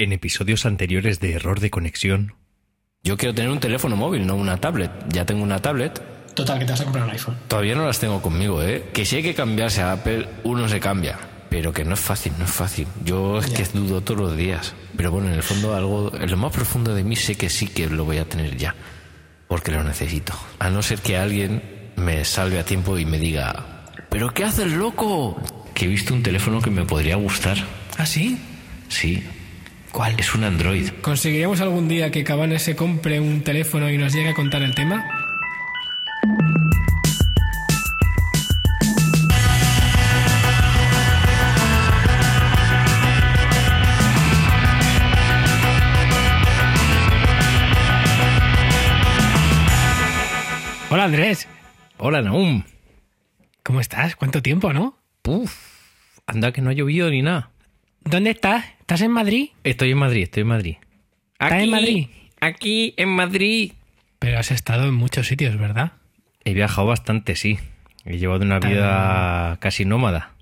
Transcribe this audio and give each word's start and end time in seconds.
En 0.00 0.14
episodios 0.14 0.64
anteriores 0.64 1.20
de 1.20 1.34
Error 1.34 1.60
de 1.60 1.68
Conexión. 1.68 2.32
Yo 3.04 3.18
quiero 3.18 3.34
tener 3.34 3.50
un 3.50 3.60
teléfono 3.60 3.96
móvil, 3.96 4.26
no 4.26 4.34
una 4.34 4.56
tablet. 4.56 4.90
Ya 5.10 5.26
tengo 5.26 5.42
una 5.42 5.60
tablet. 5.60 6.00
Total, 6.32 6.58
que 6.58 6.64
te 6.64 6.70
vas 6.70 6.80
a 6.80 6.84
comprar 6.84 7.04
un 7.04 7.10
iPhone. 7.10 7.36
Todavía 7.48 7.74
no 7.74 7.84
las 7.84 7.98
tengo 7.98 8.22
conmigo, 8.22 8.62
¿eh? 8.62 8.88
Que 8.94 9.04
si 9.04 9.16
hay 9.16 9.22
que 9.22 9.34
cambiarse 9.34 9.82
a 9.82 9.92
Apple, 9.92 10.26
uno 10.44 10.70
se 10.70 10.80
cambia. 10.80 11.18
Pero 11.50 11.74
que 11.74 11.84
no 11.84 11.92
es 11.92 12.00
fácil, 12.00 12.32
no 12.38 12.46
es 12.46 12.50
fácil. 12.50 12.88
Yo 13.04 13.40
es 13.40 13.50
que 13.50 13.62
dudo 13.74 14.00
todos 14.00 14.20
los 14.20 14.36
días. 14.38 14.72
Pero 14.96 15.10
bueno, 15.10 15.28
en 15.28 15.34
el 15.34 15.42
fondo, 15.42 15.74
algo, 15.74 16.10
en 16.18 16.30
lo 16.30 16.38
más 16.38 16.52
profundo 16.54 16.94
de 16.94 17.04
mí 17.04 17.14
sé 17.14 17.34
que 17.34 17.50
sí 17.50 17.66
que 17.66 17.86
lo 17.90 18.06
voy 18.06 18.16
a 18.16 18.24
tener 18.24 18.56
ya. 18.56 18.74
Porque 19.48 19.70
lo 19.70 19.84
necesito. 19.84 20.32
A 20.60 20.70
no 20.70 20.80
ser 20.80 21.00
que 21.00 21.18
alguien 21.18 21.92
me 21.96 22.24
salve 22.24 22.58
a 22.58 22.64
tiempo 22.64 22.96
y 22.96 23.04
me 23.04 23.18
diga: 23.18 23.84
¿Pero 24.08 24.32
qué 24.32 24.44
haces, 24.44 24.72
loco? 24.72 25.38
Que 25.74 25.84
he 25.84 25.88
visto 25.88 26.14
un 26.14 26.22
teléfono 26.22 26.62
que 26.62 26.70
me 26.70 26.86
podría 26.86 27.16
gustar. 27.16 27.58
¿Ah, 27.98 28.06
sí? 28.06 28.38
Sí. 28.88 29.22
¿Cuál? 29.92 30.18
Es 30.18 30.34
un 30.34 30.44
Android. 30.44 30.88
¿Conseguiríamos 31.02 31.60
algún 31.60 31.88
día 31.88 32.10
que 32.10 32.24
Cabane 32.24 32.58
se 32.58 32.76
compre 32.76 33.20
un 33.20 33.42
teléfono 33.42 33.90
y 33.90 33.98
nos 33.98 34.12
llegue 34.12 34.30
a 34.30 34.34
contar 34.34 34.62
el 34.62 34.74
tema? 34.74 35.04
Hola 50.92 51.04
Andrés, 51.04 51.48
Hola, 51.98 52.20
Naum. 52.22 52.64
¿cómo 53.62 53.80
estás? 53.80 54.16
¿Cuánto 54.16 54.42
tiempo, 54.42 54.72
no? 54.72 54.98
Puf, 55.22 55.54
anda 56.26 56.50
que 56.52 56.60
no 56.62 56.70
ha 56.70 56.72
llovido 56.72 57.10
ni 57.10 57.22
nada. 57.22 57.50
¿Dónde 58.02 58.30
estás? 58.30 58.64
¿Estás 58.90 59.02
en 59.02 59.12
Madrid? 59.12 59.50
Estoy 59.62 59.92
en 59.92 59.98
Madrid, 59.98 60.24
estoy 60.24 60.40
en 60.40 60.48
Madrid. 60.48 60.76
¿Estás 61.38 61.62
en 61.62 61.70
Madrid? 61.70 62.08
Aquí, 62.40 62.92
en 62.96 63.10
Madrid. 63.10 63.74
Pero 64.18 64.40
has 64.40 64.50
estado 64.50 64.88
en 64.88 64.94
muchos 64.94 65.28
sitios, 65.28 65.56
¿verdad? 65.58 65.92
He 66.44 66.54
viajado 66.54 66.88
bastante, 66.88 67.36
sí. 67.36 67.60
He 68.04 68.18
llevado 68.18 68.44
una 68.44 68.58
vida 68.58 69.58
casi 69.60 69.84
nómada. 69.84 70.32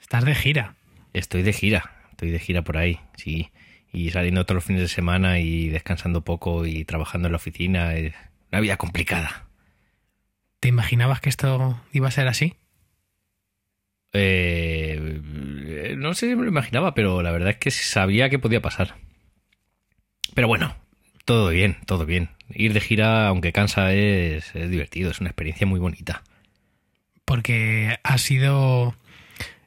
Estás 0.00 0.24
de 0.24 0.36
gira. 0.36 0.76
Estoy 1.12 1.42
de 1.42 1.52
gira, 1.52 1.90
estoy 2.12 2.30
de 2.30 2.38
gira 2.38 2.62
por 2.62 2.76
ahí, 2.76 3.00
sí. 3.16 3.50
Y 3.92 4.10
saliendo 4.10 4.46
todos 4.46 4.54
los 4.54 4.64
fines 4.64 4.82
de 4.82 4.88
semana 4.88 5.40
y 5.40 5.68
descansando 5.68 6.22
poco 6.22 6.66
y 6.66 6.84
trabajando 6.84 7.26
en 7.26 7.32
la 7.32 7.38
oficina. 7.38 7.94
Es 7.96 8.14
una 8.52 8.60
vida 8.60 8.76
complicada. 8.76 9.48
¿Te 10.60 10.68
imaginabas 10.68 11.20
que 11.20 11.30
esto 11.30 11.80
iba 11.90 12.06
a 12.06 12.12
ser 12.12 12.28
así? 12.28 12.54
Eh, 14.12 15.20
no 15.96 16.14
sé 16.14 16.28
si 16.28 16.36
me 16.36 16.42
lo 16.42 16.48
imaginaba, 16.48 16.94
pero 16.94 17.22
la 17.22 17.30
verdad 17.30 17.50
es 17.50 17.56
que 17.56 17.70
sabía 17.70 18.30
que 18.30 18.38
podía 18.38 18.62
pasar. 18.62 18.96
Pero 20.34 20.48
bueno, 20.48 20.74
todo 21.24 21.50
bien, 21.50 21.76
todo 21.86 22.06
bien. 22.06 22.30
Ir 22.50 22.72
de 22.72 22.80
gira, 22.80 23.28
aunque 23.28 23.52
cansa, 23.52 23.92
es, 23.92 24.54
es 24.54 24.70
divertido, 24.70 25.10
es 25.10 25.20
una 25.20 25.30
experiencia 25.30 25.66
muy 25.66 25.80
bonita. 25.80 26.22
Porque 27.24 27.98
ha 28.02 28.18
sido 28.18 28.94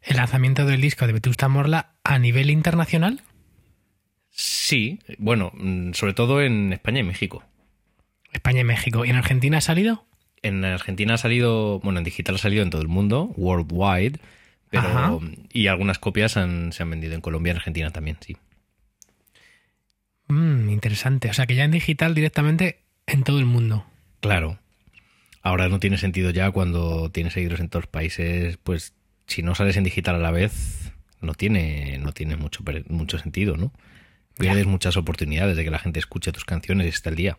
el 0.02 0.18
lanzamiento 0.18 0.66
del 0.66 0.82
disco 0.82 1.06
de 1.06 1.14
Vetusta 1.14 1.48
Morla 1.48 1.94
a 2.04 2.18
nivel 2.18 2.50
internacional. 2.50 3.22
Sí, 4.32 5.00
bueno, 5.18 5.52
mm, 5.54 5.94
sobre 5.94 6.14
todo 6.14 6.42
en 6.42 6.74
España 6.74 7.02
y 7.02 7.04
México. 7.04 7.44
España 8.32 8.62
y 8.62 8.64
México. 8.64 9.06
¿Y 9.06 9.10
en 9.10 9.18
Argentina 9.18 9.58
ha 9.58 9.62
salido? 9.62 10.06
En 10.44 10.66
Argentina 10.66 11.14
ha 11.14 11.18
salido, 11.18 11.80
bueno, 11.80 12.00
en 12.00 12.04
digital 12.04 12.36
ha 12.36 12.40
salido 12.40 12.64
en 12.64 12.70
todo 12.72 12.82
el 12.82 12.88
mundo, 12.88 13.32
worldwide, 13.38 14.20
pero 14.70 14.84
Ajá. 14.88 15.20
y 15.54 15.68
algunas 15.68 16.00
copias 16.00 16.38
han- 16.38 16.72
se 16.74 16.82
han 16.84 16.90
vendido 16.90 17.14
en 17.14 17.22
Colombia 17.22 17.52
y 17.52 17.52
en 17.52 17.58
Argentina 17.58 17.92
también, 17.92 18.18
sí. 18.22 18.38
Mm, 20.28 20.70
interesante. 20.70 21.30
O 21.30 21.34
sea 21.34 21.46
que 21.46 21.56
ya 21.56 21.64
en 21.66 21.72
digital 21.72 22.16
directamente 22.16 22.80
en 23.06 23.24
todo 23.24 23.40
el 23.40 23.46
mundo. 23.46 23.86
Claro. 24.22 24.58
Ahora 25.44 25.68
no 25.70 25.80
tiene 25.80 25.98
sentido 25.98 26.30
ya 26.30 26.52
cuando 26.52 27.10
tienes 27.12 27.34
seguidores 27.34 27.60
en 27.60 27.70
todos 27.70 27.86
los 27.86 27.92
países, 27.92 28.58
pues 28.64 28.94
si 29.28 29.42
no 29.42 29.56
sales 29.56 29.76
en 29.78 29.84
digital 29.84 30.16
a 30.16 30.20
la 30.20 30.32
vez, 30.32 30.92
no 31.20 31.34
tiene, 31.34 31.98
no 31.98 32.12
tiene 32.14 32.36
mucho, 32.36 32.64
mucho 32.88 33.18
sentido, 33.18 33.58
¿no? 33.58 33.72
Pierdes 34.38 34.66
muchas 34.66 34.98
oportunidades 34.98 35.58
de 35.58 35.64
que 35.64 35.72
la 35.72 35.80
gente 35.80 36.00
escuche 36.00 36.32
tus 36.32 36.46
canciones 36.46 36.86
y 36.86 36.90
esté 36.90 37.10
al 37.10 37.16
día. 37.16 37.38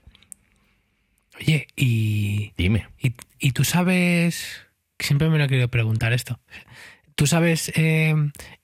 Oye, 1.42 1.66
y, 1.76 2.52
Dime. 2.56 2.86
y, 2.98 3.14
y 3.38 3.52
tú 3.52 3.64
sabes... 3.64 4.62
Siempre 4.98 5.28
me 5.28 5.38
lo 5.38 5.44
he 5.44 5.48
querido 5.48 5.68
preguntar 5.68 6.12
esto. 6.12 6.38
¿Tú 7.16 7.26
sabes 7.26 7.72
eh, 7.74 8.14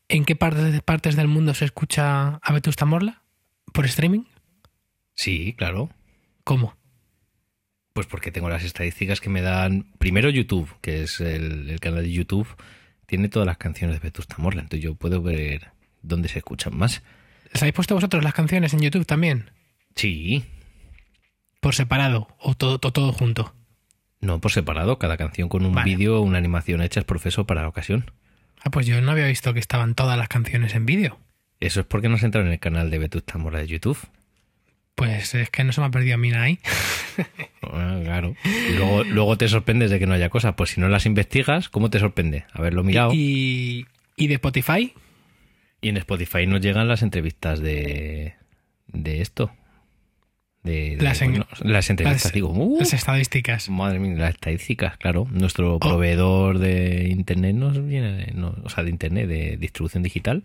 en 0.09 0.25
qué 0.25 0.37
partes, 0.37 0.81
partes 0.83 1.17
del 1.17 1.27
mundo 1.27 1.53
se 1.55 1.65
escucha 1.65 2.37
a 2.37 2.53
Vetusta 2.53 2.85
Morla? 2.85 3.23
¿Por 3.73 3.87
streaming? 3.87 4.23
Sí, 5.17 5.55
claro. 5.59 5.91
¿Cómo? 6.45 6.77
Pues 7.93 8.07
porque 8.07 8.31
tengo 8.31 8.49
las 8.49 8.63
estadísticas 8.63 9.21
que 9.21 9.31
me 9.31 9.43
dan. 9.43 9.91
Primero 9.99 10.31
YouTube, 10.31 10.73
que 10.81 11.03
es 11.03 11.21
el, 11.21 11.69
el 11.69 11.81
canal 11.81 12.05
de 12.05 12.13
YouTube, 12.13 12.47
tiene 13.07 13.29
todas 13.29 13.47
las 13.47 13.59
canciones 13.59 13.97
de 13.97 14.01
Vetusta 14.01 14.37
Morla, 14.39 14.61
entonces 14.63 14.85
yo 14.85 14.95
puedo 14.95 15.21
ver 15.21 15.73
dónde 16.03 16.29
se 16.29 16.39
escuchan 16.39 16.77
más. 16.77 17.03
¿Les 17.53 17.61
habéis 17.63 17.75
puesto 17.75 17.97
vosotros 17.97 18.23
las 18.23 18.35
canciones 18.35 18.73
en 18.75 18.81
YouTube 18.81 19.07
también? 19.07 19.51
Sí, 19.97 20.45
¿Por 21.61 21.75
separado 21.75 22.29
o 22.39 22.55
todo, 22.55 22.79
todo, 22.79 22.93
todo 22.93 23.13
junto? 23.13 23.55
no 24.21 24.41
por 24.41 24.51
separado, 24.51 24.99
cada 24.99 25.17
canción 25.17 25.49
con 25.49 25.65
un 25.65 25.73
Vale. 25.75 25.91
vídeo 25.95 26.19
o 26.19 26.23
una 26.23 26.39
animación 26.39 26.83
hecha 26.83 26.99
es 27.01 27.07
profeso 27.07 27.47
para 27.47 27.63
la 27.63 27.69
ocasión. 27.69 28.11
Ah, 28.65 28.71
pues 28.71 28.85
yo 28.87 29.01
no 29.01 29.13
había 29.13 29.27
visto 29.29 29.55
que 29.55 29.61
estaban 29.61 29.95
todas 29.95 30.19
las 30.19 30.27
canciones 30.29 30.75
en 30.75 30.87
vídeo. 30.87 31.19
Eso 31.61 31.81
es 31.81 31.87
porque 31.87 32.09
no 32.09 32.17
has 32.17 32.25
entrado 32.25 32.45
en 32.47 32.53
el 32.53 32.59
canal 32.59 32.91
de 32.91 32.99
Vetusta 32.99 33.39
Morla 33.39 33.61
de 33.61 33.69
YouTube. 33.69 33.99
Pues 34.97 35.37
es 35.37 35.51
que 35.51 35.63
no 35.63 35.73
se 35.73 35.81
me 35.81 35.87
ha 35.87 35.91
perdido 35.93 36.17
a 36.17 36.19
mí 36.19 36.31
nada 36.31 36.45
ahí. 36.45 36.59
Ah, 37.63 38.01
claro. 38.03 38.35
Y 38.45 38.73
luego, 38.75 39.05
luego 39.05 39.37
te 39.37 39.47
sorprendes 39.49 39.91
de 39.91 39.99
que 39.99 40.07
no 40.07 40.15
haya 40.15 40.31
cosas. 40.31 40.55
Pues 40.57 40.71
si 40.71 40.81
no 40.81 40.89
las 40.89 41.05
investigas, 41.05 41.69
¿cómo 41.69 41.91
te 41.91 41.99
sorprende? 41.99 42.45
Haberlo 42.53 42.83
mirado. 42.85 43.13
Y, 43.13 43.87
Y, 44.17 44.25
y 44.25 44.27
de 44.29 44.35
Spotify, 44.35 44.95
en 45.83 45.97
Spotify 45.99 46.47
nos 46.47 46.61
llegan 46.61 46.89
las 46.89 47.03
entrevistas 47.03 47.61
de, 47.61 48.35
de 48.87 49.21
esto. 49.21 49.51
De, 50.63 50.97
de- 50.97 51.03
Las 51.05 51.23
en- 51.23 51.31
bueno, 51.31 51.47
las 51.63 51.89
entrevistas, 51.89 52.25
las- 52.27 52.33
digo. 52.33 52.51
¡uh! 52.51 52.79
las 52.81 52.93
estadísticas. 52.93 53.69
Madre 53.71 53.99
mía, 54.01 54.15
las 54.17 54.31
estadísticas, 54.35 54.97
claro. 54.99 55.23
Oh. 55.23 55.29
Nuestro 55.31 55.79
proveedor 55.79 56.59
de 56.59 57.09
internet 57.09 57.55
nos 57.55 57.85
viene, 57.87 58.33
no, 58.35 58.55
o 58.65 58.69
sea, 58.69 58.85
de 58.85 58.91
internet, 58.91 59.29
de 59.29 59.57
distribución 59.57 60.03
digital, 60.03 60.43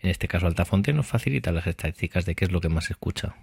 en 0.00 0.10
este 0.10 0.28
caso 0.28 0.46
Altafonte, 0.46 0.92
nos 0.92 1.06
facilita 1.06 1.52
las 1.52 1.66
estadísticas 1.66 2.24
de 2.24 2.34
qué 2.34 2.44
es 2.46 2.52
lo 2.52 2.60
que 2.60 2.68
más 2.68 2.84
se 2.84 2.92
escucha. 2.94 3.34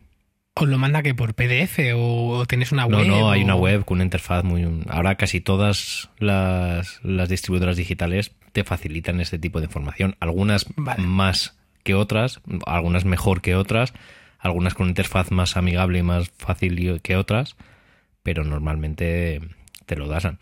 ¿Os 0.55 0.67
lo 0.67 0.79
manda 0.79 1.03
que 1.03 1.13
por 1.13 1.35
PDF 1.35 1.77
o, 1.95 2.43
tenéis 2.47 2.71
una 2.71 2.87
No, 2.87 2.97
web? 2.97 3.05
no, 3.07 3.29
hay 3.29 3.41
o- 3.41 3.43
una 3.43 3.55
web 3.55 3.85
con 3.85 3.97
una 3.97 4.05
interfaz 4.05 4.43
muy... 4.43 4.65
Ahora 4.87 5.13
casi 5.15 5.39
todas 5.39 6.09
las, 6.17 6.99
las 7.03 7.29
distribuidoras 7.29 7.77
digitales 7.77 8.31
te 8.53 8.63
facilitan 8.63 9.21
este 9.21 9.37
tipo 9.37 9.59
de 9.59 9.65
información. 9.65 10.15
Algunas 10.19 10.65
Vale. 10.75 11.03
más 11.03 11.55
que 11.83 11.93
otras, 11.93 12.39
algunas 12.65 13.05
mejor 13.05 13.41
que 13.41 13.53
otras, 13.55 13.93
algunas 14.39 14.73
con 14.73 14.87
interfaz 14.89 15.31
más 15.31 15.57
amigable 15.57 15.99
y 15.99 16.03
más 16.03 16.29
fácil 16.37 17.01
que 17.01 17.15
otras, 17.15 17.55
pero 18.23 18.43
normalmente 18.43 19.41
te 19.85 19.95
lo 19.95 20.07
dan. 20.07 20.37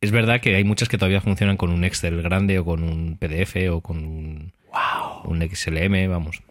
Es 0.00 0.10
verdad 0.12 0.40
que 0.40 0.54
hay 0.56 0.64
muchas 0.64 0.88
que 0.88 0.96
todavía 0.98 1.20
funcionan 1.20 1.56
con 1.56 1.70
un 1.70 1.84
Excel 1.84 2.22
grande 2.22 2.58
o 2.58 2.64
con 2.64 2.82
un 2.82 3.18
PDF 3.18 3.56
o 3.70 3.80
con 3.82 3.98
un, 3.98 4.52
un 5.24 5.48
XLM, 5.50 6.08
vamos. 6.08 6.42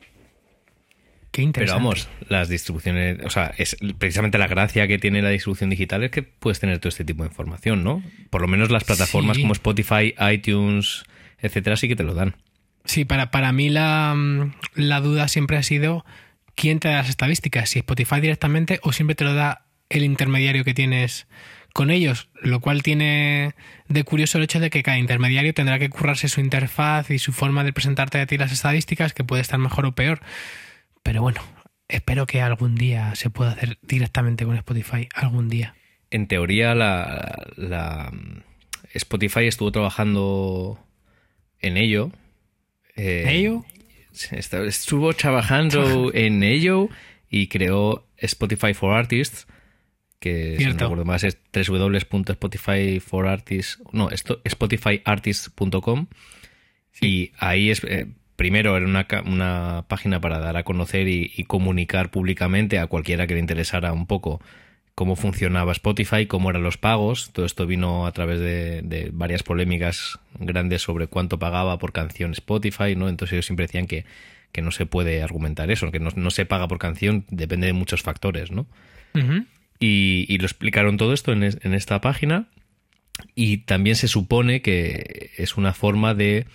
Qué 1.32 1.42
Pero 1.44 1.48
interesante. 1.48 1.84
vamos, 1.84 2.10
las 2.28 2.50
distribuciones, 2.50 3.20
o 3.24 3.30
sea, 3.30 3.54
es 3.58 3.78
precisamente 4.00 4.40
la 4.40 4.48
gracia 4.48 4.88
que 4.88 4.98
tiene 4.98 5.22
la 5.22 5.30
distribución 5.30 5.70
digital 5.70 6.04
es 6.04 6.10
que 6.12 6.24
puedes 6.24 6.60
tener 6.60 6.80
todo 6.80 6.90
este 6.90 7.06
tipo 7.06 7.24
de 7.24 7.30
información, 7.30 7.84
¿no? 7.84 8.02
Por 8.32 8.42
lo 8.42 8.48
menos 8.48 8.72
las 8.72 8.84
plataformas 8.84 9.36
Sí. 9.38 9.42
como 9.44 9.54
Spotify, 9.54 10.16
iTunes, 10.32 11.04
etcétera, 11.40 11.76
sí 11.78 11.88
que 11.88 11.96
te 11.96 12.04
lo 12.04 12.16
dan. 12.16 12.36
Sí, 12.86 13.06
para, 13.06 13.30
para 13.30 13.52
mí 13.52 13.70
la, 13.70 14.16
mm, 14.16 14.54
la 14.76 15.02
duda 15.02 15.28
siempre 15.28 15.58
ha 15.58 15.64
sido 15.64 16.04
quién 16.60 16.80
te 16.80 16.90
da 16.90 16.96
las 16.96 17.10
estadísticas, 17.10 17.70
si 17.70 17.80
Spotify 17.80 18.20
directamente 18.20 18.80
o 18.84 18.92
siempre 18.92 19.16
te 19.16 19.24
lo 19.24 19.34
da 19.34 19.66
el 19.90 20.04
intermediario 20.04 20.64
que 20.64 20.74
tienes 20.74 21.28
con 21.74 21.90
ellos, 21.92 22.30
lo 22.42 22.60
cual 22.60 22.84
tiene 22.84 23.54
de 23.88 24.04
curioso 24.04 24.38
el 24.38 24.44
hecho 24.44 24.60
de 24.60 24.70
que 24.70 24.84
cada 24.84 24.98
intermediario 24.98 25.54
tendrá 25.54 25.80
que 25.80 25.90
currarse 25.90 26.28
su 26.28 26.42
interfaz 26.42 27.10
y 27.12 27.20
su 27.20 27.32
forma 27.32 27.64
de 27.64 27.74
presentarte 27.74 28.20
a 28.20 28.26
ti 28.26 28.38
las 28.38 28.52
estadísticas, 28.52 29.14
que 29.14 29.24
puede 29.24 29.42
estar 29.42 29.60
mejor 29.60 29.86
o 29.86 29.94
peor. 29.96 30.20
Pero 31.04 31.22
bueno, 31.22 31.42
espero 31.88 32.28
que 32.28 32.42
algún 32.42 32.76
día 32.76 33.16
se 33.16 33.30
pueda 33.30 33.52
hacer 33.52 33.78
directamente 33.82 34.46
con 34.46 34.56
Spotify, 34.58 35.08
algún 35.14 35.48
día. 35.50 35.76
En 36.12 36.28
teoría, 36.28 36.76
la, 36.76 37.48
la- 37.56 38.12
Spotify 38.94 39.46
estuvo 39.46 39.72
trabajando 39.72 40.84
en 41.60 41.78
ello. 41.78 42.12
eh, 42.96 43.26
¿Ello? 43.28 43.64
Estuvo 44.32 45.14
trabajando 45.14 46.12
en 46.14 46.44
ello 46.44 46.90
y 47.30 47.48
creó 47.48 48.08
Spotify 48.18 48.74
for 48.74 48.94
Artists, 48.94 49.48
que 50.20 50.58
si 50.58 50.66
no 50.66 50.74
recuerdo 50.74 51.06
más 51.06 51.24
es 51.24 51.38
www.spotify 51.54 53.00
for 53.00 53.28
artists, 53.28 53.82
no, 53.94 54.10
esto, 54.10 54.42
spotifyartists.com 54.44 56.08
y 57.02 57.32
ahí 57.38 57.70
es, 57.70 57.84
eh, 57.86 58.08
primero 58.36 58.76
era 58.76 58.86
una, 58.86 59.08
una 59.26 59.86
página 59.88 60.20
para 60.20 60.40
dar 60.40 60.58
a 60.58 60.64
conocer 60.64 61.08
y, 61.08 61.32
y 61.36 61.46
comunicar 61.46 62.12
públicamente 62.12 62.80
a 62.80 62.88
cualquiera 62.88 63.28
que 63.28 63.36
le 63.36 63.40
interesara 63.40 63.94
un 63.94 64.08
poco 64.08 64.42
cómo 65.00 65.16
funcionaba 65.16 65.72
Spotify, 65.72 66.26
cómo 66.26 66.50
eran 66.50 66.62
los 66.62 66.78
pagos. 66.78 67.30
Todo 67.32 67.46
esto 67.46 67.66
vino 67.66 68.06
a 68.06 68.12
través 68.12 68.40
de, 68.42 68.82
de 68.84 69.10
varias 69.14 69.44
polémicas 69.44 70.20
grandes 70.40 70.82
sobre 70.82 71.08
cuánto 71.08 71.40
pagaba 71.40 71.78
por 71.80 71.94
canción 71.94 72.34
Spotify, 72.34 72.98
¿no? 72.98 73.08
Entonces 73.08 73.32
ellos 73.34 73.46
siempre 73.46 73.66
decían 73.68 73.88
que, 73.88 74.04
que 74.52 74.62
no 74.62 74.72
se 74.72 74.86
puede 74.86 75.24
argumentar 75.24 75.72
eso, 75.72 75.90
que 75.90 76.02
no, 76.02 76.10
no 76.18 76.32
se 76.32 76.46
paga 76.46 76.68
por 76.68 76.80
canción, 76.80 77.24
depende 77.30 77.68
de 77.68 77.74
muchos 77.74 78.02
factores, 78.02 78.52
¿no? 78.52 78.68
Y, 79.80 80.26
y 80.28 80.38
lo 80.38 80.46
explicaron 80.46 80.98
todo 80.98 81.14
esto 81.14 81.32
en, 81.32 81.44
es- 81.44 81.60
en 81.64 81.74
esta 81.74 82.02
página 82.02 82.48
y 83.36 83.60
también 83.60 83.96
se 83.96 84.10
supone 84.10 84.62
que 84.62 85.32
es 85.38 85.56
una 85.56 85.74
forma 85.74 86.14
de 86.14 86.46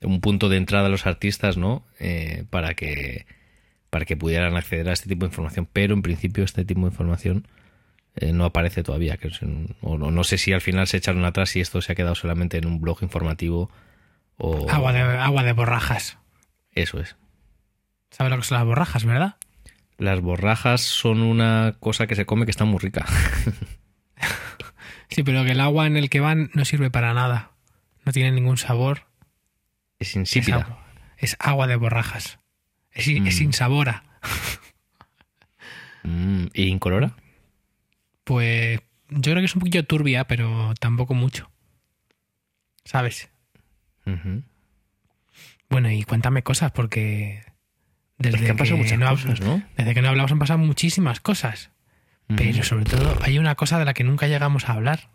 un 0.00 0.20
punto 0.20 0.48
de 0.48 0.56
entrada 0.56 0.86
a 0.86 0.90
los 0.90 1.06
artistas 1.06 1.56
no 1.56 1.84
Eh, 2.00 2.42
para 2.50 2.74
que 2.74 3.26
para 3.90 4.04
que 4.06 4.16
pudieran 4.16 4.56
acceder 4.56 4.88
a 4.88 4.92
este 4.92 5.08
tipo 5.08 5.24
de 5.24 5.30
información 5.30 5.68
pero 5.72 5.94
en 5.94 6.02
principio 6.02 6.42
este 6.42 6.64
tipo 6.64 6.80
de 6.80 6.86
información 6.88 7.46
eh, 8.16 8.32
no 8.32 8.44
aparece 8.44 8.82
todavía 8.82 9.16
que 9.16 9.28
es 9.28 9.40
o 9.80 9.96
no, 9.98 10.10
no 10.10 10.24
sé 10.24 10.38
si 10.38 10.52
al 10.52 10.60
final 10.60 10.86
se 10.86 10.96
echaron 10.98 11.24
atrás 11.24 11.56
y 11.56 11.60
esto 11.60 11.80
se 11.80 11.92
ha 11.92 11.94
quedado 11.94 12.14
solamente 12.14 12.58
en 12.58 12.66
un 12.66 12.80
blog 12.80 12.98
informativo 13.02 13.70
o 14.36 14.68
Agua, 14.70 14.92
de, 14.92 15.00
agua 15.00 15.42
de 15.42 15.52
borrajas. 15.52 16.18
eso 16.72 17.00
es 17.00 17.16
¿Sabes 18.10 18.30
lo 18.30 18.36
que 18.38 18.44
son 18.44 18.58
las 18.58 18.66
borrajas, 18.66 19.04
verdad? 19.04 19.36
las 19.98 20.20
borrajas 20.20 20.80
son 20.82 21.22
una 21.22 21.76
cosa 21.80 22.06
que 22.06 22.14
se 22.14 22.26
come 22.26 22.44
que 22.44 22.50
está 22.50 22.64
muy 22.64 22.78
rica 22.78 23.06
Sí, 25.08 25.22
pero 25.24 25.44
que 25.44 25.52
el 25.52 25.60
agua 25.60 25.86
en 25.86 25.96
el 25.98 26.08
que 26.08 26.20
van 26.20 26.50
no 26.54 26.64
sirve 26.64 26.90
para 26.90 27.12
nada. 27.12 27.50
No 28.06 28.12
tiene 28.12 28.32
ningún 28.32 28.56
sabor. 28.56 29.02
es 29.98 30.08
Es 30.08 30.16
insípida 30.16 30.56
agua, 30.62 30.84
es 31.18 31.36
agua 31.38 31.66
de 31.66 31.76
borrajas. 31.76 32.38
Es, 32.92 33.08
in- 33.08 33.26
es 33.26 33.38
Mm. 33.40 33.44
insabora. 33.44 34.04
Mm, 36.02 36.46
y 36.54 36.62
incolora 36.64 37.14
Pues 38.24 38.80
yo 39.08 39.20
creo 39.32 39.36
que 39.36 39.44
es 39.44 39.54
un 39.54 39.60
poquillo 39.60 39.84
turbia, 39.84 40.24
pero 40.26 40.74
tampoco 40.80 41.14
mucho. 41.14 41.50
¿Sabes? 42.84 43.30
Bueno, 45.68 45.90
y 45.90 46.02
cuéntame 46.04 46.42
cosas 46.42 46.72
porque 46.72 47.44
desde 48.18 48.36
Es 48.38 48.42
que 48.44 48.50
han 48.50 48.56
pasado 48.56 48.76
muchas 48.78 48.98
no, 48.98 49.06
hab- 49.06 49.22
cosas, 49.22 49.40
¿no? 49.40 49.62
desde 49.76 49.94
que 49.94 50.02
no 50.02 50.08
hablamos 50.08 50.32
han 50.32 50.38
pasado 50.38 50.58
muchísimas 50.58 51.20
cosas. 51.20 51.70
Pero 52.36 52.62
sobre 52.62 52.84
todo 52.84 53.18
hay 53.22 53.38
una 53.38 53.54
cosa 53.56 53.78
de 53.78 53.84
la 53.84 53.92
que 53.94 54.04
nunca 54.04 54.26
llegamos 54.26 54.68
a 54.68 54.72
hablar 54.72 55.10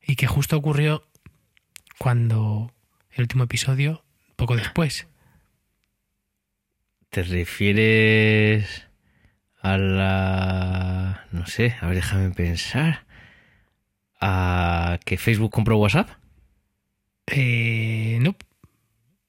y 0.00 0.14
que 0.16 0.26
justo 0.28 0.56
ocurrió 0.56 1.08
cuando 1.98 2.72
el 3.12 3.22
último 3.22 3.44
episodio, 3.44 4.04
poco 4.36 4.54
después. 4.56 5.08
¿Te 7.08 7.24
refieres 7.24 8.86
a 9.62 9.76
la... 9.76 11.26
no 11.32 11.46
sé, 11.46 11.76
a 11.80 11.86
ver, 11.86 11.96
déjame 11.96 12.30
pensar. 12.30 13.04
¿A 14.20 14.98
que 15.04 15.16
Facebook 15.16 15.50
compró 15.50 15.78
WhatsApp? 15.78 16.08
Eh, 17.26 18.18
no, 18.20 18.36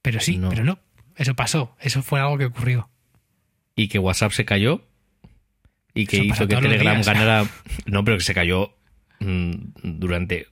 pero 0.01 0.19
sí, 0.19 0.37
No. 0.37 0.49
pero 0.49 0.63
no. 0.63 0.79
Eso 1.15 1.35
pasó, 1.35 1.75
eso 1.79 2.01
fue 2.01 2.19
algo 2.19 2.37
que 2.37 2.45
ocurrió. 2.45 2.89
¿Y 3.75 3.87
que 3.89 3.99
WhatsApp 3.99 4.31
se 4.31 4.45
cayó? 4.45 4.87
¿Y 5.93 6.07
que 6.07 6.17
Eso 6.17 6.25
hizo 6.25 6.47
que 6.47 6.55
Telegram 6.55 7.01
ganara... 7.01 7.45
No, 7.85 8.03
pero 8.03 8.17
que 8.17 8.23
se 8.23 8.33
cayó 8.33 8.75
mm, 9.19 9.53
durante 9.83 10.47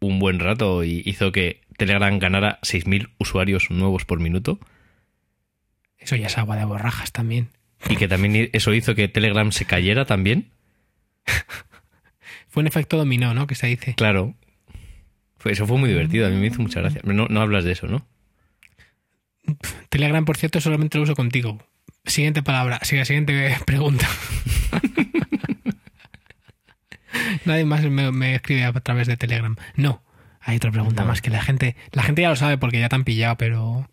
un 0.00 0.18
buen 0.18 0.38
rato 0.38 0.84
y 0.84 1.02
hizo 1.04 1.32
que 1.32 1.62
Telegram 1.76 2.18
ganara 2.18 2.60
6.000 2.62 3.10
usuarios 3.18 3.70
nuevos 3.70 4.04
por 4.04 4.20
minuto. 4.20 4.58
Eso 5.98 6.16
ya 6.16 6.28
es 6.28 6.38
agua 6.38 6.56
de 6.56 6.64
borrajas 6.64 7.12
también. 7.12 7.50
Y 7.88 7.96
que 7.96 8.08
también 8.08 8.50
eso 8.52 8.74
hizo 8.74 8.94
que 8.94 9.08
Telegram 9.08 9.50
se 9.52 9.64
cayera 9.64 10.04
también. 10.04 10.50
Fue 12.48 12.62
un 12.62 12.66
efecto 12.66 12.96
dominó, 12.96 13.34
¿no? 13.34 13.46
Que 13.46 13.54
se 13.54 13.68
dice. 13.68 13.94
Claro. 13.94 14.34
Eso 15.44 15.66
fue 15.66 15.78
muy 15.78 15.88
divertido, 15.88 16.26
a 16.26 16.30
mí 16.30 16.36
me 16.36 16.46
hizo 16.48 16.60
mucha 16.60 16.80
gracia. 16.80 17.00
No, 17.04 17.26
no 17.28 17.40
hablas 17.40 17.64
de 17.64 17.72
eso, 17.72 17.86
¿no? 17.86 18.04
Telegram, 19.90 20.24
por 20.24 20.36
cierto, 20.36 20.60
solamente 20.60 20.98
lo 20.98 21.04
uso 21.04 21.14
contigo. 21.14 21.62
Siguiente 22.04 22.42
palabra, 22.42 22.80
sigue, 22.82 23.04
siguiente 23.04 23.56
pregunta. 23.64 24.08
Nadie 27.44 27.64
más 27.64 27.82
me, 27.84 28.10
me 28.12 28.34
escribe 28.34 28.64
a 28.64 28.72
través 28.72 29.06
de 29.06 29.16
Telegram. 29.16 29.54
No, 29.76 30.02
hay 30.40 30.56
otra 30.56 30.72
pregunta 30.72 31.02
No. 31.02 31.08
más 31.08 31.22
que 31.22 31.30
la 31.30 31.42
gente, 31.42 31.76
la 31.92 32.02
gente 32.02 32.22
ya 32.22 32.28
lo 32.30 32.36
sabe 32.36 32.58
porque 32.58 32.80
ya 32.80 32.88
te 32.88 32.96
han 32.96 33.04
pillado, 33.04 33.36
pero 33.36 33.88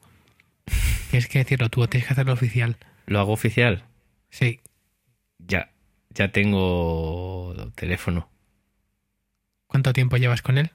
tienes 1.11 1.27
que 1.27 1.39
decirlo 1.39 1.69
tú, 1.69 1.85
tienes 1.87 2.07
que 2.07 2.13
hacerlo 2.13 2.33
oficial. 2.33 2.77
Lo 3.05 3.19
hago 3.19 3.33
oficial. 3.33 3.85
Sí, 4.29 4.59
Ya, 5.39 5.71
ya 6.09 6.31
tengo 6.31 7.53
teléfono. 7.75 8.29
¿cuánto 9.67 9.91
tiempo 9.91 10.17
llevas 10.17 10.41
con 10.44 10.57
él? 10.59 10.69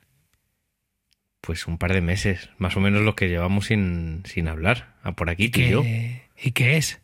Pues 1.40 1.66
un 1.69 1.78
par 1.78 1.92
de 1.92 2.00
meses, 2.00 2.50
más 2.58 2.76
o 2.76 2.80
menos 2.80 3.02
lo 3.02 3.14
que 3.14 3.28
llevamos 3.28 3.66
sin, 3.66 4.22
sin 4.26 4.48
hablar. 4.48 4.96
A 5.02 5.12
por 5.12 5.30
aquí, 5.30 5.48
tú 5.48 5.60
y 5.60 5.70
yo. 5.70 5.82
¿Qué, 5.82 6.22
¿Y 6.36 6.50
qué 6.50 6.76
es? 6.76 7.00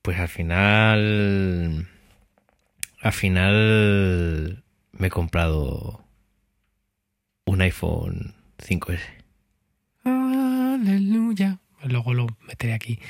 Pues 0.00 0.18
al 0.18 0.28
final. 0.28 1.88
Al 3.00 3.12
final. 3.12 4.62
Me 4.92 5.08
he 5.08 5.10
comprado. 5.10 6.04
Un 7.46 7.60
iPhone 7.62 8.34
5S. 8.58 9.00
Aleluya. 10.04 11.58
Luego 11.84 12.14
lo 12.14 12.26
meteré 12.46 12.74
aquí. 12.74 13.00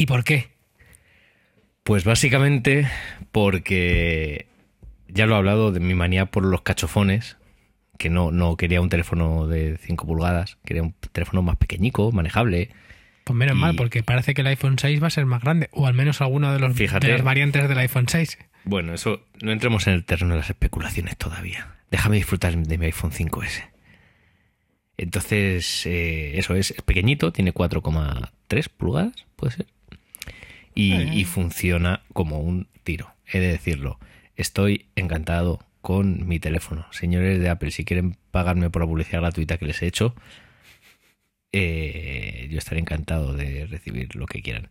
¿Y 0.00 0.06
por 0.06 0.24
qué? 0.24 0.48
Pues 1.82 2.04
básicamente 2.04 2.88
porque. 3.32 4.46
Ya 5.08 5.26
lo 5.26 5.34
he 5.34 5.38
hablado 5.38 5.72
de 5.72 5.80
mi 5.80 5.94
manía 5.94 6.26
por 6.26 6.44
los 6.44 6.62
cachofones. 6.62 7.36
Que 7.98 8.08
no, 8.08 8.30
no 8.30 8.56
quería 8.56 8.80
un 8.80 8.88
teléfono 8.88 9.46
de 9.46 9.76
5 9.76 10.06
pulgadas. 10.06 10.56
Quería 10.64 10.82
un 10.82 10.94
teléfono 11.12 11.42
más 11.42 11.56
pequeñico, 11.56 12.10
manejable. 12.12 12.70
Pues 13.24 13.36
menos 13.36 13.56
Y- 13.56 13.60
mal, 13.60 13.76
porque 13.76 14.02
parece 14.02 14.32
que 14.32 14.40
el 14.40 14.46
iPhone 14.46 14.78
6 14.78 15.02
va 15.02 15.08
a 15.08 15.10
ser 15.10 15.26
más 15.26 15.42
grande, 15.42 15.68
o 15.72 15.86
al 15.86 15.92
menos 15.92 16.22
alguno 16.22 16.50
de, 16.52 16.60
los, 16.60 16.74
Fíjate. 16.74 17.06
de 17.08 17.12
las 17.12 17.22
variantes 17.22 17.68
del 17.68 17.76
iPhone 17.76 18.08
6. 18.08 18.38
Bueno, 18.64 18.94
eso 18.94 19.26
no 19.42 19.52
entremos 19.52 19.86
en 19.86 19.92
el 19.92 20.04
terreno 20.06 20.32
de 20.32 20.40
las 20.40 20.48
especulaciones 20.48 21.18
todavía. 21.18 21.74
Déjame 21.90 22.16
disfrutar 22.16 22.56
de 22.56 22.78
mi 22.78 22.86
iPhone 22.86 23.10
5S. 23.12 23.68
Entonces, 24.96 25.84
eh, 25.86 26.38
eso 26.38 26.54
es, 26.54 26.70
es 26.70 26.82
pequeñito, 26.82 27.32
tiene 27.32 27.52
4,3 27.52 28.68
pulgadas, 28.70 29.26
puede 29.36 29.52
ser. 29.52 29.66
Y, 30.74 30.94
y 30.94 31.24
funciona 31.24 32.02
como 32.12 32.40
un 32.40 32.68
tiro, 32.84 33.12
he 33.26 33.40
de 33.40 33.48
decirlo. 33.48 33.98
Estoy 34.36 34.86
encantado 34.96 35.58
con 35.82 36.26
mi 36.26 36.38
teléfono. 36.38 36.86
Señores 36.92 37.40
de 37.40 37.48
Apple, 37.48 37.70
si 37.70 37.84
quieren 37.84 38.16
pagarme 38.30 38.70
por 38.70 38.82
la 38.82 38.88
publicidad 38.88 39.20
gratuita 39.20 39.58
que 39.58 39.66
les 39.66 39.82
he 39.82 39.86
hecho, 39.86 40.14
eh, 41.52 42.48
yo 42.50 42.58
estaré 42.58 42.80
encantado 42.80 43.34
de 43.34 43.66
recibir 43.66 44.14
lo 44.14 44.26
que 44.26 44.40
quieran 44.42 44.68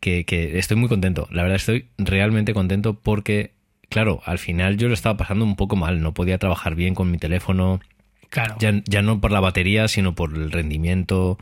que, 0.00 0.24
que 0.24 0.58
estoy 0.58 0.76
muy 0.76 0.88
contento. 0.88 1.28
La 1.30 1.42
verdad 1.42 1.56
estoy 1.56 1.86
realmente 1.98 2.54
contento 2.54 2.94
porque, 2.94 3.52
claro, 3.88 4.20
al 4.24 4.38
final 4.38 4.76
yo 4.76 4.88
lo 4.88 4.94
estaba 4.94 5.16
pasando 5.16 5.44
un 5.44 5.56
poco 5.56 5.76
mal. 5.76 6.00
No 6.00 6.14
podía 6.14 6.38
trabajar 6.38 6.74
bien 6.74 6.94
con 6.94 7.10
mi 7.10 7.18
teléfono. 7.18 7.80
Claro. 8.28 8.56
Ya, 8.58 8.82
ya 8.84 9.02
no 9.02 9.20
por 9.20 9.32
la 9.32 9.40
batería, 9.40 9.88
sino 9.88 10.14
por 10.14 10.34
el 10.34 10.50
rendimiento 10.52 11.38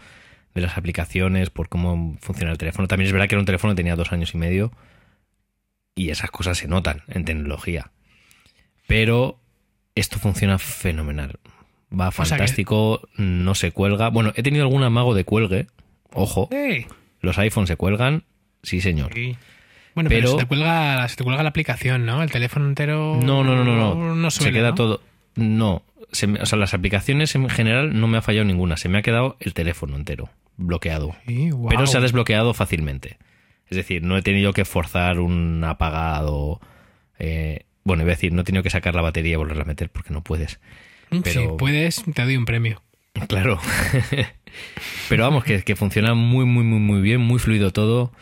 de 0.55 0.61
las 0.61 0.77
aplicaciones, 0.79 1.51
por 1.51 1.69
cómo 1.69 2.17
funciona 2.21 2.53
el 2.53 2.59
teléfono. 2.59 2.87
También 2.89 3.07
es 3.09 3.13
verdad 3.13 3.29
que 3.29 3.35
era 3.35 3.41
un 3.41 3.47
teléfono 3.47 3.73
que 3.73 3.77
tenía 3.77 3.97
dos 3.97 4.13
años 4.13 4.35
y 4.35 4.39
medio 4.39 4.73
y 5.97 6.11
esas 6.11 6.31
cosas 6.31 6.59
se 6.59 6.69
notan 6.69 7.03
en 7.09 7.25
tecnología. 7.25 7.91
Pero 8.87 9.39
esto 9.95 10.19
funciona 10.19 10.59
fenomenal. 10.59 11.39
Va 11.93 12.11
sea 12.11 12.25
que- 12.25 12.29
fantástico, 12.31 13.09
no 13.17 13.55
se 13.55 13.73
cuelga. 13.73 14.09
Bueno, 14.11 14.33
he 14.37 14.43
tenido 14.43 14.65
algún 14.65 14.83
amago 14.83 15.15
de 15.15 15.25
cuelgue. 15.25 15.67
Ojo, 16.13 16.49
los 17.21 17.39
iPhones 17.39 17.69
se 17.69 17.77
cuelgan, 17.77 18.25
sí 18.63 18.81
señor. 18.81 19.13
Sí. 19.15 19.37
Bueno, 19.95 20.09
pero, 20.09 20.21
Pero- 20.23 20.33
se, 20.33 20.37
te 20.39 20.47
cuelga, 20.47 21.09
se 21.09 21.17
te 21.17 21.25
cuelga 21.25 21.43
la 21.43 21.49
aplicación, 21.51 22.05
¿no? 22.05 22.23
El 22.23 22.31
teléfono 22.31 22.67
entero. 22.67 23.19
No, 23.23 23.45
no, 23.45 23.55
no, 23.57 23.65
no, 23.65 23.95
no. 23.95 24.15
no 24.15 24.31
se 24.31 24.39
suele, 24.43 24.59
queda 24.59 24.71
¿no? 24.71 24.75
todo. 24.75 25.03
No, 25.37 25.83
se 26.13 26.27
me- 26.27 26.41
o 26.41 26.47
sea, 26.47 26.59
las 26.59 26.75
aplicaciones 26.75 27.35
en 27.37 27.49
general 27.49 27.99
no 27.99 28.09
me 28.09 28.19
ha 28.19 28.23
fallado 28.23 28.45
ninguna. 28.45 28.77
Se 28.77 28.89
me 28.89 28.99
ha 28.99 29.03
quedado 29.03 29.37
el 29.41 29.55
teléfono 29.55 29.97
entero 29.97 30.31
bloqueado. 30.57 31.15
Sí. 31.27 31.51
Pero 31.69 31.87
se 31.87 31.99
ha 31.99 32.01
desbloqueado 32.01 32.55
fácilmente. 32.55 33.19
Es 33.69 33.77
decir, 33.77 34.03
no 34.03 34.17
he 34.17 34.23
tenido 34.23 34.53
que 34.53 34.65
forzar 34.65 35.19
un 35.21 35.63
apagado. 35.65 36.61
eh, 37.19 37.65
bueno, 37.85 38.03
iba 38.03 38.13
a 38.13 38.15
decir, 38.17 38.33
no 38.33 38.43
he 38.43 38.45
tenido 38.45 38.63
que 38.63 38.71
sacar 38.71 38.95
la 38.95 39.03
batería 39.03 39.35
y 39.35 39.37
volverla 39.37 39.63
a 39.65 39.67
meter 39.67 39.91
porque 39.91 40.13
no 40.13 40.23
puedes. 40.23 40.59
Si 41.11 41.21
pero- 41.21 41.57
puedes, 41.57 42.03
te 42.15 42.23
doy 42.25 42.37
un 42.37 42.45
premio. 42.45 42.83
Claro. 43.29 43.61
Pero 45.09 45.25
vamos, 45.25 45.45
que, 45.45 45.63
que 45.63 45.77
funciona 45.77 46.15
muy, 46.15 46.45
muy, 46.45 46.65
muy, 46.65 46.79
muy 46.81 47.01
bien, 47.01 47.21
muy 47.21 47.39
fluido 47.39 47.73
todo. 47.73 48.13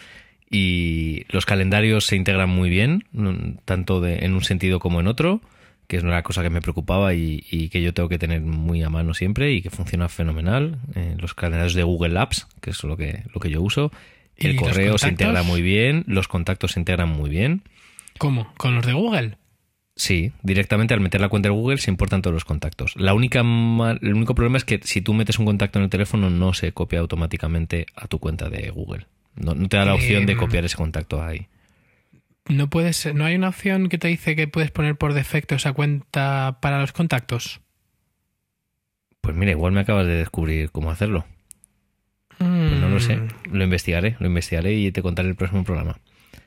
Y 0.51 1.25
los 1.31 1.47
calendarios 1.47 2.05
se 2.07 2.17
integran 2.17 2.51
muy 2.51 2.69
bien, 2.69 3.05
mm, 3.13 3.59
tanto 3.65 4.01
de- 4.01 4.25
en 4.25 4.35
un 4.35 4.43
sentido 4.45 4.81
como 4.81 5.01
en 5.01 5.07
otro. 5.07 5.41
Que 5.87 5.97
es 5.97 6.03
una 6.03 6.23
cosa 6.23 6.43
que 6.43 6.51
me 6.51 6.63
preocupaba 6.63 7.15
y, 7.15 7.45
y 7.51 7.69
que 7.69 7.83
yo 7.83 7.93
tengo 7.93 8.09
que 8.09 8.19
tener 8.19 8.41
muy 8.41 8.83
a 8.83 8.91
mano 8.91 9.15
siempre 9.15 9.53
y 9.53 9.63
que 9.63 9.71
funciona 9.71 10.09
fenomenal. 10.09 10.79
Eh, 10.95 11.17
los 11.19 11.35
calendarios 11.35 11.75
de 11.75 11.83
Google 11.83 12.19
Apps, 12.19 12.47
que 12.61 12.71
es 12.71 12.83
lo 12.85 12.97
que, 12.97 13.25
lo 13.35 13.41
que 13.41 13.51
yo 13.51 13.61
uso. 13.61 13.93
¿Y 14.37 14.49
El 14.49 14.57
correo 14.57 14.99
se 14.99 15.09
integra 15.09 15.43
muy 15.43 15.63
bien, 15.63 16.05
los 16.07 16.29
contactos 16.29 16.73
se 16.73 16.81
integran 16.81 17.09
muy 17.09 17.31
bien. 17.31 17.63
¿Cómo? 18.19 18.53
¿Con 18.57 18.75
los 18.75 18.87
de 18.87 18.93
Google? 18.93 19.37
Sí, 19.95 20.33
directamente 20.43 20.95
al 20.95 21.01
meter 21.01 21.21
la 21.21 21.29
cuenta 21.29 21.49
de 21.49 21.55
Google 21.55 21.79
se 21.79 21.91
importan 21.91 22.23
todos 22.23 22.33
los 22.33 22.45
contactos. 22.45 22.95
La 22.97 23.13
única 23.13 23.41
el 23.41 24.15
único 24.15 24.35
problema 24.35 24.57
es 24.57 24.65
que 24.65 24.81
si 24.83 25.03
tú 25.03 25.13
metes 25.13 25.39
un 25.39 25.45
contacto 25.45 25.79
en 25.79 25.85
el 25.85 25.91
teléfono 25.91 26.31
no 26.31 26.55
se 26.55 26.73
copia 26.73 27.01
automáticamente 27.01 27.87
a 27.95 28.07
tu 28.07 28.19
cuenta 28.19 28.49
de 28.49 28.71
Google. 28.71 29.07
No, 29.37 29.55
no 29.55 29.69
te 29.69 29.77
da 29.77 29.85
la 29.85 29.95
opción 29.95 30.27
de 30.27 30.33
Em, 30.33 30.39
copiar 30.39 30.65
ese 30.65 30.77
contacto 30.77 31.23
ahí. 31.23 31.47
No 32.49 32.69
puedes, 32.69 33.13
no 33.15 33.25
hay 33.25 33.37
una 33.37 33.49
opción 33.49 33.89
que 33.89 33.99
te 33.99 34.09
dice 34.09 34.35
que 34.37 34.49
puedes 34.49 34.71
poner 34.71 34.97
por 34.97 35.15
defecto 35.15 35.55
esa 35.55 35.73
cuenta 35.73 36.59
para 36.61 36.81
los 36.81 36.93
contactos. 36.93 37.61
Pues 39.21 39.37
mira, 39.37 39.53
igual 39.53 39.73
me 39.73 39.81
acabas 39.81 40.07
de 40.07 40.15
descubrir 40.17 40.71
cómo 40.71 40.91
hacerlo. 40.91 41.25
Pues 42.39 42.51
no 42.51 42.89
lo 42.89 42.99
sé. 42.99 43.17
Mm, 43.19 43.29
Lo 43.53 43.63
investigaré, 43.65 44.17
lo 44.19 44.27
investigaré 44.27 44.73
y 44.75 44.91
te 44.91 45.01
contaré 45.03 45.29
el 45.29 45.37
próximo 45.37 45.63
programa. 45.63 45.99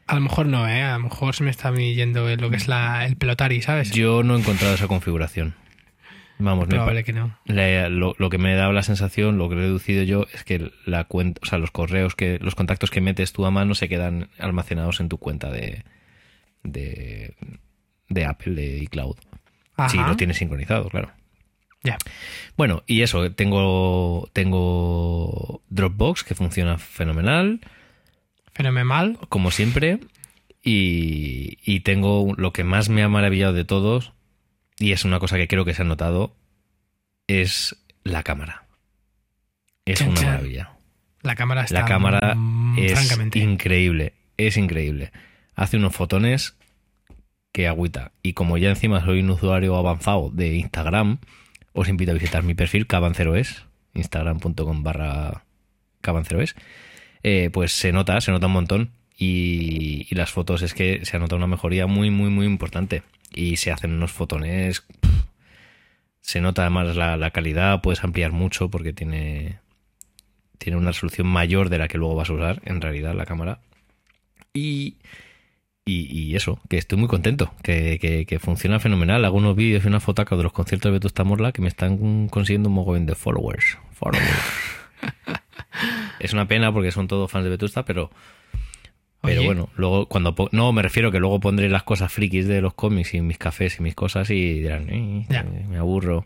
A 0.07 0.15
lo 0.15 0.21
mejor 0.21 0.45
no, 0.45 0.67
¿eh? 0.67 0.83
A 0.83 0.97
lo 0.97 1.05
mejor 1.05 1.33
se 1.35 1.43
me 1.43 1.49
está 1.49 1.73
yendo 1.73 2.29
en 2.29 2.41
lo 2.41 2.49
que 2.49 2.57
es 2.57 2.67
la, 2.67 3.05
el 3.05 3.15
pelotari, 3.15 3.61
¿sabes? 3.61 3.91
Yo 3.91 4.21
no 4.23 4.35
he 4.35 4.39
encontrado 4.39 4.75
esa 4.75 4.87
configuración. 4.87 5.55
Vamos, 6.37 6.67
me 6.67 6.75
Probable 6.75 7.03
que 7.05 7.13
no. 7.13 7.37
la- 7.45 7.87
lo, 7.89 8.13
lo 8.17 8.29
que 8.29 8.37
me 8.37 8.55
da 8.55 8.71
la 8.71 8.83
sensación, 8.83 9.37
lo 9.37 9.47
que 9.49 9.55
he 9.55 9.59
deducido 9.59 10.03
yo, 10.03 10.25
es 10.33 10.43
que 10.43 10.71
la 10.85 11.05
cuenta, 11.05 11.39
o 11.43 11.45
sea, 11.45 11.59
los 11.59 11.71
correos 11.71 12.15
que, 12.15 12.39
los 12.41 12.55
contactos 12.55 12.91
que 12.91 12.99
metes 13.01 13.31
tú 13.31 13.45
a 13.45 13.51
mano 13.51 13.73
se 13.75 13.87
quedan 13.87 14.27
almacenados 14.37 14.99
en 14.99 15.07
tu 15.09 15.17
cuenta 15.17 15.49
de, 15.49 15.83
de, 16.63 17.35
de 18.09 18.25
Apple, 18.25 18.53
de 18.55 18.77
iCloud. 18.83 19.15
Si 19.89 19.97
lo 19.97 20.15
tienes 20.17 20.37
sincronizado, 20.37 20.89
claro. 20.89 21.11
Ya. 21.83 21.97
Bueno, 22.57 22.83
y 22.87 23.01
eso, 23.01 23.31
tengo, 23.31 24.29
tengo 24.33 25.61
Dropbox 25.69 26.23
que 26.23 26.33
funciona 26.33 26.77
fenomenal. 26.77 27.59
Fenomenal. 28.53 29.17
como 29.29 29.51
siempre. 29.51 29.99
Y, 30.63 31.59
y 31.63 31.81
tengo 31.81 32.33
lo 32.37 32.51
que 32.53 32.63
más 32.63 32.89
me 32.89 33.03
ha 33.03 33.07
maravillado 33.09 33.53
de 33.53 33.65
todos, 33.65 34.13
y 34.79 34.91
es 34.91 35.05
una 35.05 35.19
cosa 35.19 35.37
que 35.37 35.47
creo 35.47 35.65
que 35.65 35.73
se 35.73 35.81
ha 35.81 35.85
notado, 35.85 36.35
es 37.27 37.75
la 38.03 38.23
cámara. 38.23 38.65
Es 39.85 40.01
una 40.01 40.21
maravilla. 40.21 40.71
La 41.21 41.35
cámara 41.35 41.63
está. 41.63 41.81
La 41.81 41.85
cámara 41.85 42.35
mm, 42.35 42.79
es 42.79 42.93
francamente. 42.93 43.39
increíble, 43.39 44.13
es 44.37 44.57
increíble. 44.57 45.11
Hace 45.55 45.77
unos 45.77 45.95
fotones 45.95 46.55
que 47.51 47.67
agüita. 47.67 48.11
Y 48.21 48.33
como 48.33 48.57
ya 48.57 48.69
encima 48.69 49.03
soy 49.03 49.21
un 49.21 49.29
usuario 49.29 49.75
avanzado 49.77 50.29
de 50.29 50.55
Instagram, 50.55 51.19
os 51.73 51.87
invito 51.87 52.11
a 52.11 52.15
visitar 52.15 52.43
mi 52.43 52.53
perfil, 52.53 52.87
cabanceroes, 52.87 53.63
instagram.com 53.93 54.83
barra 54.83 55.45
cabanceroes. 56.01 56.55
Eh, 57.23 57.49
pues 57.51 57.71
se 57.71 57.91
nota, 57.91 58.19
se 58.21 58.31
nota 58.31 58.47
un 58.47 58.53
montón. 58.53 58.91
Y, 59.17 60.07
y 60.09 60.15
las 60.15 60.31
fotos 60.31 60.61
es 60.61 60.73
que 60.73 61.05
se 61.05 61.15
ha 61.15 61.19
notado 61.19 61.37
una 61.37 61.47
mejoría 61.47 61.87
muy, 61.87 62.11
muy, 62.11 62.29
muy 62.29 62.45
importante. 62.45 63.03
Y 63.35 63.57
se 63.57 63.71
hacen 63.71 63.91
unos 63.91 64.11
fotones. 64.11 64.81
pff, 65.01 65.25
se 66.25 66.41
nota 66.41 66.63
además 66.63 66.95
la, 66.95 67.17
la 67.17 67.29
calidad, 67.29 67.81
puedes 67.81 68.03
ampliar 68.03 68.31
mucho 68.31 68.69
porque 68.69 68.93
tiene, 68.93 69.59
tiene 70.57 70.77
una 70.77 70.89
resolución 70.89 71.27
mayor 71.27 71.69
de 71.69 71.77
la 71.77 71.87
que 71.87 71.99
luego 71.99 72.15
vas 72.15 72.31
a 72.31 72.33
usar, 72.33 72.61
en 72.65 72.81
realidad, 72.81 73.13
la 73.13 73.27
cámara. 73.27 73.59
Y, 74.51 74.95
y, 75.85 76.11
y 76.11 76.35
eso, 76.35 76.59
que 76.67 76.79
estoy 76.79 76.97
muy 76.97 77.07
contento, 77.07 77.53
que, 77.61 77.99
que, 77.99 78.25
que 78.25 78.39
funciona 78.39 78.79
fenomenal. 78.79 79.23
Hago 79.23 79.37
unos 79.37 79.55
vídeos 79.55 79.83
y 79.83 79.87
una 79.87 79.99
fotaca 79.99 80.35
de 80.35 80.41
los 80.41 80.51
conciertos 80.51 80.89
de 80.89 80.93
Vetusta 80.93 81.23
Morla 81.23 81.51
que 81.51 81.61
me 81.61 81.67
están 81.67 82.27
consiguiendo 82.29 82.69
un 82.69 82.75
mogollón 82.75 83.05
de 83.05 83.13
followers. 83.13 83.77
followers. 83.91 84.25
es 86.19 86.33
una 86.33 86.47
pena 86.47 86.73
porque 86.73 86.91
son 86.91 87.07
todos 87.07 87.29
fans 87.29 87.43
de 87.43 87.51
Vetusta, 87.51 87.85
pero, 87.85 88.09
pero 89.25 89.39
Oye. 89.41 89.47
bueno, 89.47 89.69
luego 89.75 90.07
cuando... 90.07 90.35
No, 90.51 90.71
me 90.71 90.81
refiero 90.81 91.11
que 91.11 91.19
luego 91.19 91.39
pondré 91.39 91.69
las 91.69 91.83
cosas 91.83 92.11
frikis 92.11 92.47
de 92.47 92.61
los 92.61 92.73
cómics 92.73 93.13
y 93.13 93.21
mis 93.21 93.37
cafés 93.37 93.79
y 93.79 93.83
mis 93.83 93.95
cosas 93.95 94.29
y 94.29 94.59
dirán, 94.61 94.89
"Eh, 94.89 95.25
eh, 95.29 95.65
me 95.69 95.77
aburro. 95.77 96.25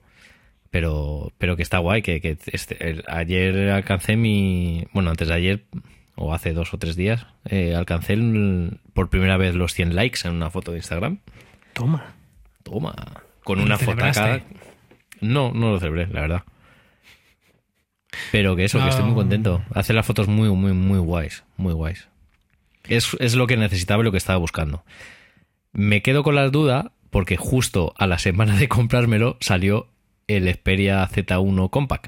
Pero, 0.72 1.32
pero 1.40 1.56
que 1.56 1.64
está 1.64 1.80
guay, 1.80 2.02
que, 2.04 2.22
que 2.22 2.38
este- 2.52 2.90
el- 2.90 3.04
ayer 3.08 3.70
alcancé 3.72 4.16
mi... 4.16 4.86
Bueno, 4.94 5.10
antes 5.10 5.28
de 5.30 5.34
ayer, 5.34 5.64
o 6.16 6.34
hace 6.34 6.54
dos 6.54 6.74
o 6.74 6.78
tres 6.78 6.96
días, 6.96 7.26
eh, 7.46 7.74
alcancé 7.76 8.14
el- 8.14 8.80
por 8.94 9.10
primera 9.10 9.38
vez 9.38 9.56
los 9.56 9.74
100 9.74 9.96
likes 9.96 10.20
en 10.28 10.34
una 10.36 10.50
foto 10.52 10.72
de 10.72 10.78
Instagram. 10.78 11.20
Toma. 11.74 12.14
Toma. 12.64 12.94
Con 13.44 13.58
¿Lo 13.60 13.66
una 13.66 13.78
fotaca. 13.80 14.42
No, 15.22 15.52
no 15.54 15.72
lo 15.72 15.80
celebré, 15.80 16.06
la 16.08 16.22
verdad. 16.22 16.44
Pero 18.32 18.56
que 18.56 18.66
eso, 18.66 18.80
que 18.82 18.90
estoy 18.90 19.06
muy 19.06 19.16
contento. 19.16 19.62
Hace 19.74 19.94
las 19.94 20.06
fotos 20.06 20.28
muy, 20.28 20.50
muy, 20.50 20.74
muy 20.74 21.00
guays. 21.00 21.44
Muy 21.58 21.74
guays. 21.74 22.08
Es, 22.90 23.16
es 23.20 23.36
lo 23.36 23.48
que 23.48 23.56
necesitaba 23.58 24.02
y 24.02 24.06
lo 24.06 24.12
que 24.12 24.18
estaba 24.18 24.38
buscando. 24.40 24.84
Me 25.72 26.02
quedo 26.02 26.24
con 26.24 26.36
la 26.36 26.50
duda 26.50 26.92
porque 27.10 27.38
justo 27.38 27.94
a 27.98 28.08
la 28.08 28.20
semana 28.20 28.56
de 28.58 28.68
comprármelo 28.68 29.38
salió 29.40 29.88
el 30.28 30.52
Xperia 30.52 31.08
Z1 31.08 31.70
Compact. 31.70 32.08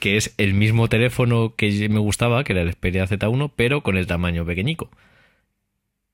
Que 0.00 0.16
es 0.16 0.34
el 0.38 0.54
mismo 0.54 0.88
teléfono 0.88 1.54
que 1.56 1.88
me 1.88 1.98
gustaba, 1.98 2.44
que 2.44 2.52
era 2.52 2.62
el 2.62 2.72
Xperia 2.72 3.06
Z1, 3.06 3.52
pero 3.56 3.82
con 3.82 3.96
el 3.96 4.06
tamaño 4.06 4.44
pequeñico. 4.44 4.90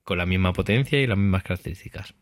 Con 0.05 0.19
la 0.19 0.27
misma 0.27 0.53
potencia 0.53 1.01
y 1.01 1.07
las 1.07 1.19
mismas 1.19 1.43
características. 1.43 2.15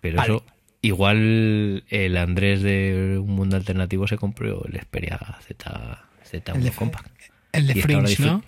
Pero 0.00 0.16
Vale. 0.18 0.34
eso, 0.34 0.44
igual 0.82 1.84
el 1.88 2.16
Andrés 2.16 2.62
de 2.62 3.18
Un 3.20 3.30
Mundo 3.34 3.56
Alternativo 3.56 4.06
se 4.06 4.16
compró 4.18 4.64
el 4.66 4.78
Xperia 4.80 5.18
Z, 5.46 6.04
Z1 6.30 6.56
El 6.56 6.64
de- 6.64 6.70
Compact. 6.72 7.22
El 7.52 7.66
de 7.68 7.74
Fringe, 7.82 8.22
¿no? 8.22 8.42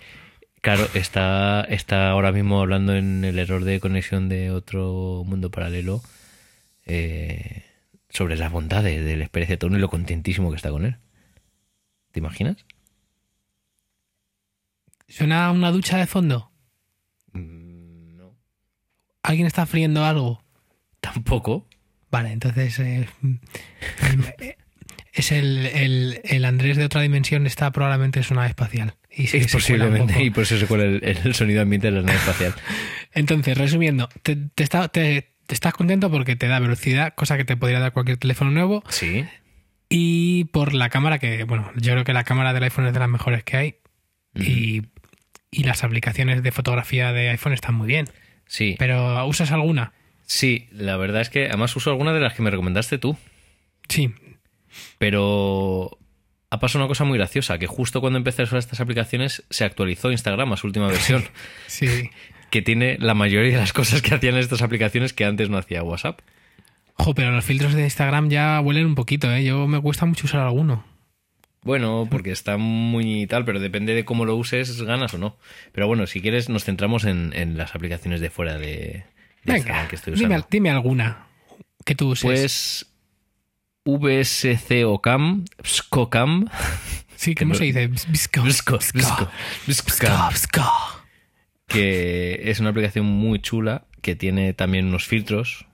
Claro, 0.61 0.87
está, 0.95 1.61
está 1.69 2.09
ahora 2.09 2.31
mismo 2.31 2.59
hablando 2.59 2.95
en 2.95 3.23
el 3.23 3.39
error 3.39 3.63
de 3.63 3.79
conexión 3.79 4.27
de 4.27 4.51
otro 4.51 5.23
mundo 5.25 5.51
paralelo 5.51 6.01
eh, 6.85 7.63
sobre 8.09 8.35
las 8.37 8.51
bondades 8.51 9.03
del 9.05 9.23
Xperia 9.25 9.47
Z1 9.57 9.75
y 9.75 9.79
lo 9.79 9.89
contentísimo 9.89 10.49
que 10.49 10.55
está 10.57 10.69
con 10.71 10.85
él. 10.85 10.97
¿Te 12.11 12.19
imaginas? 12.19 12.57
¿Suena 15.07 15.51
una 15.51 15.71
ducha 15.71 15.97
de 15.97 16.07
fondo? 16.07 16.51
Mm, 17.33 18.17
No. 18.17 18.35
¿Alguien 19.23 19.47
está 19.47 19.65
friendo 19.65 20.03
algo? 20.03 20.43
Tampoco. 20.99 21.67
Vale, 22.09 22.31
entonces 22.31 22.79
eh, 22.79 23.07
eh, 24.39 24.57
es 25.13 25.31
el, 25.31 25.65
el, 25.67 26.21
el 26.23 26.45
Andrés 26.45 26.77
de 26.77 26.85
otra 26.85 27.01
dimensión 27.01 27.45
está 27.45 27.71
probablemente 27.71 28.19
es 28.19 28.31
una 28.31 28.41
nave 28.41 28.49
espacial. 28.49 28.95
Y 29.17 29.27
se- 29.27 29.41
se 29.43 29.51
posiblemente, 29.51 30.21
y 30.23 30.29
por 30.29 30.43
eso 30.43 30.57
se 30.57 30.67
cuela 30.67 30.83
el, 30.83 31.01
el 31.03 31.33
sonido 31.33 31.61
ambiente 31.61 31.87
de 31.87 31.93
la 31.97 32.01
nave 32.03 32.17
espacial. 32.19 32.53
Entonces, 33.13 33.57
resumiendo, 33.57 34.09
te, 34.23 34.35
te 34.35 34.63
está- 34.63 34.87
te- 34.89 35.33
te 35.47 35.53
estás 35.55 35.73
contento 35.73 36.11
porque 36.11 36.35
te 36.35 36.47
da 36.47 36.59
velocidad, 36.59 37.13
cosa 37.15 37.35
que 37.37 37.45
te 37.45 37.57
podría 37.57 37.79
dar 37.79 37.93
cualquier 37.93 38.17
teléfono 38.17 38.51
nuevo, 38.51 38.83
Sí. 38.89 39.25
y 39.89 40.43
por 40.45 40.73
la 40.73 40.89
cámara, 40.89 41.17
que 41.19 41.45
bueno, 41.45 41.71
yo 41.77 41.93
creo 41.93 42.03
que 42.03 42.13
la 42.13 42.23
cámara 42.25 42.53
del 42.53 42.63
iPhone 42.63 42.85
es 42.87 42.93
de 42.93 42.99
las 42.99 43.09
mejores 43.09 43.43
que 43.43 43.57
hay, 43.57 43.75
y, 44.35 44.83
y 45.49 45.63
las 45.63 45.83
aplicaciones 45.83 46.43
de 46.43 46.51
fotografía 46.51 47.11
de 47.13 47.29
iPhone 47.29 47.53
están 47.53 47.73
muy 47.75 47.87
bien. 47.87 48.07
Sí. 48.45 48.75
Pero 48.77 49.25
¿usas 49.25 49.51
alguna? 49.51 49.93
Sí, 50.25 50.67
la 50.71 50.95
verdad 50.97 51.21
es 51.21 51.29
que 51.29 51.47
además 51.47 51.75
uso 51.75 51.89
algunas 51.89 52.13
de 52.13 52.19
las 52.19 52.33
que 52.33 52.43
me 52.43 52.51
recomendaste 52.51 52.97
tú. 52.97 53.17
Sí. 53.89 54.13
Pero 54.99 55.97
ha 56.49 56.59
pasado 56.59 56.83
una 56.83 56.87
cosa 56.87 57.03
muy 57.03 57.17
graciosa, 57.17 57.57
que 57.57 57.67
justo 57.67 57.99
cuando 58.01 58.17
empecé 58.17 58.41
a 58.41 58.45
usar 58.45 58.59
estas 58.59 58.79
aplicaciones 58.79 59.43
se 59.49 59.65
actualizó 59.65 60.11
Instagram 60.11 60.53
a 60.53 60.57
su 60.57 60.67
última 60.67 60.87
versión, 60.87 61.23
Sí. 61.67 62.09
que 62.49 62.61
tiene 62.61 62.97
la 62.99 63.13
mayoría 63.13 63.51
de 63.53 63.57
las 63.57 63.73
cosas 63.73 64.01
que 64.01 64.15
hacían 64.15 64.37
estas 64.37 64.61
aplicaciones 64.61 65.13
que 65.13 65.25
antes 65.25 65.49
no 65.49 65.57
hacía 65.57 65.83
WhatsApp. 65.83 66.19
Ojo, 66.95 67.13
pero 67.13 67.31
los 67.31 67.45
filtros 67.45 67.73
de 67.73 67.83
Instagram 67.83 68.29
ya 68.29 68.59
huelen 68.61 68.85
un 68.85 68.95
poquito, 68.95 69.31
¿eh? 69.31 69.43
Yo 69.43 69.67
me 69.67 69.79
cuesta 69.81 70.05
mucho 70.05 70.25
usar 70.25 70.39
alguno. 70.41 70.83
Bueno, 71.63 72.07
porque 72.09 72.31
está 72.31 72.55
muy 72.57 73.27
tal, 73.27 73.43
pero 73.43 73.59
depende 73.59 73.93
de 73.93 74.05
cómo 74.05 74.23
lo 74.25 74.35
uses, 74.35 74.81
ganas 74.83 75.13
o 75.13 75.17
no. 75.17 75.37
Pero 75.73 75.85
bueno, 75.87 76.07
si 76.07 76.21
quieres 76.21 76.47
nos 76.49 76.63
centramos 76.63 77.03
en, 77.03 77.33
en 77.35 77.57
las 77.57 77.75
aplicaciones 77.75 78.21
de 78.21 78.29
fuera 78.29 78.57
de, 78.57 78.67
de 78.67 79.03
Venga, 79.43 79.57
Instagram 79.57 79.87
que 79.89 79.95
estoy 79.97 80.13
usando. 80.13 80.33
dime, 80.35 80.45
dime 80.49 80.69
alguna 80.71 81.27
que 81.83 81.93
tú 81.93 82.09
uses. 82.11 82.23
Pues 82.23 82.85
VSCOCAM, 83.87 85.45
SCOCAM, 85.63 86.45
sí, 87.15 87.35
¿cómo 87.35 87.53
se 87.55 87.63
dice? 87.65 87.87
Visco. 87.87 88.43
Visco, 88.43 88.43
Visco, 88.43 88.79
Visco. 88.93 89.29
Visco. 90.29 90.63
que 91.67 92.41
es 92.49 92.59
una 92.59 92.69
aplicación 92.69 93.05
muy 93.05 93.39
chula 93.39 93.85
que 94.01 94.15
tiene 94.15 94.53
también 94.53 94.87
unos 94.87 95.05
filtros, 95.05 95.65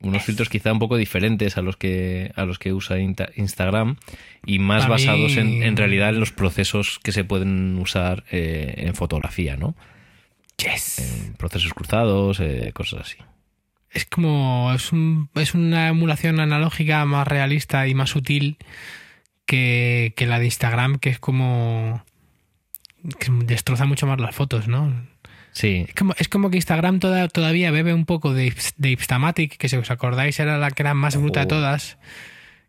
unos 0.00 0.22
filtros 0.22 0.48
quizá 0.48 0.72
un 0.72 0.78
poco 0.78 0.96
diferentes 0.96 1.56
a 1.58 1.62
los 1.62 1.76
que 1.76 2.32
a 2.34 2.44
los 2.44 2.58
que 2.58 2.72
usa 2.72 2.98
Instagram 2.98 3.96
y 4.46 4.58
más 4.58 4.84
mí- 4.84 4.90
basados 4.90 5.36
en, 5.36 5.62
en 5.62 5.76
realidad 5.76 6.08
en 6.10 6.20
los 6.20 6.32
procesos 6.32 6.98
que 7.02 7.12
se 7.12 7.22
pueden 7.24 7.76
usar 7.78 8.24
eh, 8.30 8.74
en 8.78 8.94
fotografía, 8.94 9.56
¿no? 9.56 9.76
Yes. 10.56 10.98
En 11.26 11.34
procesos 11.34 11.72
cruzados, 11.74 12.40
eh, 12.40 12.70
cosas 12.74 13.00
así. 13.02 13.16
Es 13.90 14.04
como. 14.06 14.72
Es, 14.74 14.92
un- 14.92 15.28
es 15.34 15.54
una 15.54 15.88
emulación 15.88 16.40
analógica 16.40 17.04
más 17.04 17.26
realista 17.26 17.86
y 17.88 17.94
más 17.94 18.10
sutil 18.10 18.56
que, 19.46 20.12
que 20.16 20.26
la 20.26 20.38
de 20.38 20.44
Instagram, 20.46 20.98
que 20.98 21.10
es 21.10 21.18
como. 21.18 22.04
que 23.18 23.30
destroza 23.44 23.84
mucho 23.86 24.06
más 24.06 24.20
las 24.20 24.34
fotos, 24.34 24.68
¿no? 24.68 25.08
Sí, 25.52 25.86
Es 25.88 25.94
como, 25.94 26.14
es 26.16 26.28
como 26.28 26.50
que 26.50 26.56
Instagram 26.58 27.00
toda- 27.00 27.26
todavía 27.26 27.72
bebe 27.72 27.92
un 27.92 28.04
poco 28.06 28.32
de, 28.34 28.54
de 28.76 28.90
Ipstamatic, 28.90 29.56
que 29.56 29.68
si 29.68 29.76
os 29.76 29.90
acordáis 29.90 30.38
era 30.38 30.58
la 30.58 30.70
que 30.70 30.82
era 30.82 30.94
más 30.94 31.16
bruta 31.16 31.40
de 31.40 31.46
Ojo. 31.46 31.56
todas. 31.60 31.98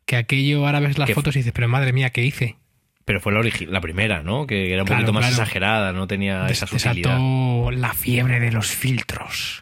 Que 0.05 0.15
aquello 0.15 0.65
ahora 0.65 0.79
ves 0.79 0.97
las 0.97 1.11
fotos 1.13 1.35
y 1.35 1.39
dices, 1.39 1.53
pero 1.53 1.67
madre 1.67 1.93
mía, 1.93 2.09
¿qué 2.09 2.23
hice? 2.25 2.57
pero 3.05 3.19
fue 3.19 3.33
la, 3.33 3.41
la 3.67 3.81
primera, 3.81 4.23
¿no? 4.23 4.47
Que 4.47 4.71
era 4.73 4.83
un 4.83 4.87
Claro, 4.87 5.01
poquito 5.01 5.13
más 5.13 5.25
claro. 5.27 5.33
exagerada, 5.43 5.91
no 5.91 6.07
tenía 6.07 6.43
Des- 6.43 6.53
esa 6.63 6.67
sutilidad. 6.67 7.11
desató 7.11 7.71
la 7.71 7.93
fiebre 7.93 8.39
de 8.39 8.51
los 8.51 8.67
filtros. 8.67 9.60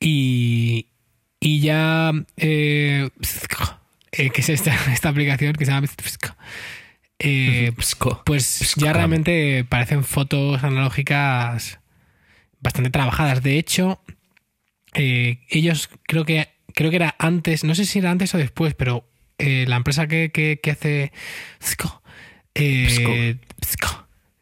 Y, 0.00 0.86
y 1.40 1.60
ya. 1.60 2.12
Eh, 2.36 3.08
eh, 4.12 4.30
¿Qué 4.30 4.40
es 4.40 4.48
esta, 4.48 4.74
esta 4.92 5.08
aplicación 5.08 5.54
que 5.54 5.64
se 5.64 5.72
llama? 5.72 5.86
Eh, 7.18 7.72
pues 8.24 8.74
ya 8.76 8.92
realmente 8.92 9.64
parecen 9.64 10.04
fotos 10.04 10.62
analógicas 10.62 11.80
bastante 12.60 12.90
trabajadas. 12.90 13.42
De 13.42 13.58
hecho, 13.58 14.00
eh, 14.94 15.38
ellos 15.48 15.88
creo 16.06 16.24
que 16.24 16.48
creo 16.74 16.90
que 16.90 16.96
era 16.96 17.14
antes, 17.18 17.64
no 17.64 17.74
sé 17.74 17.86
si 17.86 18.00
era 18.00 18.10
antes 18.10 18.34
o 18.34 18.38
después, 18.38 18.74
pero 18.74 19.08
eh, 19.38 19.64
la 19.66 19.76
empresa 19.76 20.06
que, 20.06 20.30
que, 20.30 20.60
que 20.62 20.70
hace 20.70 21.12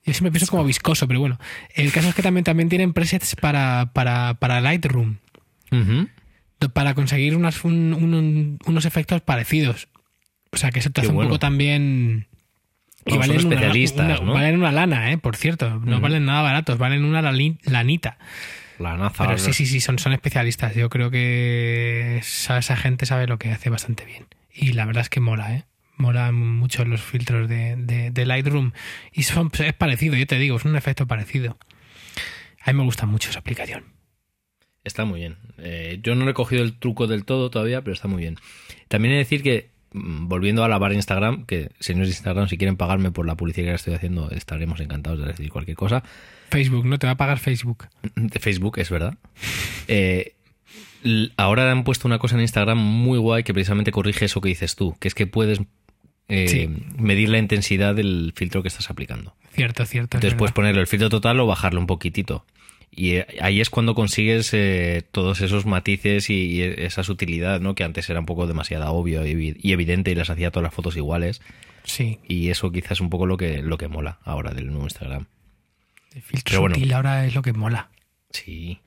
yo 0.07 0.13
siempre 0.13 0.33
pienso 0.33 0.51
como 0.51 0.65
viscoso, 0.65 1.09
pero 1.09 1.21
bueno. 1.21 1.39
El 1.75 1.91
caso 1.93 2.09
es 2.09 2.15
que 2.15 2.23
también, 2.23 2.45
también 2.45 2.69
tienen 2.69 2.93
presets 2.93 3.37
para, 3.37 3.91
para, 3.95 4.35
para 4.35 4.61
Lightroom, 4.61 5.17
Para 6.73 6.95
conseguir 6.95 7.37
unas, 7.37 7.62
un- 7.64 7.93
un- 7.93 8.59
unos 8.66 8.85
efectos 8.87 9.21
parecidos. 9.21 9.88
O 10.50 10.57
sea 10.57 10.71
que 10.71 10.78
eso 10.78 10.90
te 10.90 11.00
hace 11.02 11.11
un 11.11 11.16
poco 11.26 11.38
también... 11.38 12.26
Son 13.07 13.19
valen 13.19 13.37
una- 13.45 13.54
especialistas, 13.54 14.07
una- 14.21 14.26
¿no? 14.26 14.33
Valen 14.33 14.57
una 14.57 14.73
lana, 14.73 15.12
¿eh? 15.12 15.19
Por 15.19 15.37
cierto. 15.37 15.78
No 15.85 16.00
valen 16.00 16.25
nada 16.25 16.40
baratos, 16.43 16.78
valen 16.78 17.04
una 17.04 17.21
lanita. 17.21 18.16
La 18.78 18.97
naza. 18.97 19.26
Pero 19.26 19.38
sí, 19.38 19.52
sí, 19.52 19.66
sí, 19.66 19.81
son, 19.81 19.99
son 19.99 20.12
especialistas. 20.14 20.75
Yo 20.75 20.88
creo 20.88 21.11
que 21.11 22.16
esa, 22.19 22.57
esa 22.59 22.76
gente 22.76 23.04
sabe 23.04 23.26
lo 23.26 23.38
que 23.38 23.50
hace 23.52 23.69
bastante 23.69 24.04
bien. 24.07 24.26
Y 24.52 24.73
la 24.73 24.87
verdad 24.87 25.02
es 25.02 25.11
que 25.11 25.21
mola, 25.21 25.54
¿eh? 25.54 25.64
Mola 25.97 26.33
mucho 26.33 26.85
los 26.87 27.02
filtros 27.02 27.49
de, 27.49 27.76
de- 27.76 28.11
de 28.11 28.26
Lightroom. 28.26 28.73
Y 29.12 29.25
son- 29.25 29.50
es 29.59 29.73
parecido, 29.75 30.16
yo 30.16 30.26
te 30.26 30.38
digo, 30.38 30.57
es 30.57 30.64
un 30.64 30.75
efecto 30.76 31.07
parecido. 31.07 31.59
A 32.64 32.73
mí 32.73 32.78
me 32.78 32.85
gusta 32.85 33.04
mucho 33.07 33.28
esa 33.31 33.40
aplicación. 33.40 33.85
Está 34.85 35.05
muy 35.05 35.21
bien. 35.21 35.37
Eh, 35.59 35.99
yo 36.03 36.14
no 36.14 36.29
he 36.29 36.35
cogido 36.35 36.62
el 36.62 36.75
truco 36.75 37.07
del 37.07 37.25
todo 37.25 37.50
todavía, 37.50 37.81
pero 37.83 37.95
está 37.95 38.07
muy 38.09 38.23
bien. 38.23 38.37
También 38.88 39.12
he 39.12 39.17
de 39.17 39.25
decir 39.25 39.43
que, 39.43 39.71
mm, 39.93 40.29
volviendo 40.29 40.62
a 40.62 40.69
la 40.69 40.79
barra 40.79 40.95
Instagram, 40.95 41.47
que 41.47 41.71
señores 41.81 42.09
de 42.09 42.14
Instagram, 42.14 42.49
si 42.49 42.59
quieren 42.59 42.76
pagarme 42.76 43.11
por 43.11 43.26
la 43.26 43.35
publicidad 43.37 43.69
que 43.69 43.75
estoy 43.75 43.95
haciendo, 43.95 44.31
estaremos 44.31 44.81
encantados 44.81 45.19
de 45.21 45.26
decir 45.26 45.50
cualquier 45.50 45.76
cosa. 45.76 46.03
Facebook, 46.50 46.85
¿no? 46.85 46.99
Te 46.99 47.07
va 47.07 47.14
a 47.14 47.17
pagar 47.17 47.38
Facebook. 47.38 47.88
De 48.14 48.38
Facebook, 48.38 48.79
es 48.79 48.91
verdad. 48.91 49.17
Eh, 49.88 50.35
ahora 51.37 51.71
han 51.71 51.85
puesto 51.85 52.07
una 52.09 52.19
cosa 52.19 52.37
en 52.37 52.43
Instagram 52.43 52.79
muy 52.79 53.19
guay 53.19 53.43
que 53.43 53.53
precisamente 53.55 53.91
corrige 53.91 54.26
eso 54.26 54.41
que 54.41 54.49
dices 54.50 54.76
tú, 54.76 54.97
que 55.00 55.09
es 55.09 55.14
que 55.14 55.26
puedes 55.26 55.61
eh, 56.29 56.49
Sí. 56.49 56.69
medir 56.97 57.29
la 57.29 57.38
intensidad 57.38 57.95
del 57.95 58.33
filtro 58.35 58.62
que 58.62 58.69
estás 58.69 58.91
aplicando. 58.91 59.35
Cierto, 59.55 59.85
cierto. 59.85 60.17
es 60.17 60.21
Entonces 60.23 60.38
puedes 60.38 60.53
ponerle 60.53 60.81
el 60.81 60.87
filtro 60.87 61.09
total 61.11 61.38
o 61.41 61.47
bajarlo 61.47 61.81
un 61.81 61.87
poquitito. 61.87 62.45
Y 62.97 63.17
eh, 63.17 63.27
ahí 63.41 63.61
es 63.61 63.71
cuando 63.71 63.95
consigues 63.95 64.53
eh, 64.55 65.03
todos 65.11 65.41
esos 65.41 65.67
matices 65.67 66.31
y, 66.31 66.35
y 66.57 66.63
esa 66.63 67.03
sutilidad, 67.03 67.61
¿no? 67.61 67.75
Que 67.75 67.85
antes 67.85 68.09
era 68.11 68.21
un 68.21 68.27
poco 68.27 68.47
demasiado 68.47 68.91
obvio 68.93 69.27
y, 69.27 69.57
y 69.61 69.73
evidente 69.73 70.11
y 70.11 70.15
las 70.15 70.31
hacía 70.31 70.51
todas 70.51 70.65
las 70.65 70.75
fotos 70.75 70.97
iguales. 70.97 71.41
Sí, 71.85 72.19
Y 72.27 72.49
eso 72.49 72.73
quizás 72.73 72.93
es 72.93 73.01
un 73.01 73.11
poco 73.11 73.27
lo 73.27 73.37
que, 73.37 73.63
lo 73.63 73.77
que 73.77 73.89
mola 73.89 74.19
ahora 74.25 74.53
del 74.55 74.69
nuevo 74.69 74.85
Instagram. 74.85 75.27
el 76.15 76.23
filtro 76.23 76.43
Pero 76.51 76.61
bueno. 76.63 76.75
sutil 76.77 76.93
ahora 76.95 77.27
es 77.27 77.35
lo 77.35 77.43
que 77.43 77.53
mola. 77.53 77.91
Sí. 78.31 78.81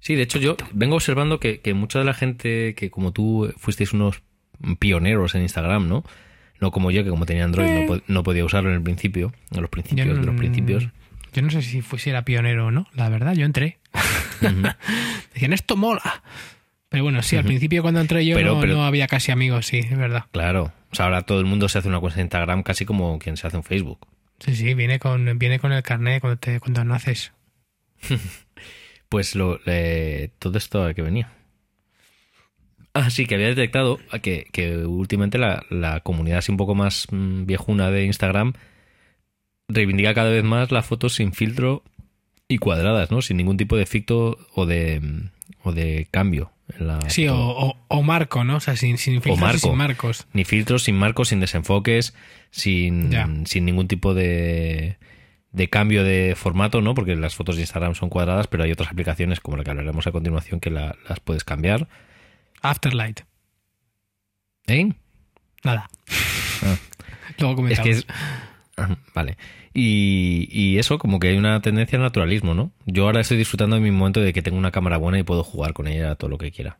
Sí, 0.00 0.14
de 0.16 0.22
hecho 0.22 0.38
yo 0.38 0.56
vengo 0.72 0.96
observando 0.96 1.38
que, 1.40 1.60
que 1.60 1.74
mucha 1.74 1.98
de 2.00 2.04
la 2.04 2.12
gente 2.14 2.74
que 2.74 2.90
como 2.90 3.12
tú 3.12 3.52
fuisteis 3.56 3.92
unos 3.92 4.22
pioneros 4.78 5.34
en 5.34 5.42
Instagram, 5.42 5.88
¿no? 5.88 6.04
No 6.60 6.70
como 6.70 6.90
yo, 6.90 7.04
que 7.04 7.10
como 7.10 7.24
tenía 7.26 7.44
Android 7.44 7.68
no, 7.68 7.86
po- 7.86 8.00
no 8.06 8.22
podía 8.22 8.44
usarlo 8.44 8.70
en 8.70 8.76
el 8.76 8.82
principio, 8.82 9.32
en 9.52 9.60
los 9.60 9.70
principios 9.70 10.08
de 10.18 10.24
los 10.26 10.36
principios. 10.36 10.88
Yo 11.34 11.42
no 11.42 11.50
sé 11.50 11.60
si 11.62 11.82
fuera 11.82 12.24
pionero 12.24 12.66
o 12.66 12.70
no, 12.70 12.86
la 12.94 13.08
verdad, 13.10 13.34
yo 13.34 13.44
entré. 13.44 13.78
Decían, 15.34 15.52
esto 15.52 15.76
mola. 15.76 16.22
Pero 16.88 17.02
bueno, 17.04 17.22
sí, 17.22 17.36
al 17.36 17.44
principio 17.44 17.82
cuando 17.82 18.00
entré 18.00 18.24
yo 18.24 18.36
Pero- 18.36 18.54
no, 18.54 18.60
pero- 18.60 18.74
no 18.74 18.84
había 18.84 19.06
casi 19.08 19.32
amigos, 19.32 19.66
sí, 19.66 19.78
es 19.78 19.96
verdad. 19.98 20.24
Claro. 20.30 20.72
O 20.92 20.94
sea, 20.94 21.06
ahora 21.06 21.22
todo 21.22 21.40
el 21.40 21.46
mundo 21.46 21.68
se 21.68 21.78
hace 21.78 21.88
una 21.88 21.98
cuenta 22.00 22.16
de 22.16 22.22
Instagram 22.22 22.62
casi 22.62 22.84
como 22.84 23.18
quien 23.18 23.36
se 23.36 23.46
hace 23.48 23.56
un 23.56 23.64
Facebook. 23.64 24.06
Sí, 24.38 24.54
sí, 24.54 24.74
viene 24.74 24.98
con, 25.00 25.38
viene 25.38 25.58
con 25.58 25.72
el 25.72 25.82
carnet 25.82 26.20
cuando, 26.20 26.38
te, 26.38 26.60
cuando 26.60 26.84
naces. 26.84 27.32
Pues 29.08 29.36
lo, 29.36 29.60
eh, 29.66 30.30
todo 30.40 30.58
esto 30.58 30.84
a 30.84 30.92
que 30.94 31.02
venía. 31.02 31.30
Ah, 32.94 33.10
sí, 33.10 33.26
que 33.26 33.34
había 33.36 33.46
detectado 33.48 33.98
que, 34.22 34.46
que 34.50 34.78
últimamente 34.78 35.38
la, 35.38 35.64
la 35.70 36.00
comunidad 36.00 36.38
así 36.38 36.50
un 36.50 36.56
poco 36.58 36.74
más 36.74 37.06
mm, 37.12 37.44
viejuna 37.46 37.90
de 37.90 38.04
Instagram 38.06 38.54
reivindica 39.68 40.14
cada 40.14 40.30
vez 40.30 40.44
más 40.44 40.70
las 40.72 40.86
fotos 40.86 41.14
sin 41.14 41.32
filtro 41.32 41.82
y 42.48 42.58
cuadradas, 42.58 43.10
¿no? 43.10 43.22
Sin 43.22 43.36
ningún 43.36 43.56
tipo 43.56 43.76
de 43.76 43.82
efecto 43.82 44.38
o 44.54 44.66
de, 44.66 45.00
o 45.62 45.72
de 45.72 46.06
cambio. 46.10 46.50
En 46.78 46.86
la 46.86 47.00
Sí, 47.10 47.28
o, 47.28 47.36
o, 47.36 47.76
o 47.88 48.02
marco, 48.02 48.42
¿no? 48.44 48.56
O 48.56 48.60
sea, 48.60 48.76
sin, 48.76 48.96
sin 48.96 49.14
filtros 49.20 49.38
marco. 49.40 49.58
sin 49.58 49.74
marcos. 49.76 50.26
Ni 50.32 50.44
filtros, 50.44 50.82
sin 50.84 50.96
marcos, 50.96 51.28
sin 51.28 51.40
desenfoques, 51.40 52.14
sin, 52.50 53.10
Ya. 53.10 53.28
sin 53.44 53.64
ningún 53.66 53.86
tipo 53.86 54.14
de, 54.14 54.96
de 55.52 55.68
cambio 55.68 56.04
de 56.04 56.34
formato, 56.36 56.80
¿no? 56.80 56.94
Porque 56.94 57.16
las 57.16 57.34
fotos 57.34 57.56
de 57.56 57.62
Instagram 57.62 57.94
son 57.94 58.08
cuadradas, 58.08 58.46
pero 58.46 58.64
hay 58.64 58.72
otras 58.72 58.90
aplicaciones 58.90 59.40
como 59.40 59.56
la 59.58 59.64
que 59.64 59.70
hablaremos 59.70 60.06
a 60.06 60.12
continuación 60.12 60.58
que 60.60 60.70
la- 60.70 60.96
las 61.08 61.20
puedes 61.20 61.44
cambiar. 61.44 61.86
Afterlight. 62.62 63.20
¿Eh? 64.66 64.90
Nada. 65.64 65.90
Ah. 66.62 66.76
Luego 67.38 67.52
Es 67.52 67.56
comentamos. 67.78 67.84
que 67.84 67.90
es... 67.90 68.06
Vale. 69.14 69.36
Y, 69.72 70.48
y 70.50 70.78
eso, 70.78 70.98
como 70.98 71.18
que 71.20 71.28
hay 71.28 71.36
una 71.36 71.60
tendencia 71.60 71.96
al 71.96 72.02
naturalismo, 72.02 72.54
¿no? 72.54 72.72
Yo 72.86 73.04
ahora 73.04 73.20
estoy 73.20 73.36
disfrutando 73.36 73.76
de 73.76 73.82
mi 73.82 73.90
momento 73.90 74.20
de 74.20 74.32
que 74.32 74.42
tengo 74.42 74.58
una 74.58 74.70
cámara 74.70 74.96
buena 74.96 75.18
y 75.18 75.22
puedo 75.22 75.44
jugar 75.44 75.72
con 75.72 75.86
ella 75.86 76.14
todo 76.16 76.30
lo 76.30 76.38
que 76.38 76.50
quiera. 76.52 76.78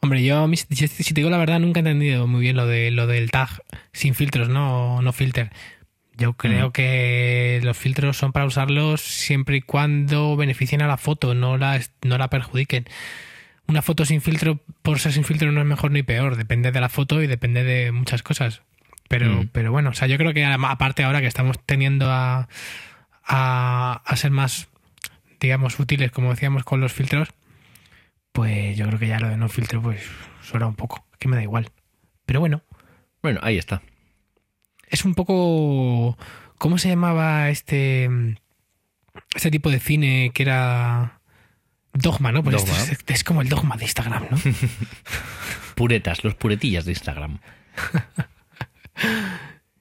Hombre, 0.00 0.22
yo, 0.22 0.46
si 0.54 0.86
te 0.86 1.14
digo 1.14 1.30
la 1.30 1.38
verdad, 1.38 1.58
nunca 1.58 1.80
he 1.80 1.82
entendido 1.82 2.26
muy 2.26 2.42
bien 2.42 2.56
lo, 2.56 2.66
de, 2.66 2.90
lo 2.90 3.06
del 3.06 3.30
tag 3.30 3.48
sin 3.92 4.14
filtros, 4.14 4.48
¿no? 4.48 5.00
No 5.02 5.12
filter. 5.12 5.50
Yo 6.18 6.34
creo 6.34 6.68
Mm. 6.68 6.72
que 6.72 7.60
los 7.62 7.76
filtros 7.76 8.16
son 8.16 8.32
para 8.32 8.46
usarlos 8.46 9.00
siempre 9.00 9.56
y 9.56 9.60
cuando 9.62 10.36
beneficien 10.36 10.80
a 10.82 10.86
la 10.86 10.96
foto, 10.96 11.34
no 11.34 11.56
la, 11.58 11.80
no 12.02 12.18
la 12.18 12.28
perjudiquen. 12.30 12.86
Una 13.68 13.82
foto 13.82 14.04
sin 14.04 14.20
filtro, 14.20 14.60
por 14.82 14.98
ser 15.00 15.12
sin 15.12 15.24
filtro, 15.24 15.50
no 15.50 15.60
es 15.60 15.66
mejor 15.66 15.90
ni 15.90 16.02
peor. 16.02 16.36
Depende 16.36 16.72
de 16.72 16.80
la 16.80 16.88
foto 16.88 17.22
y 17.22 17.26
depende 17.26 17.64
de 17.64 17.90
muchas 17.92 18.22
cosas. 18.22 18.62
Pero, 19.08 19.42
Mm. 19.42 19.48
pero 19.52 19.70
bueno, 19.72 19.90
o 19.90 19.94
sea, 19.94 20.08
yo 20.08 20.16
creo 20.18 20.32
que 20.34 20.44
aparte 20.44 21.04
ahora 21.04 21.20
que 21.20 21.26
estamos 21.26 21.58
teniendo 21.64 22.10
a, 22.10 22.48
a, 23.24 24.02
a 24.04 24.16
ser 24.16 24.30
más, 24.30 24.68
digamos, 25.40 25.78
útiles, 25.78 26.10
como 26.10 26.30
decíamos, 26.30 26.64
con 26.64 26.80
los 26.80 26.92
filtros, 26.92 27.28
pues 28.32 28.76
yo 28.76 28.86
creo 28.86 28.98
que 28.98 29.08
ya 29.08 29.20
lo 29.20 29.28
de 29.28 29.36
no 29.36 29.48
filtro, 29.48 29.80
pues 29.82 30.02
suena 30.42 30.66
un 30.66 30.74
poco, 30.74 31.06
que 31.18 31.28
me 31.28 31.36
da 31.36 31.42
igual. 31.42 31.70
Pero 32.26 32.40
bueno, 32.40 32.62
Bueno, 33.22 33.40
ahí 33.42 33.56
está. 33.58 33.82
es 34.88 35.04
un 35.04 35.14
poco. 35.14 36.18
¿Cómo 36.58 36.78
se 36.78 36.88
llamaba 36.88 37.48
este. 37.50 38.08
Este 39.34 39.50
tipo 39.50 39.70
de 39.70 39.78
cine 39.80 40.30
que 40.34 40.42
era. 40.42 41.20
Dogma, 41.92 42.30
¿no? 42.32 42.42
Pues 42.42 42.56
Dogma. 42.56 42.72
esto 42.78 42.92
Es, 42.92 43.04
es 43.20 43.24
como 43.24 43.40
el 43.42 43.48
dogma 43.48 43.76
de 43.76 43.84
Instagram, 43.84 44.26
¿no? 44.30 44.38
Puretas, 45.74 46.24
los 46.24 46.34
puretillas 46.34 46.84
de 46.84 46.92
Instagram. 46.92 47.38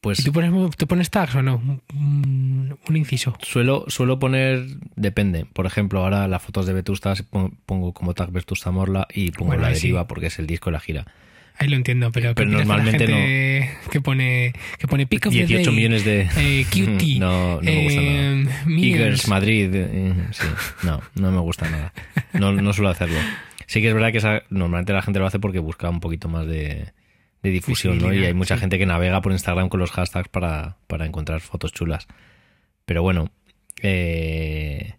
Pues 0.02 0.20
¿Y 0.20 0.24
tú 0.24 0.34
pones, 0.34 0.76
tú 0.78 0.86
pones 0.88 1.10
tags 1.10 1.34
o 1.36 1.42
no? 1.42 1.80
Un, 1.94 2.78
un 2.88 2.96
inciso. 2.98 3.36
Suelo, 3.42 3.86
suelo 3.88 4.20
poner, 4.20 4.66
depende. 4.96 5.46
Por 5.52 5.66
ejemplo, 5.66 6.02
ahora 6.02 6.28
las 6.28 6.44
fotos 6.44 6.68
de 6.68 6.74
Vetusta 6.74 7.16
pon- 7.32 7.58
pongo 7.66 7.92
como 7.94 8.14
tag 8.14 8.32
Vetusta 8.32 8.70
Morla 8.70 9.08
y 9.12 9.32
pongo 9.32 9.48
Bueno, 9.48 9.64
la 9.64 9.74
sí. 9.74 9.82
deriva 9.88 10.08
porque 10.08 10.28
es 10.28 10.38
el 10.38 10.46
disco 10.46 10.70
de 10.70 10.74
la 10.74 10.80
gira. 10.80 11.08
Ahí 11.58 11.70
lo 11.70 11.76
entiendo, 11.78 12.12
pero, 12.12 12.30
¿qué 12.32 12.36
Pero 12.36 12.50
opinas 12.50 12.68
de 12.68 12.68
la 12.68 12.76
normalmente 12.78 13.08
gente 13.08 13.90
que 13.90 14.02
pone 14.02 14.54
que 14.78 14.88
pone 14.88 15.08
pick 15.08 15.26
of 15.28 15.34
the 15.34 15.46
18 15.46 15.64
day, 15.72 15.76
millones 15.76 16.04
de... 16.06 16.28
eh, 16.38 16.66
cutie, 16.70 17.18
no, 17.20 17.62
no 17.62 17.62
me 17.72 17.82
gusta 17.84 18.02
nada. 18.02 18.44
eh. 18.68 18.92
Eagles, 18.92 19.28
Madrid, 19.30 19.70
eh, 19.74 20.14
sí, 20.32 20.46
no, 20.84 21.02
no 21.16 21.32
me 21.32 21.40
gusta 21.40 21.68
nada. 21.70 21.94
No, 22.34 22.52
no 22.52 22.74
suelo 22.74 22.90
hacerlo. 22.90 23.18
Sí 23.68 23.82
que 23.82 23.88
es 23.88 23.94
verdad 23.96 24.12
que 24.12 24.18
esa- 24.20 24.44
normalmente 24.52 24.92
la 24.94 25.02
gente 25.02 25.20
lo 25.20 25.26
hace 25.26 25.40
porque 25.40 25.60
busca 25.60 25.90
un 25.90 26.02
poquito 26.02 26.28
más 26.28 26.46
de, 26.46 26.92
de 27.46 27.52
difusión, 27.52 28.00
¿no? 28.00 28.12
Y 28.12 28.26
hay 28.26 28.34
mucha 28.34 28.56
sí. 28.56 28.62
gente 28.62 28.78
que 28.78 28.86
navega 28.86 29.22
por 29.22 29.32
Instagram 29.32 29.70
con 29.70 29.80
los 29.80 29.92
hashtags 29.92 30.30
para, 30.30 30.78
para 30.88 31.06
encontrar 31.06 31.42
fotos 31.42 31.72
chulas. 31.72 32.08
Pero 32.86 33.04
bueno, 33.04 33.32
eh, 33.82 34.96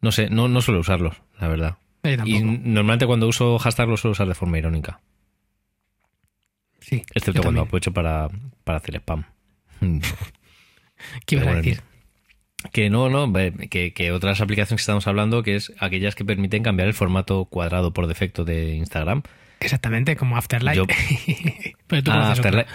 no 0.00 0.10
sé, 0.10 0.30
no, 0.30 0.48
no 0.48 0.62
suelo 0.62 0.80
usarlos, 0.80 1.20
la 1.38 1.48
verdad. 1.48 1.76
Y 2.24 2.40
normalmente 2.40 3.06
cuando 3.06 3.28
uso 3.28 3.58
hashtag 3.58 3.88
lo 3.88 3.98
suelo 3.98 4.12
usar 4.12 4.26
de 4.26 4.34
forma 4.34 4.58
irónica. 4.58 5.00
Sí, 6.80 7.02
Excepto 7.14 7.42
cuando 7.42 7.60
aprovecho 7.60 7.92
para, 7.92 8.30
para 8.64 8.78
hacer 8.78 8.96
spam. 8.96 9.24
¿Qué 11.26 11.36
ibas 11.36 11.46
a 11.46 11.54
decir? 11.56 11.82
Que 12.72 12.88
no, 12.88 13.10
no, 13.10 13.30
que, 13.70 13.92
que 13.92 14.12
otras 14.12 14.40
aplicaciones 14.40 14.80
que 14.80 14.82
estamos 14.82 15.06
hablando, 15.06 15.42
que 15.42 15.56
es 15.56 15.72
aquellas 15.78 16.14
que 16.14 16.24
permiten 16.24 16.62
cambiar 16.62 16.88
el 16.88 16.94
formato 16.94 17.44
cuadrado 17.46 17.92
por 17.92 18.06
defecto 18.06 18.44
de 18.44 18.74
Instagram. 18.74 19.22
Exactamente, 19.60 20.16
como 20.16 20.36
Afterlight. 20.36 20.76
Yo- 20.76 20.86
Pero 21.86 22.02
tú 22.02 22.10
Ah. 22.10 22.32
Afterlight. 22.32 22.66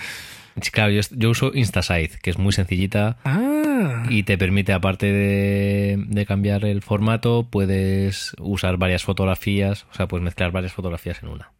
Claro, 0.71 0.91
yo, 0.91 1.01
yo 1.11 1.31
uso 1.31 1.51
InstaSight, 1.53 2.15
que 2.15 2.29
es 2.29 2.37
muy 2.37 2.53
sencillita 2.53 3.17
Ah, 3.25 4.05
y 4.09 4.23
te 4.23 4.37
permite, 4.37 4.71
aparte 4.71 5.11
de, 5.11 6.01
de 6.07 6.25
cambiar 6.25 6.63
el 6.63 6.81
formato, 6.81 7.49
puedes 7.49 8.33
usar 8.39 8.77
varias 8.77 9.03
fotografías, 9.03 9.85
o 9.91 9.93
sea, 9.93 10.07
puedes 10.07 10.23
mezclar 10.23 10.51
varias 10.53 10.71
fotografías 10.71 11.21
en 11.23 11.29
una. 11.29 11.51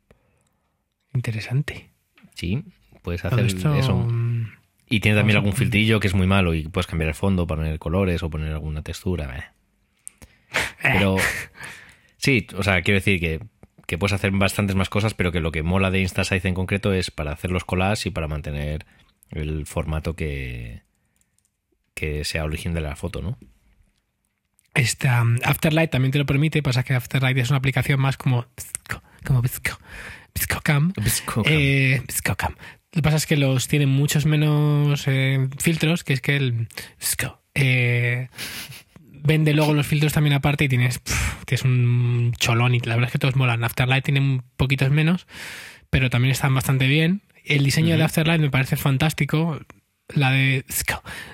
interesante. 1.14 1.90
Sí, 2.36 2.64
puedes 3.02 3.24
hacer 3.26 3.46
esto. 3.46 3.76
eso. 3.76 3.96
mm, 3.98 4.48
Y 4.90 5.00
tiene 5.02 5.18
también 5.18 5.38
algún 5.38 5.54
filtrillo 5.54 6.00
que 6.00 6.08
es 6.08 6.14
muy 6.14 6.28
malo 6.28 6.54
y 6.54 6.64
puedes 6.68 6.88
cambiar 6.88 7.10
el 7.10 7.16
fondo, 7.16 7.48
poner 7.48 7.78
colores 7.80 8.24
o 8.24 8.30
poner 8.30 8.54
alguna 8.54 8.82
textura. 8.82 9.38
eh. 9.38 9.44
Pero 10.82 11.18
sí, 12.18 12.48
o 12.58 12.64
sea, 12.64 12.82
quiero 12.82 13.00
decir 13.00 13.20
que, 13.20 13.40
que 13.88 13.98
puedes 13.98 14.14
hacer 14.14 14.32
bastantes 14.32 14.76
más 14.76 14.90
cosas, 14.90 15.14
pero 15.14 15.32
que 15.32 15.40
lo 15.40 15.52
que 15.52 15.64
mola 15.64 15.92
de 15.92 16.02
InstaSight 16.02 16.46
en 16.46 16.54
concreto 16.54 16.94
es 16.94 17.12
para 17.12 17.32
hacer 17.32 17.52
los 17.52 17.66
collages 17.66 18.06
y 18.06 18.12
para 18.12 18.28
mantener 18.28 18.86
el 19.30 19.66
formato 19.66 20.16
que, 20.16 20.84
que 21.94 22.24
sea 22.24 22.44
origen 22.44 22.74
de 22.74 22.82
la 22.82 22.96
foto, 22.96 23.22
¿no? 23.22 23.38
Esta 24.74 25.22
um, 25.22 25.38
Afterlight 25.44 25.90
también 25.90 26.12
te 26.12 26.18
lo 26.18 26.26
permite, 26.26 26.62
pasa 26.62 26.84
que 26.84 26.94
Afterlight 26.94 27.38
es 27.38 27.50
una 27.50 27.58
aplicación 27.58 28.00
más 28.00 28.18
como 28.18 28.46
como 29.26 29.42
Visco, 29.42 29.80
Viscocam. 30.34 30.94
Eh, 31.46 32.02
Viscocam. 32.06 32.56
Lo 32.92 33.00
que 33.00 33.02
pasa 33.02 33.18
es 33.18 33.26
que 33.26 33.38
los 33.38 33.68
tienen 33.68 33.90
muchos 33.90 34.26
menos 34.26 35.06
eh, 35.08 35.48
filtros, 35.60 36.04
que 36.04 36.14
es 36.14 36.22
que 36.22 36.36
el 36.36 36.68
Visco, 37.00 37.42
eh, 37.56 38.30
vende 39.26 39.54
luego 39.54 39.74
los 39.74 39.88
filtros 39.88 40.14
también 40.14 40.34
aparte 40.34 40.66
y 40.66 40.70
tienes, 40.70 41.00
pf, 41.00 41.46
tienes 41.46 41.66
un 41.66 42.34
cholón 42.38 42.76
y 42.76 42.80
la 42.80 42.96
verdad 42.96 43.08
es 43.10 43.12
que 43.14 43.20
todos 43.20 43.36
molan. 43.36 43.64
Afterlight 43.64 44.04
tiene 44.06 44.20
un 44.20 44.44
poquitos 44.58 44.92
menos, 44.92 45.28
pero 45.90 46.10
también 46.10 46.32
están 46.32 46.54
bastante 46.54 46.88
bien. 46.88 47.22
El 47.44 47.64
diseño 47.64 47.96
de. 47.98 48.04
Afterlight 48.04 48.42
me 48.42 48.50
parece 48.50 48.76
fantástico. 48.76 49.60
La 50.14 50.30
de 50.30 50.64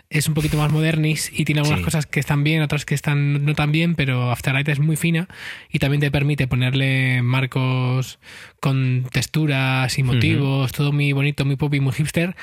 es 0.10 0.28
un 0.30 0.34
poquito 0.34 0.58
más 0.58 0.72
modernis 0.72 1.30
y 1.34 1.44
tiene 1.44 1.60
algunas 1.60 1.80
Sí. 1.82 1.84
cosas 1.86 2.06
que 2.06 2.22
están 2.22 2.46
bien, 2.46 2.62
otras 2.62 2.86
que 2.86 2.96
están 2.96 3.44
no 3.46 3.54
tan 3.54 3.74
bien, 3.74 3.96
pero 3.96 4.32
Afterlight 4.32 4.70
es 4.70 4.80
muy 4.80 4.96
fina 4.96 5.28
y 5.70 5.80
también 5.80 6.00
te 6.00 6.10
permite 6.10 6.48
ponerle 6.48 7.22
marcos 7.22 8.18
con 8.62 9.08
texturas 9.12 9.98
y 10.00 10.04
motivos, 10.04 10.72
todo 10.72 10.94
muy 10.94 11.12
bonito, 11.12 11.44
muy 11.44 11.58
pop 11.58 11.74
y 11.74 11.82
muy 11.82 11.92
hipster. 11.92 12.36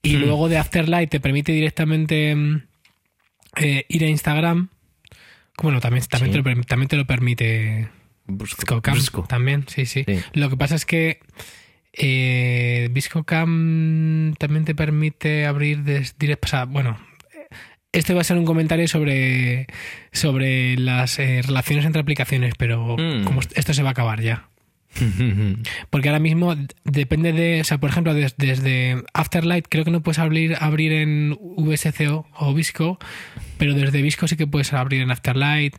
Y 0.00 0.16
luego 0.16 0.48
de 0.48 0.58
Afterlight 0.58 1.10
te 1.10 1.18
permite 1.18 1.50
directamente 1.50 2.36
mm, 2.36 2.62
eh, 3.56 3.84
ir 3.88 4.04
a 4.04 4.08
Instagram. 4.08 4.68
Bueno, 5.62 5.80
también, 5.80 6.04
también, 6.06 6.32
Sí. 6.34 6.42
te, 6.42 6.50
lo, 6.54 6.62
también 6.64 6.88
te 6.88 6.96
lo 6.96 7.06
permite 7.06 7.88
Viscocam. 8.26 8.94
Visco. 8.94 9.24
También, 9.28 9.64
sí, 9.68 9.86
sí, 9.86 10.04
Sí. 10.06 10.20
Lo 10.32 10.50
que 10.50 10.56
pasa 10.56 10.74
es 10.74 10.84
que 10.86 11.20
eh, 11.92 12.88
Viscocam 12.90 14.34
también 14.38 14.64
te 14.64 14.74
permite 14.74 15.46
abrir 15.46 15.82
direct, 16.18 16.44
o 16.44 16.48
sea, 16.48 16.64
bueno, 16.64 16.98
este 17.92 18.14
va 18.14 18.22
a 18.22 18.24
ser 18.24 18.36
un 18.36 18.44
comentario 18.44 18.88
sobre, 18.88 19.66
sobre 20.12 20.76
las 20.76 21.18
eh, 21.20 21.42
relaciones 21.42 21.84
entre 21.84 22.00
aplicaciones, 22.02 22.54
pero 22.58 22.96
Mm. 22.98 23.24
como 23.24 23.40
esto 23.40 23.72
se 23.74 23.82
va 23.82 23.90
a 23.90 23.92
acabar 23.92 24.20
ya. 24.20 24.48
Porque 25.90 26.08
ahora 26.08 26.20
mismo 26.20 26.54
depende 26.84 27.32
de, 27.32 27.60
o 27.60 27.64
sea, 27.64 27.78
por 27.78 27.90
ejemplo, 27.90 28.14
des- 28.14 28.36
desde 28.36 29.02
Afterlight 29.12 29.66
creo 29.68 29.84
que 29.84 29.90
no 29.90 30.02
puedes 30.02 30.18
abrir, 30.20 30.56
abrir 30.60 30.92
en 30.92 31.36
VSCO 31.56 32.26
o 32.38 32.54
Visco, 32.54 32.98
pero 33.58 33.74
desde 33.74 34.02
Visco 34.02 34.26
sí 34.28 34.36
que 34.36 34.46
puedes 34.46 34.72
abrir 34.72 35.00
en 35.00 35.10
Afterlight. 35.10 35.76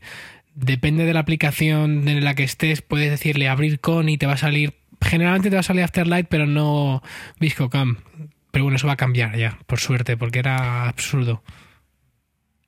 Depende 0.53 1.05
de 1.05 1.13
la 1.13 1.19
aplicación 1.19 2.07
en 2.07 2.23
la 2.23 2.33
que 2.35 2.43
estés, 2.43 2.81
puedes 2.81 3.09
decirle 3.11 3.49
abrir 3.49 3.79
con 3.79 4.07
y 4.09 4.17
te 4.17 4.25
va 4.25 4.33
a 4.33 4.37
salir, 4.37 4.73
generalmente 5.01 5.49
te 5.49 5.55
va 5.55 5.59
a 5.59 5.63
salir 5.63 5.83
Afterlight, 5.83 6.27
pero 6.29 6.45
no 6.47 7.03
Visco 7.39 7.69
Cam. 7.69 7.97
Pero 8.51 8.63
bueno, 8.63 8.77
eso 8.77 8.87
va 8.87 8.93
a 8.93 8.97
cambiar 8.97 9.35
ya, 9.37 9.59
por 9.67 9.79
suerte, 9.79 10.15
porque 10.15 10.39
era 10.39 10.87
absurdo. 10.87 11.43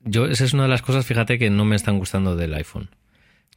Yo, 0.04 0.26
esa 0.26 0.44
es 0.44 0.54
una 0.54 0.64
de 0.64 0.70
las 0.70 0.82
cosas, 0.82 1.06
fíjate, 1.06 1.40
que 1.40 1.50
no 1.50 1.64
me 1.66 1.76
están 1.76 1.98
gustando 1.98 2.36
del 2.36 2.54
iPhone. 2.54 2.90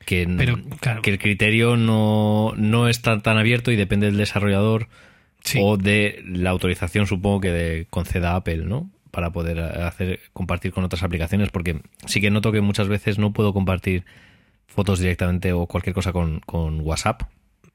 Que, 0.04 0.26
Pero, 0.36 0.58
claro. 0.80 1.02
que 1.02 1.10
el 1.10 1.18
criterio 1.18 1.76
no, 1.76 2.54
no 2.56 2.88
está 2.88 3.20
tan 3.20 3.36
abierto 3.36 3.70
y 3.70 3.76
depende 3.76 4.06
del 4.06 4.16
desarrollador 4.16 4.88
Sí. 5.42 5.58
o 5.62 5.76
de 5.76 6.22
la 6.26 6.50
autorización, 6.50 7.06
supongo 7.06 7.40
que 7.40 7.50
de, 7.50 7.86
conceda 7.88 8.36
Apple, 8.36 8.58
¿no? 8.58 8.90
Para 9.11 9.31
poder 9.33 9.59
hacer 9.61 10.20
compartir 10.33 10.73
con 10.73 10.85
otras 10.85 11.03
aplicaciones, 11.03 11.51
porque 11.51 11.81
sí 12.07 12.20
que 12.20 12.31
noto 12.31 12.53
que 12.53 12.61
muchas 12.61 12.88
veces 12.88 13.18
no 13.18 13.33
puedo 13.33 13.53
compartir 13.53 14.05
fotos 14.68 15.01
directamente 15.01 15.53
o 15.53 15.66
cualquier 15.66 15.94
cosa 15.94 16.12
con, 16.12 16.40
con 16.40 16.81
WhatsApp, 16.81 17.23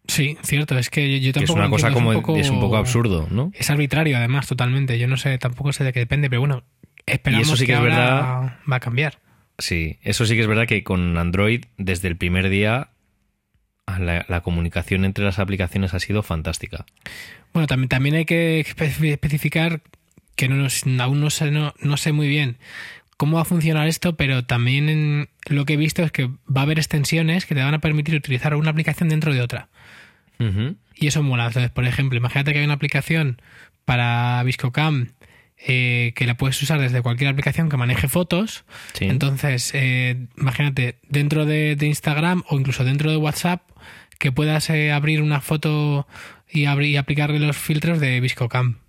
Sí, 0.07 0.37
cierto, 0.43 0.77
es 0.77 0.91
que 0.91 1.11
yo, 1.11 1.17
yo 1.17 1.33
que 1.33 1.39
es 1.39 1.47
tampoco 1.47 1.59
una 1.59 1.69
cosa 1.71 1.91
como 1.91 2.11
es 2.37 2.49
un 2.51 2.59
poco 2.59 2.77
absurdo, 2.77 3.27
¿no? 3.31 3.51
Es 3.55 3.71
arbitrario, 3.71 4.15
además, 4.17 4.45
totalmente. 4.47 4.99
Yo 4.99 5.07
no 5.07 5.17
sé, 5.17 5.35
tampoco 5.39 5.73
sé 5.73 5.83
de 5.83 5.93
qué 5.93 5.99
depende, 5.99 6.29
pero 6.29 6.41
bueno, 6.41 6.63
esperamos 7.07 7.47
Y 7.47 7.49
eso 7.49 7.57
sí 7.57 7.65
que 7.65 7.71
es 7.73 7.79
ahora 7.79 7.89
verdad. 7.97 8.53
va 8.71 8.75
a 8.75 8.79
cambiar. 8.79 9.17
Sí, 9.57 9.97
eso 10.03 10.27
sí 10.27 10.35
que 10.35 10.41
es 10.41 10.47
verdad 10.47 10.67
que 10.67 10.83
con 10.83 11.17
Android, 11.17 11.65
desde 11.79 12.07
el 12.07 12.17
primer 12.17 12.49
día, 12.49 12.89
la, 13.87 14.25
la 14.27 14.41
comunicación 14.41 15.05
entre 15.05 15.25
las 15.25 15.39
aplicaciones 15.39 15.95
ha 15.95 15.99
sido 15.99 16.21
fantástica. 16.21 16.85
Bueno, 17.51 17.65
también, 17.65 17.89
también 17.89 18.13
hay 18.15 18.25
que 18.25 18.63
espe- 18.63 19.09
especificar 19.11 19.81
que 20.35 20.47
no, 20.49 20.55
nos- 20.55 20.83
aún 20.99 21.19
no 21.21 21.29
sé, 21.29 21.51
no, 21.51 21.73
no 21.79 21.97
sé 21.97 22.11
muy 22.11 22.27
bien 22.27 22.57
cómo 23.17 23.37
va 23.37 23.43
a 23.43 23.45
funcionar 23.45 23.87
esto, 23.87 24.17
pero 24.17 24.43
también 24.45 24.89
en- 24.89 25.29
lo 25.47 25.63
que 25.65 25.73
he 25.73 25.77
visto 25.77 26.03
es 26.03 26.11
que 26.11 26.25
va 26.27 26.61
a 26.61 26.63
haber 26.63 26.77
extensiones 26.79 27.45
que 27.45 27.55
te 27.55 27.61
van 27.63 27.73
a 27.73 27.79
permitir 27.79 28.15
utilizar 28.15 28.53
una 28.55 28.71
aplicación 28.71 29.07
dentro 29.09 29.33
de 29.33 29.41
otra. 29.41 29.69
Y 30.95 31.07
eso 31.07 31.23
mola. 31.23 31.47
Entonces, 31.47 31.71
por 31.71 31.85
ejemplo, 31.85 32.17
imagínate 32.17 32.51
que 32.51 32.59
hay 32.59 32.65
una 32.65 32.73
aplicación 32.73 33.41
para 33.85 34.43
Viscocam 34.43 35.09
eh, 35.57 36.11
que 36.17 36.25
la 36.25 36.35
puedes 36.35 36.61
usar 36.61 36.79
desde 36.81 37.01
cualquier 37.01 37.29
aplicación 37.29 37.69
que 37.69 37.77
maneje 37.77 38.09
fotos. 38.09 38.65
Sí. 38.93 39.05
Entonces, 39.05 39.71
eh, 39.73 40.27
imagínate, 40.37 40.97
dentro 41.07 41.45
de, 41.45 41.77
de 41.77 41.85
Instagram 41.87 42.43
o 42.49 42.59
incluso 42.59 42.83
dentro 42.83 43.09
de 43.09 43.15
WhatsApp, 43.17 43.61
que 44.19 44.31
puedas 44.33 44.69
eh, 44.69 44.91
abrir 44.91 45.21
una 45.21 45.39
foto 45.39 46.05
y, 46.51 46.65
abrir, 46.65 46.89
y 46.91 46.97
aplicarle 46.97 47.39
los 47.39 47.55
filtros 47.57 47.99
de 48.01 48.19
Viscocam. 48.19 48.79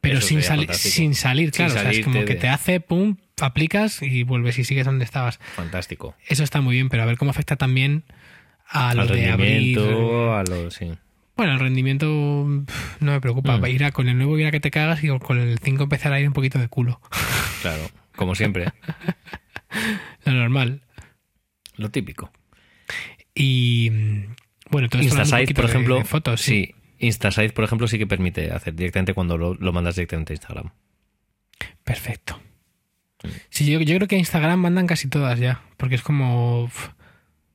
Pero 0.00 0.20
sin, 0.20 0.42
sali- 0.42 0.66
fantástico. 0.66 0.94
sin 0.94 1.14
salir, 1.14 1.46
Sin 1.52 1.66
claro. 1.66 1.74
o 1.74 1.82
sea, 1.82 1.90
es 1.90 2.04
como 2.04 2.24
que 2.24 2.34
te 2.36 2.48
hace, 2.48 2.80
pum, 2.80 3.16
aplicas 3.40 4.02
y 4.02 4.22
vuelves 4.22 4.58
y 4.58 4.64
sigues 4.64 4.84
donde 4.86 5.04
estabas. 5.04 5.38
Fantástico. 5.56 6.14
Eso 6.28 6.44
está 6.44 6.60
muy 6.60 6.74
bien, 6.76 6.88
pero 6.88 7.02
a 7.02 7.06
ver 7.06 7.16
cómo 7.18 7.30
afecta 7.32 7.56
también 7.56 8.04
a 8.68 8.94
lo 8.94 9.02
Al 9.02 9.08
de 9.08 9.30
abrir. 9.30 9.78
a 9.78 10.44
lo... 10.44 10.70
Sí. 10.70 10.92
Bueno, 11.36 11.52
el 11.52 11.58
rendimiento 11.60 12.06
no 12.06 13.12
me 13.12 13.20
preocupa. 13.20 13.58
Mm. 13.58 13.66
Irá 13.66 13.90
con 13.92 14.08
el 14.08 14.16
nuevo 14.16 14.38
irá 14.38 14.50
que 14.50 14.60
te 14.60 14.70
cagas 14.70 15.02
y 15.04 15.08
con 15.18 15.38
el 15.38 15.58
5 15.58 15.82
empezará 15.82 16.16
a 16.16 16.20
ir 16.20 16.26
un 16.28 16.32
poquito 16.32 16.58
de 16.58 16.68
culo. 16.68 17.00
Claro, 17.62 17.90
como 18.14 18.34
siempre. 18.36 18.66
Lo 20.24 20.32
normal. 20.32 20.82
lo 21.76 21.90
típico. 21.90 22.30
Y 23.34 23.88
mm, 23.90 24.34
bueno, 24.70 24.88
todo 24.88 25.02
esto 25.02 25.16
poquito 25.16 25.54
por 25.54 25.64
de- 25.64 25.70
ejemplo, 25.70 25.96
de 25.96 26.04
fotos, 26.04 26.40
sí. 26.40 26.66
sí. 26.66 26.74
Instasight, 26.98 27.52
por 27.52 27.64
ejemplo, 27.64 27.88
sí 27.88 27.98
que 27.98 28.06
permite 28.06 28.52
hacer 28.52 28.74
directamente 28.74 29.14
cuando 29.14 29.36
lo, 29.36 29.54
lo 29.54 29.72
mandas 29.72 29.96
directamente 29.96 30.32
a 30.32 30.36
Instagram. 30.36 30.70
Perfecto. 31.84 32.40
Sí, 33.50 33.70
yo, 33.70 33.80
yo 33.80 33.96
creo 33.96 34.08
que 34.08 34.16
a 34.16 34.18
Instagram 34.18 34.60
mandan 34.60 34.86
casi 34.86 35.08
todas 35.08 35.38
ya, 35.38 35.62
porque 35.76 35.94
es 35.96 36.02
como 36.02 36.62
uf, 36.64 36.90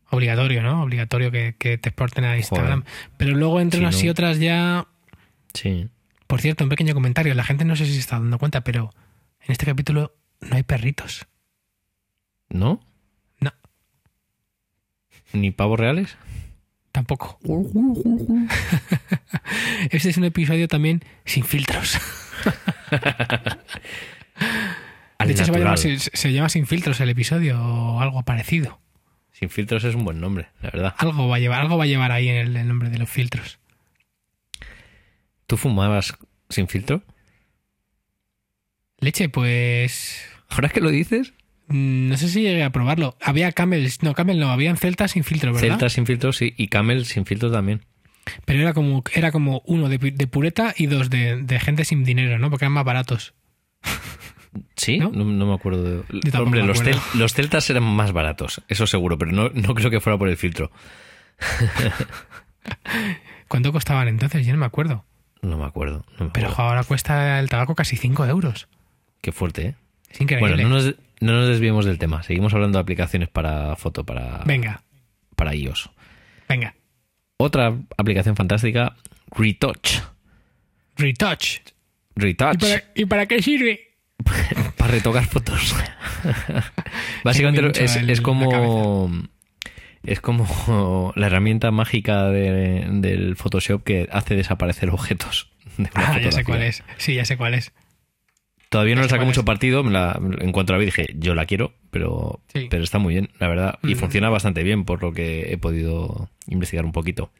obligatorio, 0.09 0.61
¿no? 0.63 0.83
Obligatorio 0.83 1.31
que, 1.31 1.55
que 1.57 1.77
te 1.77 1.89
exporten 1.89 2.23
a 2.25 2.37
Instagram. 2.37 2.83
Pero 3.17 3.35
luego 3.35 3.59
entre 3.61 3.79
Sí, 3.79 3.83
unas 3.83 3.95
¿no? 3.95 4.05
y 4.05 4.09
otras 4.09 4.39
ya... 4.39 4.87
Sí. 5.53 5.87
Por 6.27 6.41
cierto, 6.41 6.63
un 6.63 6.69
pequeño 6.69 6.93
comentario. 6.93 7.33
La 7.33 7.43
gente 7.43 7.65
no 7.65 7.75
sé 7.75 7.85
si 7.85 7.93
se 7.93 7.99
está 7.99 8.17
dando 8.19 8.37
cuenta, 8.37 8.61
pero 8.63 8.89
en 9.45 9.51
este 9.51 9.65
capítulo 9.65 10.15
no 10.39 10.55
hay 10.55 10.63
perritos. 10.63 11.27
¿No? 12.49 12.81
No. 13.39 13.51
¿Ni 15.33 15.51
pavos 15.51 15.79
reales? 15.79 16.17
Tampoco. 16.91 17.39
este 19.91 20.09
es 20.09 20.17
un 20.17 20.25
episodio 20.25 20.67
también 20.67 21.03
sin 21.25 21.43
filtros. 21.43 21.97
De 25.25 25.33
hecho, 25.33 25.45
se 26.13 26.33
llama 26.33 26.49
sin 26.49 26.65
filtros 26.65 26.99
el 26.99 27.09
episodio 27.09 27.61
o 27.61 28.01
algo 28.01 28.23
parecido. 28.23 28.79
Sin 29.31 29.49
filtros 29.49 29.83
es 29.83 29.95
un 29.95 30.03
buen 30.03 30.19
nombre, 30.19 30.49
la 30.61 30.71
verdad. 30.71 30.95
Algo 30.97 31.27
va 31.27 31.37
a 31.37 31.39
llevar, 31.39 31.61
algo 31.61 31.77
va 31.77 31.85
a 31.85 31.87
llevar 31.87 32.11
ahí 32.11 32.27
en 32.27 32.35
el, 32.35 32.55
el 32.55 32.67
nombre 32.67 32.89
de 32.89 32.97
los 32.97 33.09
filtros. 33.09 33.59
¿Tú 35.47 35.57
fumabas 35.57 36.15
sin 36.49 36.67
filtro? 36.67 37.03
Leche, 38.99 39.29
pues. 39.29 40.23
¿Ahora 40.49 40.69
que 40.69 40.81
lo 40.81 40.89
dices? 40.89 41.33
Mm, 41.71 42.09
No 42.09 42.17
sé 42.17 42.27
si 42.29 42.41
llegué 42.41 42.63
a 42.63 42.69
probarlo. 42.71 43.17
Había 43.21 43.51
camels, 43.51 44.03
no, 44.03 44.13
camel 44.13 44.39
no, 44.39 44.51
habían 44.51 44.77
celtas 44.77 45.11
sin 45.11 45.23
filtro, 45.23 45.53
¿verdad? 45.53 45.69
Celta 45.69 45.89
sin 45.89 46.05
filtro 46.05 46.33
sí, 46.33 46.53
y 46.57 46.67
Camel 46.67 47.05
sin 47.05 47.25
filtro 47.25 47.51
también. 47.51 47.81
Pero 48.45 48.59
era 48.61 48.73
como, 48.73 49.03
era 49.13 49.31
como 49.31 49.61
uno 49.65 49.89
de, 49.89 49.97
de 49.97 50.27
pureta 50.27 50.73
y 50.77 50.85
dos 50.85 51.09
de, 51.09 51.41
de 51.41 51.59
gente 51.59 51.85
sin 51.85 52.03
dinero, 52.03 52.37
¿no? 52.39 52.49
Porque 52.49 52.65
eran 52.65 52.73
más 52.73 52.85
baratos. 52.85 53.33
¿Sí? 54.75 54.99
¿No? 54.99 55.11
No, 55.11 55.23
no 55.25 55.45
me 55.47 55.53
acuerdo. 55.53 55.83
de- 55.83 56.37
Hombre, 56.37 56.61
me 56.61 56.67
los, 56.67 56.79
acuerdo. 56.81 56.99
cel- 56.99 57.19
los 57.19 57.33
celtas 57.33 57.69
eran 57.69 57.83
más 57.83 58.11
baratos, 58.11 58.61
eso 58.67 58.85
seguro, 58.85 59.17
pero 59.17 59.31
no, 59.31 59.49
no 59.53 59.73
creo 59.75 59.89
que 59.89 59.99
fuera 59.99 60.17
por 60.19 60.27
el 60.29 60.37
filtro. 60.37 60.71
¿Cuánto 63.47 63.71
costaban 63.71 64.07
entonces? 64.07 64.45
Yo 64.45 64.53
no 64.53 64.59
me 64.59 64.65
acuerdo. 64.65 65.05
No 65.41 65.57
me 65.57 65.65
acuerdo. 65.65 66.05
no 66.19 66.25
me 66.25 66.31
Pero 66.31 66.47
acuerdo. 66.49 66.69
ahora 66.69 66.83
cuesta 66.83 67.39
el 67.39 67.49
tabaco 67.49 67.75
casi 67.75 67.97
5 67.97 68.25
euros. 68.25 68.67
Qué 69.21 69.31
fuerte, 69.31 69.61
¿eh? 69.67 69.75
Es 70.09 70.21
increíble. 70.21 70.55
Bueno, 70.55 70.69
no 70.69 70.75
nos, 70.75 70.95
no 71.21 71.31
nos 71.33 71.47
desviemos 71.47 71.85
del 71.85 71.97
tema. 71.97 72.21
Seguimos 72.23 72.53
hablando 72.53 72.77
de 72.77 72.81
aplicaciones 72.81 73.29
para 73.29 73.75
foto, 73.77 74.05
para, 74.05 74.43
Venga, 74.45 74.83
para 75.35 75.55
iOS. 75.55 75.89
venga. 76.49 76.75
Otra 77.37 77.73
aplicación 77.97 78.35
fantástica, 78.35 78.95
Retouch. 79.35 80.01
Retouch. 80.97 81.59
¿Y 82.15 82.19
Retouch. 82.21 82.59
para, 82.59 82.83
¿Y 82.93 83.05
para 83.05 83.25
qué 83.25 83.41
sirve? 83.41 83.79
Para 84.77 84.91
retocar 84.91 85.25
fotos. 85.25 85.73
Básicamente 87.23 87.83
es, 87.83 87.95
es 87.95 88.21
como. 88.21 89.11
Es 90.03 90.19
como 90.21 91.13
la 91.15 91.27
herramienta 91.27 91.71
mágica 91.71 92.25
de- 92.29 92.87
del 92.91 93.35
Photoshop 93.35 93.83
que 93.83 94.07
hace 94.11 94.35
desaparecer 94.35 94.89
objetos. 94.89 95.49
de 95.77 95.89
Ah, 95.95 96.19
ya 96.19 96.31
sé 96.31 96.43
cuál 96.43 96.63
es. 96.63 96.83
Sí, 96.97 97.15
ya 97.15 97.25
sé 97.25 97.37
cuál 97.37 97.53
es. 97.55 97.71
Todavía 98.71 98.95
no 98.95 99.01
le 99.01 99.09
saco 99.09 99.25
mucho 99.25 99.43
partido. 99.43 99.83
me 99.83 99.91
la- 99.91 100.17
en 100.39 100.51
cuanto 100.53 100.71
la 100.71 100.79
vi 100.79 100.85
dije, 100.85 101.05
yo 101.17 101.35
la 101.35 101.45
quiero, 101.45 101.73
pero, 101.91 102.39
Sí. 102.53 102.67
pero 102.69 102.83
está 102.83 102.99
muy 102.99 103.13
bien, 103.13 103.29
la 103.37 103.49
verdad. 103.49 103.79
Y 103.83 103.95
Mm. 103.95 103.97
funciona 103.97 104.29
bastante 104.29 104.63
bien, 104.63 104.85
por 104.85 105.03
lo 105.03 105.11
que 105.11 105.51
he 105.51 105.57
podido 105.57 106.29
investigar 106.47 106.85
un 106.85 106.93
poquito. 106.93 107.31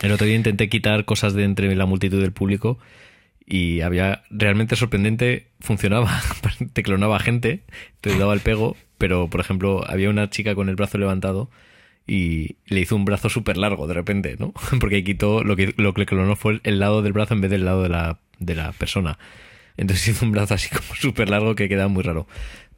El 0.00 0.10
otro 0.10 0.26
día 0.26 0.36
intenté 0.36 0.70
quitar 0.70 1.04
cosas 1.04 1.34
de 1.34 1.44
entre 1.44 1.74
la 1.76 1.84
multitud 1.84 2.20
del 2.22 2.32
público 2.32 2.78
y 3.46 3.82
había 3.82 4.22
realmente 4.30 4.74
sorprendente, 4.74 5.48
funcionaba, 5.60 6.10
te 6.72 6.82
clonaba 6.82 7.18
gente, 7.18 7.60
te 8.00 8.16
daba 8.18 8.32
el 8.32 8.40
pego, 8.40 8.74
pero 8.96 9.28
por 9.28 9.40
ejemplo 9.40 9.84
había 9.86 10.08
una 10.08 10.30
chica 10.30 10.54
con 10.54 10.70
el 10.70 10.76
brazo 10.76 10.96
levantado 10.96 11.50
y 12.06 12.56
le 12.66 12.80
hizo 12.80 12.96
un 12.96 13.04
brazo 13.04 13.28
súper 13.28 13.58
largo 13.58 13.86
de 13.86 13.92
repente, 13.92 14.36
¿no? 14.38 14.54
Porque 14.80 15.04
quitó 15.04 15.44
lo 15.44 15.56
que, 15.56 15.74
lo 15.76 15.92
que 15.92 16.00
le 16.00 16.06
clonó 16.06 16.36
fue 16.36 16.60
el 16.64 16.78
lado 16.78 17.02
del 17.02 17.12
brazo 17.12 17.34
en 17.34 17.42
vez 17.42 17.50
del 17.50 17.66
lado 17.66 17.82
de 17.82 17.90
la, 17.90 18.18
de 18.38 18.54
la 18.54 18.72
persona. 18.72 19.18
Entonces 19.78 20.06
hizo 20.08 20.26
un 20.26 20.32
brazo 20.32 20.52
así 20.54 20.68
como 20.68 20.94
súper 20.94 21.30
largo 21.30 21.54
que 21.54 21.68
queda 21.68 21.88
muy 21.88 22.02
raro. 22.02 22.26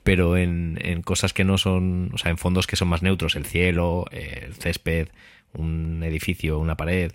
Pero 0.05 0.37
en, 0.37 0.79
en 0.81 1.03
cosas 1.03 1.33
que 1.33 1.45
no 1.45 1.59
son, 1.59 2.11
o 2.15 2.19
sea, 2.19 2.31
en 2.31 2.39
fondos 2.39 2.67
que 2.67 2.77
son 2.77 2.89
más 2.89 3.03
neutros, 3.03 3.35
el 3.37 3.45
cielo, 3.45 4.07
el 4.13 4.55
césped, 4.55 5.09
un 5.53 6.03
edificio, 6.05 6.59
una 6.59 6.77
pared, 6.77 7.13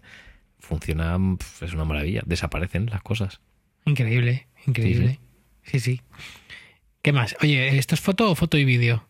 funciona, 0.59 1.17
es 1.61 1.73
una 1.73 1.85
maravilla. 1.85 2.21
Desaparecen 2.25 2.87
las 2.87 3.01
cosas. 3.01 3.39
Increíble, 3.85 4.47
increíble. 4.67 5.19
Sí, 5.63 5.79
sí. 5.79 6.01
¿Qué 7.01 7.11
más? 7.11 7.35
Oye, 7.41 7.77
¿esto 7.77 7.95
es 7.95 8.01
foto 8.01 8.29
o 8.29 8.35
foto 8.35 8.57
y 8.57 8.65
vídeo? 8.65 9.07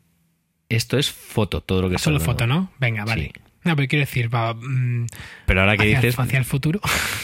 Esto 0.70 0.98
es 0.98 1.12
foto, 1.12 1.62
todo 1.62 1.82
lo 1.84 1.90
que 1.90 1.98
Solo 1.98 2.18
está 2.18 2.32
foto. 2.32 2.48
¿no? 2.48 2.72
Venga, 2.80 3.06
vale. 3.06 3.32
Sí. 3.34 3.42
No, 3.64 3.76
pero 3.76 3.88
quiero 3.88 4.06
decir, 4.06 4.34
va, 4.34 4.54
mm, 4.54 5.08
Pero 5.46 5.62
ahora 5.62 5.76
que 5.76 5.84
hacia, 5.84 6.02
dices, 6.02 6.20
hacia 6.20 6.40
el 6.40 6.46
futuro. 6.46 6.80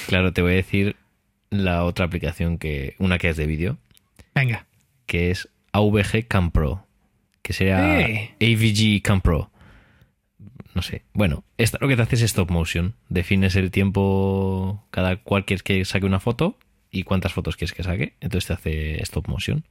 claro, 0.08 0.34
te 0.34 0.42
voy 0.42 0.54
a 0.54 0.56
decir 0.56 0.96
la 1.52 1.84
otra 1.84 2.06
aplicación 2.06 2.58
que, 2.58 2.96
una 2.98 3.20
que 3.20 3.30
es 3.30 3.38
de 3.38 3.46
vídeo, 3.46 3.78
Venga. 4.34 4.66
que 5.06 5.30
es 5.30 5.50
AVG 5.74 6.28
Cam 6.28 6.52
Pro, 6.52 6.88
que 7.44 7.54
sería 7.54 8.02
¡Eh! 8.02 8.36
AVG 8.42 9.04
Cam 9.04 9.22
Pro. 9.22 9.52
No 10.74 10.82
sé. 10.82 11.04
Bueno, 11.14 11.44
esta 11.58 11.78
lo 11.82 11.88
que 11.90 11.98
te 11.98 12.02
hace 12.02 12.16
es 12.16 12.22
stop 12.22 12.50
motion. 12.50 12.96
Defines 13.10 13.58
el 13.58 13.72
tiempo 13.72 14.88
cada 14.90 15.18
cual 15.18 15.44
quieres 15.44 15.64
que 15.64 15.84
saque 15.84 16.06
una 16.06 16.22
foto 16.22 16.58
y 16.90 17.04
cuántas 17.04 17.34
fotos 17.34 17.58
quieres 17.58 17.74
que 17.74 17.84
saque. 17.84 18.14
Entonces 18.22 18.48
te 18.48 18.54
hace 18.54 19.04
stop 19.04 19.28
motion. 19.28 19.66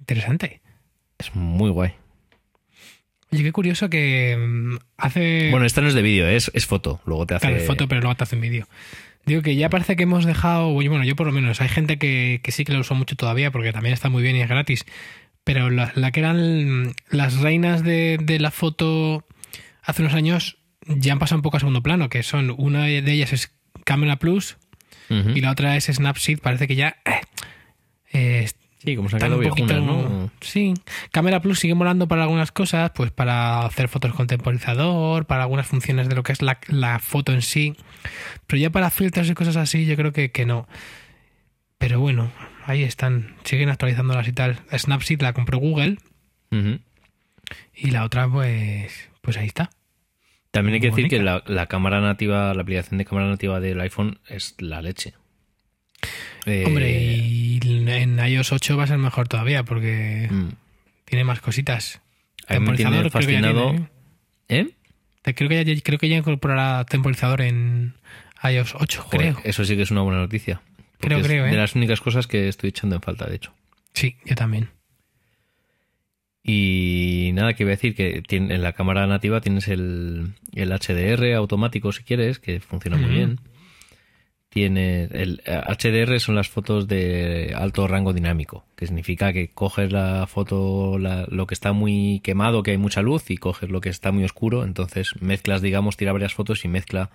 Interesante. 0.00 0.62
Es 1.18 1.34
muy 1.34 1.68
guay. 1.70 1.92
Oye, 3.30 3.42
qué 3.42 3.52
curioso 3.52 3.90
que 3.90 4.36
mm, 4.38 4.76
hace... 4.96 5.50
Bueno, 5.50 5.66
esta 5.66 5.82
no 5.82 5.88
es 5.88 5.94
de 5.94 6.02
vídeo, 6.02 6.26
es, 6.28 6.50
es 6.54 6.64
foto. 6.64 7.00
Luego 7.04 7.26
te 7.26 7.34
hace. 7.34 7.48
Claro, 7.48 7.64
foto, 7.64 7.88
pero 7.88 8.00
luego 8.00 8.14
te 8.14 8.24
hacen 8.24 8.40
vídeo. 8.40 8.66
Digo 9.26 9.42
que 9.42 9.56
ya 9.56 9.68
parece 9.68 9.96
que 9.96 10.04
hemos 10.04 10.24
dejado, 10.24 10.72
bueno, 10.72 11.02
yo 11.04 11.16
por 11.16 11.26
lo 11.26 11.32
menos, 11.32 11.60
hay 11.60 11.68
gente 11.68 11.98
que, 11.98 12.40
que 12.42 12.52
sí 12.52 12.64
que 12.64 12.72
lo 12.72 12.78
usa 12.80 12.96
mucho 12.96 13.16
todavía 13.16 13.50
porque 13.50 13.72
también 13.72 13.92
está 13.92 14.08
muy 14.08 14.22
bien 14.22 14.36
y 14.36 14.40
es 14.40 14.48
gratis, 14.48 14.86
pero 15.42 15.68
la, 15.68 15.92
la 15.96 16.12
que 16.12 16.20
eran 16.20 16.94
las 17.10 17.40
reinas 17.40 17.82
de, 17.82 18.18
de 18.22 18.38
la 18.38 18.52
foto 18.52 19.26
hace 19.82 20.02
unos 20.02 20.14
años 20.14 20.58
ya 20.86 21.12
han 21.12 21.18
pasado 21.18 21.38
un 21.38 21.42
poco 21.42 21.56
a 21.56 21.60
segundo 21.60 21.82
plano, 21.82 22.08
que 22.08 22.22
son, 22.22 22.54
una 22.56 22.84
de 22.84 23.12
ellas 23.12 23.32
es 23.32 23.52
Camera 23.84 24.16
Plus 24.16 24.56
y 25.08 25.40
la 25.40 25.52
otra 25.52 25.76
es 25.76 25.84
Snapseed, 25.84 26.38
parece 26.40 26.66
que 26.66 26.74
ya... 26.76 26.96
eh, 27.04 27.20
eh, 28.12 28.48
Sí, 28.78 28.94
como 28.94 29.08
se 29.08 29.16
han 29.16 29.22
quedado 29.22 29.42
poquito... 29.42 29.80
¿no? 29.80 30.30
Sí, 30.40 30.74
Camera 31.10 31.40
Plus 31.40 31.58
sigue 31.58 31.74
molando 31.74 32.08
para 32.08 32.22
algunas 32.22 32.52
cosas, 32.52 32.90
pues 32.94 33.10
para 33.10 33.60
hacer 33.60 33.88
fotos 33.88 34.12
con 34.14 34.26
temporizador, 34.26 35.26
para 35.26 35.42
algunas 35.42 35.66
funciones 35.66 36.08
de 36.08 36.14
lo 36.14 36.22
que 36.22 36.32
es 36.32 36.42
la, 36.42 36.58
la 36.68 36.98
foto 36.98 37.32
en 37.32 37.42
sí, 37.42 37.74
pero 38.46 38.60
ya 38.60 38.70
para 38.70 38.90
filtros 38.90 39.28
y 39.28 39.34
cosas 39.34 39.56
así 39.56 39.86
yo 39.86 39.96
creo 39.96 40.12
que, 40.12 40.30
que 40.30 40.44
no. 40.44 40.68
Pero 41.78 42.00
bueno, 42.00 42.30
ahí 42.64 42.82
están, 42.82 43.36
siguen 43.44 43.70
actualizándolas 43.70 44.28
y 44.28 44.32
tal. 44.32 44.60
Snapseed 44.76 45.20
la 45.20 45.32
compró 45.32 45.58
Google 45.58 45.98
y 47.74 47.90
la 47.90 48.04
otra 48.04 48.28
pues 48.28 49.10
pues 49.20 49.36
ahí 49.36 49.46
está. 49.46 49.70
También 50.50 50.74
hay 50.74 50.80
que 50.80 50.90
decir 50.90 51.08
que 51.08 51.20
la, 51.20 51.42
la 51.46 51.66
cámara 51.66 52.00
nativa, 52.00 52.54
la 52.54 52.62
aplicación 52.62 52.98
de 52.98 53.04
cámara 53.04 53.28
nativa 53.28 53.60
del 53.60 53.80
iPhone 53.80 54.20
es 54.28 54.54
la 54.58 54.80
leche. 54.80 55.14
Eh, 56.46 56.64
Hombre, 56.66 56.90
y 56.90 57.60
en 57.88 58.18
iOS 58.18 58.52
8 58.52 58.76
va 58.76 58.84
a 58.84 58.86
ser 58.86 58.98
mejor 58.98 59.28
todavía 59.28 59.64
porque 59.64 60.28
mm, 60.30 60.48
tiene 61.04 61.24
más 61.24 61.40
cositas. 61.40 62.00
a 62.48 62.54
mí 62.54 62.60
me 62.60 62.76
tiene 62.76 62.90
Temporizador 62.92 62.98
creo 62.98 63.10
que 63.10 63.26
fascinado. 63.26 63.70
tiene, 63.70 63.88
¿Eh? 64.48 64.74
¿eh? 65.24 65.34
Creo 65.34 65.48
que 65.48 65.64
ya, 65.64 65.82
creo 65.82 65.98
que 65.98 66.08
ya 66.08 66.16
incorporará 66.16 66.84
temporizador 66.84 67.40
en 67.42 67.94
iOS 68.42 68.74
8, 68.78 69.02
Joder, 69.02 69.34
creo. 69.34 69.40
Eso 69.44 69.64
sí 69.64 69.74
que 69.76 69.82
es 69.82 69.90
una 69.90 70.02
buena 70.02 70.20
noticia. 70.20 70.60
Creo, 71.00 71.18
es 71.18 71.26
creo, 71.26 71.46
¿eh? 71.46 71.50
De 71.50 71.56
las 71.56 71.74
únicas 71.74 72.00
cosas 72.00 72.26
que 72.26 72.48
estoy 72.48 72.70
echando 72.70 72.96
en 72.96 73.02
falta, 73.02 73.26
de 73.26 73.36
hecho. 73.36 73.52
Sí, 73.92 74.16
yo 74.24 74.34
también. 74.34 74.68
Y 76.42 77.30
nada, 77.34 77.54
que 77.54 77.64
iba 77.64 77.70
a 77.70 77.74
decir 77.76 77.94
que 77.96 78.22
tiene- 78.26 78.54
en 78.54 78.62
la 78.62 78.72
cámara 78.72 79.06
nativa 79.06 79.40
tienes 79.40 79.66
el, 79.68 80.34
el 80.54 80.70
HDR 80.72 81.34
automático 81.34 81.90
si 81.92 82.04
quieres, 82.04 82.38
que 82.38 82.60
funciona 82.60 82.96
muy 82.96 83.10
bien. 83.10 83.40
Tiene 84.56 85.04
el 85.12 85.42
eh, 85.44 85.60
HDR 85.68 86.18
son 86.18 86.34
las 86.34 86.48
fotos 86.48 86.88
de 86.88 87.52
alto 87.54 87.86
rango 87.86 88.14
dinámico, 88.14 88.64
que 88.74 88.86
significa 88.86 89.34
que 89.34 89.50
coges 89.50 89.92
la 89.92 90.26
foto, 90.26 90.98
la- 90.98 91.26
lo 91.28 91.46
que 91.46 91.52
está 91.52 91.74
muy 91.74 92.20
quemado, 92.24 92.62
que 92.62 92.70
hay 92.70 92.78
mucha 92.78 93.02
luz, 93.02 93.30
y 93.30 93.36
coges 93.36 93.68
lo 93.68 93.82
que 93.82 93.90
está 93.90 94.12
muy 94.12 94.24
oscuro, 94.24 94.64
entonces 94.64 95.12
mezclas, 95.20 95.60
digamos, 95.60 95.98
tira 95.98 96.12
varias 96.14 96.32
fotos 96.32 96.64
y 96.64 96.68
mezcla 96.68 97.10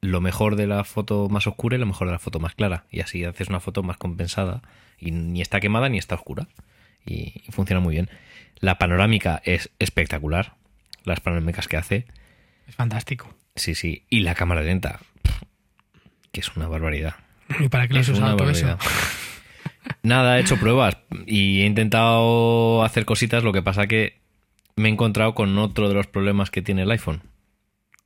lo 0.00 0.22
mejor 0.22 0.56
de 0.56 0.66
la 0.66 0.82
foto 0.84 1.28
más 1.28 1.46
oscura 1.46 1.76
y 1.76 1.78
lo 1.80 1.84
mejor 1.84 2.06
de 2.06 2.14
la 2.14 2.18
foto 2.18 2.40
más 2.40 2.54
clara, 2.54 2.86
y 2.90 3.00
así 3.00 3.22
haces 3.22 3.48
una 3.48 3.60
foto 3.60 3.82
más 3.82 3.98
compensada 3.98 4.62
y 4.98 5.10
ni 5.10 5.42
está 5.42 5.60
quemada 5.60 5.90
ni 5.90 5.98
está 5.98 6.14
oscura. 6.14 6.48
Y, 7.04 7.42
y 7.46 7.52
funciona 7.52 7.80
muy 7.80 7.92
bien. 7.96 8.08
La 8.60 8.78
panorámica 8.78 9.42
es 9.44 9.68
espectacular, 9.78 10.54
las 11.04 11.20
panorámicas 11.20 11.68
que 11.68 11.76
hace, 11.76 12.06
Es 12.66 12.76
fantástico. 12.76 13.34
sí, 13.56 13.74
sí, 13.74 14.04
y 14.08 14.20
la 14.20 14.34
cámara 14.34 14.62
lenta, 14.62 15.00
que 16.32 16.40
es 16.40 16.56
una 16.56 16.68
barbaridad. 16.68 17.16
¿Y 17.58 17.68
para 17.68 17.88
qué 17.88 17.94
lo 17.94 18.00
has 18.00 18.08
Es 18.08 18.16
usado 18.16 18.36
todo 18.36 18.50
eso? 18.50 18.78
Nada, 20.02 20.38
he 20.38 20.42
hecho 20.42 20.56
pruebas 20.58 20.98
y 21.26 21.62
he 21.62 21.66
intentado 21.66 22.84
hacer 22.84 23.04
cositas, 23.04 23.42
lo 23.44 23.52
que 23.52 23.62
pasa 23.62 23.86
que 23.86 24.20
me 24.76 24.88
he 24.88 24.92
encontrado 24.92 25.34
con 25.34 25.56
otro 25.58 25.88
de 25.88 25.94
los 25.94 26.06
problemas 26.06 26.50
que 26.50 26.62
tiene 26.62 26.82
el 26.82 26.90
iPhone, 26.90 27.22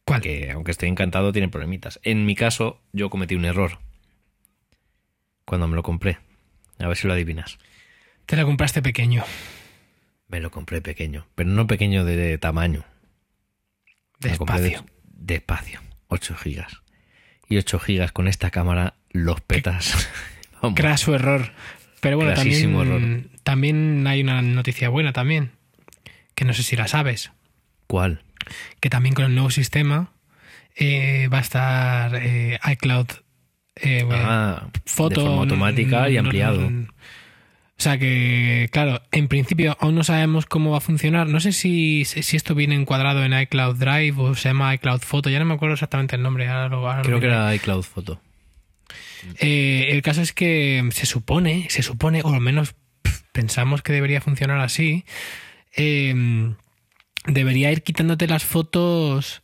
¿Cuál? 0.04 0.20
que 0.20 0.50
aunque 0.50 0.70
estoy 0.70 0.88
encantado 0.88 1.32
tiene 1.32 1.48
problemitas. 1.48 2.00
En 2.02 2.26
mi 2.26 2.34
caso, 2.34 2.80
yo 2.92 3.10
cometí 3.10 3.34
un 3.34 3.44
error 3.44 3.78
cuando 5.44 5.68
me 5.68 5.76
lo 5.76 5.82
compré. 5.82 6.18
A 6.78 6.88
ver 6.88 6.96
si 6.96 7.06
lo 7.06 7.12
adivinas. 7.12 7.58
Te 8.26 8.36
la 8.36 8.44
compraste 8.44 8.82
pequeño. 8.82 9.22
Me 10.28 10.40
lo 10.40 10.50
compré 10.50 10.80
pequeño, 10.80 11.26
pero 11.34 11.50
no 11.50 11.66
pequeño 11.66 12.04
de 12.04 12.38
tamaño. 12.38 12.84
Lo 14.20 14.28
Despacio. 14.30 14.84
Despacio. 15.04 15.80
8 16.08 16.34
gigas. 16.36 16.80
Y 17.48 17.56
8 17.58 17.78
gigas 17.78 18.12
con 18.12 18.28
esta 18.28 18.50
cámara 18.50 18.94
los 19.10 19.40
petas. 19.40 20.08
Vamos. 20.62 20.78
Craso 20.78 21.14
error. 21.14 21.52
Pero 22.00 22.16
bueno, 22.16 22.32
Crasísimo 22.34 22.80
también, 22.84 23.30
también 23.42 24.06
hay 24.06 24.22
una 24.22 24.42
noticia 24.42 24.88
buena 24.88 25.12
también. 25.12 25.50
Que 26.34 26.44
no 26.44 26.52
sé 26.54 26.62
si 26.62 26.76
la 26.76 26.88
sabes. 26.88 27.30
¿Cuál? 27.86 28.22
Que 28.80 28.90
también 28.90 29.14
con 29.14 29.24
el 29.26 29.34
nuevo 29.34 29.50
sistema 29.50 30.10
eh, 30.76 31.28
va 31.32 31.38
a 31.38 31.42
estar 31.42 32.14
eh, 32.16 32.58
iCloud 32.72 33.06
eh, 33.76 34.06
Ah, 34.10 34.68
foto 34.86 35.20
de 35.20 35.26
forma 35.26 35.40
automática 35.42 36.08
y 36.10 36.14
no- 36.14 36.20
ampliado. 36.20 36.70
no- 36.70 36.88
sea 37.84 37.98
que, 37.98 38.68
claro, 38.72 39.00
en 39.12 39.28
principio 39.28 39.76
aún 39.80 39.94
no 39.94 40.02
sabemos 40.04 40.46
cómo 40.46 40.70
va 40.72 40.78
a 40.78 40.80
funcionar. 40.80 41.28
No 41.28 41.38
sé 41.40 41.52
si, 41.52 42.04
si 42.04 42.36
esto 42.36 42.54
viene 42.54 42.74
encuadrado 42.74 43.24
en 43.24 43.32
iCloud 43.38 43.76
Drive 43.76 44.14
o 44.18 44.34
se 44.34 44.48
llama 44.48 44.74
iCloud 44.74 45.00
Photo. 45.00 45.30
Ya 45.30 45.38
no 45.38 45.44
me 45.44 45.54
acuerdo 45.54 45.74
exactamente 45.74 46.16
el 46.16 46.22
nombre. 46.22 46.48
ahora 46.48 46.68
lo- 46.68 46.78
ahora 46.88 46.98
lo 46.98 47.04
Creo 47.04 47.20
que 47.20 47.26
era 47.26 47.54
iCloud 47.54 47.82
Photo. 47.84 48.20
Eh, 49.40 49.88
el 49.90 50.02
caso 50.02 50.20
es 50.20 50.32
que 50.32 50.86
se 50.92 51.06
supone, 51.06 51.66
se 51.70 51.82
supone, 51.82 52.20
o 52.22 52.34
al 52.34 52.40
menos 52.40 52.74
pensamos 53.32 53.82
que 53.82 53.92
debería 53.92 54.20
funcionar 54.20 54.60
así. 54.60 55.04
eh, 55.76 56.52
debería 57.26 57.72
ir 57.72 57.82
quitándote 57.82 58.26
las 58.26 58.44
fotos 58.44 59.42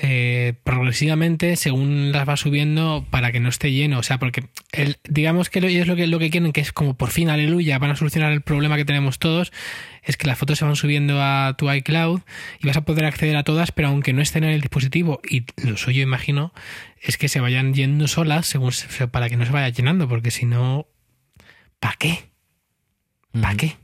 eh, 0.00 0.54
progresivamente 0.64 1.54
según 1.56 2.12
las 2.12 2.26
va 2.28 2.36
subiendo 2.36 3.06
para 3.10 3.30
que 3.30 3.40
no 3.40 3.48
esté 3.48 3.72
lleno. 3.72 3.98
O 3.98 4.02
sea, 4.02 4.18
porque 4.18 4.44
el, 4.72 4.96
digamos 5.08 5.50
que 5.50 5.58
ellos 5.60 5.86
lo 5.86 5.96
que, 5.96 6.06
lo 6.06 6.18
que 6.18 6.30
quieren, 6.30 6.52
que 6.52 6.60
es 6.62 6.72
como 6.72 6.94
por 6.96 7.10
fin, 7.10 7.28
aleluya, 7.28 7.78
van 7.78 7.90
a 7.90 7.96
solucionar 7.96 8.32
el 8.32 8.40
problema 8.40 8.76
que 8.76 8.84
tenemos 8.84 9.18
todos, 9.18 9.52
es 10.02 10.16
que 10.16 10.26
las 10.26 10.38
fotos 10.38 10.58
se 10.58 10.64
van 10.64 10.76
subiendo 10.76 11.22
a 11.22 11.54
tu 11.58 11.70
iCloud 11.70 12.20
y 12.60 12.66
vas 12.66 12.76
a 12.76 12.84
poder 12.84 13.04
acceder 13.04 13.36
a 13.36 13.44
todas, 13.44 13.70
pero 13.72 13.88
aunque 13.88 14.12
no 14.12 14.22
estén 14.22 14.44
en 14.44 14.50
el 14.50 14.60
dispositivo, 14.60 15.20
y 15.28 15.44
lo 15.56 15.76
suyo 15.76 16.02
imagino, 16.02 16.52
es 17.00 17.18
que 17.18 17.28
se 17.28 17.40
vayan 17.40 17.74
yendo 17.74 18.08
solas 18.08 18.46
según 18.46 18.72
se- 18.72 19.08
para 19.08 19.28
que 19.28 19.36
no 19.36 19.44
se 19.46 19.52
vaya 19.52 19.68
llenando, 19.68 20.08
porque 20.08 20.30
si 20.30 20.46
no, 20.46 20.86
¿para 21.80 21.96
qué? 21.96 22.18
¿Para 23.40 23.56
qué? 23.56 23.76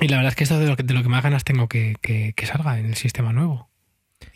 Y 0.00 0.08
la 0.08 0.16
verdad 0.16 0.30
es 0.30 0.36
que 0.36 0.44
esto 0.44 0.54
es 0.54 0.60
de 0.60 0.68
lo 0.68 0.76
que, 0.76 0.82
de 0.84 0.94
lo 0.94 1.02
que 1.02 1.08
más 1.08 1.22
ganas 1.24 1.44
tengo 1.44 1.68
que, 1.68 1.96
que- 2.00 2.32
que 2.36 2.46
salga 2.46 2.78
en 2.78 2.86
el 2.86 2.94
sistema 2.94 3.32
nuevo. 3.32 3.67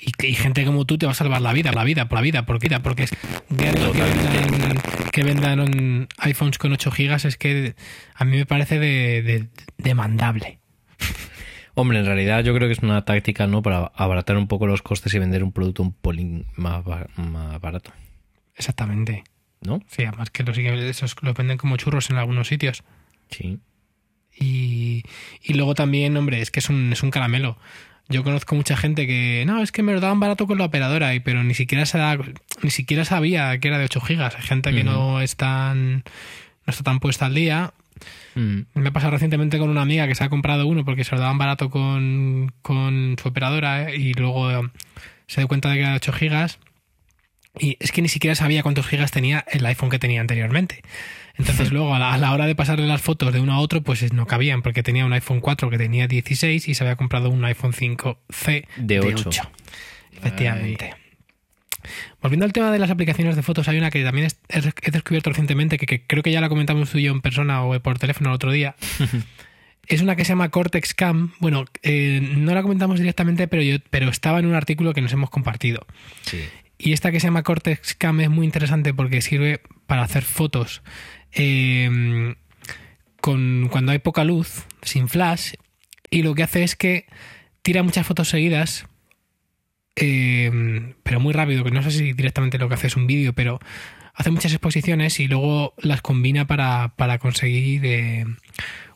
Y, 0.04 0.10
que- 0.12 0.28
y 0.28 0.34
gente 0.34 0.64
como 0.64 0.84
tú 0.84 0.98
te 0.98 1.06
va 1.06 1.12
a 1.12 1.14
salvar 1.14 1.40
la 1.40 1.52
vida, 1.52 1.70
la 1.72 1.84
vida, 1.84 2.08
por 2.08 2.18
la 2.18 2.22
vida, 2.22 2.44
por 2.44 2.58
vida, 2.60 2.82
porque 2.82 3.04
es 3.04 3.10
que, 3.10 3.18
que 3.56 3.62
vendan, 3.70 4.78
que 5.12 5.22
vendan 5.22 6.08
iPhones 6.18 6.58
con 6.58 6.72
8 6.72 6.90
gigas 6.90 7.24
es 7.24 7.36
que 7.36 7.76
a 8.14 8.24
mí 8.24 8.36
me 8.36 8.44
parece 8.46 8.80
de, 8.80 9.22
de- 9.22 9.48
demandable. 9.78 10.58
Hombre, 11.74 12.00
en 12.00 12.06
realidad 12.06 12.42
yo 12.44 12.52
creo 12.54 12.68
que 12.68 12.72
es 12.72 12.80
una 12.80 13.04
táctica, 13.04 13.46
¿no? 13.46 13.62
Para 13.62 13.92
abaratar 13.94 14.36
un 14.36 14.48
poco 14.48 14.66
los 14.66 14.82
costes 14.82 15.14
y 15.14 15.18
vender 15.20 15.42
un 15.44 15.52
producto 15.52 15.82
un 15.82 15.92
polín 15.92 16.46
más 16.56 16.84
barato, 16.84 17.92
Exactamente. 18.56 19.24
¿no? 19.62 19.80
Sí, 19.88 20.02
además 20.04 20.30
que 20.30 20.42
los, 20.42 20.58
esos 20.58 21.14
los 21.22 21.34
venden 21.34 21.56
como 21.58 21.76
churros 21.76 22.10
en 22.10 22.16
algunos 22.16 22.48
sitios. 22.48 22.82
Sí. 23.30 23.58
Y, 24.36 25.04
y 25.42 25.54
luego 25.54 25.74
también, 25.74 26.16
hombre, 26.16 26.40
es 26.42 26.50
que 26.50 26.58
es 26.60 26.68
un, 26.68 26.92
es 26.92 27.02
un 27.02 27.10
caramelo. 27.10 27.56
Yo 28.12 28.22
conozco 28.24 28.54
mucha 28.54 28.76
gente 28.76 29.06
que, 29.06 29.44
no, 29.46 29.62
es 29.62 29.72
que 29.72 29.82
me 29.82 29.92
lo 29.92 30.00
daban 30.00 30.20
barato 30.20 30.46
con 30.46 30.58
la 30.58 30.64
operadora, 30.66 31.14
y, 31.14 31.20
pero 31.20 31.42
ni 31.42 31.54
siquiera, 31.54 31.86
se 31.86 31.98
da- 31.98 32.18
ni 32.62 32.70
siquiera 32.70 33.04
sabía 33.04 33.58
que 33.58 33.68
era 33.68 33.78
de 33.78 33.84
8 33.86 34.00
gigas. 34.00 34.36
Hay 34.36 34.42
gente 34.42 34.72
que 34.72 34.84
no, 34.84 35.20
es 35.20 35.36
tan, 35.36 35.96
no 35.96 36.02
está 36.68 36.82
tan 36.84 37.00
puesta 37.00 37.26
al 37.26 37.34
día. 37.34 37.72
Mm. 38.34 38.60
Me 38.74 38.88
ha 38.88 38.92
pasado 38.92 39.12
recientemente 39.12 39.58
con 39.58 39.68
una 39.70 39.82
amiga 39.82 40.06
que 40.08 40.14
se 40.14 40.24
ha 40.24 40.28
comprado 40.28 40.66
uno 40.66 40.84
porque 40.84 41.04
se 41.04 41.14
lo 41.14 41.20
daban 41.20 41.38
barato 41.38 41.70
con, 41.70 42.52
con 42.62 43.16
su 43.20 43.28
operadora 43.28 43.90
¿eh? 43.90 43.96
y 43.96 44.14
luego 44.14 44.50
eh, 44.50 44.70
se 45.26 45.40
dio 45.40 45.48
cuenta 45.48 45.68
de 45.68 45.76
que 45.76 45.80
era 45.82 45.90
de 45.90 45.96
8 45.96 46.12
gigas. 46.12 46.58
Y 47.58 47.76
es 47.80 47.92
que 47.92 48.00
ni 48.02 48.08
siquiera 48.08 48.34
sabía 48.34 48.62
cuántos 48.62 48.86
gigas 48.86 49.10
tenía 49.10 49.44
el 49.50 49.64
iPhone 49.66 49.90
que 49.90 49.98
tenía 49.98 50.20
anteriormente. 50.20 50.82
Entonces 51.38 51.72
luego 51.72 51.94
a 51.94 51.98
la, 51.98 52.12
a 52.12 52.18
la 52.18 52.32
hora 52.32 52.46
de 52.46 52.54
pasarle 52.54 52.86
las 52.86 53.02
fotos 53.02 53.32
de 53.32 53.40
uno 53.40 53.52
a 53.54 53.60
otro 53.60 53.82
pues 53.82 54.12
no 54.12 54.26
cabían 54.26 54.62
porque 54.62 54.82
tenía 54.82 55.06
un 55.06 55.12
iPhone 55.12 55.40
4 55.40 55.70
que 55.70 55.78
tenía 55.78 56.06
16 56.06 56.68
y 56.68 56.74
se 56.74 56.84
había 56.84 56.96
comprado 56.96 57.30
un 57.30 57.44
iPhone 57.44 57.72
5C 57.72 58.66
De 58.76 59.00
ocho. 59.00 59.30
Efectivamente. 60.16 60.94
Volviendo 62.20 62.46
al 62.46 62.52
tema 62.52 62.70
de 62.70 62.78
las 62.78 62.90
aplicaciones 62.90 63.34
de 63.34 63.42
fotos, 63.42 63.66
hay 63.68 63.78
una 63.78 63.90
que 63.90 64.04
también 64.04 64.28
he 64.48 64.58
he 64.58 64.90
descubierto 64.90 65.30
recientemente, 65.30 65.78
que, 65.78 65.86
que 65.86 66.06
creo 66.06 66.22
que 66.22 66.30
ya 66.30 66.40
la 66.40 66.48
comentamos 66.48 66.90
tú 66.90 66.98
y 66.98 67.04
yo 67.04 67.12
en 67.12 67.20
persona 67.20 67.64
o 67.64 67.78
por 67.80 67.98
teléfono 67.98 68.30
el 68.30 68.34
otro 68.34 68.52
día. 68.52 68.76
es 69.88 70.00
una 70.00 70.16
que 70.16 70.24
se 70.24 70.30
llama 70.30 70.50
Cortex 70.50 70.94
Cam. 70.94 71.32
Bueno, 71.40 71.64
eh, 71.82 72.20
no 72.36 72.54
la 72.54 72.62
comentamos 72.62 72.98
directamente, 72.98 73.48
pero, 73.48 73.62
yo, 73.62 73.76
pero 73.90 74.08
estaba 74.08 74.38
en 74.38 74.46
un 74.46 74.54
artículo 74.54 74.94
que 74.94 75.00
nos 75.00 75.12
hemos 75.12 75.30
compartido. 75.30 75.86
Sí. 76.22 76.44
Y 76.78 76.92
esta 76.92 77.12
que 77.12 77.20
se 77.20 77.26
llama 77.26 77.42
Cortex 77.42 77.94
Cam 77.94 78.20
es 78.20 78.30
muy 78.30 78.44
interesante 78.44 78.94
porque 78.94 79.20
sirve 79.20 79.60
para 79.86 80.02
hacer 80.02 80.22
fotos 80.22 80.82
eh, 81.32 82.34
con, 83.20 83.68
cuando 83.70 83.92
hay 83.92 83.98
poca 83.98 84.24
luz, 84.24 84.66
sin 84.82 85.08
flash, 85.08 85.54
y 86.10 86.22
lo 86.22 86.34
que 86.34 86.42
hace 86.42 86.62
es 86.62 86.76
que 86.76 87.06
tira 87.62 87.82
muchas 87.82 88.06
fotos 88.06 88.28
seguidas, 88.28 88.86
eh, 89.96 90.94
pero 91.02 91.20
muy 91.20 91.32
rápido, 91.32 91.64
que 91.64 91.70
no 91.70 91.82
sé 91.82 91.90
si 91.90 92.12
directamente 92.12 92.58
lo 92.58 92.68
que 92.68 92.74
hace 92.74 92.88
es 92.88 92.96
un 92.96 93.06
vídeo, 93.06 93.32
pero 93.32 93.60
hace 94.14 94.30
muchas 94.30 94.52
exposiciones 94.52 95.20
y 95.20 95.28
luego 95.28 95.74
las 95.78 96.02
combina 96.02 96.46
para, 96.46 96.94
para 96.96 97.18
conseguir 97.18 97.84
eh, 97.84 98.26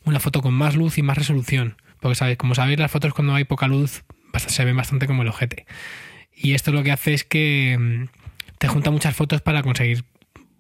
una 0.05 0.21
foto 0.21 0.43
con 0.43 0.55
más 0.55 0.77
luz 0.77 0.99
y 0.99 1.03
más 1.03 1.17
resolución. 1.17 1.77
Porque 2.01 2.15
sabéis, 2.15 2.39
como 2.39 2.55
sabéis, 2.55 2.79
las 2.79 2.91
fotos 2.91 3.15
cuando 3.15 3.35
hay 3.35 3.45
poca 3.45 3.69
luz 3.69 4.05
se 4.37 4.65
ven 4.65 4.77
bastante 4.77 5.07
como 5.07 5.23
el 5.23 5.29
ojete. 5.29 5.67
Y 6.35 6.53
esto 6.53 6.71
lo 6.73 6.83
que 6.83 6.93
hace 6.93 7.15
es 7.15 7.25
que 7.25 8.09
te 8.59 8.69
junta 8.69 8.91
muchas 8.91 9.17
fotos 9.17 9.41
para 9.41 9.63
conseguir 9.63 10.05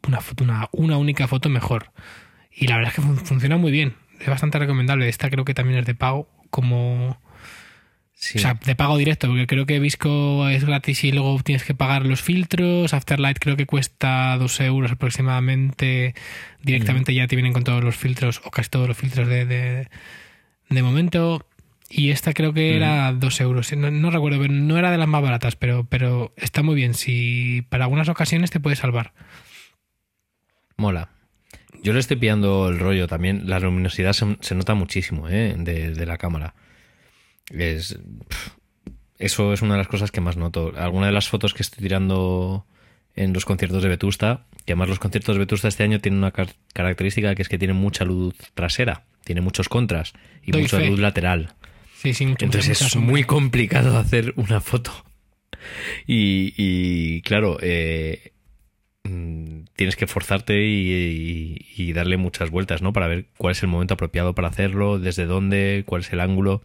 una, 0.07 0.21
foto, 0.21 0.45
una, 0.45 0.69
una 0.73 0.97
única 0.99 1.27
foto 1.29 1.49
mejor. 1.49 1.93
Y 2.51 2.67
la 2.69 2.77
verdad 2.77 2.91
es 2.93 2.97
que 2.97 3.03
fun- 3.03 3.19
funciona 3.19 3.57
muy 3.57 3.71
bien. 3.73 3.95
Es 4.21 4.29
bastante 4.29 4.59
recomendable. 4.59 5.09
Esta 5.09 5.29
creo 5.31 5.45
que 5.45 5.55
también 5.55 5.79
es 5.81 5.87
de 5.87 5.95
pago, 5.95 6.29
como... 6.51 7.21
Sí. 8.19 8.39
O 8.39 8.41
sea, 8.41 8.55
de 8.55 8.75
pago 8.75 8.97
directo, 8.97 9.27
porque 9.29 9.47
creo 9.47 9.67
que 9.67 9.79
Visco 9.79 10.49
es 10.49 10.65
gratis 10.65 11.05
y 11.05 11.13
luego 11.13 11.39
tienes 11.43 11.65
que 11.65 11.75
pagar 11.75 12.07
los 12.07 12.23
filtros. 12.23 12.95
Afterlight 12.95 13.39
creo 13.39 13.59
que 13.59 13.67
cuesta 13.67 14.39
2 14.39 14.61
euros 14.61 14.91
aproximadamente. 14.91 16.15
Directamente 16.63 17.13
ya 17.15 17.27
te 17.27 17.37
vienen 17.37 17.53
con 17.53 17.63
todos 17.63 17.85
los 17.85 17.95
filtros, 17.95 18.41
o 18.45 18.51
casi 18.51 18.71
todos 18.71 18.89
los 18.89 18.97
filtros 18.97 19.29
de, 19.29 19.45
de, 19.45 19.89
de 20.71 20.83
momento. 20.83 21.47
Y 21.91 22.09
esta 22.11 22.33
creo 22.33 22.55
que 22.55 22.75
era 22.77 23.13
2 23.13 23.41
euros. 23.43 23.71
No, 23.77 23.91
no 23.91 24.11
recuerdo, 24.11 24.41
pero 24.41 24.53
no 24.53 24.79
era 24.79 24.91
de 24.91 24.97
las 24.97 25.09
más 25.09 25.23
baratas, 25.23 25.55
pero, 25.57 25.85
pero 25.85 26.33
está 26.39 26.63
muy 26.63 26.75
bien. 26.75 26.95
Si 26.95 27.67
para 27.69 27.85
algunas 27.85 28.09
ocasiones 28.09 28.51
te 28.51 28.61
puede 28.61 28.77
salvar. 28.77 29.13
Mola. 30.77 31.11
Yo 31.83 31.93
le 31.93 32.01
estoy 32.01 32.17
pillando 32.17 32.69
el 32.69 32.79
rollo 32.79 33.07
también. 33.07 33.49
La 33.49 33.61
luminosidad 33.61 34.13
se, 34.13 34.37
se 34.41 34.55
nota 34.55 34.75
muchísimo 34.75 35.29
¿eh? 35.29 35.55
de, 35.59 35.93
de 35.93 36.07
la 36.07 36.19
cámara. 36.19 36.55
Es, 37.51 37.99
eso 39.19 39.53
es 39.53 39.63
una 39.63 39.75
de 39.75 39.79
las 39.79 39.89
cosas 39.89 40.11
que 40.11 40.21
más 40.21 40.37
noto. 40.37 40.73
Alguna 40.77 41.07
de 41.07 41.13
las 41.13 41.29
fotos 41.29 41.55
que 41.55 41.63
estoy 41.63 41.83
tirando 41.83 42.67
en 43.15 43.33
los 43.33 43.45
conciertos 43.45 43.83
de 43.83 43.89
Vetusta, 43.89 44.47
que 44.65 44.73
además 44.73 44.89
los 44.89 44.99
conciertos 44.99 45.35
de 45.37 45.41
Vetusta 45.41 45.69
este 45.69 45.85
año 45.85 46.01
tienen 46.01 46.19
una 46.19 46.33
car- 46.33 46.55
característica 46.75 47.35
que 47.35 47.43
es 47.43 47.49
que 47.49 47.59
tienen 47.59 47.77
mucha 47.77 48.05
luz 48.05 48.35
trasera, 48.55 49.05
tiene 49.25 49.41
muchos 49.41 49.69
contras 49.69 50.13
y 50.43 50.51
Doy 50.53 50.63
mucha 50.63 50.79
fe. 50.79 50.89
luz 50.91 50.99
lateral. 50.99 51.55
Sí, 51.97 52.13
sí, 52.13 52.27
mucho, 52.27 52.45
Entonces 52.45 52.83
es 52.83 52.97
muy 52.97 53.25
complicado 53.25 53.97
hacer 53.99 54.35
una 54.37 54.61
foto. 54.61 54.93
Y, 56.07 56.53
y, 56.59 57.23
claro, 57.23 57.57
eh, 57.63 58.33
tienes 59.75 59.97
que 59.97 60.07
forzarte 60.07 60.65
y, 60.67 60.93
y- 60.93 61.67
y 61.83 61.93
darle 61.93 62.17
muchas 62.17 62.51
vueltas, 62.51 62.83
¿no? 62.83 62.93
Para 62.93 63.07
ver 63.09 63.27
cuál 63.37 63.53
es 63.53 63.63
el 63.63 63.69
momento 63.69 63.95
apropiado 63.95 64.35
para 64.35 64.49
hacerlo, 64.49 64.99
desde 64.99 65.27
dónde, 65.27 65.85
cuál 65.87 66.03
es 66.03 66.13
el 66.13 66.21
ángulo. 66.21 66.63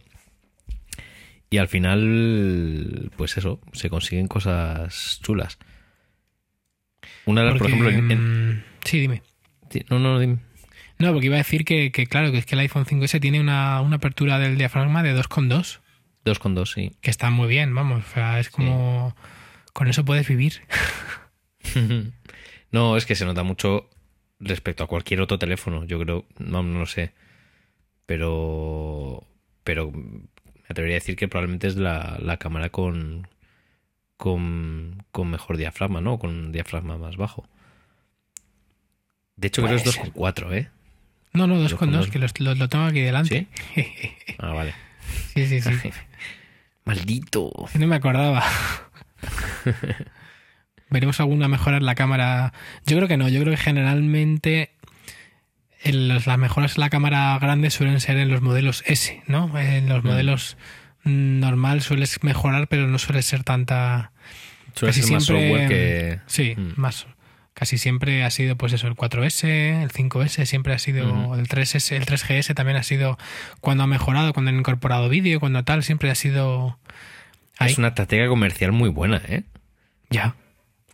Y 1.50 1.58
al 1.58 1.68
final, 1.68 3.10
pues 3.16 3.36
eso, 3.36 3.60
se 3.72 3.90
consiguen 3.90 4.26
cosas 4.28 5.20
chulas. 5.22 5.58
Una 7.26 7.42
de 7.42 7.50
las, 7.50 7.58
por 7.58 7.66
ejemplo, 7.66 7.90
en- 7.90 8.10
en- 8.10 8.48
mm, 8.56 8.62
Sí, 8.84 9.00
dime. 9.00 9.22
no, 9.90 9.98
no, 9.98 10.18
dime. 10.18 10.38
No, 10.98 11.12
porque 11.12 11.26
iba 11.26 11.34
a 11.36 11.38
decir 11.38 11.64
que, 11.64 11.90
que, 11.92 12.06
claro, 12.06 12.30
que 12.32 12.38
es 12.38 12.46
que 12.46 12.54
el 12.54 12.60
iPhone 12.60 12.84
5S 12.86 13.20
tiene 13.20 13.40
una, 13.40 13.80
una 13.80 13.96
apertura 13.96 14.38
del 14.38 14.56
diafragma 14.56 15.02
de 15.02 15.12
2,2, 15.14 15.80
Dos 16.24 16.38
con 16.38 16.54
dos, 16.54 16.70
sí. 16.72 16.92
que 17.00 17.10
está 17.10 17.30
muy 17.30 17.48
bien, 17.48 17.74
vamos. 17.74 18.04
O 18.04 18.14
sea, 18.14 18.38
es 18.38 18.48
como... 18.48 19.14
Con 19.72 19.88
eso 19.88 20.04
puedes 20.04 20.28
vivir. 20.28 20.60
No, 22.72 22.96
es 22.96 23.06
que 23.06 23.14
se 23.14 23.24
nota 23.24 23.42
mucho 23.42 23.88
respecto 24.40 24.82
a 24.82 24.88
cualquier 24.88 25.20
otro 25.20 25.38
teléfono. 25.38 25.84
Yo 25.84 26.00
creo, 26.00 26.24
no, 26.38 26.62
no 26.62 26.80
lo 26.80 26.86
sé. 26.86 27.12
Pero, 28.06 29.24
pero 29.62 29.92
me 29.92 30.22
atrevería 30.68 30.96
a 30.96 31.00
decir 31.00 31.16
que 31.16 31.28
probablemente 31.28 31.68
es 31.68 31.76
la, 31.76 32.18
la 32.20 32.38
cámara 32.38 32.70
con, 32.70 33.28
con, 34.16 35.04
con 35.12 35.30
mejor 35.30 35.56
diafragma, 35.56 36.00
¿no? 36.00 36.18
Con 36.18 36.30
un 36.30 36.52
diafragma 36.52 36.98
más 36.98 37.16
bajo. 37.16 37.46
De 39.36 39.48
hecho, 39.48 39.62
creo 39.62 39.76
que 39.76 39.88
es 39.88 39.98
2,4, 39.98 40.52
¿eh? 40.54 40.70
No, 41.32 41.46
no, 41.46 41.56
2,2, 41.56 41.78
2,2. 41.78 42.10
que 42.34 42.42
lo, 42.42 42.54
lo 42.54 42.68
tengo 42.68 42.84
aquí 42.84 43.00
delante. 43.00 43.46
Ah, 44.38 44.52
vale. 44.52 44.74
Sí, 45.34 45.46
sí, 45.46 45.60
sí. 45.60 45.70
Maldito. 46.84 47.52
No 47.74 47.86
me 47.86 47.96
acordaba. 47.96 48.42
¿Veremos 50.92 51.18
alguna 51.20 51.48
mejora 51.48 51.78
en 51.78 51.86
la 51.86 51.94
cámara? 51.94 52.52
Yo 52.86 52.96
creo 52.96 53.08
que 53.08 53.16
no. 53.16 53.28
Yo 53.28 53.40
creo 53.40 53.52
que 53.52 53.56
generalmente 53.62 54.70
las 55.84 56.26
mejoras 56.38 56.76
en 56.76 56.80
la 56.82 56.90
cámara 56.90 57.36
grande 57.40 57.70
suelen 57.70 58.00
ser 58.00 58.16
en 58.18 58.28
los 58.30 58.40
modelos 58.42 58.84
S, 58.86 59.22
¿no? 59.26 59.58
En 59.58 59.88
los 59.88 60.04
Mm. 60.04 60.06
modelos 60.06 60.56
mm, 61.04 61.40
normal 61.40 61.80
sueles 61.82 62.22
mejorar, 62.22 62.68
pero 62.68 62.86
no 62.86 62.98
suele 62.98 63.22
ser 63.22 63.42
tanta... 63.42 64.12
Suele 64.74 64.92
Casi 64.92 65.02
ser 65.02 65.12
más 65.12 65.24
siempre- 65.24 65.48
software 65.48 65.68
que... 65.68 66.18
Sí, 66.26 66.54
Mm. 66.56 66.80
más, 66.80 67.06
Casi 67.54 67.76
siempre 67.76 68.24
ha 68.24 68.30
sido, 68.30 68.56
pues 68.56 68.72
eso, 68.72 68.86
el 68.86 68.94
4S, 68.94 69.82
el 69.82 69.90
5S, 69.90 70.46
siempre 70.46 70.72
ha 70.72 70.78
sido 70.78 71.34
el 71.34 71.48
3S, 71.48 71.96
el 71.96 72.06
3GS 72.06 72.54
también 72.54 72.78
ha 72.78 72.82
sido 72.82 73.18
cuando 73.60 73.82
ha 73.84 73.86
mejorado, 73.86 74.32
cuando 74.32 74.50
han 74.50 74.58
incorporado 74.58 75.08
vídeo, 75.10 75.38
cuando 75.40 75.62
tal, 75.64 75.82
siempre 75.82 76.10
ha 76.10 76.14
sido. 76.14 76.78
Es 77.60 77.76
una 77.76 77.88
estrategia 77.88 78.26
comercial 78.28 78.72
muy 78.72 78.88
buena, 78.88 79.20
¿eh? 79.28 79.42
Ya. 80.08 80.34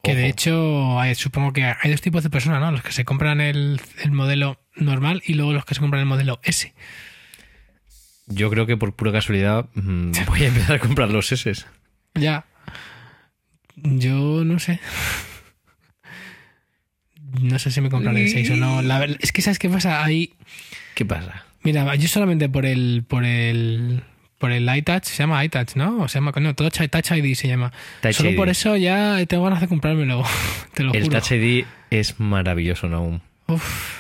Que 0.03 0.15
de 0.15 0.29
hecho, 0.29 0.97
supongo 1.15 1.53
que 1.53 1.65
hay 1.65 1.91
dos 1.91 2.01
tipos 2.01 2.23
de 2.23 2.31
personas, 2.31 2.61
¿no? 2.61 2.71
Los 2.71 2.83
que 2.83 2.93
se 2.93 3.05
compran 3.05 3.41
el, 3.41 3.81
el 4.03 4.13
modelo 4.13 4.61
normal 4.77 5.23
y 5.27 5.35
luego 5.35 5.53
los 5.53 5.65
que 5.65 5.75
se 5.75 5.81
compran 5.81 6.01
el 6.01 6.07
modelo 6.07 6.41
S. 6.45 6.73
Yo 8.27 8.51
creo 8.51 8.67
que 8.67 8.77
por 8.77 8.95
pura 8.95 9.13
casualidad 9.13 9.67
mm, 9.75 10.13
voy 10.27 10.45
a 10.45 10.49
empezar 10.49 10.77
a 10.77 10.79
comprar 10.79 11.11
los 11.11 11.33
S. 11.33 11.53
Ya. 12.15 12.47
Yo 13.77 14.45
no 14.45 14.59
sé. 14.59 14.81
No 17.41 17.59
sé 17.59 17.71
si 17.71 17.81
me 17.81 17.91
compraré 17.91 18.25
el 18.25 18.31
6 18.31 18.51
o 18.51 18.57
no. 18.57 18.83
La, 18.83 19.05
es 19.05 19.33
que 19.33 19.43
¿sabes 19.43 19.59
qué 19.59 19.69
pasa? 19.69 20.05
Ahí... 20.05 20.35
¿Qué 20.95 21.05
pasa? 21.05 21.45
Mira, 21.63 21.95
yo 21.95 22.09
solamente 22.09 22.49
por 22.49 22.65
el... 22.67 23.05
Por 23.07 23.25
el 23.25 24.03
por 24.39 24.53
el 24.53 24.69
iTouch, 24.75 25.05
se 25.05 25.17
llama 25.17 25.45
iTouch, 25.45 25.75
¿no? 25.75 26.03
O 26.03 26.09
se 26.09 26.19
llama, 26.19 26.33
no, 26.41 26.55
Touch, 26.55 26.79
Touch 26.91 27.11
ID 27.11 27.35
se 27.35 27.49
llama. 27.49 27.73
Solo 28.13 28.35
por 28.37 28.49
eso 28.49 28.77
ya 28.77 29.25
tengo 29.27 29.45
ganas 29.45 29.61
de 29.61 29.69
comprármelo, 29.69 30.25
te 30.75 30.85
lo 30.85 30.95
el 30.95 31.09
Touch 31.09 31.33
ID 31.33 31.65
es 31.91 32.21
maravilloso, 32.21 32.89
Naum. 32.89 33.21
Uf. 33.49 33.99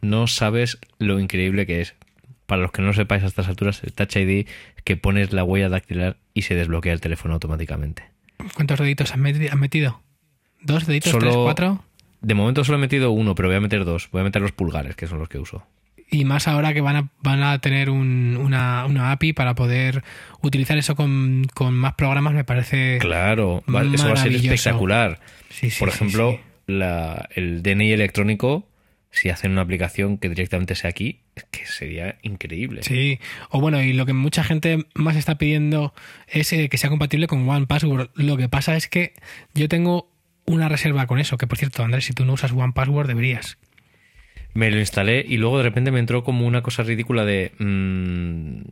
No 0.00 0.26
sabes 0.26 0.78
lo 0.98 1.18
increíble 1.20 1.66
que 1.66 1.80
es. 1.80 1.94
Para 2.46 2.62
los 2.62 2.72
que 2.72 2.82
no 2.82 2.92
sepáis 2.92 3.22
a 3.22 3.26
estas 3.26 3.48
alturas, 3.48 3.82
el 3.84 3.92
Touch 3.92 4.16
ID 4.16 4.46
que 4.84 4.96
pones 4.96 5.32
la 5.32 5.44
huella 5.44 5.68
dactilar 5.68 6.16
y 6.34 6.42
se 6.42 6.54
desbloquea 6.54 6.92
el 6.92 7.00
teléfono 7.00 7.34
automáticamente. 7.34 8.04
¿Cuántos 8.54 8.78
deditos 8.78 9.12
has 9.12 9.18
metido? 9.18 10.00
¿Dos 10.62 10.86
deditos? 10.86 11.16
¿Tres? 11.18 11.36
¿Cuatro? 11.36 11.84
De 12.20 12.34
momento 12.34 12.64
solo 12.64 12.78
he 12.78 12.80
metido 12.80 13.10
uno, 13.10 13.34
pero 13.34 13.48
voy 13.48 13.56
a 13.56 13.60
meter 13.60 13.84
dos. 13.84 14.08
Voy 14.10 14.22
a 14.22 14.24
meter 14.24 14.42
los 14.42 14.52
pulgares, 14.52 14.96
que 14.96 15.06
son 15.06 15.18
los 15.18 15.28
que 15.28 15.38
uso. 15.38 15.64
Y 16.10 16.24
más 16.24 16.48
ahora 16.48 16.74
que 16.74 16.80
van 16.80 16.96
a, 16.96 17.10
van 17.22 17.42
a 17.42 17.58
tener 17.60 17.88
una, 17.90 19.12
API 19.12 19.32
para 19.32 19.54
poder 19.54 20.02
utilizar 20.42 20.76
eso 20.76 20.96
con, 20.96 21.46
más 21.70 21.94
programas, 21.94 22.34
me 22.34 22.44
parece. 22.44 22.98
Claro, 22.98 23.62
eso 23.66 24.08
va 24.08 24.14
a 24.14 24.16
ser 24.16 24.32
espectacular. 24.32 25.20
Por 25.78 25.88
ejemplo, 25.88 26.40
el 26.66 27.62
DNI 27.62 27.92
electrónico, 27.92 28.68
si 29.10 29.28
hacen 29.28 29.52
una 29.52 29.62
aplicación 29.62 30.18
que 30.18 30.28
directamente 30.28 30.74
sea 30.74 30.90
aquí, 30.90 31.20
es 31.34 31.44
que 31.44 31.66
sería 31.66 32.16
increíble. 32.22 32.82
Sí, 32.82 33.18
o 33.50 33.60
bueno, 33.60 33.82
y 33.82 33.92
lo 33.92 34.06
que 34.06 34.12
mucha 34.12 34.44
gente 34.44 34.86
más 34.94 35.16
está 35.16 35.36
pidiendo 35.36 35.94
es 36.28 36.52
eh, 36.52 36.68
que 36.68 36.78
sea 36.78 36.90
compatible 36.90 37.26
con 37.26 37.48
One 37.48 37.66
Password. 37.66 38.10
Lo 38.14 38.36
que 38.36 38.48
pasa 38.48 38.76
es 38.76 38.88
que 38.88 39.14
yo 39.54 39.68
tengo 39.68 40.10
una 40.46 40.68
reserva 40.68 41.06
con 41.06 41.18
eso, 41.18 41.38
que 41.38 41.46
por 41.46 41.58
cierto, 41.58 41.82
Andrés, 41.82 42.04
si 42.04 42.12
tú 42.12 42.24
no 42.24 42.34
usas 42.34 42.52
One 42.52 42.72
Password 42.72 43.06
deberías. 43.06 43.58
Me 44.54 44.70
lo 44.70 44.78
instalé 44.78 45.24
y 45.26 45.36
luego 45.36 45.58
de 45.58 45.64
repente 45.64 45.90
me 45.90 46.00
entró 46.00 46.24
como 46.24 46.46
una 46.46 46.62
cosa 46.62 46.82
ridícula 46.82 47.24
de... 47.24 47.52
Mm, 47.58 48.62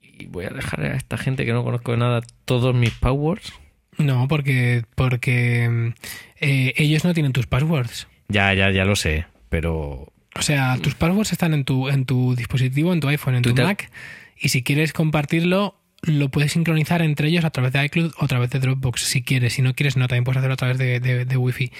¿Y 0.00 0.26
voy 0.26 0.44
a 0.44 0.50
dejar 0.50 0.82
a 0.82 0.96
esta 0.96 1.16
gente 1.16 1.44
que 1.44 1.52
no 1.52 1.64
conozco 1.64 1.92
de 1.92 1.98
nada 1.98 2.22
todos 2.44 2.74
mis 2.74 2.92
passwords? 2.92 3.52
No, 3.98 4.26
porque, 4.28 4.84
porque 4.94 5.92
eh, 6.40 6.74
ellos 6.76 7.04
no 7.04 7.14
tienen 7.14 7.32
tus 7.32 7.46
passwords. 7.46 8.08
Ya, 8.28 8.54
ya, 8.54 8.70
ya 8.70 8.84
lo 8.84 8.96
sé, 8.96 9.26
pero... 9.48 10.12
O 10.34 10.40
sea, 10.40 10.78
tus 10.78 10.94
passwords 10.94 11.32
están 11.32 11.52
en 11.52 11.64
tu, 11.64 11.88
en 11.88 12.06
tu 12.06 12.34
dispositivo, 12.34 12.92
en 12.92 13.00
tu 13.00 13.08
iPhone, 13.08 13.34
en 13.34 13.42
tu 13.42 13.54
Mac, 13.54 13.90
y 14.38 14.48
si 14.48 14.62
quieres 14.62 14.94
compartirlo, 14.94 15.81
lo 16.02 16.30
puedes 16.30 16.52
sincronizar 16.52 17.00
entre 17.00 17.28
ellos 17.28 17.44
a 17.44 17.50
través 17.50 17.72
de 17.72 17.84
iCloud 17.84 18.12
o 18.18 18.24
a 18.24 18.28
través 18.28 18.50
de 18.50 18.58
Dropbox 18.58 19.02
si 19.02 19.22
quieres. 19.22 19.54
Si 19.54 19.62
no 19.62 19.74
quieres, 19.74 19.96
no, 19.96 20.08
también 20.08 20.24
puedes 20.24 20.38
hacerlo 20.38 20.54
a 20.54 20.56
través 20.56 20.78
de, 20.78 21.00
de, 21.00 21.36
Wi-Fi. 21.36 21.72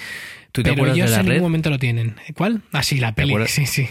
¿Tú 0.52 0.62
te 0.62 0.72
Pero 0.72 0.92
ellos 0.92 1.10
de 1.10 1.16
la 1.16 1.20
en 1.22 1.26
ningún 1.26 1.42
momento 1.42 1.70
lo 1.70 1.78
tienen. 1.78 2.14
¿Cuál? 2.34 2.62
Ah, 2.72 2.82
sí, 2.82 2.98
la 2.98 3.14
peli. 3.14 3.34
Sí, 3.46 3.66
sí. 3.66 3.88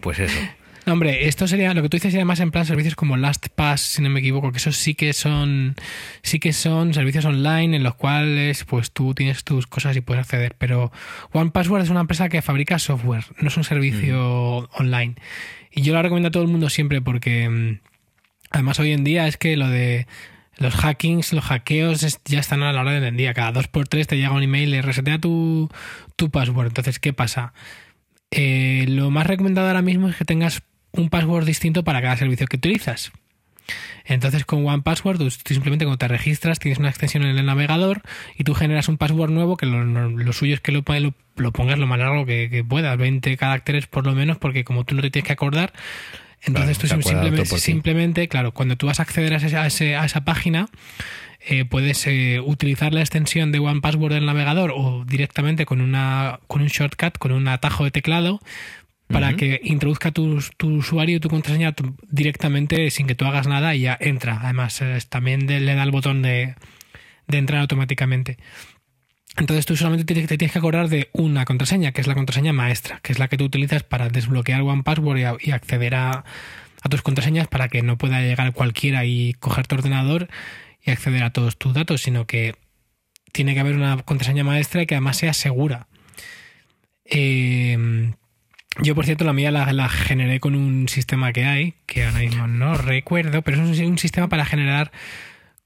Pues 0.00 0.18
eso. 0.18 0.38
hombre, 0.86 1.26
esto 1.26 1.48
sería, 1.48 1.72
lo 1.72 1.80
que 1.80 1.88
tú 1.88 1.96
dices 1.96 2.12
sería 2.12 2.26
más 2.26 2.40
en 2.40 2.50
plan 2.50 2.66
servicios 2.66 2.94
como 2.94 3.16
LastPass, 3.16 3.80
si 3.80 4.02
no 4.02 4.10
me 4.10 4.20
equivoco, 4.20 4.52
que 4.52 4.58
esos 4.58 4.76
sí 4.76 4.94
que 4.94 5.14
son, 5.14 5.74
sí 6.22 6.38
que 6.38 6.52
son 6.52 6.92
servicios 6.92 7.24
online 7.24 7.76
en 7.76 7.82
los 7.82 7.94
cuales 7.94 8.64
pues 8.64 8.90
tú 8.90 9.14
tienes 9.14 9.42
tus 9.42 9.66
cosas 9.66 9.96
y 9.96 10.02
puedes 10.02 10.20
acceder. 10.20 10.54
Pero 10.58 10.92
OnePassword 11.32 11.82
es 11.82 11.88
una 11.88 12.00
empresa 12.00 12.28
que 12.28 12.42
fabrica 12.42 12.78
software, 12.78 13.24
no 13.40 13.48
es 13.48 13.56
un 13.56 13.64
servicio 13.64 14.68
mm. 14.70 14.82
online. 14.82 15.14
Y 15.72 15.80
yo 15.80 15.94
lo 15.94 16.02
recomiendo 16.02 16.28
a 16.28 16.30
todo 16.30 16.42
el 16.42 16.50
mundo 16.50 16.68
siempre 16.68 17.00
porque 17.00 17.48
mm, 17.48 17.78
Además, 18.56 18.80
hoy 18.80 18.92
en 18.92 19.04
día 19.04 19.26
es 19.26 19.36
que 19.36 19.54
lo 19.54 19.68
de 19.68 20.06
los 20.56 20.74
hackings, 20.74 21.34
los 21.34 21.44
hackeos 21.44 22.18
ya 22.24 22.40
están 22.40 22.62
a 22.62 22.72
la 22.72 22.80
hora 22.80 22.92
del 23.00 23.14
día. 23.14 23.34
Cada 23.34 23.52
dos 23.52 23.68
por 23.68 23.86
tres 23.86 24.06
te 24.06 24.16
llega 24.16 24.30
un 24.30 24.42
email 24.42 24.72
y 24.72 24.80
resetea 24.80 25.18
tu, 25.18 25.70
tu 26.16 26.30
password. 26.30 26.68
Entonces, 26.68 26.98
¿qué 26.98 27.12
pasa? 27.12 27.52
Eh, 28.30 28.86
lo 28.88 29.10
más 29.10 29.26
recomendado 29.26 29.68
ahora 29.68 29.82
mismo 29.82 30.08
es 30.08 30.16
que 30.16 30.24
tengas 30.24 30.62
un 30.92 31.10
password 31.10 31.44
distinto 31.44 31.84
para 31.84 32.00
cada 32.00 32.16
servicio 32.16 32.46
que 32.46 32.56
utilizas. 32.56 33.12
Entonces 34.06 34.46
con 34.46 34.66
One 34.66 34.82
Password 34.82 35.18
tú 35.18 35.28
simplemente 35.30 35.84
cuando 35.84 35.98
te 35.98 36.08
registras 36.08 36.58
tienes 36.60 36.78
una 36.78 36.88
extensión 36.88 37.24
en 37.24 37.36
el 37.36 37.44
navegador 37.44 38.02
y 38.38 38.44
tú 38.44 38.54
generas 38.54 38.88
un 38.88 38.96
password 38.96 39.32
nuevo 39.32 39.56
que 39.56 39.66
lo, 39.66 40.32
suyo 40.32 40.54
es 40.54 40.60
que 40.60 40.70
lo, 40.70 40.84
lo, 41.36 41.52
pongas 41.52 41.78
lo 41.78 41.88
más 41.88 41.98
largo 41.98 42.24
que, 42.24 42.48
que, 42.48 42.62
puedas, 42.62 42.96
20 42.96 43.36
caracteres 43.36 43.88
por 43.88 44.06
lo 44.06 44.14
menos, 44.14 44.38
porque 44.38 44.62
como 44.62 44.84
tú 44.84 44.94
no 44.94 45.02
te 45.02 45.10
tienes 45.10 45.26
que 45.26 45.32
acordar, 45.32 45.72
entonces 46.46 46.78
tú 46.78 46.86
simplemente, 46.86 47.44
simplemente, 47.44 48.28
claro, 48.28 48.52
cuando 48.52 48.76
tú 48.76 48.86
vas 48.86 49.00
a 49.00 49.02
acceder 49.02 49.34
a, 49.34 49.66
ese, 49.66 49.96
a, 49.96 50.04
esa 50.04 50.24
página, 50.24 50.68
eh, 51.40 51.64
puedes 51.64 52.06
eh, 52.06 52.40
utilizar 52.40 52.94
la 52.94 53.00
extensión 53.00 53.50
de 53.50 53.58
One 53.58 53.80
Password 53.80 54.14
del 54.14 54.26
navegador 54.26 54.72
o 54.74 55.04
directamente 55.04 55.66
con, 55.66 55.80
una, 55.80 56.38
con 56.46 56.62
un 56.62 56.68
shortcut, 56.68 57.18
con 57.18 57.32
un 57.32 57.48
atajo 57.48 57.84
de 57.84 57.90
teclado, 57.90 58.40
para 59.08 59.34
que 59.36 59.60
introduzca 59.62 60.10
tu, 60.10 60.40
usuario 60.62 61.16
y 61.16 61.20
tu 61.20 61.28
contraseña 61.28 61.74
directamente 62.10 62.90
sin 62.90 63.06
que 63.06 63.14
tú 63.14 63.24
hagas 63.24 63.46
nada 63.46 63.74
y 63.74 63.82
ya 63.82 63.96
entra. 64.00 64.40
Además, 64.42 64.82
también 65.08 65.46
le 65.46 65.74
da 65.74 65.82
el 65.84 65.92
botón 65.92 66.22
de, 66.22 66.56
de 67.28 67.38
entrar 67.38 67.60
automáticamente. 67.60 68.36
Entonces 69.36 69.66
tú 69.66 69.76
solamente 69.76 70.14
te, 70.14 70.26
tienes 70.26 70.52
que 70.52 70.58
acordar 70.58 70.88
de 70.88 71.10
una 71.12 71.44
contraseña, 71.44 71.92
que 71.92 72.00
es 72.00 72.06
la 72.06 72.14
contraseña 72.14 72.52
maestra, 72.52 73.00
que 73.02 73.12
es 73.12 73.18
la 73.18 73.28
que 73.28 73.36
tú 73.36 73.44
utilizas 73.44 73.82
para 73.82 74.08
desbloquear 74.08 74.62
One 74.62 74.82
Password 74.82 75.38
y, 75.40 75.50
acceder 75.50 75.94
a, 75.94 76.24
tus 76.88 77.02
contraseñas 77.02 77.48
para 77.48 77.68
que 77.68 77.82
no 77.82 77.98
pueda 77.98 78.20
llegar 78.20 78.52
cualquiera 78.52 79.04
y 79.04 79.34
coger 79.34 79.66
tu 79.66 79.74
ordenador 79.74 80.28
y 80.82 80.90
acceder 80.90 81.24
a 81.24 81.30
todos 81.30 81.58
tus 81.58 81.74
datos, 81.74 82.02
sino 82.02 82.26
que 82.26 82.54
tiene 83.32 83.54
que 83.54 83.60
haber 83.60 83.74
una 83.74 83.98
contraseña 83.98 84.44
maestra 84.44 84.82
y 84.82 84.86
que 84.86 84.94
además 84.94 85.16
sea 85.16 85.34
segura. 85.34 85.88
Eh, 87.04 88.12
yo, 88.82 88.94
por 88.94 89.04
cierto, 89.04 89.24
la 89.24 89.32
mía 89.32 89.50
la, 89.50 89.88
generé 89.88 90.38
con 90.38 90.54
un 90.54 90.88
sistema 90.88 91.32
que 91.32 91.44
hay, 91.44 91.74
que 91.86 92.04
ahora 92.04 92.20
mismo 92.20 92.46
no 92.46 92.74
recuerdo, 92.74 93.42
pero 93.42 93.62
es 93.62 93.80
un 93.80 93.98
sistema 93.98 94.28
para 94.28 94.44
generar 94.44 94.92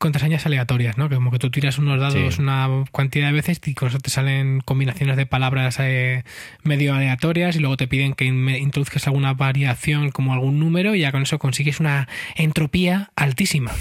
contraseñas 0.00 0.46
aleatorias, 0.46 0.96
¿no? 0.96 1.10
Que 1.10 1.16
como 1.16 1.30
que 1.30 1.38
tú 1.38 1.50
tiras 1.50 1.76
unos 1.76 2.00
dados 2.00 2.38
una 2.38 2.84
cantidad 2.90 3.26
de 3.26 3.34
veces 3.34 3.60
y 3.66 3.74
con 3.74 3.88
eso 3.88 3.98
te 3.98 4.08
salen 4.08 4.62
combinaciones 4.64 5.18
de 5.18 5.26
palabras 5.26 5.76
eh, 5.78 6.24
medio 6.62 6.94
aleatorias 6.94 7.54
y 7.54 7.58
luego 7.58 7.76
te 7.76 7.86
piden 7.86 8.14
que 8.14 8.24
introduzcas 8.24 9.06
alguna 9.06 9.34
variación 9.34 10.10
como 10.10 10.32
algún 10.32 10.58
número 10.58 10.94
y 10.94 11.00
ya 11.00 11.12
con 11.12 11.22
eso 11.22 11.38
consigues 11.38 11.80
una 11.80 12.08
entropía 12.34 13.10
altísima. 13.14 13.72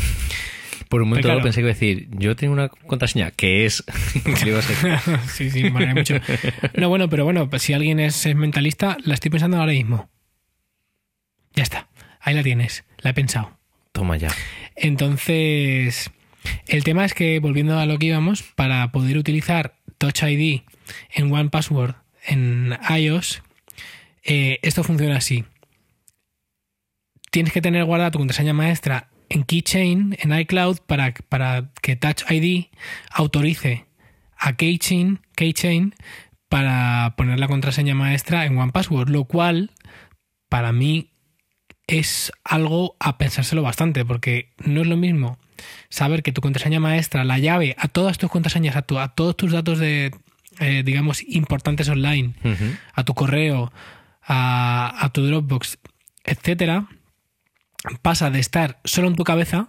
Por 0.90 1.04
un 1.04 1.10
momento 1.10 1.42
pensé 1.42 1.62
que 1.62 1.62
iba 1.62 1.70
a 1.70 1.74
decir, 1.74 2.10
yo 2.12 2.36
tengo 2.36 2.52
una 2.52 2.68
contraseña 2.68 3.32
que 3.32 3.66
es... 3.66 3.86
sí, 5.28 5.50
sí, 5.50 5.70
mucho. 5.70 6.16
No, 6.76 6.90
bueno, 6.90 7.10
pero 7.10 7.24
bueno, 7.24 7.50
si 7.60 7.72
alguien 7.72 8.02
es, 8.02 8.26
es 8.26 8.36
mentalista, 8.36 8.98
la 9.06 9.14
estoy 9.14 9.32
pensando 9.32 9.56
ahora 9.56 9.72
mismo. 9.72 10.10
Ya 11.54 11.64
está, 11.64 11.88
ahí 12.20 12.36
la 12.36 12.44
tienes, 12.44 12.84
la 12.98 13.12
he 13.12 13.14
pensado. 13.14 13.59
Toma 13.92 14.18
ya. 14.18 14.30
Entonces, 14.76 16.12
el 16.68 16.84
tema 16.84 17.06
es 17.06 17.14
que, 17.14 17.40
volviendo 17.40 17.78
a 17.78 17.86
lo 17.86 17.98
que 17.98 18.08
íbamos, 18.08 18.44
para 18.44 18.92
poder 18.92 19.18
utilizar 19.18 19.76
Touch 19.98 20.24
ID 20.24 20.62
en 21.14 21.32
One 21.32 21.50
Password 21.50 21.96
en 22.26 22.78
iOS, 22.90 23.42
eh, 24.24 24.60
esto 24.62 24.84
funciona 24.84 25.18
así. 25.18 25.46
Tienes 27.32 27.54
que 27.54 27.62
tener 27.62 27.86
guardada 27.86 28.12
tu 28.12 28.20
contraseña 28.20 28.54
maestra 28.54 29.10
en 29.30 29.44
Keychain, 29.44 30.18
en 30.20 30.40
iCloud, 30.40 30.80
para, 30.86 31.14
para 31.30 31.72
que 31.82 31.96
Touch 31.96 32.24
ID 32.30 32.66
autorice 33.12 33.86
a 34.36 34.56
Keychain, 34.56 35.20
Keychain 35.36 35.94
para 36.50 37.14
poner 37.16 37.40
la 37.40 37.48
contraseña 37.48 37.94
maestra 37.94 38.46
en 38.46 38.58
One 38.58 38.72
Password, 38.72 39.10
lo 39.10 39.26
cual 39.26 39.72
para 40.50 40.72
mí 40.72 41.09
es 41.90 42.32
algo 42.44 42.96
a 43.00 43.18
pensárselo 43.18 43.64
bastante, 43.64 44.06
porque 44.06 44.52
no 44.64 44.82
es 44.82 44.88
lo 44.88 44.96
mismo 44.96 45.40
saber 45.90 46.24
que 46.24 46.32
tu 46.32 46.42
contraseña 46.42 46.80
maestra, 46.80 47.24
la 47.24 47.40
llave 47.40 47.76
a 47.78 47.88
todas 47.88 48.18
tus 48.18 48.30
contraseñas, 48.30 48.76
a, 48.76 48.86
a 49.02 49.08
todos 49.10 49.36
tus 49.36 49.52
datos 49.52 49.80
de, 49.80 50.12
eh, 50.60 50.84
digamos, 50.86 51.24
importantes 51.24 51.90
online, 51.90 52.34
a 52.94 53.04
tu 53.04 53.14
correo, 53.14 53.74
a, 54.22 55.10
tu 55.14 55.26
Dropbox, 55.26 55.80
etcétera, 56.24 56.88
pasa 58.02 58.30
de 58.30 58.40
estar 58.40 58.80
solo 58.84 59.08
en 59.08 59.16
tu 59.16 59.24
cabeza, 59.24 59.68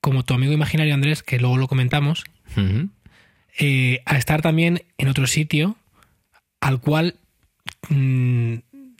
como 0.00 0.24
tu 0.24 0.34
amigo 0.34 0.52
imaginario 0.52 0.94
Andrés, 0.94 1.24
que 1.24 1.40
luego 1.40 1.56
lo 1.56 1.66
comentamos, 1.66 2.24
eh, 3.58 4.02
a 4.04 4.16
estar 4.16 4.42
también 4.42 4.84
en 4.98 5.08
otro 5.08 5.26
sitio, 5.26 5.76
al 6.60 6.80
cual, 6.80 7.16
mm, 7.88 8.56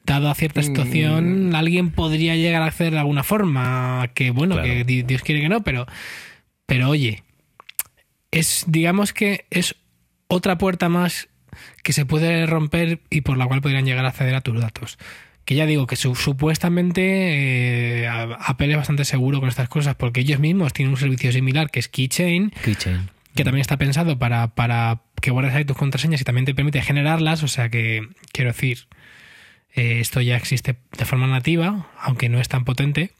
dado 0.07 0.31
a 0.31 0.35
cierta 0.35 0.63
situación, 0.63 1.55
alguien 1.55 1.91
podría 1.91 2.35
llegar 2.37 2.63
a 2.63 2.67
acceder 2.67 2.93
de 2.95 3.01
alguna 3.01 3.23
forma. 3.25 4.09
Que 4.15 4.31
bueno, 4.31 4.55
Claro. 4.55 4.69
que 4.73 4.85
di- 4.85 5.03
Dios 5.03 5.23
quiere 5.23 5.41
que 5.43 5.49
no, 5.49 5.63
pero, 5.63 5.87
pero 6.67 6.89
oye, 6.89 7.23
es, 8.31 8.65
digamos 8.69 9.13
que 9.13 9.47
es 9.51 9.75
otra 10.29 10.59
puerta 10.59 10.89
más 10.89 11.29
que 11.83 11.93
se 11.93 12.05
puede 12.07 12.47
romper 12.47 13.01
y 13.11 13.23
por 13.23 13.39
la 13.39 13.47
cual 13.47 13.63
podrían 13.63 13.85
llegar 13.87 14.05
a 14.05 14.09
acceder 14.09 14.35
a 14.35 14.41
tus 14.41 14.61
datos. 14.61 14.99
Que 15.45 15.55
ya 15.55 15.65
digo 15.67 15.87
que 15.87 15.97
su- 15.97 16.15
supuestamente 16.17 18.03
eh, 18.03 18.09
Apple 18.09 18.71
es 18.71 18.77
bastante 18.77 19.05
seguro 19.05 19.41
con 19.41 19.49
estas 19.49 19.69
cosas 19.69 19.95
porque 19.95 20.21
ellos 20.21 20.41
mismos 20.41 20.73
tienen 20.73 20.93
un 20.93 20.99
servicio 20.99 21.31
similar 21.33 21.71
que 21.71 21.79
es 21.79 21.89
Keychain, 21.89 22.51
Keychain. 22.65 23.09
que 23.35 23.45
también 23.45 23.61
está 23.61 23.77
pensado 23.77 24.19
para, 24.19 24.49
para 24.55 25.03
que 25.23 25.31
guardes 25.31 25.55
ahí 25.55 25.65
tus 25.65 25.77
contraseñas 25.77 26.21
y 26.21 26.25
también 26.25 26.45
te 26.47 26.55
permite 26.55 26.83
generarlas. 26.83 27.43
O 27.45 27.49
sea 27.49 27.69
que, 27.71 28.03
quiero 28.33 28.51
decir, 28.51 28.87
eh, 29.77 30.01
esto 30.01 30.21
ya 30.21 30.37
existe 30.37 30.77
de 30.97 31.05
forma 31.05 31.27
nativa, 31.27 31.89
aunque 32.01 32.29
no 32.29 32.41
es 32.41 32.49
tan 32.49 32.65
potente. 32.65 33.11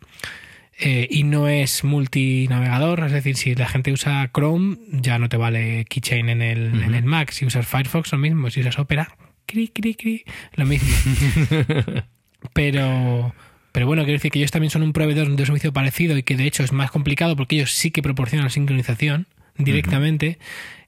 eh, 0.79 1.09
y 1.11 1.23
no 1.25 1.49
es 1.49 1.85
multinavegador, 1.85 3.05
es 3.07 3.13
decir, 3.13 3.37
si 3.37 3.55
la 3.55 3.67
gente 3.69 3.93
usa 3.93 4.31
Chrome, 4.35 4.77
ya 4.91 5.19
no 5.19 5.29
te 5.29 5.39
vale 5.39 5.87
Keychain 5.87 6.29
en 6.29 6.43
el, 6.43 6.83
en 6.83 6.95
el 6.95 7.05
Mac. 7.05 7.31
Si 7.31 7.47
usas 7.47 7.67
Firefox, 7.67 8.13
lo 8.13 8.19
mismo. 8.19 8.51
Si 8.51 8.61
usas 8.61 8.79
Opera, 8.79 9.17
cri, 9.47 9.69
cri, 9.69 9.95
cri, 9.95 10.25
lo 10.55 10.67
mismo. 10.67 10.89
pero, 12.53 13.35
pero 13.73 13.87
bueno, 13.87 14.03
quiero 14.05 14.19
decir 14.19 14.31
que 14.31 14.39
ellos 14.39 14.51
también 14.51 14.71
son 14.71 14.83
un 14.83 14.93
proveedor 14.93 15.27
de 15.27 15.33
un 15.33 15.39
servicio 15.47 15.73
parecido 15.73 16.17
y 16.19 16.23
que 16.23 16.37
de 16.37 16.45
hecho 16.47 16.63
es 16.63 16.73
más 16.73 16.91
complicado 16.91 17.37
porque 17.37 17.57
ellos 17.57 17.73
sí 17.73 17.91
que 17.91 18.03
proporcionan 18.03 18.51
sincronización 18.51 19.29
directamente. 19.57 20.39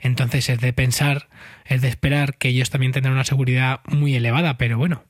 Entonces 0.00 0.50
es 0.50 0.60
de 0.60 0.72
pensar, 0.74 1.28
es 1.64 1.80
de 1.80 1.88
esperar 1.88 2.36
que 2.36 2.48
ellos 2.48 2.68
también 2.68 2.92
tendrán 2.92 3.14
una 3.14 3.24
seguridad 3.24 3.80
muy 3.86 4.14
elevada, 4.14 4.58
pero 4.58 4.76
bueno. 4.76 5.04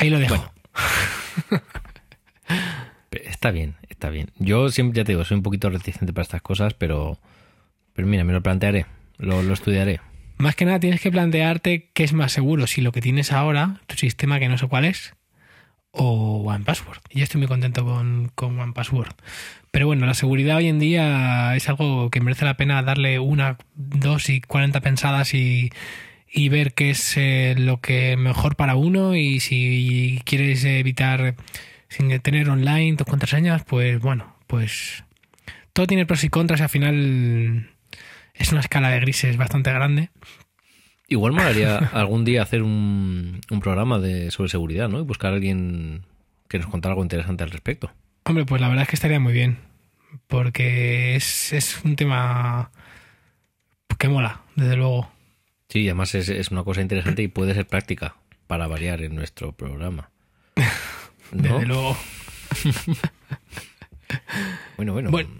Ahí 0.00 0.08
lo 0.08 0.18
dejo. 0.18 0.52
Está 3.10 3.50
bien, 3.50 3.74
está 3.88 4.10
bien. 4.10 4.30
Yo 4.38 4.70
siempre, 4.70 4.98
ya 4.98 5.04
te 5.04 5.12
digo, 5.12 5.24
soy 5.24 5.38
un 5.38 5.42
poquito 5.42 5.68
reticente 5.70 6.12
para 6.12 6.22
estas 6.22 6.42
cosas, 6.42 6.74
pero, 6.74 7.18
pero 7.94 8.06
mira, 8.06 8.22
me 8.22 8.32
lo 8.32 8.42
plantearé, 8.42 8.86
lo, 9.18 9.42
lo 9.42 9.54
estudiaré. 9.54 10.00
Más 10.36 10.54
que 10.54 10.64
nada 10.64 10.78
tienes 10.78 11.00
que 11.00 11.10
plantearte 11.10 11.90
qué 11.92 12.04
es 12.04 12.12
más 12.12 12.32
seguro, 12.32 12.66
si 12.66 12.82
lo 12.82 12.92
que 12.92 13.00
tienes 13.00 13.32
ahora, 13.32 13.80
tu 13.86 13.96
sistema 13.96 14.38
que 14.38 14.48
no 14.48 14.58
sé 14.58 14.68
cuál 14.68 14.84
es, 14.84 15.14
o 15.90 16.42
OnePassword. 16.44 17.00
Y 17.10 17.18
Yo 17.18 17.24
estoy 17.24 17.40
muy 17.40 17.48
contento 17.48 17.84
con, 17.84 18.30
con 18.34 18.58
OnePassword. 18.60 19.14
Pero 19.70 19.86
bueno, 19.86 20.06
la 20.06 20.14
seguridad 20.14 20.58
hoy 20.58 20.68
en 20.68 20.78
día 20.78 21.56
es 21.56 21.68
algo 21.68 22.10
que 22.10 22.20
merece 22.20 22.44
la 22.44 22.58
pena 22.58 22.82
darle 22.82 23.18
una, 23.18 23.56
dos 23.74 24.28
y 24.28 24.40
cuarenta 24.40 24.80
pensadas 24.80 25.34
y, 25.34 25.70
y 26.32 26.48
ver 26.48 26.74
qué 26.74 26.90
es 26.90 27.16
eh, 27.16 27.54
lo 27.58 27.80
que 27.80 28.16
mejor 28.16 28.56
para 28.56 28.76
uno 28.76 29.16
y 29.16 29.40
si 29.40 30.20
quieres 30.24 30.64
evitar 30.64 31.34
sin 31.88 32.18
tener 32.20 32.48
online 32.48 32.96
tus 32.96 33.06
contraseñas, 33.06 33.64
pues 33.64 34.00
bueno, 34.00 34.36
pues 34.46 35.04
todo 35.72 35.86
tiene 35.86 36.06
pros 36.06 36.24
y 36.24 36.28
contras 36.28 36.60
y 36.60 36.62
al 36.62 36.68
final 36.68 37.70
es 38.34 38.52
una 38.52 38.60
escala 38.60 38.90
de 38.90 39.00
grises 39.00 39.36
bastante 39.36 39.72
grande. 39.72 40.10
Igual 41.08 41.32
molaría 41.32 41.78
algún 41.92 42.24
día 42.24 42.42
hacer 42.42 42.62
un, 42.62 43.40
un 43.50 43.60
programa 43.60 43.98
de, 43.98 44.30
sobre 44.30 44.48
seguridad, 44.48 44.88
¿no? 44.88 45.00
Y 45.00 45.02
buscar 45.02 45.32
a 45.32 45.34
alguien 45.34 46.06
que 46.48 46.58
nos 46.58 46.68
contara 46.68 46.92
algo 46.92 47.02
interesante 47.02 47.42
al 47.42 47.50
respecto. 47.50 47.90
Hombre, 48.24 48.44
pues 48.44 48.60
la 48.60 48.68
verdad 48.68 48.82
es 48.82 48.88
que 48.88 48.96
estaría 48.96 49.18
muy 49.18 49.32
bien. 49.32 49.58
Porque 50.28 51.16
es, 51.16 51.52
es 51.52 51.80
un 51.84 51.96
tema 51.96 52.70
que 53.98 54.08
mola, 54.08 54.42
desde 54.56 54.76
luego. 54.76 55.10
Sí, 55.70 55.80
y 55.80 55.88
además 55.88 56.14
es, 56.14 56.28
es 56.28 56.50
una 56.50 56.64
cosa 56.64 56.82
interesante 56.82 57.22
y 57.22 57.28
puede 57.28 57.54
ser 57.54 57.66
práctica 57.66 58.16
para 58.46 58.66
variar 58.66 59.02
en 59.02 59.14
nuestro 59.14 59.52
programa. 59.52 60.10
¿No? 61.32 61.54
Desde 61.54 61.66
luego. 61.66 61.96
Bueno, 64.76 64.94
bueno, 64.94 65.10
Bueno. 65.12 65.30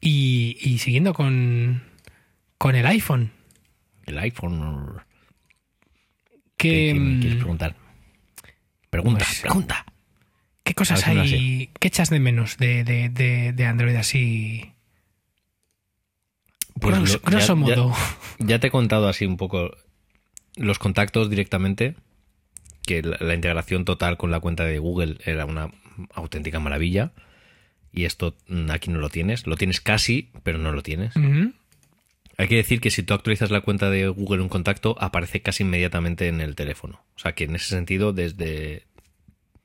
Y, 0.00 0.56
y 0.60 0.78
siguiendo 0.78 1.12
con, 1.12 1.82
con 2.56 2.76
el 2.76 2.86
iPhone. 2.86 3.32
el 4.06 4.18
iPhone. 4.18 5.00
¿Qué, 6.56 6.68
¿Qué, 6.68 6.92
qué 6.92 6.94
me 6.94 7.16
mm, 7.16 7.20
quieres 7.20 7.38
preguntar? 7.38 7.76
Pregunta, 8.90 9.24
pues, 9.24 9.40
pregunta. 9.40 9.84
¿qué 10.62 10.74
cosas 10.74 11.06
hay? 11.06 11.70
¿Qué 11.80 11.88
echas 11.88 12.10
de 12.10 12.20
menos 12.20 12.58
de, 12.58 12.84
de, 12.84 13.08
de, 13.08 13.52
de 13.52 13.66
Android 13.66 13.96
así? 13.96 14.71
Pues 16.82 16.96
grosso, 16.96 17.14
lo- 17.24 17.30
grosso 17.30 17.38
ya- 17.38 17.46
ya- 17.46 17.82
modo. 17.82 17.94
Ya 18.38 18.58
te 18.58 18.66
he 18.66 18.70
contado 18.70 19.08
así 19.08 19.24
un 19.24 19.36
poco 19.36 19.76
los 20.56 20.78
contactos 20.78 21.30
directamente, 21.30 21.94
que 22.84 23.02
la, 23.02 23.16
la 23.20 23.34
integración 23.34 23.84
total 23.84 24.16
con 24.16 24.30
la 24.30 24.40
cuenta 24.40 24.64
de 24.64 24.78
Google 24.78 25.16
era 25.24 25.46
una 25.46 25.70
auténtica 26.14 26.58
maravilla. 26.60 27.12
Y 27.92 28.04
esto 28.06 28.36
mm, 28.48 28.70
aquí 28.70 28.90
no 28.90 28.98
lo 28.98 29.08
tienes. 29.10 29.46
Lo 29.46 29.56
tienes 29.56 29.80
casi, 29.80 30.30
pero 30.42 30.58
no 30.58 30.72
lo 30.72 30.82
tienes. 30.82 31.14
Hay 32.38 32.48
que 32.48 32.56
decir 32.56 32.80
que 32.80 32.90
si 32.90 33.02
tú 33.02 33.12
actualizas 33.14 33.50
la 33.50 33.60
cuenta 33.60 33.90
de 33.90 34.08
Google 34.08 34.40
un 34.42 34.48
contacto, 34.48 34.96
aparece 34.98 35.42
casi 35.42 35.62
inmediatamente 35.62 36.26
en 36.28 36.40
el 36.40 36.54
teléfono. 36.56 37.04
O 37.14 37.18
sea 37.18 37.32
que 37.34 37.44
en 37.44 37.54
ese 37.54 37.66
sentido, 37.68 38.12
desde, 38.14 38.86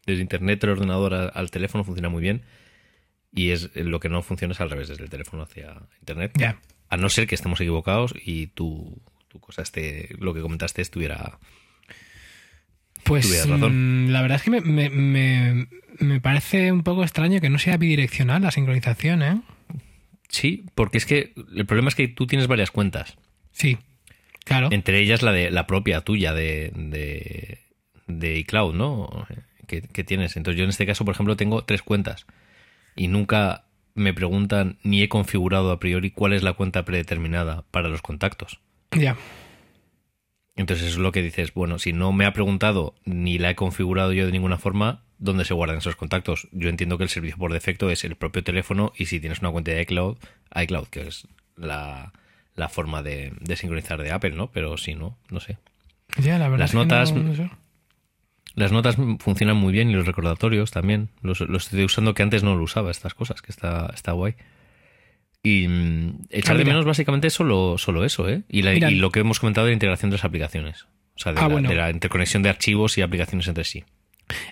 desde 0.05 0.21
internet, 0.21 0.61
el 0.65 0.71
ordenador 0.71 1.13
al 1.33 1.49
teléfono 1.51 1.83
funciona 1.85 2.09
muy 2.09 2.21
bien. 2.21 2.43
Y 3.33 3.51
es 3.51 3.73
lo 3.75 3.99
que 3.99 4.09
no 4.09 4.21
funciona 4.21 4.53
es 4.53 4.61
al 4.61 4.69
revés, 4.69 4.89
desde 4.89 5.03
el 5.05 5.09
teléfono 5.09 5.43
hacia 5.43 5.75
internet. 6.01 6.31
Ya. 6.37 6.59
A 6.89 6.97
no 6.97 7.09
ser 7.09 7.27
que 7.27 7.35
estemos 7.35 7.59
equivocados 7.61 8.13
y 8.23 8.47
tu, 8.47 9.01
tu 9.27 9.39
cosa 9.39 9.61
esté, 9.61 10.09
lo 10.19 10.33
que 10.33 10.41
comentaste 10.41 10.81
estuviera. 10.81 11.37
Pues 13.03 13.47
razón. 13.47 14.07
mm, 14.07 14.09
la 14.11 14.21
verdad 14.21 14.37
es 14.37 14.43
que 14.43 14.51
me, 14.51 14.61
me, 14.61 14.89
me- 14.89 15.67
me 15.99 16.21
parece 16.21 16.71
un 16.71 16.83
poco 16.83 17.03
extraño 17.03 17.39
que 17.41 17.49
no 17.49 17.57
sea 17.59 17.77
bidireccional 17.77 18.41
la 18.41 18.51
sincronización, 18.51 19.23
¿eh? 19.23 19.41
Sí, 20.29 20.65
porque 20.75 20.97
es 20.97 21.05
que 21.05 21.33
el 21.55 21.65
problema 21.65 21.87
es 21.89 21.95
que 21.95 22.07
tú 22.07 22.27
tienes 22.27 22.47
varias 22.47 22.69
cuentas. 22.69 23.17
Sí, 23.51 23.77
claro. 24.43 24.67
Entre 24.71 24.99
ellas 24.99 25.21
la 25.21 25.31
de 25.31 25.49
la 25.51 25.65
propia 25.67 26.01
tuya 26.01 26.33
de, 26.33 26.71
de, 26.75 27.59
de 28.07 28.37
iCloud, 28.39 28.75
¿no? 28.75 29.25
Que, 29.67 29.81
que 29.81 30.03
tienes. 30.03 30.35
Entonces 30.35 30.57
yo 30.57 30.63
en 30.65 30.69
este 30.69 30.85
caso, 30.85 31.05
por 31.05 31.13
ejemplo, 31.13 31.37
tengo 31.37 31.63
tres 31.63 31.81
cuentas. 31.81 32.25
Y 32.95 33.07
nunca 33.07 33.63
me 33.97 34.13
preguntan 34.13 34.77
ni 34.83 35.01
he 35.03 35.09
configurado 35.09 35.71
a 35.71 35.79
priori 35.79 36.11
cuál 36.11 36.31
es 36.33 36.43
la 36.43 36.53
cuenta 36.53 36.85
predeterminada 36.85 37.65
para 37.71 37.89
los 37.89 38.01
contactos. 38.01 38.59
Ya. 38.91 39.17
Entonces 40.55 40.87
es 40.87 40.97
lo 40.97 41.11
que 41.11 41.21
dices, 41.21 41.53
bueno, 41.53 41.77
si 41.77 41.93
no 41.93 42.11
me 42.11 42.25
ha 42.25 42.33
preguntado 42.33 42.95
ni 43.05 43.37
la 43.37 43.51
he 43.51 43.55
configurado 43.55 44.11
yo 44.13 44.25
de 44.25 44.31
ninguna 44.31 44.57
forma, 44.57 45.03
¿dónde 45.19 45.45
se 45.45 45.53
guardan 45.53 45.77
esos 45.77 45.95
contactos? 45.95 46.47
Yo 46.51 46.69
entiendo 46.69 46.97
que 46.97 47.03
el 47.03 47.09
servicio 47.09 47.37
por 47.37 47.53
defecto 47.53 47.89
es 47.91 48.03
el 48.03 48.15
propio 48.15 48.43
teléfono 48.43 48.91
y 48.97 49.05
si 49.05 49.19
tienes 49.19 49.39
una 49.39 49.51
cuenta 49.51 49.71
de 49.71 49.81
iCloud, 49.83 50.17
iCloud, 50.55 50.87
que 50.87 51.01
es 51.07 51.27
la, 51.55 52.11
la 52.55 52.69
forma 52.69 53.03
de, 53.03 53.33
de 53.39 53.55
sincronizar 53.55 54.01
de 54.01 54.11
Apple, 54.11 54.31
¿no? 54.31 54.49
Pero 54.51 54.77
si 54.77 54.95
no, 54.95 55.17
no 55.29 55.39
sé. 55.39 55.57
Ya, 56.19 56.39
la 56.39 56.49
verdad 56.49 56.63
Las 56.63 56.71
que 56.71 56.77
notas- 56.77 57.13
no- 57.13 57.23
no 57.23 57.35
sé. 57.35 57.49
Las 58.57 58.71
notas 58.71 58.97
funcionan 59.19 59.55
muy 59.55 59.71
bien 59.71 59.91
y 59.91 59.93
los 59.93 60.07
recordatorios 60.07 60.71
también. 60.71 61.09
Los, 61.21 61.41
los 61.41 61.65
estoy 61.65 61.83
usando 61.85 62.15
que 62.15 62.23
antes 62.23 62.41
no 62.41 62.55
lo 62.55 62.63
usaba, 62.63 62.89
estas 62.89 63.13
cosas, 63.13 63.43
que 63.43 63.51
está, 63.51 63.91
está 63.93 64.13
guay. 64.13 64.33
Y 65.43 65.67
mm, 65.67 66.25
echar 66.31 66.55
Ah, 66.55 66.57
de 66.57 66.65
menos 66.65 66.83
básicamente 66.83 67.29
solo, 67.29 67.77
solo 67.77 68.03
eso, 68.03 68.27
¿eh? 68.27 68.41
Y, 68.49 68.63
la- 68.63 68.71
Mira. 68.73 68.89
y 68.89 68.95
lo 68.95 69.11
que 69.11 69.19
hemos 69.19 69.39
comentado 69.39 69.65
de 69.67 69.71
la 69.71 69.75
integración 69.75 70.09
de 70.09 70.17
las 70.17 70.25
aplicaciones. 70.25 70.87
O 71.15 71.19
sea, 71.19 71.33
de, 71.33 71.39
Ah, 71.39 71.43
la, 71.43 71.47
bueno. 71.49 71.69
de 71.69 71.75
la 71.75 71.91
interconexión 71.91 72.41
de 72.41 72.49
archivos 72.49 72.97
y 72.97 73.01
aplicaciones 73.03 73.47
entre 73.47 73.63
sí. 73.63 73.83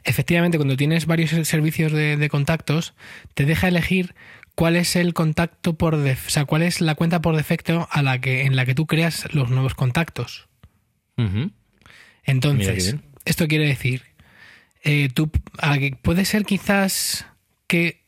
Efectivamente, 0.03 0.57
cuando 0.59 0.77
tienes 0.77 1.07
varios 1.07 1.31
servicios 1.47 1.91
de, 1.91 2.15
de 2.15 2.29
contactos, 2.29 2.93
te 3.33 3.45
deja 3.45 3.67
elegir 3.67 4.13
cuál 4.53 4.75
es 4.75 4.95
el 4.95 5.15
contacto 5.15 5.73
por 5.73 5.97
def- 5.97 6.27
o 6.27 6.29
sea, 6.29 6.45
cuál 6.45 6.61
es 6.61 6.79
la 6.79 6.93
cuenta 6.93 7.21
por 7.21 7.35
defecto 7.35 7.87
a 7.91 8.03
la 8.03 8.21
que, 8.21 8.43
en 8.43 8.55
la 8.55 8.65
que 8.67 8.75
tú 8.75 8.85
creas 8.85 9.33
los 9.33 9.49
nuevos 9.49 9.73
contactos. 9.73 10.47
Entonces. 12.23 12.95
Esto 13.25 13.47
quiere 13.47 13.67
decir, 13.67 14.03
eh, 14.83 15.09
tú, 15.13 15.31
puede 16.01 16.25
ser 16.25 16.45
quizás 16.45 17.25
que 17.67 18.03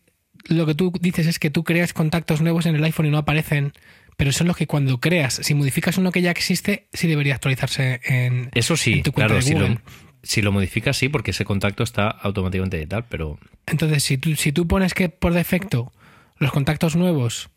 lo 0.45 0.65
que 0.65 0.75
tú 0.75 0.93
dices 1.01 1.27
es 1.27 1.39
que 1.39 1.49
tú 1.49 1.63
creas 1.63 1.93
contactos 1.93 2.41
nuevos 2.41 2.65
en 2.65 2.75
el 2.75 2.83
iPhone 2.83 3.07
y 3.07 3.09
no 3.09 3.17
aparecen, 3.17 3.73
pero 4.15 4.31
son 4.31 4.47
los 4.47 4.55
que 4.55 4.67
cuando 4.67 4.99
creas, 4.99 5.39
si 5.43 5.53
modificas 5.53 5.97
uno 5.97 6.11
que 6.11 6.21
ya 6.21 6.31
existe, 6.31 6.87
sí 6.93 7.07
debería 7.07 7.35
actualizarse 7.35 7.99
en, 8.03 8.49
Eso 8.53 8.77
sí, 8.77 8.93
en 8.93 9.03
tu 9.03 9.11
cuenta 9.11 9.33
claro, 9.33 9.35
de 9.35 9.41
si 9.41 9.53
lo, 9.53 9.61
Google. 9.61 9.79
si 10.23 10.41
lo 10.41 10.51
modificas 10.51 10.97
sí, 10.97 11.09
porque 11.09 11.31
ese 11.31 11.45
contacto 11.45 11.83
está 11.83 12.09
automáticamente 12.09 12.85
tal, 12.87 13.05
pero 13.05 13.39
Entonces, 13.65 14.03
si 14.03 14.17
tú, 14.17 14.35
si 14.35 14.51
tú 14.51 14.67
pones 14.67 14.93
que 14.93 15.09
por 15.09 15.33
defecto 15.33 15.91
los 16.37 16.51
contactos 16.51 16.95
nuevos 16.95 17.49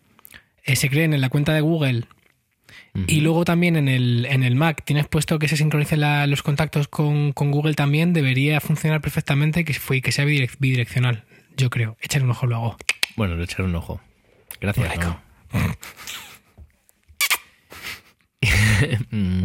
eh, 0.65 0.77
se 0.77 0.89
creen 0.89 1.15
en 1.15 1.21
la 1.21 1.29
cuenta 1.29 1.53
de 1.55 1.61
Google 1.61 2.05
y 3.07 3.21
luego 3.21 3.45
también 3.45 3.77
en 3.77 3.89
el, 3.89 4.27
en 4.27 4.43
el 4.43 4.55
Mac 4.55 4.83
tienes 4.85 5.07
puesto 5.09 5.39
que 5.39 5.49
se 5.49 5.57
sincronicen 5.57 6.01
la- 6.01 6.27
los 6.27 6.43
contactos 6.43 6.89
con, 6.89 7.33
con 7.33 7.51
Google 7.51 7.75
también, 7.75 8.13
debería 8.13 8.61
funcionar 8.61 9.01
perfectamente 9.01 9.65
que, 9.65 9.75
fue, 9.75 10.01
que 10.03 10.13
sea 10.13 10.25
bidirec- 10.25 10.57
bidireccional, 10.59 11.25
yo 11.57 11.71
creo. 11.71 11.97
Échale 12.01 12.25
un 12.25 12.31
ojo 12.33 12.47
luego. 12.47 12.77
bueno, 13.17 13.37
le 13.37 13.45
echaré 13.45 13.65
un 13.65 13.75
ojo. 13.75 14.01
Gracias. 14.61 14.89
Mm. 19.11 19.43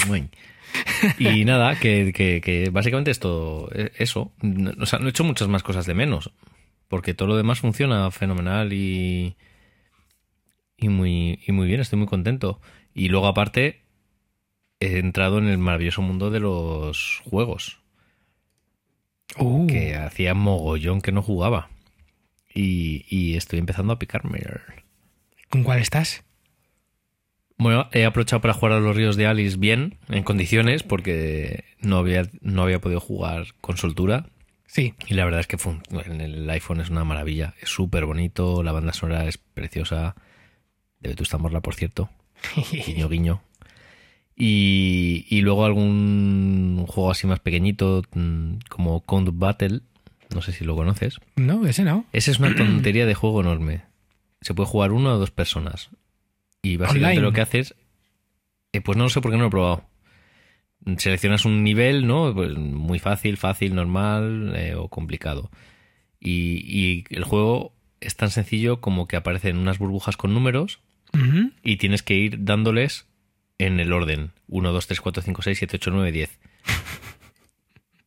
Y 1.20 1.46
nada, 1.46 1.78
que, 1.80 2.12
que, 2.14 2.42
que 2.42 2.70
básicamente 2.70 3.12
es 3.12 3.20
todo 3.20 3.70
eh, 3.74 3.92
eso. 3.98 4.32
No- 4.42 4.72
O 4.80 4.86
sea, 4.86 5.00
no 5.00 5.08
he 5.08 5.10
hecho 5.10 5.24
muchas 5.24 5.48
más 5.48 5.64
cosas 5.64 5.86
de 5.86 5.94
menos. 5.94 6.32
Porque 6.88 7.14
todo 7.14 7.28
lo 7.30 7.38
demás 7.38 7.60
funciona 7.60 8.10
fenomenal 8.12 8.72
y. 8.74 9.36
Y 10.78 10.90
muy, 10.90 11.40
y 11.48 11.52
muy 11.52 11.68
bien, 11.68 11.80
estoy 11.80 11.98
muy 12.00 12.08
contento. 12.08 12.60
Y 12.96 13.10
luego, 13.10 13.28
aparte, 13.28 13.82
he 14.80 14.98
entrado 14.98 15.38
en 15.38 15.48
el 15.48 15.60
maravilloso 15.60 16.02
mundo 16.02 16.32
de 16.32 16.40
los 16.40 17.22
juegos. 17.26 17.82
Uh, 19.38 19.68
Que 19.68 19.96
hacía 19.96 20.34
mogollón 20.34 21.02
que 21.02 21.12
no 21.12 21.22
jugaba. 21.22 21.70
Y, 22.54 23.06
y 23.10 23.36
estoy 23.36 23.60
empezando 23.60 23.94
a 23.94 24.00
picarme. 24.00 24.40
¿Con 25.50 25.64
cuál 25.64 25.80
estás? 25.80 26.24
Bueno, 27.58 27.90
he 27.92 28.06
aprovechado 28.06 28.42
para 28.42 28.54
jugar 28.54 28.74
a 28.74 28.80
los 28.80 28.96
ríos 28.96 29.18
de 29.18 29.28
Alice 29.28 29.58
bien, 29.58 29.98
en 30.08 30.24
condiciones, 30.24 30.84
porque 30.84 31.66
no 31.80 31.98
había, 31.98 32.30
no 32.42 32.64
había 32.64 32.80
podido 32.80 33.02
jugar 33.02 33.48
con 33.60 33.78
soltura. 33.78 34.30
Sí. 34.68 34.94
Y 35.08 35.14
la 35.14 35.26
verdad 35.26 35.42
es 35.42 35.48
que 35.48 35.58
en 36.06 36.22
el 36.22 36.50
iPhone 36.50 36.80
es 36.80 36.90
una 36.90 37.04
maravilla. 37.04 37.56
Es 37.62 37.70
súper 37.70 38.06
bonito, 38.06 38.64
la 38.64 38.72
banda 38.72 38.94
sonora 38.94 39.26
es 39.26 39.38
preciosa. 39.38 40.16
De 41.00 41.10
Vetusta 41.10 41.38
Morla, 41.38 41.62
por 41.62 41.76
cierto. 41.76 42.10
Guiño, 42.86 43.10
guiño. 43.10 43.42
Y, 44.36 45.26
y 45.30 45.42
luego 45.42 45.66
algún 45.66 46.86
juego 46.88 47.12
así 47.12 47.26
más 47.28 47.40
pequeñito, 47.40 48.04
mm, 48.14 48.56
como 48.70 49.02
Count 49.02 49.30
Battle. 49.34 49.82
No 50.34 50.42
sé 50.42 50.52
si 50.52 50.66
lo 50.66 50.76
conoces. 50.76 51.20
no, 51.36 51.66
ese 51.66 51.84
no. 51.84 52.06
Ese 52.12 52.32
es 52.32 52.40
una 52.40 52.54
tontería 52.56 53.06
de 53.06 53.14
juego 53.14 53.42
enorme. 53.42 53.84
Se 54.42 54.54
puede 54.54 54.68
jugar 54.70 54.92
uno 54.92 55.14
o 55.14 55.18
dos 55.18 55.32
personas. 55.32 55.90
Y 56.62 56.78
básicamente 56.78 57.08
Online. 57.18 57.22
lo 57.22 57.32
que 57.34 57.42
haces. 57.42 57.76
eh, 58.74 58.82
pues 58.82 58.98
no 58.98 59.06
lo 59.06 59.10
sé 59.10 59.22
por 59.22 59.32
qué 59.32 59.38
no 59.38 59.44
lo 59.44 59.48
he 59.48 59.52
probado. 59.52 59.86
Seleccionas 60.98 61.46
un 61.46 61.64
nivel, 61.64 62.06
¿no? 62.06 62.34
Pues 62.34 62.56
muy 62.58 63.00
fácil, 63.00 63.38
fácil, 63.38 63.74
normal 63.76 64.54
eh, 64.56 64.76
o 64.76 64.88
complicado. 64.90 65.50
Y, 66.20 66.62
y 66.66 67.06
el 67.10 67.24
juego 67.24 67.74
es 68.02 68.16
tan 68.16 68.30
sencillo 68.30 68.82
como 68.82 69.08
que 69.08 69.16
aparecen 69.16 69.58
unas 69.58 69.80
burbujas 69.80 70.18
con 70.18 70.34
números 70.34 70.82
Y 71.64 71.78
tienes 71.78 72.04
que 72.04 72.16
ir 72.16 72.44
dándoles 72.44 73.08
en 73.58 73.80
el 73.80 73.94
orden. 73.94 74.32
1, 74.48 74.72
2, 74.72 74.88
3, 74.88 75.02
4, 75.02 75.24
5, 75.24 75.42
6, 75.42 75.58
7, 75.58 75.76
8, 75.78 75.92
9, 75.92 76.12
10. 76.12 76.40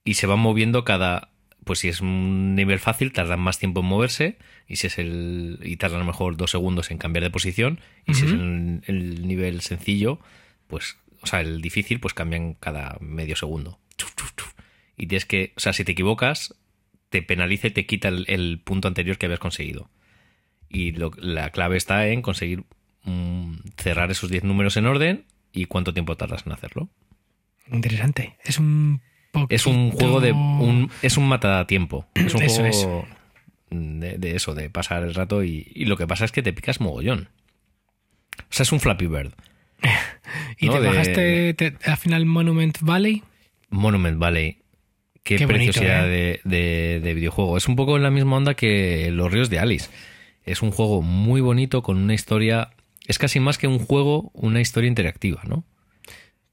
Y 0.04 0.14
se 0.14 0.26
van 0.26 0.38
moviendo 0.38 0.84
cada... 0.84 1.30
Pues 1.64 1.80
si 1.80 1.88
es 1.88 2.00
un 2.00 2.54
nivel 2.54 2.78
fácil, 2.78 3.12
tardan 3.12 3.40
más 3.40 3.58
tiempo 3.58 3.80
en 3.80 3.86
moverse. 3.86 4.38
Y 4.66 4.76
si 4.76 4.86
es 4.86 4.98
el... 4.98 5.58
Y 5.62 5.76
tardan 5.76 5.96
a 5.98 6.00
lo 6.04 6.06
mejor 6.06 6.36
dos 6.36 6.50
segundos 6.50 6.90
en 6.90 6.98
cambiar 6.98 7.24
de 7.24 7.30
posición. 7.30 7.80
Y 8.06 8.14
si 8.14 8.24
es 8.26 8.32
el, 8.32 8.82
el 8.86 9.26
nivel 9.26 9.60
sencillo, 9.60 10.18
pues... 10.66 10.96
O 11.20 11.26
sea, 11.26 11.40
el 11.40 11.60
difícil, 11.60 11.98
pues 12.00 12.14
cambian 12.14 12.54
cada 12.54 12.96
medio 13.00 13.34
segundo. 13.36 13.80
Chuf, 13.96 14.14
chuf, 14.16 14.32
chuf. 14.36 14.52
Y 14.96 15.08
tienes 15.08 15.26
que... 15.26 15.52
O 15.56 15.60
sea, 15.60 15.72
si 15.72 15.84
te 15.84 15.92
equivocas, 15.92 16.54
te 17.10 17.22
penaliza 17.22 17.66
y 17.66 17.72
te 17.72 17.86
quita 17.86 18.08
el, 18.08 18.24
el 18.28 18.60
punto 18.62 18.88
anterior 18.88 19.18
que 19.18 19.26
habías 19.26 19.40
conseguido. 19.40 19.90
Y 20.70 20.92
lo- 20.92 21.12
la 21.18 21.50
clave 21.50 21.76
está 21.76 22.06
en 22.08 22.22
conseguir 22.22 22.64
mm, 23.04 23.54
cerrar 23.76 24.10
esos 24.10 24.30
10 24.30 24.44
números 24.44 24.76
en 24.76 24.86
orden 24.86 25.24
y 25.52 25.66
cuánto 25.66 25.92
tiempo 25.94 26.16
tardas 26.16 26.44
en 26.46 26.52
hacerlo. 26.52 26.88
Interesante. 27.70 28.36
Es 28.44 28.58
un 28.58 29.00
poquito... 29.32 29.54
Es 29.54 29.66
un 29.66 29.90
juego 29.90 30.20
de 30.20 30.32
un 30.32 30.90
es 31.02 31.16
un 31.16 31.28
matatiempo. 31.28 32.06
Es 32.14 32.34
un 32.34 32.42
Eso 32.42 32.62
juego 32.62 33.06
De, 33.70 34.16
de 34.18 34.36
eso, 34.36 34.54
de 34.54 34.70
pasar 34.70 35.02
el 35.02 35.14
rato 35.14 35.44
y, 35.44 35.70
y 35.74 35.84
lo 35.84 35.96
que 35.96 36.06
pasa 36.06 36.24
es 36.24 36.32
que 36.32 36.42
te 36.42 36.52
picas 36.52 36.80
mogollón. 36.80 37.28
O 38.38 38.42
sea, 38.50 38.62
es 38.64 38.72
un 38.72 38.80
Flappy 38.80 39.06
Bird. 39.06 39.32
¿Y 40.58 40.66
¿no? 40.66 40.72
te 40.74 40.80
de- 40.80 40.86
bajaste 40.88 41.54
te- 41.54 41.76
al 41.84 41.96
final 41.98 42.24
Monument 42.26 42.78
Valley? 42.80 43.22
Monument 43.70 44.18
Valley. 44.18 44.62
Qué, 45.22 45.36
Qué 45.36 45.44
bonito, 45.44 45.72
preciosidad 45.72 46.06
¿eh? 46.10 46.40
de, 46.44 46.56
de- 46.56 47.00
de 47.00 47.14
videojuego. 47.14 47.58
Es 47.58 47.68
un 47.68 47.76
poco 47.76 47.96
en 47.96 48.02
la 48.02 48.10
misma 48.10 48.36
onda 48.36 48.54
que 48.54 49.10
Los 49.12 49.30
Ríos 49.30 49.50
de 49.50 49.58
Alice. 49.58 49.90
Es 50.46 50.62
un 50.62 50.70
juego 50.70 51.02
muy 51.02 51.42
bonito 51.42 51.82
con 51.82 51.98
una 51.98 52.14
historia. 52.14 52.70
Es 53.08 53.18
casi 53.18 53.40
más 53.40 53.58
que 53.58 53.66
un 53.66 53.78
juego, 53.80 54.30
una 54.34 54.60
historia 54.60 54.86
interactiva, 54.88 55.42
¿no? 55.48 55.64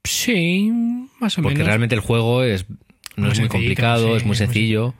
Sí, 0.03 0.71
más 1.19 1.37
o 1.37 1.41
Porque 1.41 1.55
menos. 1.55 1.67
realmente 1.67 1.95
el 1.95 2.01
juego 2.01 2.43
es, 2.43 2.65
no 3.15 3.25
Muy 3.25 3.31
es 3.31 3.39
muy 3.39 3.49
complicado, 3.49 4.07
sí, 4.11 4.17
es 4.17 4.25
muy 4.25 4.35
sencillo. 4.35 4.93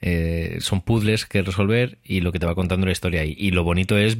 eh, 0.00 0.58
son 0.60 0.82
puzzles 0.82 1.24
que 1.26 1.42
resolver 1.42 1.98
y 2.04 2.20
lo 2.20 2.30
que 2.32 2.38
te 2.38 2.46
va 2.46 2.54
contando 2.54 2.86
la 2.86 2.92
historia. 2.92 3.24
Y, 3.24 3.34
y 3.38 3.50
lo 3.50 3.64
bonito 3.64 3.96
es 3.98 4.16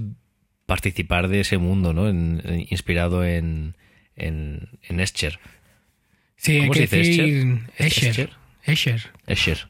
participar 0.67 1.29
de 1.29 1.41
ese 1.41 1.59
mundo, 1.59 1.93
¿no? 1.93 2.09
En- 2.09 2.43
en- 2.45 2.61
inspirado 2.71 3.25
en, 3.25 3.77
en, 4.17 4.69
en 4.83 5.01
Escher. 5.01 5.39
Sí, 6.37 6.53
hay 6.53 6.61
¿Cómo 6.61 6.73
que 6.73 6.87
se 6.87 6.97
dice, 6.99 7.23
decir 7.23 7.61
Escher? 7.79 8.09
Escher. 8.11 8.31
Escher. 8.65 9.11
Escher. 9.27 9.69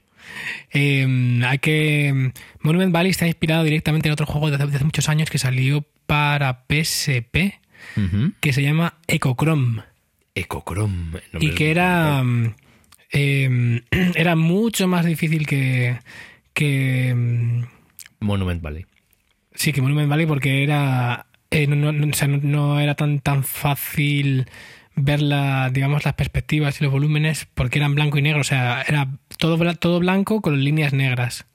Eh, 0.73 1.41
hay 1.45 1.59
que. 1.59 2.33
Monument 2.61 2.93
Valley 2.93 3.11
está 3.11 3.27
inspirado 3.27 3.63
directamente 3.65 4.09
en 4.09 4.13
otro 4.13 4.27
juego 4.27 4.49
de 4.51 4.57
hace, 4.57 4.67
de 4.67 4.77
hace 4.77 4.85
muchos 4.85 5.09
años 5.09 5.31
que 5.31 5.39
salió 5.39 5.85
para 6.07 6.65
PSP 6.69 7.61
que 8.41 8.53
se 8.53 8.63
llama 8.63 8.95
Ecochrome. 9.07 9.83
nombre 10.35 11.23
y 11.41 11.51
que 11.55 11.71
era 11.71 12.23
mm, 12.23 12.55
eh, 13.13 13.83
era 14.15 14.37
mucho 14.37 14.87
más 14.89 15.05
difícil 15.05 15.47
que 15.47 15.99
que 16.53 17.15
mm, 17.15 17.65
Monument 18.21 18.63
Valley. 18.63 18.87
sí 19.55 19.73
que 19.73 19.83
Monument 19.83 20.09
Valley 20.09 20.27
porque 20.27 20.63
era 20.63 21.27
eh, 21.51 21.67
no, 21.67 21.77
no- 21.93 22.07
o 22.09 22.13
sea, 22.15 22.29
no- 22.29 22.41
no 22.43 22.81
era 22.81 22.95
tan 22.95 23.21
tan 23.21 23.45
fácil 23.45 24.47
ver 24.95 25.21
la, 25.21 25.69
digamos 25.71 26.05
las 26.07 26.15
perspectivas 26.15 26.81
y 26.81 26.85
los 26.85 26.93
volúmenes 26.93 27.47
porque 27.55 27.79
eran 27.79 27.95
blanco 27.95 28.19
y 28.19 28.23
negro 28.23 28.41
o 28.41 28.45
sea 28.45 28.83
era 28.89 29.09
todo 29.39 29.59
todo 29.77 30.01
blanco 30.01 30.41
con 30.41 30.63
líneas 30.65 30.93
negras 30.95 31.47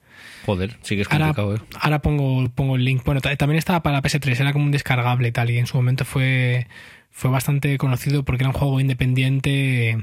Joder, 0.46 0.76
sí 0.82 0.96
que 0.96 1.02
es 1.02 1.08
Ahora, 1.10 1.26
complicado, 1.34 1.56
¿eh? 1.56 1.60
ahora 1.80 2.00
pongo, 2.02 2.48
pongo 2.50 2.76
el 2.76 2.84
link. 2.84 3.02
Bueno, 3.04 3.20
ta- 3.20 3.34
también 3.36 3.58
estaba 3.58 3.82
para 3.82 4.02
PS3, 4.02 4.40
era 4.40 4.52
como 4.52 4.64
un 4.64 4.70
descargable 4.72 5.28
y 5.28 5.32
tal, 5.32 5.50
y 5.50 5.58
en 5.58 5.66
su 5.66 5.76
momento 5.76 6.04
fue, 6.04 6.66
fue 7.10 7.30
bastante 7.30 7.78
conocido 7.78 8.24
porque 8.24 8.42
era 8.44 8.50
un 8.50 8.54
juego 8.56 8.80
independiente 8.80 9.98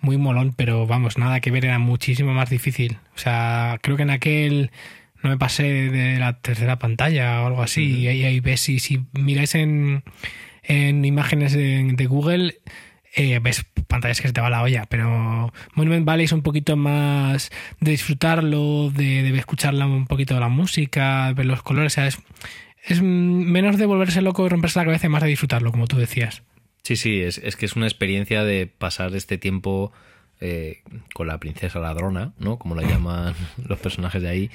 muy 0.00 0.16
molón, 0.18 0.52
pero 0.56 0.86
vamos, 0.86 1.16
nada 1.16 1.40
que 1.40 1.50
ver, 1.50 1.64
era 1.64 1.78
muchísimo 1.78 2.32
más 2.34 2.50
difícil. 2.50 2.98
O 3.14 3.18
sea, 3.18 3.78
creo 3.82 3.96
que 3.96 4.02
en 4.02 4.10
aquel 4.10 4.70
no 5.22 5.30
me 5.30 5.38
pasé 5.38 5.62
de 5.62 6.18
la 6.18 6.40
tercera 6.40 6.78
pantalla 6.80 7.42
o 7.42 7.46
algo 7.46 7.62
así, 7.62 8.00
y 8.00 8.08
ahí, 8.08 8.24
ahí 8.24 8.40
ves, 8.40 8.60
si, 8.60 8.80
si 8.80 9.04
miráis 9.12 9.54
en, 9.54 10.02
en 10.64 11.04
imágenes 11.04 11.52
de, 11.52 11.92
de 11.94 12.06
Google, 12.06 12.56
eh, 13.14 13.38
ves 13.40 13.64
pantallas 13.86 14.20
que 14.20 14.28
se 14.28 14.34
te 14.34 14.40
va 14.40 14.50
la 14.50 14.62
olla, 14.62 14.86
pero 14.88 15.52
Monument 15.74 16.06
Valley 16.06 16.24
es 16.24 16.32
un 16.32 16.42
poquito 16.42 16.76
más 16.76 17.50
de 17.80 17.90
disfrutarlo, 17.90 18.90
de, 18.90 19.22
de 19.22 19.38
escucharla 19.38 19.86
un 19.86 20.06
poquito 20.06 20.38
la 20.40 20.48
música, 20.48 21.32
ver 21.34 21.46
los 21.46 21.62
colores, 21.62 21.92
o 21.92 21.94
sea, 21.94 22.06
es, 22.06 22.18
es 22.84 23.02
menos 23.02 23.76
de 23.78 23.86
volverse 23.86 24.22
loco 24.22 24.46
y 24.46 24.48
romperse 24.48 24.78
la 24.78 24.86
cabeza 24.86 25.08
más 25.08 25.22
de 25.22 25.28
disfrutarlo, 25.28 25.70
como 25.72 25.86
tú 25.86 25.98
decías. 25.98 26.42
Sí, 26.82 26.96
sí, 26.96 27.20
es, 27.20 27.38
es 27.38 27.56
que 27.56 27.66
es 27.66 27.76
una 27.76 27.86
experiencia 27.86 28.44
de 28.44 28.66
pasar 28.66 29.14
este 29.14 29.38
tiempo 29.38 29.92
eh, 30.40 30.82
con 31.14 31.28
la 31.28 31.38
princesa 31.38 31.78
ladrona, 31.78 32.32
¿no? 32.38 32.58
Como 32.58 32.74
la 32.74 32.82
llaman 32.82 33.34
los 33.64 33.78
personajes 33.78 34.22
de 34.22 34.28
ahí. 34.28 34.50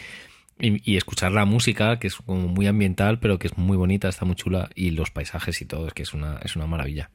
Y, 0.59 0.91
y 0.91 0.97
escuchar 0.97 1.31
la 1.31 1.45
música, 1.45 1.99
que 1.99 2.07
es 2.07 2.15
como 2.15 2.47
muy 2.47 2.67
ambiental, 2.67 3.19
pero 3.19 3.37
que 3.37 3.47
es 3.47 3.57
muy 3.57 3.77
bonita, 3.77 4.09
está 4.09 4.25
muy 4.25 4.35
chula. 4.35 4.69
Y 4.75 4.89
los 4.91 5.11
paisajes 5.11 5.61
y 5.61 5.65
todo, 5.65 5.87
es 5.87 5.93
que 5.93 6.03
es 6.03 6.13
una, 6.13 6.39
es 6.43 6.55
una 6.55 6.65
maravilla. 6.65 7.11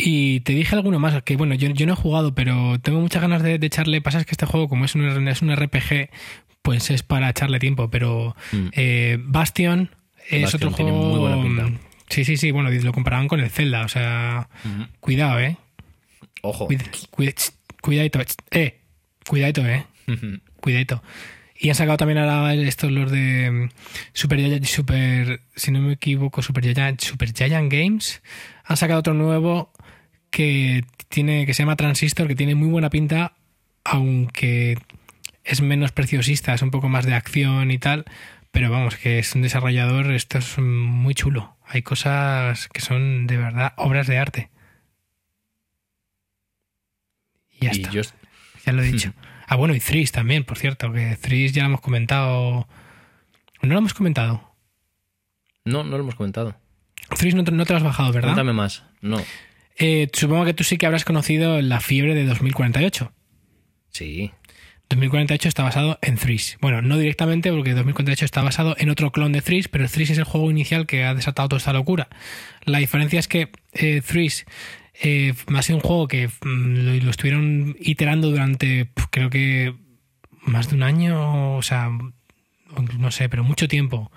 Y 0.00 0.40
te 0.40 0.52
dije 0.52 0.76
alguno 0.76 1.00
más, 1.00 1.20
que 1.24 1.36
bueno, 1.36 1.54
yo, 1.56 1.68
yo 1.70 1.84
no 1.86 1.94
he 1.94 1.96
jugado, 1.96 2.32
pero 2.34 2.78
tengo 2.80 3.00
muchas 3.00 3.20
ganas 3.20 3.42
de, 3.42 3.58
de 3.58 3.66
echarle. 3.66 4.00
Pasa 4.00 4.20
es 4.20 4.26
que 4.26 4.30
este 4.32 4.46
juego, 4.46 4.68
como 4.68 4.84
es 4.84 4.94
un, 4.94 5.26
es 5.28 5.42
un 5.42 5.54
RPG, 5.54 6.08
pues 6.62 6.90
es 6.90 7.02
para 7.02 7.28
echarle 7.30 7.58
tiempo. 7.58 7.90
Pero 7.90 8.36
Mm. 8.52 8.68
eh, 8.72 9.18
Bastion 9.20 9.90
es 10.30 10.42
Bastion 10.42 10.62
otro 10.68 10.76
tiene 10.76 10.92
juego. 10.92 11.06
muy 11.08 11.18
buena 11.18 11.42
pinta. 11.42 11.80
Sí, 12.10 12.24
sí, 12.24 12.36
sí. 12.36 12.52
Bueno, 12.52 12.70
lo 12.70 12.92
comparaban 12.92 13.26
con 13.28 13.40
el 13.40 13.50
Zelda, 13.50 13.84
o 13.84 13.88
sea, 13.88 14.48
cuidado, 15.00 15.40
eh. 15.40 15.56
Ojo. 16.42 16.66
Cuida- 16.68 16.84
cuida- 17.10 17.32
cuidadito, 17.82 18.20
eh. 18.52 18.78
Cuidadito, 19.26 19.66
eh. 19.66 19.84
Cuidadito. 20.60 21.02
Y 21.60 21.70
han 21.70 21.74
sacado 21.74 21.96
también 21.96 22.18
ahora 22.18 22.54
estos 22.54 22.92
los 22.92 23.10
de 23.10 23.50
mm, 23.50 23.68
Super 24.12 24.64
Super, 24.64 25.40
si 25.56 25.72
no 25.72 25.80
me 25.80 25.94
equivoco, 25.94 26.40
Super 26.40 26.62
Giant, 26.72 27.00
Super 27.00 27.32
Giant 27.34 27.70
Games. 27.72 28.22
Han 28.64 28.76
sacado 28.76 29.00
otro 29.00 29.12
nuevo 29.14 29.72
que 30.30 30.84
tiene 31.08 31.46
que 31.46 31.54
se 31.54 31.62
llama 31.62 31.76
Transistor, 31.76 32.28
que 32.28 32.34
tiene 32.34 32.54
muy 32.54 32.68
buena 32.68 32.90
pinta, 32.90 33.34
aunque 33.84 34.78
es 35.44 35.60
menos 35.60 35.92
preciosista, 35.92 36.54
es 36.54 36.62
un 36.62 36.70
poco 36.70 36.88
más 36.88 37.06
de 37.06 37.14
acción 37.14 37.70
y 37.70 37.78
tal. 37.78 38.04
Pero 38.50 38.70
vamos, 38.70 38.96
que 38.96 39.18
es 39.18 39.34
un 39.34 39.42
desarrollador, 39.42 40.10
esto 40.12 40.38
es 40.38 40.58
muy 40.58 41.14
chulo. 41.14 41.56
Hay 41.66 41.82
cosas 41.82 42.68
que 42.68 42.80
son 42.80 43.26
de 43.26 43.36
verdad 43.36 43.74
obras 43.76 44.06
de 44.06 44.18
arte. 44.18 44.50
Y 47.50 47.66
ya 47.66 47.72
y 47.72 47.80
está. 47.82 47.90
yo, 47.90 48.02
Ya 48.64 48.72
lo 48.72 48.82
he 48.82 48.86
dicho. 48.86 49.12
Ah, 49.46 49.56
bueno, 49.56 49.74
y 49.74 49.80
Threes 49.80 50.12
también, 50.12 50.44
por 50.44 50.58
cierto, 50.58 50.92
que 50.92 51.16
Threes 51.16 51.52
ya 51.52 51.62
lo 51.62 51.68
hemos 51.68 51.80
comentado. 51.80 52.68
¿No 53.62 53.72
lo 53.72 53.78
hemos 53.78 53.94
comentado? 53.94 54.48
no, 55.64 55.84
no 55.84 55.96
lo 55.98 56.02
hemos 56.02 56.14
comentado. 56.14 56.56
Threes 57.16 57.34
no 57.34 57.44
te, 57.44 57.52
no 57.52 57.64
te 57.64 57.72
lo 57.72 57.76
has 57.78 57.82
bajado, 57.82 58.12
¿verdad? 58.12 58.28
Cuéntame 58.28 58.52
más. 58.52 58.84
No. 59.00 59.22
Eh, 59.78 60.08
supongo 60.12 60.44
que 60.44 60.54
tú 60.54 60.64
sí 60.64 60.76
que 60.76 60.86
habrás 60.86 61.04
conocido 61.04 61.60
la 61.62 61.80
fiebre 61.80 62.14
de 62.14 62.24
2048. 62.24 63.12
Sí. 63.90 64.32
2048 64.90 65.48
está 65.48 65.62
basado 65.62 65.98
en 66.02 66.16
Threes. 66.16 66.56
Bueno, 66.60 66.80
no 66.82 66.96
directamente 66.96 67.52
porque 67.52 67.74
2048 67.74 68.24
está 68.24 68.42
basado 68.42 68.74
en 68.78 68.90
otro 68.90 69.12
clon 69.12 69.32
de 69.32 69.42
Threes, 69.42 69.68
pero 69.68 69.86
Threes 69.88 70.10
es 70.10 70.18
el 70.18 70.24
juego 70.24 70.50
inicial 70.50 70.86
que 70.86 71.04
ha 71.04 71.14
desatado 71.14 71.48
toda 71.50 71.58
esta 71.58 71.72
locura. 71.72 72.08
La 72.64 72.78
diferencia 72.78 73.20
es 73.20 73.28
que 73.28 73.50
eh, 73.74 74.00
Threes 74.00 74.46
eh, 75.00 75.34
ha 75.54 75.62
sido 75.62 75.76
un 75.76 75.82
juego 75.82 76.08
que 76.08 76.28
mm, 76.28 76.74
lo, 76.74 77.04
lo 77.04 77.10
estuvieron 77.10 77.76
iterando 77.80 78.30
durante 78.30 78.88
creo 79.10 79.30
que 79.30 79.74
más 80.40 80.70
de 80.70 80.76
un 80.76 80.82
año, 80.82 81.56
o 81.56 81.62
sea, 81.62 81.90
no 82.98 83.10
sé, 83.10 83.28
pero 83.28 83.44
mucho 83.44 83.68
tiempo. 83.68 84.10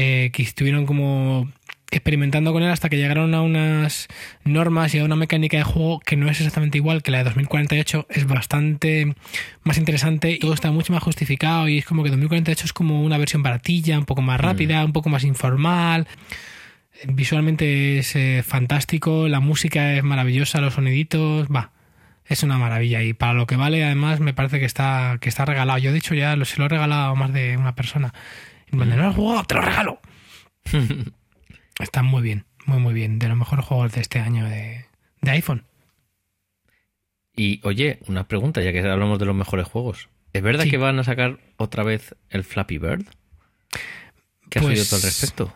Eh, 0.00 0.30
que 0.32 0.44
estuvieron 0.44 0.86
como 0.86 1.50
experimentando 1.90 2.52
con 2.52 2.62
él 2.62 2.70
hasta 2.70 2.88
que 2.88 2.96
llegaron 2.96 3.34
a 3.34 3.42
unas 3.42 4.08
normas 4.44 4.94
y 4.94 4.98
a 4.98 5.04
una 5.04 5.16
mecánica 5.16 5.56
de 5.56 5.64
juego 5.64 6.00
que 6.00 6.16
no 6.16 6.28
es 6.28 6.38
exactamente 6.38 6.78
igual 6.78 7.02
que 7.02 7.10
la 7.10 7.18
de 7.18 7.24
2048, 7.24 8.06
es 8.10 8.26
bastante 8.26 9.14
más 9.62 9.78
interesante 9.78 10.32
y 10.32 10.38
todo 10.38 10.52
está 10.52 10.70
mucho 10.70 10.92
más 10.92 11.02
justificado 11.02 11.68
y 11.68 11.78
es 11.78 11.86
como 11.86 12.02
que 12.02 12.10
2048 12.10 12.64
es 12.64 12.72
como 12.72 13.02
una 13.02 13.18
versión 13.18 13.42
baratilla, 13.42 13.98
un 13.98 14.04
poco 14.04 14.22
más 14.22 14.40
rápida, 14.40 14.84
un 14.84 14.92
poco 14.92 15.08
más 15.08 15.24
informal. 15.24 16.06
Visualmente 17.06 17.98
es 17.98 18.16
eh, 18.16 18.42
fantástico, 18.46 19.28
la 19.28 19.40
música 19.40 19.94
es 19.94 20.02
maravillosa, 20.02 20.60
los 20.60 20.74
soniditos, 20.74 21.46
va, 21.48 21.70
es 22.26 22.42
una 22.42 22.58
maravilla 22.58 23.02
y 23.02 23.14
para 23.14 23.32
lo 23.32 23.46
que 23.46 23.56
vale 23.56 23.84
además 23.84 24.20
me 24.20 24.34
parece 24.34 24.58
que 24.58 24.66
está, 24.66 25.18
que 25.20 25.28
está 25.28 25.44
regalado. 25.44 25.78
Yo 25.78 25.92
de 25.92 25.98
hecho 25.98 26.14
ya 26.14 26.36
se 26.44 26.58
lo 26.58 26.66
he 26.66 26.68
regalado 26.68 27.12
a 27.12 27.14
más 27.14 27.32
de 27.32 27.56
una 27.56 27.74
persona. 27.74 28.12
Y 28.70 28.76
me 28.76 28.84
no 28.84 28.96
lo 28.96 29.08
has 29.08 29.16
jugado, 29.16 29.44
te 29.44 29.54
lo 29.54 29.62
regalo. 29.62 30.00
Está 31.78 32.02
muy 32.02 32.22
bien, 32.22 32.44
muy 32.66 32.78
muy 32.78 32.94
bien. 32.94 33.18
De 33.18 33.28
los 33.28 33.36
mejores 33.36 33.64
juegos 33.64 33.92
de 33.92 34.00
este 34.00 34.18
año 34.18 34.44
de, 34.48 34.86
de 35.22 35.30
iPhone. 35.30 35.64
Y 37.36 37.60
oye, 37.64 38.00
una 38.08 38.26
pregunta, 38.26 38.60
ya 38.62 38.72
que 38.72 38.80
hablamos 38.80 39.18
de 39.18 39.26
los 39.26 39.34
mejores 39.36 39.66
juegos. 39.66 40.08
¿Es 40.32 40.42
verdad 40.42 40.64
Sí. 40.64 40.70
que 40.70 40.76
van 40.76 40.98
a 40.98 41.04
sacar 41.04 41.38
otra 41.56 41.84
vez 41.84 42.14
el 42.30 42.44
Flappy 42.44 42.78
Bird? 42.78 43.04
¿Qué 44.50 44.58
has 44.58 44.64
Pues- 44.64 44.78
oído 44.78 44.84
tú 44.88 44.96
al 44.96 45.02
respecto? 45.02 45.54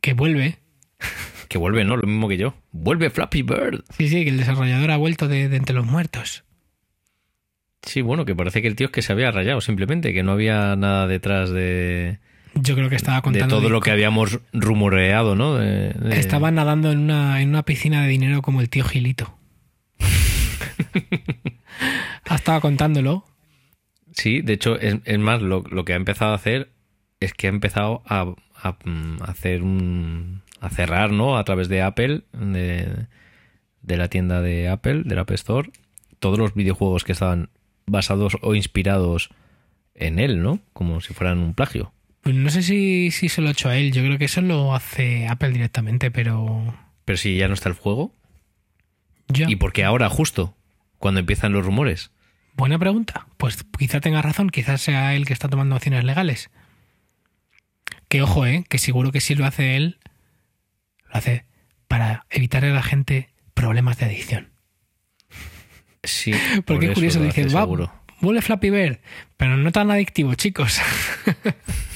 Que 0.00 0.12
vuelve. 0.14 0.58
Que 1.48 1.58
vuelve, 1.58 1.84
¿no? 1.84 1.96
Lo 1.96 2.08
mismo 2.08 2.26
que 2.28 2.38
yo. 2.38 2.54
¡Vuelve 2.72 3.08
Flappy 3.08 3.42
Bird! 3.42 3.84
Sí, 3.96 4.08
sí, 4.08 4.24
que 4.24 4.30
el 4.30 4.36
desarrollador 4.36 4.90
ha 4.90 4.96
vuelto 4.96 5.28
de, 5.28 5.48
de 5.48 5.56
entre 5.56 5.76
los 5.76 5.86
muertos. 5.86 6.42
Sí, 7.82 8.02
bueno, 8.02 8.24
que 8.24 8.34
parece 8.34 8.62
que 8.62 8.68
el 8.68 8.74
tío 8.74 8.86
es 8.86 8.92
que 8.92 9.00
se 9.00 9.12
había 9.12 9.30
rayado 9.30 9.60
simplemente, 9.60 10.12
que 10.12 10.24
no 10.24 10.32
había 10.32 10.74
nada 10.74 11.06
detrás 11.06 11.50
de, 11.50 12.18
Yo 12.56 12.74
creo 12.74 12.88
que 12.88 12.96
estaba 12.96 13.18
de 13.18 13.22
contando. 13.22 13.56
todo 13.56 13.66
de- 13.66 13.70
lo 13.70 13.80
que 13.80 13.90
habíamos 13.90 14.40
rumoreado, 14.52 15.34
¿no? 15.36 15.54
De- 15.56 15.90
de- 15.92 16.18
Estaba 16.18 16.50
nadando 16.50 16.90
en 16.92 16.98
una, 17.00 17.40
en 17.42 17.50
una 17.50 17.62
piscina 17.64 18.02
de 18.02 18.08
dinero 18.08 18.42
como 18.42 18.60
el 18.60 18.70
tío 18.70 18.84
Gilito. 18.84 19.36
ha 22.28 22.34
estado 22.34 22.60
contándolo. 22.60 23.24
Sí, 24.12 24.40
de 24.40 24.54
hecho, 24.54 24.78
es, 24.78 24.96
es 25.04 25.18
más, 25.18 25.42
lo, 25.42 25.62
lo 25.70 25.84
que 25.84 25.92
ha 25.92 25.96
empezado 25.96 26.32
a 26.32 26.36
hacer 26.36 26.70
es 27.20 27.34
que 27.34 27.46
ha 27.46 27.50
empezado 27.50 28.02
a, 28.06 28.34
a, 28.62 28.76
mm, 28.84 29.22
hacer 29.22 29.62
un. 29.62 30.42
a 30.60 30.70
cerrar, 30.70 31.12
¿no? 31.12 31.36
A 31.36 31.44
través 31.44 31.68
de 31.68 31.82
Apple, 31.82 32.22
de, 32.32 33.06
de 33.82 33.96
la 33.96 34.08
tienda 34.08 34.40
de 34.40 34.68
Apple, 34.68 35.02
del 35.04 35.18
App 35.18 35.30
Store, 35.32 35.70
todos 36.18 36.38
los 36.38 36.54
videojuegos 36.54 37.04
que 37.04 37.12
estaban 37.12 37.50
basados 37.86 38.36
o 38.42 38.54
inspirados 38.54 39.30
en 39.94 40.18
él, 40.18 40.42
¿no? 40.42 40.60
Como 40.72 41.00
si 41.00 41.14
fueran 41.14 41.38
un 41.38 41.54
plagio. 41.54 41.92
No 42.32 42.50
sé 42.50 42.62
si, 42.62 43.10
si 43.10 43.28
se 43.28 43.40
lo 43.40 43.48
ha 43.48 43.52
hecho 43.52 43.68
a 43.68 43.76
él. 43.76 43.92
Yo 43.92 44.02
creo 44.02 44.18
que 44.18 44.24
eso 44.24 44.40
lo 44.40 44.74
hace 44.74 45.26
Apple 45.28 45.50
directamente, 45.50 46.10
pero. 46.10 46.74
Pero 47.04 47.16
si 47.16 47.36
ya 47.36 47.48
no 47.48 47.54
está 47.54 47.68
el 47.68 47.74
juego, 47.76 48.12
Ya. 49.28 49.48
¿y 49.48 49.56
por 49.56 49.72
qué 49.72 49.84
ahora, 49.84 50.08
justo? 50.08 50.56
Cuando 50.98 51.20
empiezan 51.20 51.52
los 51.52 51.64
rumores. 51.64 52.10
Buena 52.54 52.78
pregunta. 52.78 53.26
Pues 53.36 53.64
quizá 53.78 54.00
tenga 54.00 54.22
razón, 54.22 54.50
quizás 54.50 54.80
sea 54.80 55.14
él 55.14 55.26
que 55.26 55.32
está 55.32 55.48
tomando 55.48 55.76
acciones 55.76 56.04
legales. 56.04 56.50
Que 58.08 58.22
ojo, 58.22 58.46
eh, 58.46 58.64
que 58.68 58.78
seguro 58.78 59.12
que 59.12 59.20
si 59.20 59.34
lo 59.34 59.44
hace 59.46 59.76
él, 59.76 59.98
lo 61.08 61.16
hace 61.16 61.44
para 61.86 62.24
evitarle 62.30 62.70
a 62.70 62.74
la 62.74 62.82
gente 62.82 63.30
problemas 63.54 63.98
de 63.98 64.06
adicción. 64.06 64.48
Sí. 66.02 66.32
Porque 66.66 66.86
por 66.86 66.90
es 66.90 66.94
curioso, 66.94 67.06
eso 67.06 67.20
lo 67.20 67.26
dice, 67.26 67.44
hace 67.44 67.54
va, 67.54 67.66
vuelve 68.20 68.42
Flappy 68.42 68.70
Bird, 68.70 68.98
pero 69.36 69.56
no 69.56 69.70
tan 69.70 69.90
adictivo, 69.90 70.34
chicos. 70.34 70.80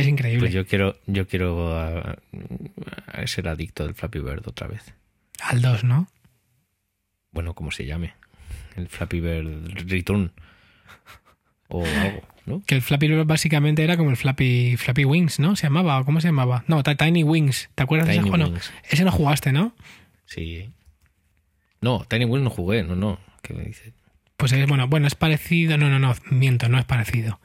es 0.00 0.06
increíble. 0.08 0.40
Pues 0.40 0.52
yo 0.52 0.66
quiero, 0.66 0.96
yo 1.06 1.26
quiero 1.26 2.16
ser 3.26 3.48
adicto 3.48 3.84
del 3.84 3.94
Flappy 3.94 4.18
Bird 4.20 4.46
otra 4.46 4.66
vez. 4.66 4.94
Al 5.40 5.62
2, 5.62 5.84
¿no? 5.84 6.08
Bueno, 7.30 7.54
como 7.54 7.70
se 7.70 7.84
llame. 7.86 8.14
El 8.76 8.88
Flappy 8.88 9.20
Bird 9.20 9.88
Return. 9.88 10.32
O 11.68 11.84
algo, 11.84 12.22
¿no? 12.46 12.62
Que 12.66 12.76
el 12.76 12.82
Flappy 12.82 13.08
Bird 13.08 13.26
básicamente 13.26 13.84
era 13.84 13.96
como 13.98 14.10
el 14.10 14.16
Flappy, 14.16 14.76
Flappy 14.78 15.04
Wings, 15.04 15.38
¿no? 15.38 15.54
¿Se 15.54 15.64
llamaba? 15.66 15.98
¿O 16.00 16.04
cómo 16.06 16.20
se 16.20 16.28
llamaba? 16.28 16.64
No, 16.66 16.82
Ti- 16.82 16.94
Tiny 16.96 17.22
Wings. 17.24 17.68
¿Te 17.74 17.82
acuerdas 17.82 18.08
de 18.08 18.14
ese 18.14 18.22
juego? 18.22 18.36
No, 18.38 18.56
ese 18.88 19.04
no 19.04 19.12
jugaste, 19.12 19.52
¿no? 19.52 19.74
Sí. 20.24 20.70
No, 21.82 22.04
Tiny 22.08 22.24
Wings 22.24 22.44
no 22.44 22.50
jugué, 22.50 22.82
no, 22.84 22.96
no. 22.96 23.18
¿Qué 23.42 23.52
me 23.54 23.64
dice? 23.64 23.92
Pues 24.38 24.52
es, 24.52 24.66
bueno, 24.66 24.88
bueno, 24.88 25.06
es 25.06 25.14
parecido. 25.14 25.76
No, 25.76 25.90
no, 25.90 25.98
no, 25.98 26.14
miento, 26.30 26.68
no 26.70 26.78
es 26.78 26.84
parecido. 26.86 27.38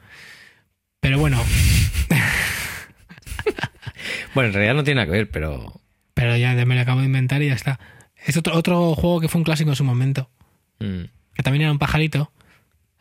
Pero 1.04 1.18
bueno, 1.18 1.38
Bueno, 4.34 4.48
en 4.48 4.54
realidad 4.54 4.74
no 4.74 4.84
tiene 4.84 5.02
nada 5.02 5.04
que 5.04 5.12
ver, 5.18 5.30
pero. 5.30 5.82
pero 6.14 6.34
ya 6.38 6.54
me 6.54 6.74
lo 6.74 6.80
acabo 6.80 7.00
de 7.00 7.06
inventar 7.06 7.42
y 7.42 7.48
ya 7.48 7.52
está. 7.52 7.78
Es 8.24 8.38
otro, 8.38 8.54
otro 8.56 8.94
juego 8.94 9.20
que 9.20 9.28
fue 9.28 9.38
un 9.38 9.44
clásico 9.44 9.68
en 9.68 9.76
su 9.76 9.84
momento, 9.84 10.30
mm, 10.78 11.02
que 11.34 11.42
también 11.42 11.60
era 11.60 11.72
un 11.72 11.78
pajarito. 11.78 12.32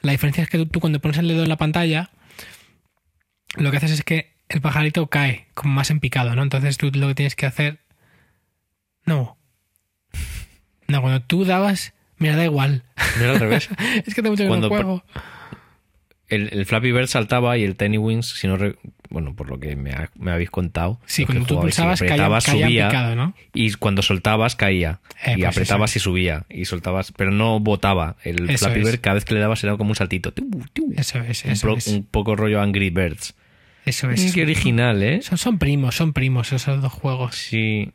La 0.02 0.12
diferencia 0.12 0.44
es 0.44 0.50
que 0.50 0.58
tú, 0.58 0.66
tú 0.66 0.82
cuando 0.82 1.00
pones 1.00 1.18
el 1.18 1.30
dedo 1.30 1.44
en 1.44 1.50
la 1.50 1.56
pantalla, 1.56 2.10
lo 3.56 3.72
que 3.72 3.78
haces 3.78 3.92
es 3.92 4.04
que 4.04 4.34
el 4.50 4.60
pajarito 4.60 5.08
cae 5.08 5.48
como 5.54 5.74
más 5.74 5.90
en 5.90 6.02
picado, 6.02 6.36
¿no? 6.36 6.44
Entonces 6.44 6.78
tú 6.78 6.92
lo 6.94 7.08
que 7.08 7.16
tienes 7.16 7.38
que 7.38 7.46
hacer... 7.46 7.80
No. 9.06 9.38
No, 10.90 11.02
cuando 11.02 11.22
tú 11.22 11.46
dabas... 11.46 11.94
Mira, 12.18 12.36
da 12.36 12.44
igual. 12.44 12.84
no 13.18 13.24
era 13.24 13.32
al 13.32 13.40
revés. 13.40 13.70
es 14.06 14.14
que 14.14 14.22
tengo 14.22 14.32
mucho 14.32 14.44
que 14.44 14.50
no 14.50 14.50
Cuando 14.50 14.68
juego. 14.68 15.06
El, 16.30 16.50
el 16.54 16.66
Flappy 16.66 16.92
Bird 16.92 17.08
saltaba 17.08 17.58
y 17.58 17.64
el 17.64 17.76
Tiny 17.76 17.98
Wings, 17.98 18.28
si 18.28 18.48
no. 18.48 18.58
re- 18.58 18.78
Bueno, 19.10 19.36
por 19.36 19.50
lo 19.50 19.60
que 19.60 19.76
me, 19.76 19.92
ha- 19.92 20.10
me 20.18 20.32
habéis 20.32 20.50
contado. 20.50 21.00
Sí, 21.06 21.26
cuando 21.26 21.46
tú 21.46 21.56
si 21.56 21.62
pulsabas 21.62 22.02
apretabas, 22.02 22.46
caía 22.46 22.66
subía. 22.68 22.88
picado, 22.88 23.16
¿no? 23.16 23.34
Y 23.54 23.74
cuando 23.74 24.02
soltabas, 24.02 24.56
caía. 24.56 25.00
Eh, 25.26 25.34
y 25.38 25.42
pues 25.42 25.48
apretabas 25.50 25.96
y 25.96 26.00
subía. 26.00 26.46
Y 26.50 26.66
soltabas, 26.66 27.12
pero 27.12 27.30
no 27.32 27.60
botaba. 27.60 28.16
El 28.24 28.50
Eso 28.50 28.66
Flappy 28.66 28.80
es. 28.80 28.86
Bird, 28.86 29.02
cada 29.02 29.14
vez 29.16 29.26
que 29.26 29.34
le 29.36 29.42
dabas, 29.42 29.64
era 29.64 29.76
como 29.78 29.90
un 29.92 29.96
saltito. 29.96 30.32
Tiu, 30.34 30.50
tiu. 30.72 30.94
Eso 30.96 31.20
es, 31.20 31.44
un, 31.46 31.52
eso 31.52 31.68
pro- 31.68 31.78
es. 31.78 31.88
un 31.88 32.06
poco 32.06 32.36
rollo 32.36 32.62
Angry 32.62 32.90
Birds. 32.90 33.36
Eso 33.86 34.10
es. 34.10 34.34
Qué 34.34 34.42
original, 34.44 35.04
¿eh? 35.04 35.22
Son, 35.22 35.38
son 35.38 35.60
primos, 35.60 35.94
son 35.96 36.14
primos 36.14 36.54
esos 36.54 36.82
dos 36.82 36.94
juegos. 36.94 37.36
Sí. 37.36 37.92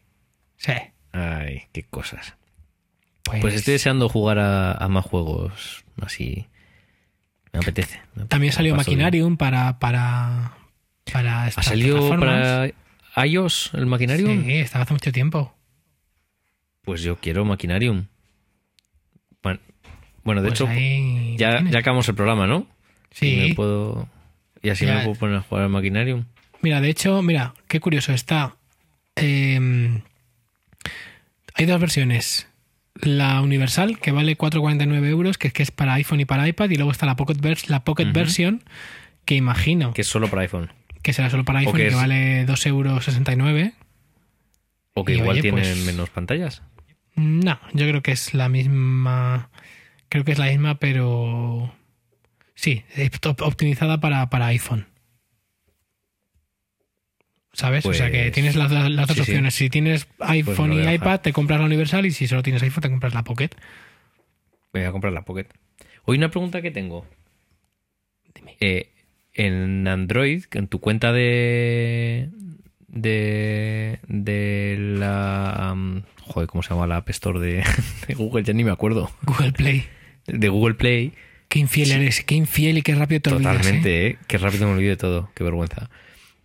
Sí. 0.59 0.73
Ay, 1.13 1.63
qué 1.73 1.83
cosas. 1.85 2.35
Pues, 3.25 3.41
Pues 3.41 3.55
estoy 3.55 3.73
deseando 3.73 4.09
jugar 4.09 4.39
a, 4.39 4.73
a 4.73 4.89
más 4.89 5.05
juegos 5.07 5.85
así. 6.03 6.47
Me 7.53 7.61
apetece. 7.61 8.01
me 8.15 8.25
También 8.27 8.53
salió. 8.53 8.75
Machinarium 8.77 9.37
para, 9.37 9.79
para, 9.79 10.53
para 11.13 11.45
¿Ha 11.45 11.63
salido 11.63 12.09
para 12.19 12.71
iOS 13.25 13.71
el 13.75 13.87
Machinarium? 13.87 14.45
Sí, 14.45 14.53
estaba 14.55 14.85
hace 14.85 14.95
mucho 14.95 15.13
tiempo. 15.13 15.55
Pues 16.83 17.03
yo 17.03 17.17
quiero 17.17 17.45
Machinarium. 17.45 18.07
Bueno, 20.25 20.43
de 20.43 20.49
Pues 20.49 20.61
hecho, 20.61 20.69
ya, 21.39 21.79
acabamos 21.79 22.07
el 22.09 22.15
programa, 22.15 22.47
¿no? 22.47 22.67
Sí. 23.13 23.29
Y, 23.33 23.49
me 23.49 23.55
puedo, 23.55 24.09
y 24.63 24.69
así 24.69 24.85
Ya. 24.85 24.97
me 24.97 25.05
puedo 25.05 25.15
poner 25.15 25.37
a 25.37 25.41
jugar 25.41 25.65
al 25.65 25.71
Machinarium. 25.71 26.27
Mira, 26.61 26.83
de 26.83 26.91
hecho, 26.91 27.23
mira, 27.23 27.55
qué 27.67 27.81
curioso 27.81 28.13
está. 28.13 28.57
eh, 29.17 30.03
hay 31.55 31.67
dos 31.67 31.81
versiones. 31.81 32.48
La 33.03 33.41
universal, 33.43 33.99
que 34.01 34.11
vale 34.13 34.37
4,49 34.37 35.07
euros, 35.07 35.39
que, 35.39 35.51
que 35.51 35.63
es 35.63 35.71
para 35.71 35.95
iPhone 35.95 36.21
y 36.21 36.25
para 36.25 36.49
iPad, 36.49 36.71
y 36.71 36.77
luego 36.77 36.91
está 36.91 37.07
la 37.07 37.17
Pocket, 37.17 37.37
vers- 37.37 37.69
la 37.69 37.85
Pocket. 37.85 38.13
Version, 38.13 38.63
que 39.25 39.35
imagino 39.37 39.93
Que 39.95 40.01
es 40.03 40.09
solo 40.09 40.29
para 40.29 40.43
iPhone. 40.43 40.73
que 41.03 41.13
será 41.13 41.31
solo 41.31 41.45
para 41.45 41.61
iPhone 41.61 41.77
que 41.77 41.83
y 41.83 41.85
que 41.85 41.89
es- 41.91 41.95
vale 41.95 42.45
2,69 42.47 42.67
euros. 42.69 43.73
O 44.95 45.05
que 45.05 45.13
Y 45.13 45.17
igual 45.19 45.31
oye, 45.33 45.43
tienen 45.43 45.61
pues- 45.63 45.85
menos 45.87 46.11
pantallas. 46.11 46.63
No, 47.15 47.61
yo 47.73 47.87
creo 47.89 48.03
que 48.03 48.11
es 48.13 48.35
la 48.35 48.49
misma. 48.49 49.51
Creo 50.09 50.25
que 50.25 50.33
es 50.33 50.39
la 50.39 50.47
misma, 50.47 50.79
pero. 50.81 51.73
Sí, 52.57 52.83
es 52.97 53.11
op- 53.25 53.43
optimizada 53.43 54.01
para, 54.01 54.29
para 54.31 54.47
iPhone. 54.47 54.88
¿Sabes? 57.53 57.85
o 57.87 57.93
sea 57.95 58.11
que 58.11 58.23
Pues, 58.23 58.33
tienes 58.33 58.57
las, 58.57 58.71
las 58.71 59.09
dos 59.09 59.09
sí, 59.09 59.15
sí. 59.15 59.21
opciones. 59.23 59.55
Si 59.55 59.71
tienes 59.71 60.07
iPhone 60.21 60.71
lo 60.71 60.77
voy 60.77 60.85
y 60.87 60.95
iPad, 60.95 61.21
te 61.21 61.33
compras 61.33 61.59
la 61.61 61.67
Universal 61.67 62.07
y 62.07 62.11
si 62.13 62.27
solo 62.27 62.43
tienes 62.43 62.63
iPhone, 62.63 62.83
te 62.83 62.91
compras 62.91 63.15
la 63.15 63.25
Pocket. 63.25 63.51
Voy 64.73 64.83
a 64.85 64.93
comprar 64.93 65.13
la 65.13 65.23
Pocket. 65.25 65.47
Hoy 66.05 66.19
una 66.19 66.31
pregunta 66.31 66.63
que 66.63 66.71
tengo. 66.71 67.07
Dime. 68.35 68.57
Eh, 68.61 68.91
en 69.35 69.87
Android, 69.89 70.45
en 70.53 70.69
tu 70.69 70.79
cuenta 70.81 71.13
de. 71.13 72.29
de. 72.87 73.99
de 74.07 74.77
la. 74.99 75.71
am, 75.71 76.03
joder, 76.23 76.49
¿cómo 76.49 76.63
se 76.63 76.71
llama 76.71 76.87
la 76.87 76.97
App 76.99 77.09
Store 77.11 77.41
de, 77.41 77.65
de 78.09 78.15
Google? 78.15 78.45
Ya 78.45 78.53
ni 78.53 78.65
me 78.65 78.71
acuerdo. 78.71 79.11
Google 79.23 79.53
Play. 79.53 79.87
De 80.27 80.49
Google 80.49 80.75
Play. 80.75 81.13
Qué 81.49 81.59
infiel 81.61 81.91
eres, 81.93 82.23
qué 82.25 82.35
infiel 82.35 82.77
y 82.79 82.83
qué 82.83 82.95
rápido 82.95 83.21
te 83.23 83.31
olvidas. 83.31 83.55
¿eh? 83.55 83.59
Totalmente, 83.59 84.07
¿eh? 84.07 84.19
Qué 84.27 84.37
rápido 84.37 84.67
me 84.67 84.75
olvido 84.75 84.91
de 84.91 84.97
todo. 84.99 85.31
Qué 85.35 85.43
vergüenza. 85.45 85.89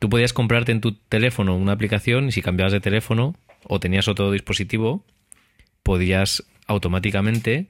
Tú 0.03 0.09
podías 0.09 0.33
comprarte 0.33 0.73
en 0.73 0.81
tu 0.81 0.95
teléfono 0.95 1.55
una 1.55 1.71
aplicación 1.71 2.27
y 2.27 2.33
si 2.33 2.41
cambiabas 2.41 2.73
de 2.73 2.81
teléfono 2.81 3.35
o 3.63 3.79
tenías 3.79 4.09
otro 4.09 4.31
dispositivo, 4.31 5.05
podías 5.81 6.43
automáticamente 6.67 7.67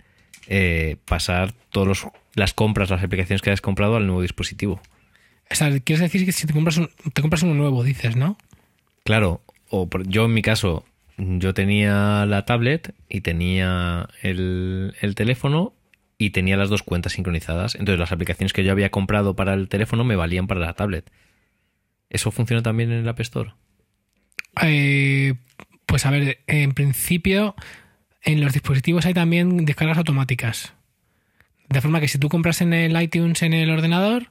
eh, 0.48 0.98
pasar 1.06 1.54
todas 1.70 2.08
las 2.34 2.56
compras, 2.56 2.90
las 2.90 3.04
aplicaciones 3.04 3.44
que 3.44 3.52
hayas 3.52 3.62
comprado 3.62 3.98
al 3.98 4.08
nuevo 4.08 4.24
dispositivo. 4.24 4.82
O 5.52 5.54
sea, 5.54 5.80
quieres 5.82 6.00
decir 6.02 6.26
que 6.26 6.32
si 6.32 6.48
te 6.48 6.54
compras, 6.54 6.78
un, 6.78 6.90
te 7.14 7.22
compras 7.22 7.44
uno 7.44 7.54
nuevo, 7.54 7.84
dices, 7.84 8.16
¿no? 8.16 8.36
Claro, 9.04 9.42
o 9.70 9.88
por- 9.88 10.08
yo 10.08 10.26
en 10.26 10.34
mi 10.34 10.42
caso, 10.42 10.86
yo 11.20 11.54
tenía 11.54 12.26
la 12.26 12.46
tablet 12.46 12.96
y 13.10 13.22
tenía 13.22 14.10
el, 14.24 14.96
el 15.02 15.14
teléfono 15.14 15.74
y 16.18 16.32
tenía 16.32 16.58
las 16.58 16.70
dos 16.70 16.82
cuentas 16.82 17.14
sincronizadas. 17.14 17.76
Entonces 17.76 18.00
las 18.00 18.12
aplicaciones 18.12 18.54
que 18.54 18.64
yo 18.64 18.72
había 18.72 18.90
comprado 18.90 19.36
para 19.36 19.54
el 19.54 19.70
teléfono 19.70 20.04
me 20.04 20.16
valían 20.16 20.48
para 20.48 20.62
la 20.62 20.74
tablet. 20.74 21.12
¿Eso 22.14 22.32
funciona 22.32 22.64
también 22.64 22.92
en 22.92 23.00
el 23.00 23.10
App 23.10 23.20
Store? 23.20 23.54
Eh, 24.62 25.34
pues 25.86 26.06
a 26.06 26.12
ver, 26.12 26.40
en 26.48 26.74
principio 26.74 27.56
en 28.22 28.40
los 28.40 28.54
dispositivos 28.54 29.06
hay 29.06 29.14
también 29.14 29.66
descargas 29.66 29.98
automáticas. 29.98 30.74
De 31.70 31.82
forma 31.82 32.00
que 32.00 32.08
si 32.08 32.20
tú 32.20 32.30
compras 32.30 32.62
en 32.62 32.74
el 32.74 33.00
iTunes 33.02 33.42
en 33.42 33.54
el 33.54 33.70
ordenador, 33.72 34.30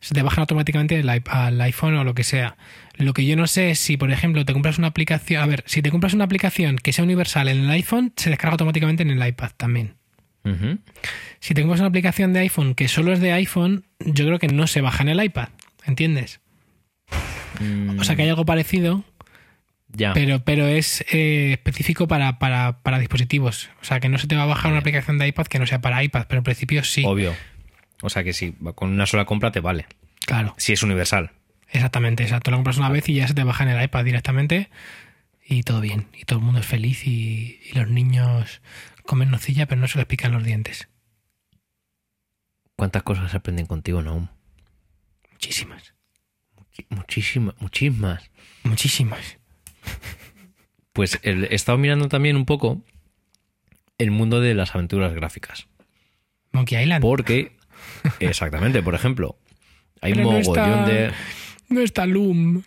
se 0.00 0.14
te 0.14 0.22
bajan 0.22 0.40
automáticamente 0.40 0.98
el 0.98 1.08
al 1.08 1.60
iPhone 1.60 1.96
o 1.96 2.04
lo 2.04 2.14
que 2.14 2.22
sea. 2.22 2.56
Lo 2.96 3.12
que 3.12 3.26
yo 3.26 3.36
no 3.36 3.46
sé 3.46 3.70
es 3.70 3.80
si, 3.80 3.96
por 3.96 4.10
ejemplo, 4.12 4.44
te 4.44 4.52
compras 4.52 4.78
una 4.78 4.86
aplicación... 4.88 5.42
A 5.42 5.46
ver, 5.46 5.64
si 5.66 5.82
te 5.82 5.90
compras 5.90 6.14
una 6.14 6.24
aplicación 6.24 6.76
que 6.76 6.92
sea 6.92 7.04
universal 7.04 7.48
en 7.48 7.58
el 7.58 7.70
iPhone, 7.70 8.12
se 8.16 8.30
descarga 8.30 8.52
automáticamente 8.52 9.02
en 9.02 9.10
el 9.10 9.26
iPad 9.26 9.50
también. 9.56 9.94
Si 11.40 11.54
te 11.54 11.62
compras 11.62 11.80
una 11.80 11.88
aplicación 11.88 12.32
de 12.32 12.38
iPhone 12.38 12.76
que 12.76 12.86
solo 12.86 13.12
es 13.12 13.18
de 13.18 13.32
iPhone, 13.32 13.84
yo 13.98 14.26
creo 14.26 14.38
que 14.38 14.46
no 14.46 14.68
se 14.68 14.80
baja 14.80 15.02
en 15.02 15.08
el 15.08 15.24
iPad. 15.24 15.48
¿Entiendes? 15.84 16.40
Mm, 17.60 17.98
O 18.00 18.04
sea 18.04 18.16
que 18.16 18.22
hay 18.22 18.28
algo 18.28 18.44
parecido, 18.44 19.04
ya. 19.88 20.12
pero, 20.12 20.40
pero 20.44 20.66
es 20.66 21.04
eh, 21.12 21.52
específico 21.52 22.06
para, 22.08 22.38
para, 22.38 22.82
para 22.82 22.98
dispositivos. 22.98 23.70
O 23.80 23.84
sea 23.84 24.00
que 24.00 24.08
no 24.08 24.18
se 24.18 24.26
te 24.26 24.36
va 24.36 24.42
a 24.42 24.46
bajar 24.46 24.70
una 24.70 24.80
aplicación 24.80 25.18
de 25.18 25.26
iPad 25.28 25.46
que 25.46 25.58
no 25.58 25.66
sea 25.66 25.80
para 25.80 26.02
iPad, 26.02 26.26
pero 26.28 26.38
en 26.38 26.44
principio 26.44 26.84
sí. 26.84 27.02
Obvio. 27.06 27.34
O 28.02 28.10
sea 28.10 28.22
que 28.24 28.32
sí, 28.34 28.54
con 28.74 28.90
una 28.90 29.06
sola 29.06 29.24
compra 29.24 29.52
te 29.52 29.60
vale. 29.60 29.86
Claro, 30.26 30.54
Si 30.58 30.72
es 30.72 30.82
universal. 30.82 31.30
exactamente. 31.70 32.22
Exacto. 32.24 32.50
Lo 32.50 32.56
compras 32.58 32.76
una 32.78 32.88
vez 32.90 33.08
y 33.08 33.14
ya 33.14 33.26
se 33.28 33.34
te 33.34 33.44
baja 33.44 33.64
en 33.64 33.70
el 33.70 33.82
iPad 33.84 34.04
directamente 34.04 34.68
y 35.48 35.62
todo 35.62 35.80
bien. 35.80 36.08
Y 36.12 36.24
todo 36.24 36.40
el 36.40 36.44
mundo 36.44 36.60
es 36.60 36.66
feliz 36.66 37.06
y, 37.06 37.60
y 37.64 37.72
los 37.74 37.88
niños 37.88 38.60
comen 39.04 39.30
nocilla, 39.30 39.66
pero 39.66 39.80
no 39.80 39.88
se 39.88 39.96
les 39.98 40.06
pican 40.06 40.32
los 40.32 40.44
dientes. 40.44 40.88
¿Cuántas 42.76 43.02
cosas 43.04 43.34
aprenden 43.34 43.64
contigo, 43.66 44.02
Naum? 44.02 44.28
Muchísimas. 45.32 45.94
Muchísimas, 46.90 47.54
muchísimas. 47.60 48.30
Muchísimas. 48.64 49.38
Pues 50.92 51.18
el- 51.22 51.44
he 51.44 51.54
estado 51.54 51.78
mirando 51.78 52.08
también 52.08 52.36
un 52.36 52.46
poco 52.46 52.82
el 53.98 54.10
mundo 54.10 54.40
de 54.40 54.54
las 54.54 54.74
aventuras 54.74 55.14
gráficas. 55.14 55.68
Monkey 56.52 56.82
Island. 56.82 57.02
Porque, 57.02 57.52
exactamente, 58.20 58.82
por 58.82 58.94
ejemplo, 58.94 59.38
hay 60.00 60.12
un 60.12 60.18
Pero 60.18 60.30
no 60.32 60.38
mogollón 60.38 60.68
está- 60.80 60.86
de... 60.86 61.12
No 61.68 61.80
está 61.80 62.06
Loom. 62.06 62.62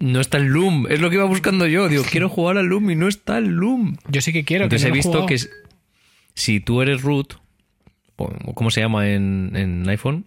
No 0.00 0.20
está 0.20 0.38
el 0.38 0.46
Loom, 0.46 0.86
es 0.90 1.00
lo 1.00 1.08
que 1.08 1.16
iba 1.16 1.24
buscando 1.24 1.66
yo. 1.66 1.88
Digo, 1.88 2.02
quiero 2.10 2.28
jugar 2.28 2.58
al 2.58 2.66
Loom 2.66 2.90
y 2.90 2.96
no 2.96 3.08
está 3.08 3.38
el 3.38 3.46
Loom. 3.46 3.96
Yo 4.08 4.20
sí 4.20 4.32
que 4.32 4.44
quiero. 4.44 4.62
que 4.62 4.76
Entonces 4.76 4.88
he 4.88 4.92
visto 4.92 5.24
que 5.26 5.38
si 6.34 6.60
tú 6.60 6.82
eres 6.82 7.02
root, 7.02 7.34
o 8.16 8.54
¿cómo 8.54 8.70
se 8.70 8.80
llama 8.80 9.08
en, 9.10 9.52
en 9.54 9.88
iPhone? 9.88 10.26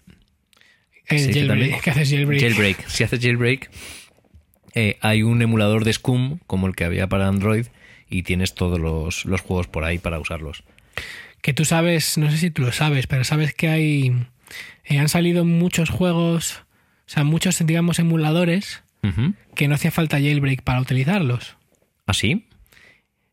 El 1.08 1.20
sí, 1.20 1.28
que 1.32 1.46
jailbreak, 1.48 1.82
que 1.82 1.90
haces 1.92 2.10
jailbreak. 2.10 2.42
Jailbreak. 2.42 2.88
Si 2.88 3.04
haces 3.04 3.20
jailbreak, 3.22 3.70
eh, 4.76 4.98
hay 5.02 5.24
un 5.24 5.42
emulador 5.42 5.84
de 5.86 5.94
Scum 5.94 6.40
como 6.48 6.68
el 6.68 6.76
que 6.76 6.84
había 6.84 7.08
para 7.08 7.28
Android 7.28 7.68
y 8.10 8.24
tienes 8.24 8.54
todos 8.56 8.80
los, 8.80 9.26
los 9.26 9.42
juegos 9.42 9.68
por 9.68 9.84
ahí 9.84 9.98
para 10.00 10.20
usarlos. 10.20 10.64
Que 11.42 11.54
tú 11.54 11.66
sabes, 11.66 12.18
no 12.18 12.30
sé 12.32 12.38
si 12.38 12.52
tú 12.52 12.64
lo 12.64 12.72
sabes, 12.72 13.08
pero 13.08 13.24
sabes 13.24 13.54
que 13.54 13.70
hay. 13.70 14.14
eh, 14.86 15.00
han 15.00 15.10
salido 15.10 15.46
muchos 15.46 15.90
juegos, 15.90 16.64
o 17.06 17.10
sea, 17.10 17.24
muchos, 17.24 17.66
digamos, 17.66 18.00
emuladores 18.00 18.84
que 19.56 19.70
no 19.70 19.76
hacía 19.76 19.92
falta 19.92 20.18
jailbreak 20.20 20.64
para 20.64 20.82
utilizarlos. 20.82 21.56
¿Así? 22.06 22.46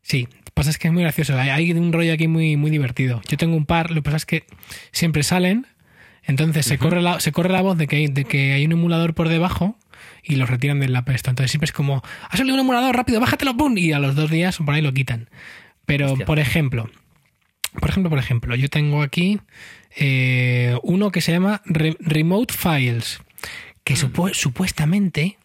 Sí, 0.01 0.21
lo 0.31 0.43
que 0.45 0.51
pasa 0.53 0.69
es 0.69 0.77
que 0.77 0.87
es 0.87 0.93
muy 0.93 1.03
gracioso. 1.03 1.37
Hay, 1.37 1.49
hay 1.49 1.71
un 1.73 1.91
rollo 1.91 2.13
aquí 2.13 2.29
muy, 2.29 2.55
muy 2.55 2.71
divertido. 2.71 3.21
Yo 3.27 3.35
tengo 3.35 3.57
un 3.57 3.65
par, 3.65 3.89
lo 3.89 3.95
que 3.95 4.01
pasa 4.03 4.17
es 4.17 4.25
que 4.25 4.45
siempre 4.93 5.23
salen, 5.23 5.67
entonces 6.27 6.65
se, 6.65 6.77
corre 6.77 7.01
la, 7.01 7.19
se 7.19 7.31
corre 7.31 7.49
la 7.49 7.61
voz 7.61 7.77
de 7.77 7.87
que, 7.87 7.95
hay, 7.97 8.07
de 8.07 8.25
que 8.25 8.53
hay 8.53 8.65
un 8.65 8.71
emulador 8.73 9.13
por 9.13 9.29
debajo 9.29 9.77
y 10.23 10.35
los 10.35 10.49
retiran 10.49 10.79
del 10.79 10.95
App 10.95 11.09
Store. 11.09 11.31
Entonces 11.31 11.51
siempre 11.51 11.65
es 11.65 11.71
como, 11.71 12.03
ha 12.29 12.37
salido 12.37 12.55
un 12.55 12.61
emulador, 12.61 12.95
rápido, 12.95 13.19
bájatelo, 13.19 13.55
¡pum! 13.55 13.77
Y 13.77 13.91
a 13.91 13.99
los 13.99 14.15
dos 14.15 14.29
días 14.31 14.57
por 14.57 14.73
ahí 14.73 14.81
lo 14.81 14.93
quitan. 14.93 15.29
Pero, 15.85 16.11
Hostia. 16.13 16.25
por 16.25 16.39
ejemplo, 16.39 16.89
por 17.79 17.89
ejemplo, 17.89 18.09
por 18.09 18.19
ejemplo, 18.19 18.55
yo 18.55 18.69
tengo 18.69 19.01
aquí 19.03 19.39
eh, 19.97 20.77
uno 20.83 21.11
que 21.11 21.21
se 21.21 21.31
llama 21.31 21.61
Re- 21.65 21.97
Remote 21.99 22.53
Files, 22.53 23.19
que 23.83 23.93
supu- 23.95 24.33
supuestamente, 24.33 25.37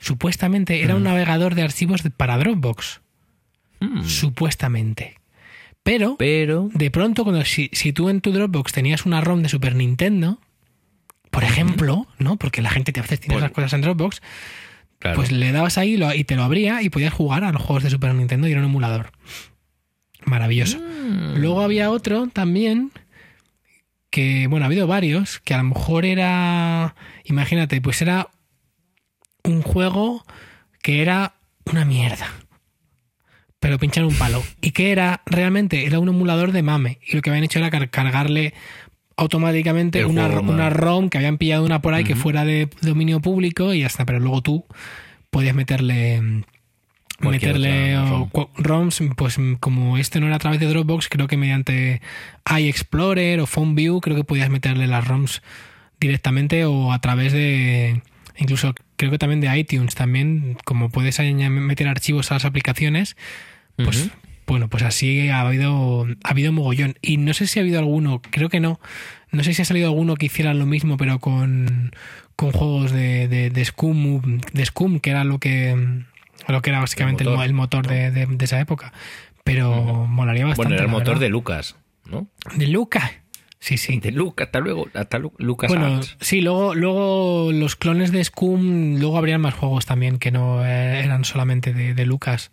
supuestamente 0.00 0.82
era 0.82 0.96
un 0.96 1.04
navegador 1.04 1.54
de 1.54 1.62
archivos 1.62 2.02
para 2.16 2.36
Dropbox. 2.38 3.00
Mm. 3.80 4.02
Supuestamente. 4.04 5.16
Pero, 5.84 6.16
Pero... 6.18 6.70
de 6.74 6.90
pronto, 6.90 7.22
cuando 7.22 7.44
si, 7.44 7.70
si 7.72 7.92
tú 7.92 8.08
en 8.08 8.20
tu 8.20 8.32
Dropbox 8.32 8.72
tenías 8.72 9.06
una 9.06 9.20
ROM 9.20 9.42
de 9.42 9.48
Super 9.48 9.76
Nintendo, 9.76 10.40
por 11.30 11.44
ejemplo, 11.44 12.06
¿no? 12.18 12.36
Porque 12.36 12.62
la 12.62 12.70
gente 12.70 12.92
te 12.92 13.00
veces 13.00 13.20
tiene 13.20 13.36
esas 13.36 13.52
cosas 13.52 13.72
en 13.74 13.82
Dropbox, 13.82 14.20
Claro. 14.98 15.16
pues 15.16 15.30
le 15.32 15.52
dabas 15.52 15.76
ahí 15.76 16.02
y 16.14 16.24
te 16.24 16.34
lo 16.34 16.44
abría 16.44 16.80
y 16.80 16.88
podías 16.88 17.12
jugar 17.12 17.44
a 17.44 17.52
los 17.52 17.60
juegos 17.60 17.82
de 17.82 17.90
Super 17.90 18.14
Nintendo 18.14 18.48
y 18.48 18.52
era 18.52 18.60
un 18.60 18.66
emulador. 18.66 19.12
Maravilloso. 20.24 20.78
Mm. 20.78 21.36
Luego 21.36 21.60
había 21.60 21.90
otro 21.90 22.28
también 22.28 22.90
que, 24.08 24.46
bueno, 24.46 24.64
ha 24.64 24.68
habido 24.68 24.86
varios, 24.86 25.40
que 25.40 25.52
a 25.52 25.58
lo 25.58 25.64
mejor 25.64 26.06
era, 26.06 26.94
imagínate, 27.24 27.82
pues 27.82 28.00
era 28.00 28.30
un 29.42 29.60
juego 29.60 30.24
que 30.80 31.02
era 31.02 31.34
una 31.66 31.84
mierda. 31.84 32.26
Pero 33.64 33.78
pinchar 33.78 34.04
un 34.04 34.14
palo. 34.14 34.42
¿Y 34.60 34.72
que 34.72 34.92
era? 34.92 35.22
Realmente 35.24 35.86
era 35.86 35.98
un 35.98 36.08
emulador 36.10 36.52
de 36.52 36.62
MAME. 36.62 36.98
Y 37.08 37.16
lo 37.16 37.22
que 37.22 37.30
habían 37.30 37.44
hecho 37.44 37.58
era 37.60 37.70
car- 37.70 37.88
cargarle 37.88 38.52
automáticamente 39.16 40.04
una, 40.04 40.28
juego 40.28 40.52
una. 40.52 40.68
ROM 40.68 41.08
que 41.08 41.16
habían 41.16 41.38
pillado 41.38 41.64
una 41.64 41.80
por 41.80 41.94
ahí 41.94 42.04
que 42.04 42.14
fuera 42.14 42.44
de 42.44 42.68
dominio 42.82 43.20
público 43.20 43.72
y 43.72 43.80
ya 43.80 43.86
está. 43.86 44.04
Pero 44.04 44.20
luego 44.20 44.42
tú 44.42 44.66
podías 45.30 45.54
meterle 45.54 46.44
Cualquier 47.22 47.54
meterle 47.58 47.96
o 47.96 48.50
ROMs, 48.58 49.02
pues 49.16 49.38
mm, 49.38 49.54
como 49.54 49.96
este 49.96 50.20
no 50.20 50.26
era 50.26 50.36
a 50.36 50.40
través 50.40 50.60
de 50.60 50.66
Dropbox, 50.66 51.08
creo 51.08 51.26
que 51.26 51.38
mediante 51.38 52.02
iExplorer 52.54 53.40
o 53.40 53.46
PhoneView, 53.46 54.02
creo 54.02 54.14
que 54.14 54.24
podías 54.24 54.50
meterle 54.50 54.86
las 54.88 55.08
ROMs 55.08 55.40
directamente 56.00 56.66
o 56.66 56.92
a 56.92 57.00
través 57.00 57.32
de 57.32 58.02
incluso 58.36 58.74
creo 58.96 59.10
que 59.10 59.18
también 59.18 59.40
de 59.40 59.56
iTunes 59.58 59.94
también, 59.94 60.58
como 60.64 60.90
puedes 60.90 61.18
meter 61.20 61.88
archivos 61.88 62.30
a 62.30 62.34
las 62.34 62.44
aplicaciones, 62.44 63.16
pues 63.76 64.10
bueno, 64.46 64.68
pues 64.68 64.82
así 64.82 65.28
ha 65.30 65.40
habido 65.40 66.06
ha 66.22 66.30
habido 66.30 66.52
mogollón 66.52 66.94
y 67.00 67.16
no 67.16 67.32
sé 67.34 67.46
si 67.46 67.58
ha 67.58 67.62
habido 67.62 67.78
alguno, 67.78 68.20
creo 68.30 68.48
que 68.48 68.60
no. 68.60 68.78
No 69.32 69.42
sé 69.42 69.52
si 69.54 69.62
ha 69.62 69.64
salido 69.64 69.88
alguno 69.88 70.14
que 70.16 70.26
hiciera 70.26 70.54
lo 70.54 70.66
mismo 70.66 70.96
pero 70.96 71.18
con 71.18 71.92
con 72.36 72.52
juegos 72.52 72.92
de, 72.92 73.26
de, 73.28 73.50
de 73.50 73.64
Scum, 73.64 74.40
de 74.52 74.64
Scum, 74.66 74.98
que 75.00 75.10
era 75.10 75.24
lo 75.24 75.38
que 75.38 75.74
lo 76.48 76.62
que 76.62 76.70
era 76.70 76.80
básicamente 76.80 77.22
el 77.24 77.30
motor, 77.30 77.38
motor, 77.38 77.46
el 77.46 77.54
motor 77.54 77.86
de, 77.86 78.10
de- 78.10 78.36
de 78.36 78.44
esa 78.44 78.60
época. 78.60 78.92
Pero 79.44 80.06
molaría 80.08 80.44
bastante. 80.46 80.62
Bueno, 80.68 80.74
era 80.74 80.84
el 80.84 80.90
motor 80.90 81.06
verdad. 81.08 81.20
de 81.20 81.28
Lucas, 81.28 81.76
¿no? 82.06 82.26
de 82.56 82.66
Luca. 82.68 83.12
Sí, 83.60 83.78
sí. 83.78 83.98
De 83.98 84.10
Lucas, 84.12 84.46
hasta 84.48 84.60
luego. 84.60 84.88
Hasta 84.94 85.18
Lu- 85.18 85.32
Lucas 85.38 85.68
Bueno, 85.68 85.86
Arts. 85.96 86.16
sí, 86.20 86.40
luego, 86.42 86.74
luego 86.74 87.50
los 87.52 87.76
clones 87.76 88.12
de 88.12 88.22
Scum, 88.24 88.96
luego 88.98 89.16
habrían 89.16 89.40
más 89.40 89.54
juegos 89.54 89.86
también 89.86 90.18
que 90.18 90.30
no 90.30 90.64
eh, 90.66 91.00
eran 91.00 91.24
solamente 91.24 91.72
de, 91.72 91.94
de 91.94 92.04
Lucas. 92.06 92.52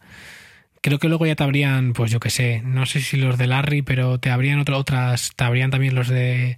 Creo 0.82 0.97
que 0.99 1.07
luego 1.09 1.25
ya 1.27 1.36
te 1.36 1.43
habrían, 1.43 1.93
pues 1.93 2.11
yo 2.11 2.19
qué 2.19 2.29
sé, 2.32 2.61
no 2.65 2.86
sé 2.88 3.01
si 3.01 3.17
los 3.17 3.38
de 3.38 3.45
Larry, 3.47 3.82
pero 3.84 4.19
te 4.19 4.32
habrían 4.32 4.59
otro- 4.59 4.77
otras, 4.77 5.32
te 5.36 5.43
habrían 5.43 5.69
también 5.69 5.93
los 5.93 6.07
de 6.07 6.57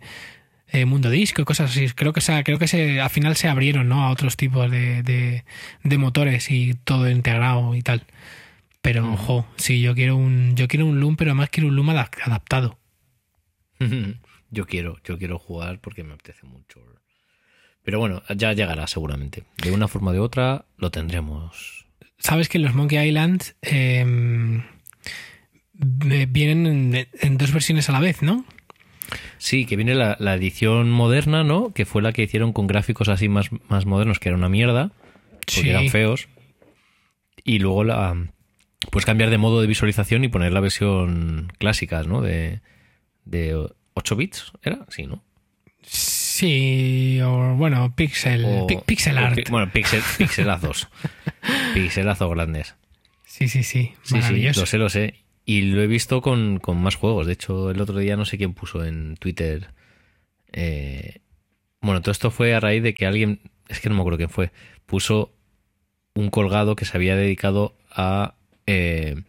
eh, 0.69 0.86
Mundo 0.86 1.09
Disco, 1.09 1.43
cosas 1.45 1.71
así. 1.71 1.89
Creo 1.89 2.13
que, 2.13 2.21
se, 2.21 2.41
creo 2.43 2.57
que 2.57 2.67
se, 2.69 3.01
al 3.01 3.09
final 3.09 3.36
se 3.36 3.49
abrieron 3.49 3.89
¿no? 3.89 4.03
a 4.03 4.11
otros 4.11 4.38
tipos 4.38 4.71
de, 4.71 5.03
de, 5.03 5.43
de 5.84 5.97
motores 5.97 6.49
y 6.51 6.74
todo 6.74 7.09
integrado 7.09 7.76
y 7.76 7.82
tal. 7.82 8.05
Pero, 8.82 9.11
ojo, 9.13 9.45
sí, 9.57 9.82
yo 9.82 9.93
quiero 9.93 10.15
un, 10.17 10.55
yo 10.55 10.67
quiero 10.67 10.86
un 10.86 10.99
Loom, 10.99 11.15
pero 11.17 11.32
además 11.32 11.49
quiero 11.49 11.67
un 11.69 11.76
Loom 11.76 11.89
adap- 11.89 12.21
adaptado. 12.24 12.80
Yo 14.51 14.67
quiero, 14.67 14.97
yo 15.03 15.17
quiero 15.17 15.39
jugar 15.39 15.80
porque 15.80 16.03
me 16.03 16.13
apetece 16.13 16.45
mucho. 16.45 16.80
Pero 17.84 17.97
bueno, 17.97 18.21
ya 18.36 18.53
llegará 18.53 18.86
seguramente. 18.86 19.45
De 19.57 19.71
una 19.71 19.88
forma 19.88 20.11
o 20.11 20.13
de 20.13 20.19
otra 20.19 20.65
lo 20.78 20.91
tendremos. 20.91 21.82
Sabes 22.24 22.47
que 22.49 22.57
los 22.59 22.74
Monkey 22.74 23.05
Island, 23.07 23.43
eh, 23.61 24.63
eh, 26.09 26.28
vienen 26.30 26.95
en, 26.95 27.07
en 27.21 27.38
dos 27.38 27.51
versiones 27.51 27.89
a 27.89 27.91
la 27.91 27.99
vez, 27.99 28.21
¿no? 28.21 28.45
Sí, 29.38 29.65
que 29.65 29.76
viene 29.76 29.93
la, 29.93 30.15
la 30.19 30.34
edición 30.36 30.89
moderna, 30.89 31.43
¿no? 31.43 31.74
Que 31.74 31.86
fue 31.86 32.01
la 32.01 32.13
que 32.13 32.24
hicieron 32.24 32.53
con 32.53 32.65
gráficos 32.67 33.09
así 33.09 33.28
más, 33.28 33.49
más 33.67 33.86
modernos, 33.86 34.19
que 34.19 34.30
era 34.30 34.38
una 34.38 34.49
mierda, 34.49 34.91
porque 35.32 35.51
Sí. 35.61 35.69
eran 35.69 35.89
feos. 35.89 36.30
Y 37.43 37.59
luego 37.59 37.84
la 37.84 38.15
pues 38.91 39.05
cambiar 39.05 39.30
de 39.30 39.38
modo 39.38 39.61
de 39.61 39.67
visualización 39.67 40.24
y 40.24 40.28
poner 40.30 40.51
la 40.53 40.59
versión 40.59 41.51
clásica, 41.57 42.03
¿no? 42.03 42.21
De, 42.21 42.59
de 43.26 43.67
8 43.93 44.15
bits, 44.15 44.51
¿era? 44.61 44.86
Sí, 44.89 45.03
¿no? 45.07 45.24
Sí, 45.82 46.22
o 47.23 47.55
bueno, 47.55 47.93
pixel, 47.95 48.43
O- 48.45 48.67
pi- 48.67 48.79
pixel 48.86 49.17
art. 49.17 49.36
pi- 49.36 49.43
bueno, 49.49 49.71
pixel, 49.71 50.01
pixelazos. 50.17 50.88
pixelazos 51.73 52.29
grandes. 52.29 52.75
Sí, 53.25 53.47
sí, 53.47 53.63
sí, 53.63 53.93
Sí, 54.03 54.09
sí, 54.09 54.13
maravilloso. 54.15 54.61
lo 54.61 54.65
sé, 54.65 54.77
lo 54.77 54.89
sé. 54.89 55.15
Y 55.45 55.61
lo 55.63 55.81
he 55.81 55.88
visto 55.88 56.21
con, 56.21 56.59
con 56.59 56.77
más 56.81 56.95
juegos. 56.95 57.27
De 57.27 57.34
hecho, 57.34 57.69
el 57.71 57.81
otro 57.81 57.97
día 57.97 58.15
no 58.15 58.25
sé 58.25 58.38
quién 58.38 58.53
puso 58.53 58.86
en 58.86 59.15
Twitter. 59.17 59.67
eh, 60.51 61.19
bueno, 61.81 62.01
todo 62.01 62.11
esto 62.11 62.31
fue 62.31 62.53
a 62.55 62.59
raíz 62.61 62.81
de 62.81 62.93
que 62.93 63.05
alguien, 63.05 63.41
es 63.67 63.79
que 63.81 63.89
no 63.89 63.95
me 63.95 64.01
acuerdo 64.01 64.17
quién 64.17 64.29
fue, 64.29 64.51
puso 64.86 65.34
un 66.15 66.29
colgado 66.29 66.75
que 66.77 66.86
se 66.86 66.95
había 66.95 67.15
dedicado 67.17 67.75
a 67.91 68.36
eh, 68.67 69.23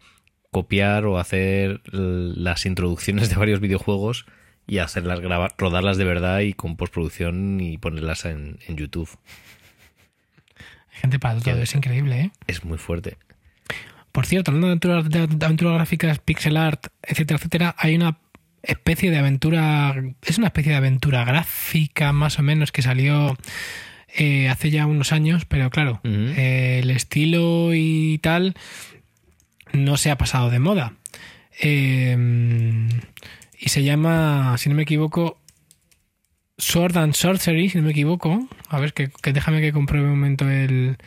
copiar 0.51 1.05
o 1.05 1.17
hacer 1.19 1.81
las 1.91 2.65
introducciones 2.65 3.29
de 3.29 3.35
varios 3.35 3.59
videojuegos 3.59 4.25
y 4.67 4.79
hacerlas 4.79 5.19
grabar, 5.19 5.53
rodarlas 5.57 5.97
de 5.97 6.05
verdad 6.05 6.39
y 6.39 6.53
con 6.53 6.75
postproducción 6.75 7.59
y 7.61 7.77
ponerlas 7.77 8.25
en, 8.25 8.59
en 8.67 8.77
YouTube. 8.77 9.09
Hay 10.93 11.01
gente 11.01 11.19
para 11.19 11.39
todo, 11.39 11.61
es 11.61 11.75
increíble, 11.75 12.19
¿eh? 12.21 12.31
Es 12.47 12.63
muy 12.63 12.77
fuerte. 12.77 13.17
Por 14.11 14.25
cierto, 14.25 14.51
hablando 14.51 14.67
de 14.67 14.71
aventuras, 14.71 15.09
de- 15.09 15.27
de 15.27 15.45
aventuras 15.45 15.73
gráficas, 15.75 16.19
pixel 16.19 16.55
art, 16.57 16.87
etcétera, 17.03 17.37
etcétera, 17.37 17.75
hay 17.77 17.95
una 17.95 18.17
especie 18.63 19.11
de 19.11 19.17
aventura, 19.17 19.93
es 20.23 20.37
una 20.37 20.47
especie 20.47 20.71
de 20.71 20.77
aventura 20.77 21.25
gráfica 21.25 22.13
más 22.13 22.39
o 22.39 22.41
menos 22.43 22.71
que 22.71 22.81
salió 22.81 23.35
eh, 24.17 24.47
hace 24.47 24.71
ya 24.71 24.85
unos 24.85 25.11
años, 25.11 25.43
pero 25.45 25.69
claro, 25.69 25.99
eh, 26.05 26.79
el 26.81 26.89
estilo 26.91 27.71
y 27.73 28.17
tal 28.23 28.55
no 29.73 29.97
se 29.97 30.09
ha 30.09 30.17
pasado 30.17 30.49
de 30.49 30.59
moda. 30.59 30.93
Eh, 31.61 32.87
y 33.59 33.69
se 33.69 33.83
llama, 33.83 34.57
si 34.57 34.69
no 34.69 34.75
me 34.75 34.83
equivoco, 34.83 35.39
Sword 36.57 36.97
and 36.97 37.13
Sorcery, 37.13 37.69
si 37.69 37.77
no 37.77 37.83
me 37.83 37.91
equivoco. 37.91 38.47
A 38.69 38.79
ver, 38.79 38.93
que, 38.93 39.09
que 39.21 39.33
déjame 39.33 39.61
que 39.61 39.73
compruebe 39.73 40.05
un 40.07 40.11
momento 40.19 40.49
el, 40.49 40.97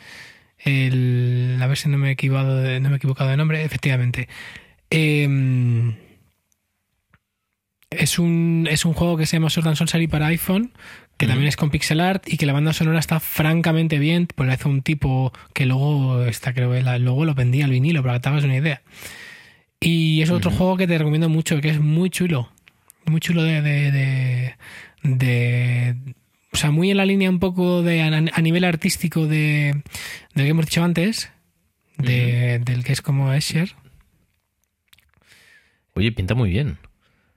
el- 0.59 1.57
a 1.61 1.67
ver 1.67 1.77
si 1.77 1.89
no 1.89 1.97
me 1.97 2.09
he 2.09 2.11
equivocado 2.11 2.57
de, 2.57 2.79
no 2.79 2.89
me 2.89 2.95
he 2.95 2.97
equivocado 2.97 3.29
de 3.29 3.37
nombre, 3.37 3.63
efectivamente. 3.63 4.27
Eh, 4.91 5.95
es 7.89 8.19
un, 8.19 8.67
es 8.69 8.85
un 8.85 8.93
juego 8.93 9.17
que 9.17 9.25
se 9.25 9.37
llama 9.37 9.49
Sword 9.49 9.67
and 9.67 9.77
Sorcery 9.77 10.07
para 10.07 10.27
iPhone, 10.27 10.71
que 11.17 11.25
también 11.27 11.47
es 11.47 11.55
con 11.57 11.69
pixel 11.69 11.99
art 11.99 12.23
y 12.27 12.37
que 12.37 12.45
la 12.45 12.53
banda 12.53 12.71
sonora 12.71 12.99
está 12.99 13.19
francamente 13.19 13.99
bien, 13.99 14.27
pues 14.27 14.49
hace 14.49 14.67
un 14.69 14.83
tipo 14.83 15.33
que 15.53 15.65
luego 15.65 16.23
está, 16.25 16.53
creo 16.53 16.73
la- 16.81 16.99
luego 16.99 17.25
lo 17.25 17.33
vendía 17.33 17.65
al 17.65 17.71
vinilo, 17.71 18.01
para 18.03 18.13
que 18.15 18.19
te 18.21 18.29
hagas 18.29 18.43
una 18.43 18.55
idea. 18.57 18.81
Y 19.81 20.21
es 20.21 20.29
otro 20.29 20.51
juego 20.51 20.75
que 20.77 20.87
te 20.87 20.97
recomiendo 20.97 21.29
mucho, 21.29 21.61
que 21.61 21.69
es 21.69 21.79
muy 21.79 22.09
chulo. 22.09 22.49
Muy 23.05 23.21
chulo 23.21 23.43
de, 23.43 23.61
de, 23.61 23.91
de, 23.91 24.55
de- 25.03 25.95
o 26.51 26.57
sea, 26.57 26.71
muy 26.71 26.91
en 26.91 26.97
la 26.97 27.05
línea 27.05 27.29
un 27.29 27.39
poco 27.39 27.81
de 27.81 28.01
a, 28.01 28.41
nivel 28.41 28.63
artístico 28.65 29.27
de, 29.27 29.81
del 30.33 30.45
que 30.45 30.49
hemos 30.49 30.65
dicho 30.65 30.83
antes, 30.83 31.31
de, 31.97 32.59
del 32.59 32.83
que 32.83 32.91
es 32.91 33.01
como 33.01 33.31
Escher. 33.33 33.75
Oye, 35.93 36.11
pinta 36.11 36.35
muy 36.35 36.49
bien. 36.49 36.77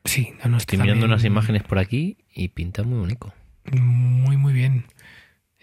Sí, 0.05 0.33
no, 0.43 0.51
no 0.51 0.57
Estoy 0.57 0.79
mirando 0.79 1.07
unas 1.07 1.25
imágenes 1.25 1.63
por 1.63 1.79
aquí 1.79 2.17
y 2.35 2.49
pinta 2.49 2.83
muy 2.83 2.99
bonito. 2.99 3.33
Muy, 3.71 4.37
muy 4.37 4.53
bien. 4.53 4.85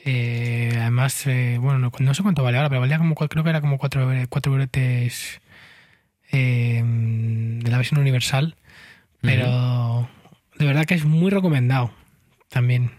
Eh, 0.06 0.72
además, 0.80 1.28
eh, 1.28 1.58
bueno, 1.60 1.80
no, 1.80 1.92
no 2.00 2.14
sé 2.14 2.24
cuánto 2.24 2.44
vale 2.44 2.58
ahora, 2.58 2.70
pero 2.70 2.82
valía 2.82 2.98
como, 2.98 3.16
creo 3.16 3.44
que 3.44 3.50
era 3.50 3.60
como 3.62 3.78
cuatro, 3.78 4.10
cuatro 4.30 4.54
bretes 4.54 5.42
eh, 6.32 6.82
de 6.84 7.72
la 7.72 7.78
versión 7.78 8.00
universal. 8.00 8.56
Pero 9.22 10.10
de 10.58 10.66
verdad 10.66 10.86
que 10.86 10.96
es 10.96 11.06
muy 11.06 11.30
recomendado 11.30 11.92
también. 12.50 12.92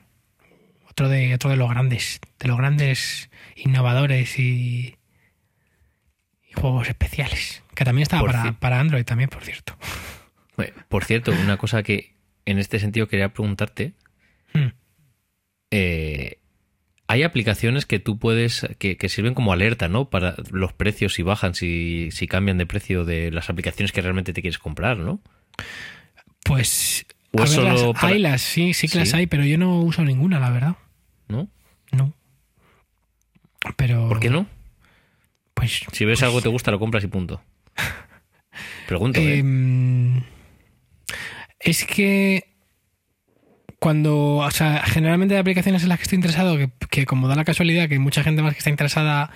Otro 0.89 1.09
de, 1.09 1.35
otro 1.35 1.51
de 1.51 1.57
los 1.57 1.70
grandes, 1.70 2.20
de 2.39 2.49
los 2.49 2.59
grandes 2.59 3.31
innovadores 3.57 4.39
y, 4.39 4.97
y 6.49 6.53
juegos 6.55 6.89
especiales. 6.89 7.62
Que 7.74 7.85
también 7.85 8.03
estaba 8.03 8.26
para, 8.26 8.53
para 8.59 8.81
Android 8.81 9.05
también, 9.05 9.31
por 9.31 9.45
cierto. 9.45 9.76
Por 10.89 11.05
cierto, 11.05 11.33
una 11.33 11.57
cosa 11.57 11.83
que 11.83 12.14
en 12.45 12.59
este 12.59 12.78
sentido 12.78 13.09
quería 13.09 13.33
preguntarte. 13.33 13.95
Hmm. 14.53 14.72
eh, 15.70 16.39
hay 17.11 17.23
aplicaciones 17.25 17.87
que 17.87 17.99
tú 17.99 18.19
puedes, 18.19 18.67
que, 18.79 18.97
que 18.97 19.09
sirven 19.09 19.35
como 19.35 19.53
alerta, 19.53 19.89
¿no? 19.89 20.11
Para 20.11 20.37
los 20.51 20.73
precios 20.73 21.15
si 21.15 21.23
bajan, 21.23 21.55
si, 21.55 22.09
si 22.13 22.27
cambian 22.29 22.57
de 22.59 22.67
precio 22.67 23.05
de 23.05 23.31
las 23.33 23.51
aplicaciones 23.51 23.93
que 23.93 24.01
realmente 24.01 24.33
te 24.33 24.43
quieres 24.43 24.59
comprar, 24.59 24.97
¿no? 24.99 25.21
Pues 26.45 27.07
¿O 27.33 27.41
a 27.43 27.45
es 27.45 27.57
ver, 27.57 27.65
las- 27.65 27.81
solo 27.81 27.95
para- 27.95 28.09
hay 28.15 28.19
las, 28.21 28.43
sí, 28.43 28.75
sí 28.75 28.89
que 28.89 28.99
las 28.99 29.13
hay, 29.15 29.27
pero 29.27 29.45
yo 29.45 29.59
no 29.59 29.81
uso 29.83 30.05
ninguna, 30.05 30.39
la 30.41 30.51
verdad. 30.51 30.77
¿No? 31.29 31.49
No. 31.93 32.15
Pero. 33.77 34.09
¿Por 34.09 34.21
qué 34.21 34.31
no? 34.31 34.47
Pues. 35.55 35.81
Si 35.93 36.05
ves 36.05 36.19
pues, 36.21 36.23
algo 36.23 36.39
que 36.39 36.43
te 36.45 36.49
gusta, 36.49 36.71
lo 36.71 36.79
compras 36.79 37.05
y 37.05 37.09
punto. 37.09 37.43
Pregunto, 38.89 39.21
¿eh? 39.21 39.39
em, 39.39 40.23
es 41.61 41.85
que. 41.85 42.49
Cuando. 43.81 44.37
O 44.37 44.51
sea, 44.53 44.85
generalmente 44.85 45.35
hay 45.35 45.41
aplicaciones 45.41 45.83
en 45.83 45.89
las 45.89 45.99
que 45.99 46.05
estoy 46.05 46.16
interesado, 46.16 46.57
que, 46.57 46.70
que 46.91 47.07
como 47.07 47.26
da 47.26 47.35
la 47.35 47.45
casualidad 47.45 47.89
que 47.89 47.95
hay 47.95 48.01
mucha 48.01 48.22
gente 48.22 48.43
más 48.43 48.53
que 48.53 48.59
está 48.59 48.70
interesada 48.70 49.33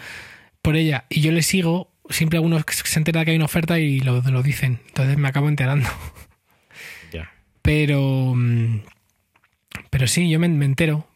por 0.62 0.76
ella 0.76 1.04
y 1.10 1.20
yo 1.20 1.32
le 1.32 1.42
sigo, 1.42 1.90
siempre 2.08 2.38
algunos 2.38 2.62
se 2.68 2.98
entera 2.98 3.24
que 3.24 3.32
hay 3.32 3.36
una 3.36 3.46
oferta 3.46 3.78
y 3.80 4.00
lo, 4.00 4.20
lo 4.20 4.42
dicen. 4.42 4.80
Entonces 4.86 5.18
me 5.18 5.26
acabo 5.28 5.48
enterando. 5.48 5.88
Ya. 7.12 7.32
Pero. 7.62 8.34
mm, 8.36 8.80
Pero 9.90 10.06
sí, 10.06 10.30
yo 10.30 10.38
me, 10.38 10.48
me 10.48 10.66
entero. 10.66 11.08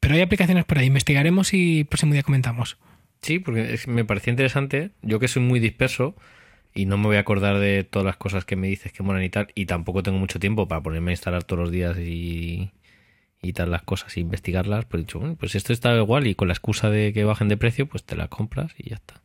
Pero 0.00 0.14
hay 0.14 0.20
aplicaciones 0.20 0.64
por 0.64 0.78
ahí. 0.78 0.86
Investigaremos 0.86 1.52
y 1.52 1.80
el 1.80 1.86
próximo 1.86 2.12
día 2.12 2.22
comentamos. 2.22 2.78
Sí, 3.22 3.40
porque 3.40 3.80
me 3.86 4.04
parecía 4.04 4.30
interesante. 4.30 4.90
Yo 5.02 5.18
que 5.18 5.26
soy 5.26 5.42
muy 5.42 5.58
disperso 5.58 6.14
y 6.78 6.86
no 6.86 6.96
me 6.96 7.06
voy 7.06 7.16
a 7.16 7.20
acordar 7.20 7.58
de 7.58 7.82
todas 7.82 8.06
las 8.06 8.16
cosas 8.16 8.44
que 8.44 8.54
me 8.54 8.68
dices 8.68 8.92
que 8.92 9.02
molan 9.02 9.24
y 9.24 9.30
tal, 9.30 9.48
y 9.56 9.66
tampoco 9.66 10.04
tengo 10.04 10.18
mucho 10.18 10.38
tiempo 10.38 10.68
para 10.68 10.80
ponerme 10.80 11.10
a 11.10 11.14
instalar 11.14 11.42
todos 11.42 11.60
los 11.60 11.72
días 11.72 11.98
y, 11.98 12.70
y 13.42 13.52
tal 13.52 13.72
las 13.72 13.82
cosas 13.82 14.16
e 14.16 14.20
investigarlas, 14.20 14.84
pues 14.84 15.00
he 15.00 15.04
dicho, 15.04 15.18
bueno, 15.18 15.34
pues 15.34 15.56
esto 15.56 15.72
está 15.72 15.96
igual 15.96 16.28
y 16.28 16.36
con 16.36 16.46
la 16.46 16.54
excusa 16.54 16.88
de 16.88 17.12
que 17.12 17.24
bajen 17.24 17.48
de 17.48 17.56
precio, 17.56 17.88
pues 17.88 18.04
te 18.04 18.14
la 18.14 18.28
compras 18.28 18.74
y 18.78 18.90
ya 18.90 18.94
está. 18.94 19.20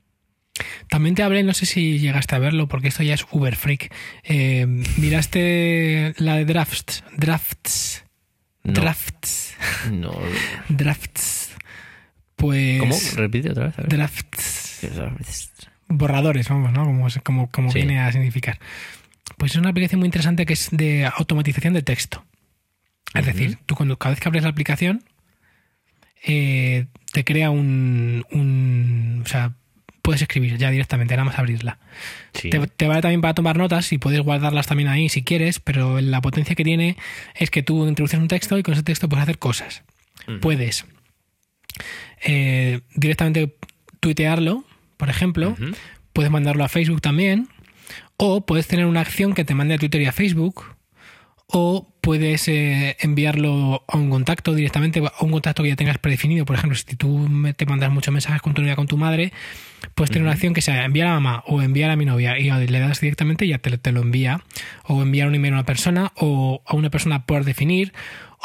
También 0.89 1.13
te 1.13 1.21
hablé, 1.21 1.43
no 1.43 1.53
sé 1.53 1.67
si 1.67 1.99
llegaste 1.99 2.35
a 2.35 2.39
verlo, 2.39 2.67
porque 2.67 2.87
esto 2.87 3.03
ya 3.03 3.13
es 3.13 3.25
Uber 3.31 3.55
Freak. 3.55 3.93
Eh, 4.23 4.65
¿Miraste 4.97 6.15
la 6.17 6.37
de 6.37 6.45
Drafts? 6.45 7.03
Drafts. 7.15 8.03
No. 8.63 8.73
Drafts. 8.73 9.55
No. 9.91 10.11
Drafts. 10.69 11.51
Pues. 12.35 12.79
¿Cómo? 12.79 12.97
Repite 13.15 13.51
otra 13.51 13.67
vez. 13.67 13.77
a 13.77 13.81
ver. 13.83 13.89
Drafts. 13.89 15.69
Borradores, 15.87 16.49
vamos, 16.49 16.71
¿no? 16.71 16.83
Como, 16.85 17.07
como, 17.23 17.51
como 17.51 17.71
Sí. 17.71 17.79
viene 17.79 17.99
a 17.99 18.11
significar. 18.11 18.59
Pues 19.37 19.53
es 19.53 19.57
una 19.57 19.69
aplicación 19.69 19.99
muy 19.99 20.07
interesante 20.07 20.45
que 20.45 20.53
es 20.53 20.69
de 20.71 21.05
automatización 21.05 21.73
de 21.73 21.81
texto. 21.81 22.25
Es 23.13 23.25
decir, 23.25 23.59
tú 23.65 23.75
cuando 23.75 23.97
cada 23.97 24.11
vez 24.13 24.19
que 24.19 24.27
abres 24.27 24.43
la 24.43 24.49
aplicación, 24.49 25.03
eh, 26.25 26.87
te 27.11 27.23
crea 27.23 27.49
un, 27.51 28.25
un. 28.31 29.21
O 29.23 29.27
sea, 29.27 29.53
puedes 30.01 30.21
escribir 30.21 30.57
ya 30.57 30.71
directamente, 30.71 31.13
nada 31.15 31.25
más 31.25 31.37
abrirla. 31.37 31.77
Sí. 32.33 32.49
Te, 32.49 32.59
te 32.67 32.87
vale 32.87 33.01
también 33.01 33.21
para 33.21 33.33
tomar 33.35 33.57
notas 33.57 33.91
y 33.93 33.97
puedes 33.99 34.19
guardarlas 34.21 34.67
también 34.67 34.89
ahí 34.89 35.09
si 35.09 35.23
quieres, 35.23 35.59
pero 35.59 36.01
la 36.01 36.21
potencia 36.21 36.55
que 36.55 36.63
tiene 36.63 36.97
es 37.35 37.49
que 37.51 37.61
tú 37.63 37.87
introduces 37.87 38.19
un 38.19 38.27
texto 38.27 38.57
y 38.57 38.63
con 38.63 38.73
ese 38.73 38.83
texto 38.83 39.07
puedes 39.07 39.23
hacer 39.23 39.37
cosas. 39.37 39.83
Puedes 40.41 40.85
eh, 42.25 42.81
directamente 42.95 43.55
tuitearlo, 43.99 44.63
por 45.03 45.09
ejemplo, 45.09 45.55
puedes 46.13 46.31
mandarlo 46.31 46.63
a 46.63 46.69
Facebook 46.69 47.01
también, 47.01 47.49
o 48.15 48.45
puedes 48.45 48.67
tener 48.67 48.85
una 48.85 49.01
acción 49.01 49.33
que 49.33 49.43
te 49.43 49.53
mande 49.53 49.73
a 49.73 49.77
Twitter 49.77 50.01
y 50.01 50.05
a 50.05 50.13
Facebook, 50.13 50.63
o 51.47 51.93
puedes 51.99 52.47
eh, 52.47 52.95
enviarlo 53.01 53.83
a 53.87 53.97
un 53.97 54.09
contacto 54.09 54.55
directamente, 54.55 54.99
a 54.99 55.23
un 55.25 55.31
contacto 55.31 55.61
que 55.61 55.69
ya 55.69 55.75
tengas 55.75 55.97
predefinido. 55.97 56.45
Por 56.45 56.55
ejemplo, 56.55 56.77
si 56.77 56.95
tú 56.95 57.09
me- 57.17 57.53
te 57.53 57.65
mandas 57.65 57.91
muchos 57.91 58.13
mensajes 58.13 58.41
con 58.41 58.53
tu 58.53 58.61
novia, 58.61 58.75
con 58.77 58.87
tu 58.87 58.97
madre, 58.97 59.33
puedes 59.93 60.09
tener 60.09 60.23
una 60.23 60.31
acción 60.31 60.53
que 60.53 60.61
sea 60.61 60.85
enviar 60.85 61.07
a 61.09 61.13
mamá 61.19 61.43
o 61.45 61.61
enviar 61.61 61.91
a 61.91 61.95
mi 61.97 62.05
novia 62.05 62.39
y 62.39 62.49
le 62.49 62.79
das 62.79 63.01
directamente 63.01 63.45
y 63.45 63.49
ya 63.49 63.57
te, 63.59 63.77
te 63.77 63.91
lo 63.91 64.01
envía. 64.01 64.41
O 64.85 65.01
enviar 65.01 65.27
un 65.27 65.35
email 65.35 65.53
a 65.53 65.57
una 65.57 65.65
persona 65.65 66.13
o 66.15 66.61
a 66.65 66.75
una 66.75 66.89
persona 66.89 67.25
por 67.25 67.43
definir. 67.43 67.91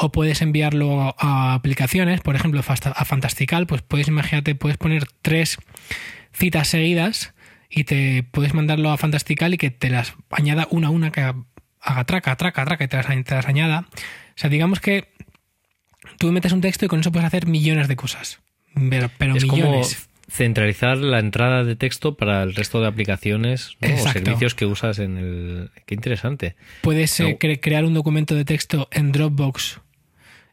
O 0.01 0.11
puedes 0.11 0.41
enviarlo 0.41 1.15
a 1.17 1.53
aplicaciones, 1.53 2.21
por 2.21 2.35
ejemplo, 2.35 2.59
a 2.61 3.05
Fantastical, 3.05 3.65
pues 3.65 3.81
puedes, 3.81 4.07
imagínate, 4.09 4.55
puedes 4.55 4.77
poner 4.77 5.05
tres 5.21 5.57
citas 6.39 6.67
seguidas 6.69 7.33
y 7.69 7.83
te 7.83 8.23
puedes 8.23 8.53
mandarlo 8.55 8.89
a 8.91 8.97
Fantastical 8.97 9.53
y 9.53 9.57
que 9.57 9.69
te 9.69 9.89
las 9.89 10.13
añada 10.31 10.67
una 10.71 10.87
a 10.87 10.91
una, 10.91 11.11
que 11.11 11.21
haga 11.21 12.03
traca, 12.05 12.35
traca, 12.35 12.65
traca 12.65 12.83
y 12.83 12.87
te 12.87 12.97
las, 12.97 13.05
te 13.07 13.35
las 13.35 13.45
añada. 13.45 13.85
O 13.91 14.37
sea, 14.41 14.49
digamos 14.49 14.79
que 14.79 15.09
tú 16.17 16.31
metes 16.31 16.51
un 16.51 16.61
texto 16.61 16.85
y 16.85 16.87
con 16.87 17.01
eso 17.01 17.11
puedes 17.11 17.27
hacer 17.27 17.45
millones 17.45 17.87
de 17.87 17.95
cosas. 17.95 18.39
Pero, 18.89 19.09
pero 19.17 19.35
Es 19.35 19.45
como 19.45 19.63
millones. 19.65 20.07
centralizar 20.29 20.97
la 20.97 21.19
entrada 21.19 21.63
de 21.63 21.75
texto 21.75 22.15
para 22.15 22.43
el 22.43 22.55
resto 22.55 22.79
de 22.81 22.87
aplicaciones 22.87 23.75
¿no? 23.81 23.93
o 23.93 23.97
servicios 24.07 24.55
que 24.55 24.65
usas 24.65 24.99
en 24.99 25.17
el... 25.17 25.71
Qué 25.85 25.95
interesante. 25.95 26.55
Puedes 26.81 27.19
eh, 27.19 27.37
cre- 27.39 27.59
crear 27.61 27.83
un 27.85 27.93
documento 27.93 28.35
de 28.35 28.45
texto 28.45 28.87
en 28.91 29.11
Dropbox 29.11 29.81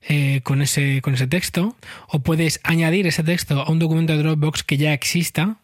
eh, 0.08 0.40
con, 0.42 0.62
ese, 0.62 1.00
con 1.02 1.14
ese 1.14 1.26
texto, 1.26 1.76
o 2.08 2.20
puedes 2.20 2.60
añadir 2.62 3.06
ese 3.06 3.22
texto 3.22 3.60
a 3.62 3.70
un 3.70 3.78
documento 3.78 4.12
de 4.12 4.20
Dropbox 4.22 4.62
que 4.62 4.76
ya 4.76 4.92
exista 4.92 5.58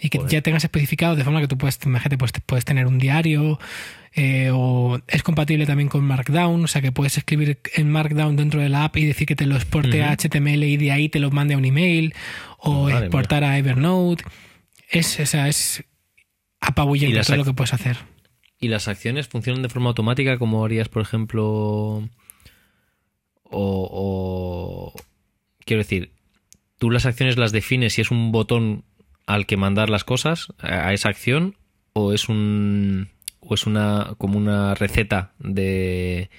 y 0.00 0.08
que 0.08 0.18
Joder. 0.18 0.32
ya 0.32 0.40
tengas 0.42 0.64
especificado 0.64 1.14
de 1.16 1.24
forma 1.24 1.40
que 1.40 1.48
tú 1.48 1.58
puedes, 1.58 1.78
imagínate, 1.84 2.16
pues, 2.16 2.32
puedes 2.46 2.64
tener 2.64 2.86
un 2.86 2.98
diario 2.98 3.58
eh, 4.14 4.50
o 4.52 4.98
es 5.06 5.22
compatible 5.22 5.66
también 5.66 5.88
con 5.88 6.02
Markdown, 6.04 6.64
o 6.64 6.66
sea 6.66 6.80
que 6.80 6.90
puedes 6.90 7.18
escribir 7.18 7.60
en 7.74 7.90
Markdown 7.90 8.34
dentro 8.36 8.60
de 8.60 8.68
la 8.68 8.84
app 8.84 8.96
y 8.96 9.04
decir 9.04 9.26
que 9.26 9.36
te 9.36 9.46
lo 9.46 9.56
exporte 9.56 10.02
a 10.02 10.16
HTML 10.16 10.64
y 10.64 10.76
de 10.78 10.90
ahí 10.92 11.08
te 11.08 11.20
lo 11.20 11.30
mande 11.30 11.54
a 11.54 11.58
un 11.58 11.64
email 11.64 12.14
o 12.58 12.84
Madre 12.84 12.98
exportar 13.06 13.44
a 13.44 13.58
Evernote. 13.58 14.24
Es, 14.88 15.20
o 15.20 15.26
sea, 15.26 15.48
es 15.48 15.84
apabullante 16.60 17.20
todo 17.22 17.36
lo 17.36 17.44
que 17.44 17.52
puedes 17.54 17.72
hacer. 17.74 17.98
¿Y 18.58 18.68
las 18.68 18.88
acciones 18.88 19.28
funcionan 19.28 19.62
de 19.62 19.68
forma 19.68 19.88
automática 19.88 20.38
como 20.38 20.64
harías, 20.64 20.88
por 20.88 21.02
ejemplo... 21.02 22.08
O, 23.52 24.92
o- 24.92 24.94
Quiero 25.64 25.82
decir, 25.82 26.12
tú 26.78 26.90
las 26.90 27.06
acciones 27.06 27.36
las 27.36 27.52
defines 27.52 27.92
si 27.94 28.00
es 28.00 28.10
un 28.10 28.32
botón 28.32 28.84
al 29.34 29.46
que 29.46 29.56
mandar 29.56 29.90
las 29.90 30.02
cosas 30.02 30.48
a 30.58 30.92
esa 30.92 31.08
acción 31.08 31.56
o 31.92 32.12
es 32.12 32.28
un 32.28 33.10
o 33.40 33.54
es 33.54 33.66
una 33.66 34.14
como 34.18 34.36
una 34.36 34.74
receta 34.74 35.32
de 35.38 36.30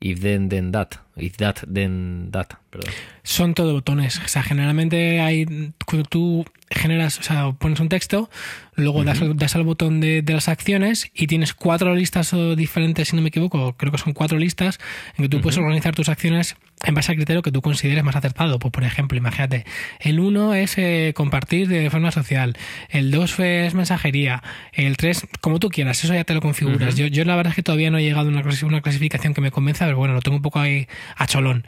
if 0.00 0.20
then 0.20 0.48
then 0.48 0.72
that 0.72 1.05
if 1.16 1.36
that 1.36 1.56
then 1.72 2.30
that 2.32 2.48
perdón 2.70 2.92
Son 3.22 3.54
todo 3.54 3.72
botones. 3.72 4.18
O 4.24 4.28
sea, 4.28 4.42
generalmente 4.44 5.20
hay. 5.20 5.72
Cuando 5.86 6.08
tú 6.08 6.44
generas, 6.70 7.18
o 7.18 7.22
sea, 7.22 7.52
pones 7.52 7.78
un 7.80 7.88
texto, 7.88 8.28
luego 8.74 9.02
das, 9.04 9.20
al- 9.22 9.36
das 9.36 9.54
al 9.56 9.62
botón 9.64 10.00
de, 10.00 10.22
de 10.22 10.32
las 10.32 10.48
acciones 10.48 11.10
y 11.14 11.26
tienes 11.26 11.54
cuatro 11.54 11.94
listas 11.94 12.34
diferentes, 12.56 13.08
si 13.08 13.16
no 13.16 13.22
me 13.22 13.28
equivoco, 13.28 13.76
creo 13.76 13.90
que 13.92 13.98
son 13.98 14.12
cuatro 14.12 14.38
listas, 14.38 14.78
en 15.16 15.24
que 15.24 15.28
tú 15.28 15.40
puedes 15.40 15.58
organizar 15.58 15.94
tus 15.94 16.08
acciones 16.08 16.56
en 16.84 16.94
base 16.94 17.12
al 17.12 17.16
criterio 17.16 17.42
que 17.42 17.50
tú 17.52 17.62
consideres 17.62 18.02
más 18.04 18.14
acertado. 18.16 18.58
Pues, 18.58 18.72
por 18.72 18.84
ejemplo, 18.84 19.16
imagínate, 19.16 19.64
el 20.00 20.18
uno 20.20 20.54
es 20.54 20.76
eh, 20.78 21.12
compartir 21.16 21.68
de 21.68 21.88
forma 21.90 22.10
social, 22.12 22.56
el 22.90 23.10
dos 23.12 23.38
es 23.40 23.74
mensajería, 23.74 24.42
el 24.72 24.96
tres, 24.96 25.26
como 25.40 25.58
tú 25.60 25.68
quieras, 25.68 26.02
eso 26.04 26.14
ya 26.14 26.24
te 26.24 26.34
lo 26.34 26.40
configuras. 26.40 26.96
yo, 26.96 27.06
yo 27.06 27.24
la 27.24 27.34
verdad 27.36 27.50
es 27.52 27.56
que 27.56 27.62
todavía 27.62 27.90
no 27.90 27.98
he 27.98 28.02
llegado 28.02 28.28
a 28.28 28.32
una 28.66 28.80
clasificación 28.82 29.34
que 29.34 29.40
me 29.40 29.50
convenza, 29.52 29.84
pero 29.86 29.96
bueno, 29.98 30.14
lo 30.14 30.20
tengo 30.20 30.36
un 30.36 30.42
poco 30.42 30.58
ahí 30.60 30.86
a 31.16 31.26
cholón. 31.26 31.66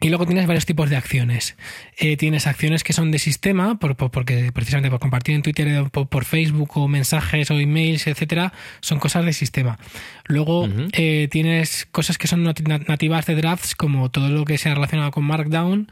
Y 0.00 0.08
luego 0.10 0.26
tienes 0.26 0.46
varios 0.46 0.66
tipos 0.66 0.90
de 0.90 0.96
acciones. 0.96 1.56
Eh, 1.96 2.18
tienes 2.18 2.46
acciones 2.46 2.84
que 2.84 2.92
son 2.92 3.10
de 3.10 3.18
sistema, 3.18 3.78
por, 3.78 3.96
por- 3.96 4.10
porque 4.10 4.50
precisamente 4.52 4.90
por 4.90 4.98
compartir 5.00 5.34
en 5.34 5.40
Twitter, 5.42 5.66
eh, 5.68 5.84
por, 5.90 6.08
por 6.08 6.24
Facebook 6.26 6.76
o 6.76 6.88
mensajes 6.88 7.50
o 7.50 7.58
emails, 7.58 8.06
etcétera, 8.06 8.52
son 8.80 8.98
cosas 8.98 9.24
de 9.24 9.32
sistema. 9.32 9.78
Luego 10.26 10.68
eh, 10.92 11.28
tienes 11.30 11.86
cosas 11.90 12.18
que 12.18 12.26
son 12.26 12.44
nati- 12.44 12.64
nat- 12.64 12.86
nativas 12.86 13.24
de 13.24 13.36
drafts, 13.36 13.74
como 13.74 14.10
todo 14.10 14.28
lo 14.28 14.44
que 14.44 14.58
sea 14.58 14.74
relacionado 14.74 15.10
con 15.10 15.24
Markdown, 15.24 15.90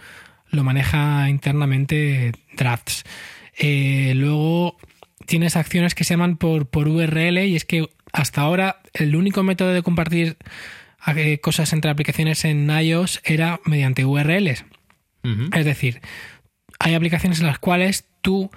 lo 0.50 0.62
maneja 0.64 1.30
internamente 1.30 2.32
drafts. 2.54 3.04
Eh, 3.58 4.12
luego 4.14 4.76
tienes 5.26 5.56
acciones 5.56 5.94
que 5.94 6.04
se 6.04 6.14
llaman 6.14 6.36
por, 6.36 6.66
por 6.68 6.88
URL 6.88 7.38
y 7.46 7.56
es 7.56 7.64
que 7.64 7.88
hasta 8.12 8.42
ahora 8.42 8.80
el 8.92 9.16
único 9.16 9.42
método 9.42 9.72
de 9.72 9.82
compartir 9.82 10.36
cosas 11.40 11.72
entre 11.72 11.90
aplicaciones 11.90 12.44
en 12.44 12.68
iOS 12.70 13.20
era 13.24 13.60
mediante 13.64 14.04
URLs. 14.04 14.64
Es 15.52 15.64
decir, 15.64 16.00
hay 16.78 16.94
aplicaciones 16.94 17.40
en 17.40 17.46
las 17.46 17.58
cuales 17.58 18.06
tú, 18.22 18.50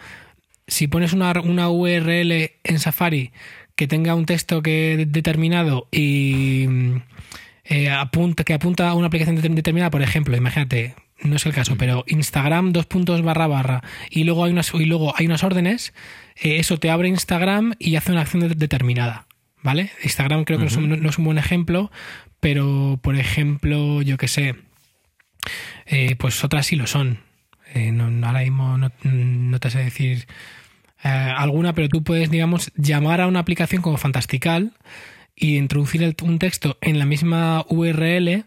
si 0.68 0.88
pones 0.88 1.14
una, 1.14 1.32
una 1.42 1.70
URL 1.70 2.52
en 2.64 2.80
Safari 2.80 3.32
que 3.76 3.88
tenga 3.88 4.16
un 4.16 4.26
texto 4.26 4.62
que 4.64 4.96
de- 4.98 5.06
determinado 5.06 5.88
y 5.92 6.66
mm, 6.68 6.96
eh, 7.66 7.90
apunta, 7.90 8.44
que 8.44 8.54
apunta 8.54 8.90
a 8.90 8.94
una 8.96 9.08
aplicación 9.08 9.38
deter- 9.38 9.54
determinada, 9.54 9.92
por 9.92 10.02
ejemplo, 10.02 10.36
imagínate, 10.38 10.96
no 11.24 11.36
es 11.36 11.46
el 11.46 11.54
caso, 11.54 11.76
pero 11.78 12.04
Instagram 12.08 12.72
dos 12.74 12.86
puntos 12.86 13.22
barra 13.22 13.48
barra 13.48 13.82
y 14.10 14.24
luego 14.24 14.46
hay 14.46 14.52
unas, 14.52 14.74
y 14.74 14.86
luego 14.86 15.14
hay 15.18 15.26
unas 15.26 15.44
órdenes, 15.44 15.94
eh, 16.36 16.58
eso 16.58 16.78
te 16.80 16.90
abre 16.90 17.10
Instagram 17.10 17.74
y 17.80 17.96
hace 17.96 18.12
una 18.12 18.22
acción 18.22 18.48
de- 18.48 18.56
determinada. 18.56 19.28
¿Vale? 19.66 19.90
Instagram 20.04 20.44
creo 20.46 20.60
que 20.60 20.66
no 20.66 20.70
es 20.70 20.78
un- 20.78 21.02
no 21.02 21.10
es 21.10 21.18
un 21.18 21.26
buen 21.26 21.38
ejemplo, 21.40 21.92
pero 22.40 23.00
por 23.02 23.16
ejemplo, 23.18 24.02
yo 24.04 24.16
que 24.18 24.28
sé, 24.30 24.56
eh, 25.88 26.16
pues 26.18 26.44
otras 26.44 26.68
sí 26.68 26.76
lo 26.76 26.88
son. 26.88 27.20
Eh, 27.74 27.92
no, 27.92 28.06
ahora 28.28 28.42
mismo 28.42 28.78
no, 28.78 28.92
no 29.04 29.60
te 29.60 29.70
sé 29.70 29.80
decir 29.80 30.28
eh, 31.04 31.08
alguna, 31.10 31.74
pero 31.74 31.90
tú 31.90 32.04
puedes, 32.04 32.30
digamos, 32.32 32.72
llamar 32.76 33.22
a 33.22 33.28
una 33.28 33.40
aplicación 33.40 33.82
como 33.82 33.98
Fantastical 33.98 34.72
y 35.36 35.58
introducir 35.58 36.02
el- 36.04 36.16
un 36.24 36.40
texto 36.40 36.78
en 36.82 36.98
la 37.00 37.06
misma 37.06 37.66
URL 37.68 38.46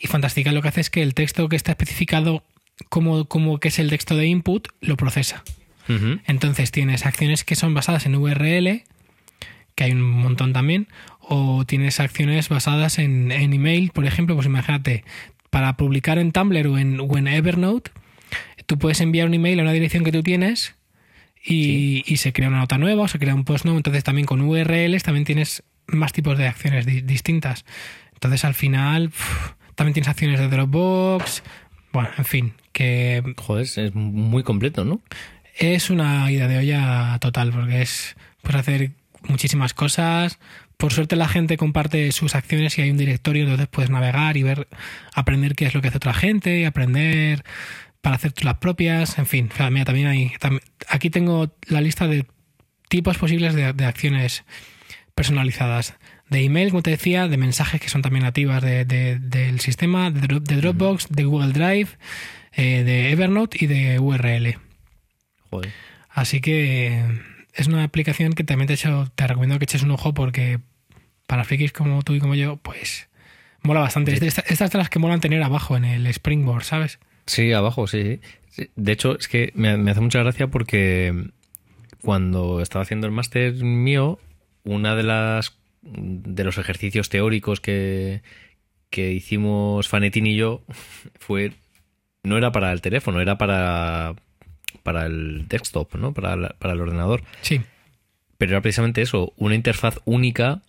y 0.00 0.06
Fantastical 0.06 0.54
lo 0.54 0.62
que 0.62 0.68
hace 0.68 0.80
es 0.80 0.90
que 0.90 1.02
el 1.02 1.14
texto 1.14 1.48
que 1.48 1.56
está 1.56 1.72
especificado 1.72 2.42
como, 2.88 3.26
como 3.26 3.58
que 3.60 3.68
es 3.68 3.78
el 3.78 3.90
texto 3.90 4.16
de 4.16 4.26
input 4.26 4.68
lo 4.80 4.96
procesa. 4.96 5.42
Entonces 6.26 6.70
tienes 6.70 7.04
acciones 7.06 7.42
que 7.44 7.56
son 7.56 7.74
basadas 7.74 8.06
en 8.06 8.14
URL, 8.14 8.84
que 9.74 9.84
hay 9.84 9.92
un 9.92 10.02
montón 10.02 10.52
también, 10.52 10.88
o 11.20 11.64
tienes 11.64 12.00
acciones 12.00 12.48
basadas 12.48 12.98
en, 12.98 13.32
en 13.32 13.52
email, 13.52 13.90
por 13.92 14.04
ejemplo, 14.06 14.34
pues 14.34 14.46
imagínate, 14.46 15.04
para 15.50 15.76
publicar 15.76 16.18
en 16.18 16.32
Tumblr 16.32 16.66
o 16.66 16.78
en, 16.78 17.00
o 17.00 17.18
en 17.18 17.28
Evernote, 17.28 17.90
tú 18.66 18.78
puedes 18.78 19.00
enviar 19.00 19.26
un 19.26 19.34
email 19.34 19.58
a 19.60 19.62
una 19.62 19.72
dirección 19.72 20.04
que 20.04 20.12
tú 20.12 20.22
tienes 20.22 20.74
y, 21.42 22.02
y 22.06 22.16
se 22.18 22.32
crea 22.32 22.48
una 22.48 22.58
nota 22.58 22.78
nueva 22.78 23.02
o 23.04 23.08
se 23.08 23.18
crea 23.18 23.34
un 23.34 23.44
post 23.44 23.64
nuevo, 23.64 23.78
entonces 23.78 24.04
también 24.04 24.26
con 24.26 24.40
URLs 24.42 25.02
también 25.02 25.24
tienes 25.24 25.62
más 25.86 26.12
tipos 26.12 26.36
de 26.38 26.46
acciones 26.46 26.86
di- 26.86 27.00
distintas. 27.00 27.64
Entonces 28.14 28.44
al 28.44 28.54
final 28.54 29.10
también 29.74 29.94
tienes 29.94 30.08
acciones 30.08 30.38
de 30.38 30.48
Dropbox, 30.48 31.42
bueno, 31.92 32.10
en 32.18 32.24
fin, 32.24 32.52
que 32.72 33.22
Joder, 33.38 33.64
es 33.64 33.94
muy 33.94 34.42
completo, 34.42 34.84
¿no? 34.84 35.00
es 35.58 35.90
una 35.90 36.30
idea 36.30 36.46
de 36.48 36.58
olla 36.58 37.18
total, 37.20 37.50
porque 37.52 37.82
es 37.82 38.16
pues 38.42 38.54
hacer 38.54 38.92
muchísimas 39.28 39.74
cosas. 39.74 40.38
Por 40.76 40.92
suerte 40.92 41.14
la 41.16 41.28
gente 41.28 41.56
comparte 41.56 42.10
sus 42.12 42.34
acciones 42.34 42.78
y 42.78 42.82
hay 42.82 42.90
un 42.90 42.96
directorio, 42.96 43.42
entonces 43.42 43.68
puedes 43.68 43.90
navegar 43.90 44.36
y 44.36 44.42
ver, 44.42 44.66
aprender 45.14 45.54
qué 45.54 45.66
es 45.66 45.74
lo 45.74 45.82
que 45.82 45.88
hace 45.88 45.98
otra 45.98 46.14
gente 46.14 46.58
y 46.58 46.64
aprender 46.64 47.44
para 48.00 48.16
hacer 48.16 48.32
tú 48.32 48.44
las 48.46 48.56
propias. 48.58 49.18
En 49.18 49.26
fin, 49.26 49.50
o 49.52 49.56
sea, 49.56 49.70
mira, 49.70 49.84
también 49.84 50.06
hay. 50.06 50.32
aquí 50.88 51.10
tengo 51.10 51.54
la 51.66 51.80
lista 51.80 52.06
de 52.08 52.24
tipos 52.88 53.18
posibles 53.18 53.54
de, 53.54 53.72
de 53.74 53.84
acciones 53.84 54.44
personalizadas. 55.14 55.94
De 56.30 56.42
email, 56.44 56.70
como 56.70 56.82
te 56.82 56.90
decía, 56.90 57.26
de 57.28 57.36
mensajes 57.36 57.80
que 57.80 57.88
son 57.88 58.02
también 58.02 58.22
nativas 58.24 58.62
de- 58.62 58.84
de- 58.84 59.18
del 59.18 59.60
sistema, 59.60 60.10
de, 60.10 60.20
Dro- 60.20 60.40
de 60.40 60.56
Dropbox, 60.56 61.08
de 61.10 61.24
Google 61.24 61.52
Drive, 61.52 61.88
eh, 62.52 62.84
de 62.84 63.10
Evernote 63.10 63.58
y 63.60 63.66
de 63.66 63.98
URL. 63.98 64.56
Joder. 65.50 65.72
Así 66.08 66.40
que 66.40 67.02
es 67.60 67.68
una 67.68 67.84
aplicación 67.84 68.32
que 68.32 68.44
también 68.44 68.66
te, 68.68 68.74
echo- 68.74 69.10
te 69.14 69.26
recomiendo 69.26 69.58
que 69.58 69.64
eches 69.64 69.82
un 69.82 69.90
ojo 69.92 70.14
porque 70.14 70.60
para 71.26 71.44
frikis 71.44 71.72
como 71.72 72.02
tú 72.02 72.14
y 72.14 72.20
como 72.20 72.34
yo, 72.34 72.56
pues 72.56 73.08
mola 73.62 73.80
bastante. 73.80 74.12
Es 74.12 74.20
de 74.20 74.26
esta- 74.28 74.42
Estas 74.48 74.70
de 74.70 74.78
las 74.78 74.90
que 74.90 74.98
molan 74.98 75.20
tener 75.20 75.42
abajo 75.42 75.76
en 75.76 75.84
el 75.84 76.06
Springboard, 76.06 76.64
¿sabes? 76.64 76.98
Sí, 77.26 77.52
abajo, 77.52 77.86
sí, 77.86 78.02
sí. 78.02 78.20
Sí, 78.50 78.68
De 78.74 78.92
hecho, 78.92 79.16
es 79.16 79.28
que 79.28 79.52
me, 79.54 79.76
me 79.76 79.92
hace 79.92 80.00
mucha 80.00 80.18
gracia 80.20 80.48
porque 80.48 81.30
cuando 82.02 82.60
estaba 82.60 82.82
haciendo 82.82 83.06
el 83.06 83.12
máster 83.12 83.52
mío, 83.54 84.18
una 84.64 84.96
de 84.96 85.02
las 85.04 85.56
de 85.82 86.44
los 86.44 86.58
ejercicios 86.58 87.08
teóricos 87.08 87.60
que, 87.60 88.22
que 88.90 89.12
hicimos 89.12 89.88
Fanetín 89.88 90.26
y 90.26 90.36
yo 90.36 90.62
fue 91.18 91.52
no 92.22 92.36
era 92.36 92.52
para 92.52 92.72
el 92.72 92.80
teléfono, 92.82 93.20
era 93.20 93.38
para 93.38 94.14
para 94.82 95.06
el 95.06 95.46
desktop, 95.48 95.94
¿no? 95.96 96.12
Para, 96.12 96.36
la- 96.36 96.56
para 96.58 96.74
el 96.74 96.80
ordenador. 96.80 97.22
Sí. 97.42 97.60
Pero 98.38 98.52
era 98.52 98.60
precisamente 98.62 99.02
eso, 99.02 99.32
una 99.36 99.54
interfaz 99.54 99.98
única 100.04 100.62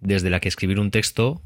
desde 0.00 0.30
la 0.30 0.40
que 0.40 0.48
escribir 0.48 0.78
un 0.78 0.90
texto 0.90 1.40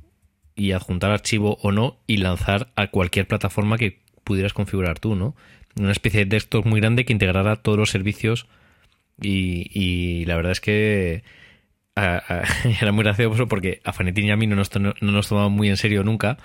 y 0.56 0.72
adjuntar 0.72 1.10
archivo 1.12 1.59
o 1.62 1.70
no 1.72 1.97
y 2.06 2.16
lanzar 2.18 2.70
a 2.77 2.89
cualquier 2.89 3.27
plataforma 3.28 3.78
que 3.78 4.01
pudieras 4.24 4.52
configurar 4.52 4.98
tú, 4.98 5.14
¿no? 5.14 5.35
Una 5.78 5.93
especie 5.93 6.20
de 6.20 6.27
desktop 6.27 6.66
muy 6.66 6.81
grande 6.81 7.05
que 7.05 7.12
integrara 7.12 7.56
todos 7.56 7.78
los 7.78 7.90
servicios 7.90 8.47
y, 9.22 9.70
y 9.72 10.24
la 10.24 10.36
verdad 10.36 10.52
es 10.52 10.60
que 10.60 11.22
a- 11.96 12.22
a- 12.28 12.44
era 12.80 12.92
muy 12.92 13.04
gracioso 13.04 13.46
porque 13.48 13.80
a 13.84 13.92
Fanetín 13.92 14.26
y 14.26 14.30
a 14.30 14.36
mí 14.36 14.46
no 14.46 14.56
nos, 14.56 14.70
no 14.78 14.94
nos 15.00 15.28
tomamos 15.28 15.52
muy 15.52 15.68
en 15.68 15.76
serio 15.76 16.02
nunca, 16.04 16.38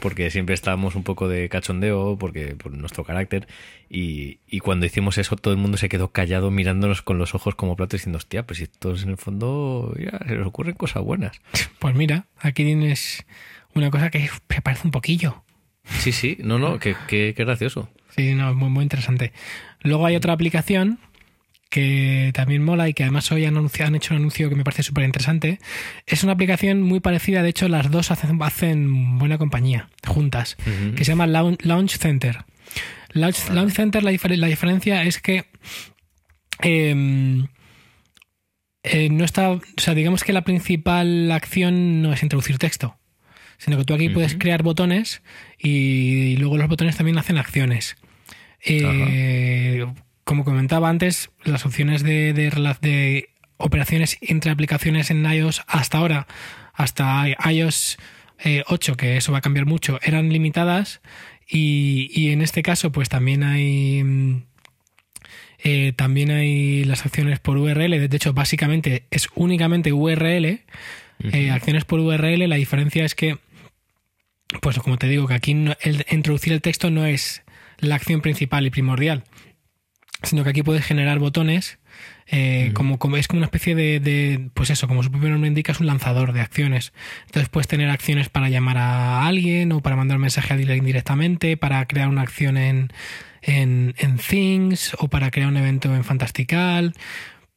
porque 0.00 0.30
siempre 0.30 0.54
estábamos 0.54 0.94
un 0.94 1.02
poco 1.02 1.28
de 1.28 1.48
cachondeo, 1.48 2.16
porque 2.18 2.56
por 2.56 2.72
nuestro 2.72 3.04
carácter, 3.04 3.46
y, 3.88 4.40
y 4.46 4.60
cuando 4.60 4.86
hicimos 4.86 5.18
eso 5.18 5.36
todo 5.36 5.54
el 5.54 5.60
mundo 5.60 5.76
se 5.78 5.88
quedó 5.88 6.10
callado 6.12 6.50
mirándonos 6.50 7.02
con 7.02 7.18
los 7.18 7.34
ojos 7.34 7.54
como 7.54 7.76
platos 7.76 8.00
diciendo, 8.00 8.16
hostia, 8.18 8.46
pues 8.46 8.58
si 8.58 8.66
todos 8.66 9.02
en 9.04 9.10
el 9.10 9.16
fondo 9.16 9.94
ya 9.98 10.18
se 10.26 10.36
les 10.36 10.46
ocurren 10.46 10.74
cosas 10.74 11.02
buenas. 11.02 11.40
Pues 11.78 11.94
mira, 11.94 12.26
aquí 12.38 12.64
tienes 12.64 13.24
una 13.74 13.90
cosa 13.90 14.10
que 14.10 14.28
me 14.48 14.60
parece 14.62 14.82
un 14.86 14.90
poquillo. 14.90 15.44
Sí, 16.00 16.10
sí, 16.10 16.36
no, 16.40 16.58
no, 16.58 16.78
que, 16.80 16.96
que, 17.06 17.32
que 17.36 17.44
gracioso. 17.44 17.88
Sí, 18.16 18.34
no, 18.34 18.52
muy, 18.54 18.70
muy 18.70 18.82
interesante. 18.82 19.32
Luego 19.82 20.04
hay 20.06 20.16
otra 20.16 20.32
aplicación 20.32 20.98
que 21.76 22.30
también 22.32 22.64
mola 22.64 22.88
y 22.88 22.94
que 22.94 23.02
además 23.02 23.30
hoy 23.32 23.44
han, 23.44 23.54
anunciado, 23.56 23.88
han 23.88 23.96
hecho 23.96 24.14
un 24.14 24.20
anuncio 24.20 24.48
que 24.48 24.54
me 24.54 24.64
parece 24.64 24.82
súper 24.82 25.04
interesante. 25.04 25.58
Es 26.06 26.22
una 26.24 26.32
aplicación 26.32 26.80
muy 26.80 27.00
parecida, 27.00 27.42
de 27.42 27.50
hecho 27.50 27.68
las 27.68 27.90
dos 27.90 28.10
hacen, 28.10 28.40
hacen 28.42 29.18
buena 29.18 29.36
compañía 29.36 29.90
juntas, 30.06 30.56
que 30.94 31.04
se 31.04 31.12
llama 31.12 31.26
Launch, 31.26 31.98
Center. 31.98 32.44
Launch, 33.12 33.50
Launch 33.50 33.72
Center, 33.74 34.02
la, 34.02 34.10
difer- 34.10 34.36
la 34.36 34.46
diferencia 34.46 35.02
es 35.02 35.20
que 35.20 35.44
em, 36.62 37.46
eh, 38.82 39.08
no 39.10 39.24
está, 39.24 39.50
o 39.50 39.60
sea, 39.76 39.94
digamos 39.94 40.24
que 40.24 40.32
la 40.32 40.44
principal 40.44 41.30
acción 41.30 42.00
no 42.00 42.12
es 42.14 42.22
introducir 42.22 42.56
texto, 42.58 42.96
sino 43.58 43.76
que 43.76 43.84
tú 43.84 43.92
aquí 43.94 44.08
puedes 44.14 44.34
crear 44.38 44.62
botones 44.62 45.22
y, 45.58 45.68
y 46.32 46.36
luego 46.38 46.56
los 46.56 46.68
botones 46.68 46.96
también 46.96 47.18
hacen 47.18 47.36
acciones. 47.38 47.96
Eh, 48.64 49.86
como 50.26 50.44
comentaba 50.44 50.88
antes, 50.90 51.30
las 51.44 51.64
opciones 51.64 52.02
de, 52.02 52.32
de, 52.32 52.50
rela- 52.50 52.78
de 52.80 53.30
operaciones 53.58 54.18
entre 54.20 54.50
aplicaciones 54.50 55.10
en 55.12 55.24
iOS 55.24 55.62
hasta 55.68 55.98
ahora, 55.98 56.26
hasta 56.74 57.24
iOS 57.50 57.96
eh, 58.40 58.64
8, 58.66 58.96
que 58.96 59.16
eso 59.16 59.30
va 59.30 59.38
a 59.38 59.40
cambiar 59.40 59.66
mucho, 59.66 60.00
eran 60.02 60.28
limitadas 60.30 61.00
y, 61.48 62.10
y 62.12 62.32
en 62.32 62.42
este 62.42 62.62
caso 62.62 62.90
pues 62.90 63.08
también 63.08 63.44
hay... 63.44 64.02
mm, 64.02 64.42
eh, 65.64 65.92
también 65.96 66.30
hay 66.32 66.82
las 66.84 67.06
acciones 67.06 67.38
por 67.38 67.56
URL, 67.56 68.08
de 68.08 68.16
hecho 68.16 68.32
básicamente 68.34 69.04
es 69.12 69.28
únicamente 69.36 69.92
URL, 69.92 70.44
eh, 71.32 71.50
acciones 71.52 71.84
por 71.84 72.00
URL, 72.00 72.48
la 72.48 72.56
diferencia 72.56 73.04
es 73.04 73.14
que, 73.14 73.38
pues 74.60 74.78
como 74.80 74.98
te 74.98 75.08
digo, 75.08 75.26
que 75.28 75.34
aquí 75.34 75.54
no- 75.54 75.76
el, 75.82 76.04
introducir 76.10 76.52
el 76.52 76.60
texto 76.62 76.90
no 76.90 77.06
es 77.06 77.42
la 77.78 77.94
acción 77.94 78.20
principal 78.22 78.66
y 78.66 78.70
primordial, 78.70 79.22
sino 80.22 80.44
que 80.44 80.50
aquí 80.50 80.62
puedes 80.62 80.84
generar 80.84 81.18
botones, 81.18 81.78
eh, 82.28 82.72
como, 82.74 82.98
como 82.98 83.16
es 83.16 83.28
como 83.28 83.38
una 83.38 83.46
especie 83.46 83.74
de, 83.74 84.00
de, 84.00 84.50
pues 84.54 84.70
eso, 84.70 84.88
como 84.88 85.02
su 85.02 85.10
propio 85.10 85.30
nombre 85.30 85.48
indica, 85.48 85.72
es 85.72 85.80
un 85.80 85.86
lanzador 85.86 86.32
de 86.32 86.40
acciones. 86.40 86.92
Entonces 87.26 87.48
puedes 87.48 87.68
tener 87.68 87.90
acciones 87.90 88.28
para 88.28 88.48
llamar 88.48 88.78
a 88.78 89.26
alguien 89.26 89.72
o 89.72 89.80
para 89.80 89.96
mandar 89.96 90.18
mensaje 90.18 90.52
a 90.52 90.56
alguien 90.56 90.84
directamente, 90.84 91.56
para 91.56 91.86
crear 91.86 92.08
una 92.08 92.22
acción 92.22 92.56
en, 92.56 92.92
en, 93.42 93.94
en 93.98 94.18
Things 94.18 94.96
o 94.98 95.08
para 95.08 95.30
crear 95.30 95.48
un 95.48 95.56
evento 95.56 95.94
en 95.94 96.04
Fantastical. 96.04 96.94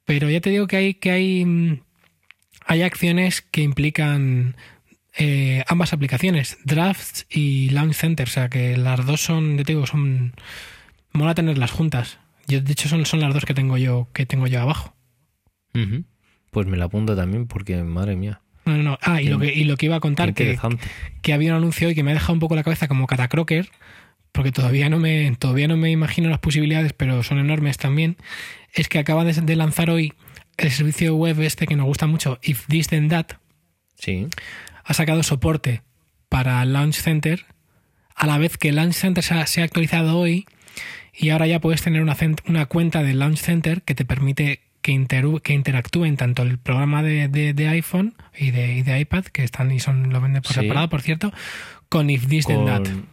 Pero 0.06 0.30
ya 0.30 0.41
te 0.41 0.49
digo 0.49 0.68
que 0.68 0.77
hay, 0.77 0.94
que 0.95 1.11
hay, 1.11 1.45
mm, 1.45 1.81
hay 2.65 2.81
acciones 2.84 3.41
que 3.41 3.61
implican 3.61 4.56
eh, 5.18 5.64
ambas 5.68 5.94
aplicaciones, 5.94 6.57
Drafts 6.64 7.26
y 7.30 7.69
Launch 7.72 7.95
Center. 7.95 8.27
O 8.27 8.31
sea 8.31 8.49
que 8.49 8.77
las 8.77 9.06
dos 9.06 9.22
son, 9.22 9.57
ya 9.57 9.64
te 9.64 9.73
digo, 9.73 9.86
son. 9.86 10.34
Mola 11.11 11.34
tenerlas 11.36 11.72
juntas. 11.72 12.19
Yo, 12.49 12.59
de 12.61 12.71
hecho, 12.73 12.89
son, 12.89 13.05
son 13.05 13.21
las 13.21 13.34
dos 13.34 13.45
que 13.45 13.53
tengo 13.53 13.77
yo, 13.77 14.09
que 14.13 14.26
tengo 14.26 14.47
yo 14.47 14.61
abajo. 14.61 14.93
Pues 16.51 16.67
me 16.67 16.77
la 16.77 16.85
apunto 16.85 17.15
también 17.15 17.47
porque, 17.47 17.81
madre 17.84 18.15
mía, 18.15 18.41
No, 18.65 18.76
no, 18.77 18.84
no. 18.84 18.97
Ah, 19.01 19.21
y 19.21 19.27
lo 19.30 19.39
que, 19.39 19.53
y 19.53 19.63
lo 19.63 19.77
que 19.77 19.85
iba 19.85 19.95
a 19.95 19.99
contar, 19.99 20.34
que, 20.34 20.59
que 21.21 21.34
había 21.34 21.51
un 21.51 21.57
anuncio 21.57 21.88
hoy 21.88 21.95
que 21.95 22.03
me 22.03 22.11
ha 22.11 22.15
dejado 22.15 22.34
un 22.34 22.39
poco 22.39 22.55
la 22.55 22.63
cabeza 22.63 22.88
como 22.88 23.07
catacroker, 23.07 23.69
porque 24.31 24.51
todavía 24.51 24.89
no 24.89 24.99
me, 24.99 25.35
todavía 25.38 25.67
no 25.67 25.77
me 25.77 25.91
imagino 25.91 26.30
las 26.30 26.39
posibilidades, 26.39 26.93
pero 26.93 27.23
son 27.23 27.38
enormes 27.39 27.77
también. 27.77 28.17
Es 28.73 28.89
que 28.89 28.99
acaban 28.99 29.27
de, 29.27 29.34
de 29.34 29.55
lanzar 29.55 29.89
hoy 29.89 30.13
el 30.57 30.71
servicio 30.71 31.15
web 31.15 31.39
este 31.41 31.67
que 31.67 31.76
nos 31.76 31.85
gusta 31.85 32.07
mucho, 32.07 32.39
If 32.41 32.65
This 32.67 32.88
Then 32.89 33.09
That, 33.09 33.27
Sí. 33.95 34.27
ha 34.84 34.93
sacado 34.93 35.23
soporte 35.23 35.84
para 36.30 36.63
Launch 36.65 36.95
Center, 36.95 37.45
a 38.15 38.27
la 38.27 38.38
vez 38.38 38.57
que 38.57 38.71
Launch 38.71 38.93
Center 38.95 39.23
se 39.23 39.34
ha, 39.35 39.45
se 39.47 39.61
ha 39.61 39.63
actualizado 39.65 40.17
hoy 40.17 40.45
y 41.14 41.30
ahora 41.30 41.48
ya 41.48 41.60
puedes 41.60 41.81
tener 41.81 42.02
una, 42.02 42.15
una 42.48 42.65
cuenta 42.68 43.03
de 43.03 43.14
Launch 43.14 43.40
Center 43.40 43.81
que 43.81 43.95
te 43.95 44.06
permite 44.06 44.61
que, 44.81 44.91
interu- 44.94 45.41
que 45.41 45.53
interactúen 45.53 46.15
tanto 46.18 46.44
el 46.44 46.57
programa 46.57 47.03
de, 47.03 47.27
de- 47.27 47.53
de 47.53 47.68
iPhone 47.68 48.15
y 48.38 48.52
de, 48.52 48.76
y 48.77 48.81
de 48.84 48.99
iPad, 48.99 49.26
que 49.26 49.44
están 49.44 49.72
y 49.72 49.80
son 49.80 50.11
lo 50.14 50.22
venden 50.22 50.41
por 50.41 50.53
Sí. 50.53 50.61
separado, 50.61 50.90
por 50.90 51.02
cierto, 51.02 51.34
con 51.90 52.10
If 52.10 52.27
This 52.27 52.45
Then 52.48 52.65
That. 52.65 52.84
Con- 52.84 53.07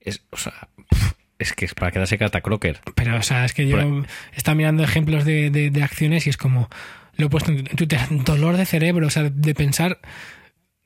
Es, 0.00 0.22
o 0.30 0.36
sea, 0.36 0.68
es 1.38 1.52
que 1.52 1.64
es 1.66 1.74
para 1.74 1.90
quedarse 1.92 2.18
catacroker. 2.18 2.80
Pero, 2.94 3.16
o 3.16 3.22
sea, 3.22 3.44
es 3.44 3.52
que 3.54 3.66
yo 3.68 3.76
Por- 3.78 4.06
estaba 4.34 4.54
mirando 4.54 4.82
ejemplos 4.82 5.24
de, 5.24 5.50
de- 5.50 5.70
de 5.70 5.82
acciones 5.82 6.26
y 6.26 6.30
es 6.30 6.36
como, 6.36 6.68
lo 7.16 7.26
he 7.26 7.28
puesto 7.30 7.52
en 7.52 7.64
Twitter, 7.64 8.00
dolor 8.24 8.56
de 8.56 8.66
cerebro, 8.66 9.06
o 9.06 9.10
sea, 9.10 9.24
de 9.30 9.54
pensar, 9.54 10.00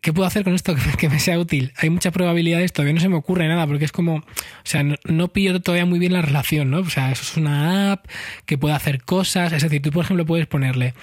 ¿qué 0.05 0.13
puedo 0.13 0.27
hacer 0.27 0.45
con 0.45 0.55
esto 0.55 0.77
que, 0.99 1.09
me- 1.09 1.19
sea 1.19 1.39
útil? 1.39 1.73
Hay 1.79 1.91
muchas 1.91 2.13
probabilidades, 2.13 2.73
todavía 2.73 2.93
no 2.95 3.01
se 3.01 3.09
me 3.09 3.17
ocurre 3.17 3.49
nada, 3.49 3.67
porque 3.67 3.85
es 3.87 3.91
como, 3.93 4.17
o 4.17 4.23
sea, 4.63 4.85
no, 4.85 5.29
pillo 5.33 5.61
todavía 5.61 5.87
muy 5.87 5.99
bien 5.99 6.13
la 6.13 6.23
relación, 6.23 6.71
¿no? 6.71 6.79
O 6.81 6.91
sea, 6.91 7.11
eso 7.11 7.23
es 7.23 7.37
una 7.37 7.93
app 7.93 8.07
que 8.47 8.59
puede 8.59 8.75
hacer 8.75 9.03
cosas, 9.03 9.53
es 9.53 9.63
decir, 9.63 9.83
tú, 9.83 9.91
por 9.91 10.05
ejemplo, 10.05 10.27
puedes 10.27 10.47
ponerle 10.47 10.95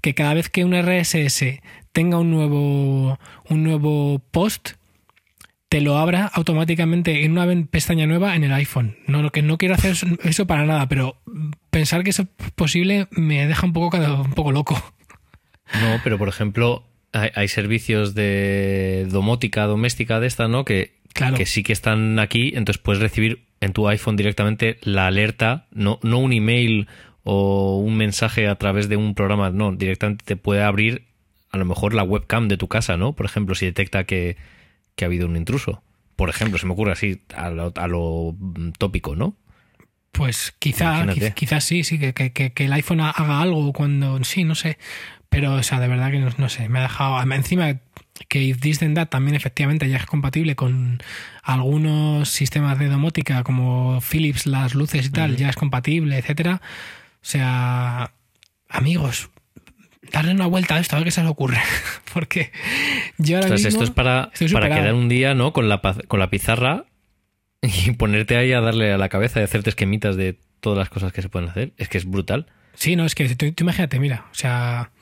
que 0.00 0.14
cada 0.14 0.34
vez 0.34 0.48
que 0.48 0.64
un 0.64 0.74
RSS 0.74 1.60
tenga 1.92 2.18
un 2.18 2.30
nuevo, 2.30 3.18
un 3.48 3.62
nuevo 3.64 4.20
post, 4.30 4.70
te 5.68 5.82
lo 5.82 5.98
abra 5.98 6.24
automáticamente 6.32 7.24
en 7.26 7.32
una 7.38 7.46
pestaña 7.70 8.06
nueva 8.06 8.34
en 8.34 8.44
el 8.44 8.52
iPhone. 8.54 8.96
No, 9.06 9.20
lo 9.20 9.30
que 9.30 9.42
no 9.42 9.58
quiero 9.58 9.74
hacer 9.74 9.90
es- 9.92 10.06
eso 10.24 10.46
para 10.46 10.64
nada, 10.64 10.88
pero 10.88 11.20
pensar 11.70 12.02
que 12.04 12.10
eso 12.10 12.22
es 12.22 12.50
posible 12.52 13.06
me 13.10 13.46
deja 13.46 13.66
un 13.66 13.74
poco, 13.74 13.96
un 13.98 14.32
poco 14.32 14.50
loco. 14.52 14.82
No, 15.82 16.00
pero 16.02 16.16
por 16.16 16.28
ejemplo, 16.28 16.84
hay, 17.18 17.30
hay 17.34 17.48
servicios 17.48 18.14
de 18.14 19.06
domótica 19.10 19.64
doméstica 19.66 20.20
de 20.20 20.26
esta, 20.26 20.48
¿no? 20.48 20.64
Que, 20.64 20.96
Claro. 21.14 21.36
que 21.36 21.46
sí 21.46 21.62
que 21.64 21.72
están 21.72 22.18
aquí, 22.20 22.52
entonces 22.54 22.80
puedes 22.80 23.02
recibir 23.02 23.44
en 23.60 23.72
tu 23.72 23.88
iPhone 23.88 24.14
directamente 24.16 24.78
la 24.82 25.06
alerta, 25.08 25.66
no, 25.72 25.98
no 26.02 26.18
un 26.18 26.32
email 26.32 26.86
o 27.24 27.78
un 27.78 27.96
mensaje 27.96 28.46
a 28.46 28.54
través 28.54 28.88
de 28.88 28.96
un 28.96 29.14
programa, 29.14 29.50
no, 29.50 29.72
directamente 29.72 30.24
te 30.24 30.36
puede 30.36 30.62
abrir 30.62 31.06
a 31.50 31.56
lo 31.58 31.64
mejor 31.64 31.92
la 31.94 32.04
webcam 32.04 32.46
de 32.46 32.56
tu 32.56 32.68
casa, 32.68 32.96
¿no? 32.96 33.14
Por 33.14 33.26
ejemplo, 33.26 33.54
si 33.56 33.66
detecta 33.66 34.04
que, 34.04 34.36
que 34.94 35.04
ha 35.04 35.08
habido 35.08 35.26
un 35.26 35.36
intruso. 35.36 35.82
Por 36.14 36.28
ejemplo, 36.30 36.58
se 36.58 36.66
me 36.66 36.72
ocurre 36.74 36.92
así, 36.92 37.20
a 37.34 37.50
lo, 37.50 37.72
a 37.74 37.88
lo 37.88 38.36
mm, 38.38 38.70
tópico, 38.78 39.16
¿no? 39.16 39.34
Pues 40.12 40.54
quizá, 40.58 41.06
quizás 41.34 41.64
sí, 41.64 41.84
sí, 41.84 41.98
que, 41.98 42.12
que- 42.12 42.32
que- 42.32 42.64
el 42.64 42.72
iPhone 42.72 43.00
ha- 43.00 43.10
haga 43.10 43.40
algo 43.40 43.72
cuando. 43.72 44.22
Sí, 44.24 44.42
no 44.44 44.54
sé. 44.54 44.78
Pero, 45.28 45.54
o 45.54 45.62
sea, 45.62 45.80
de 45.80 45.88
verdad 45.88 46.10
que 46.10 46.18
no, 46.18 46.30
no 46.38 46.48
sé. 46.48 46.68
Me 46.68 46.78
ha 46.78 46.82
dejado. 46.82 47.20
Encima 47.32 47.80
que 48.28 48.42
If 48.42 48.60
This 48.60 48.80
Then 48.80 48.94
That 48.94 49.08
también 49.08 49.36
efectivamente 49.36 49.88
ya 49.88 49.98
es 49.98 50.06
compatible 50.06 50.56
con 50.56 51.00
algunos 51.42 52.28
sistemas 52.28 52.78
de 52.78 52.88
domótica 52.88 53.44
como 53.44 54.00
Philips, 54.00 54.46
las 54.46 54.74
luces 54.74 55.06
y 55.06 55.10
tal, 55.10 55.36
ya 55.36 55.48
es 55.48 55.56
compatible, 55.56 56.18
etcétera. 56.18 56.60
O 57.14 57.24
sea, 57.24 58.12
amigos, 58.68 59.30
darle 60.12 60.32
una 60.32 60.46
vuelta 60.46 60.76
a 60.76 60.80
esto, 60.80 60.96
a 60.96 60.98
ver 60.98 61.06
qué 61.06 61.10
se 61.10 61.22
os 61.22 61.28
ocurre. 61.28 61.58
Porque 62.12 62.52
yo 63.18 63.36
ahora 63.36 63.46
Ostras, 63.46 63.64
mismo 63.64 63.82
esto 63.82 63.84
es 63.84 63.90
para, 63.90 64.30
para 64.52 64.68
quedar 64.68 64.94
un 64.94 65.08
día, 65.08 65.34
¿no? 65.34 65.52
Con 65.52 65.68
la, 65.68 65.80
con 65.80 66.20
la 66.20 66.30
pizarra 66.30 66.86
y 67.62 67.90
ponerte 67.98 68.36
ahí 68.36 68.52
a 68.52 68.60
darle 68.60 68.92
a 68.92 68.98
la 68.98 69.08
cabeza 69.08 69.40
y 69.40 69.44
hacerte 69.44 69.70
esquemitas 69.70 70.16
de 70.16 70.38
todas 70.60 70.78
las 70.78 70.90
cosas 70.90 71.12
que 71.12 71.22
se 71.22 71.28
pueden 71.28 71.48
hacer. 71.48 71.72
Es 71.76 71.88
que 71.88 71.98
es 71.98 72.04
brutal. 72.04 72.46
Sí, 72.74 72.94
no, 72.96 73.04
es 73.04 73.14
que 73.14 73.28
tú, 73.34 73.52
tú 73.52 73.64
imagínate, 73.64 73.98
mira, 73.98 74.26
o 74.30 74.34
sea, 74.34 74.92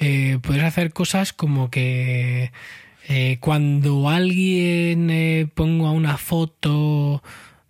eh, 0.00 0.38
puedes 0.42 0.62
hacer 0.62 0.92
cosas 0.92 1.32
como 1.32 1.70
que 1.70 2.50
eh, 3.08 3.38
cuando 3.40 4.08
alguien 4.08 5.10
eh, 5.10 5.48
ponga 5.54 5.90
una 5.90 6.16
foto 6.18 7.22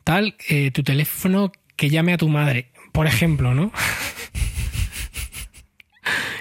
tal, 0.05 0.36
eh, 0.48 0.70
tu 0.70 0.82
teléfono 0.82 1.53
que 1.77 1.90
llame 1.90 2.12
a 2.12 2.16
tu 2.19 2.28
madre, 2.28 2.70
por 2.93 3.07
ejemplo, 3.07 3.55
¿no? 3.55 3.73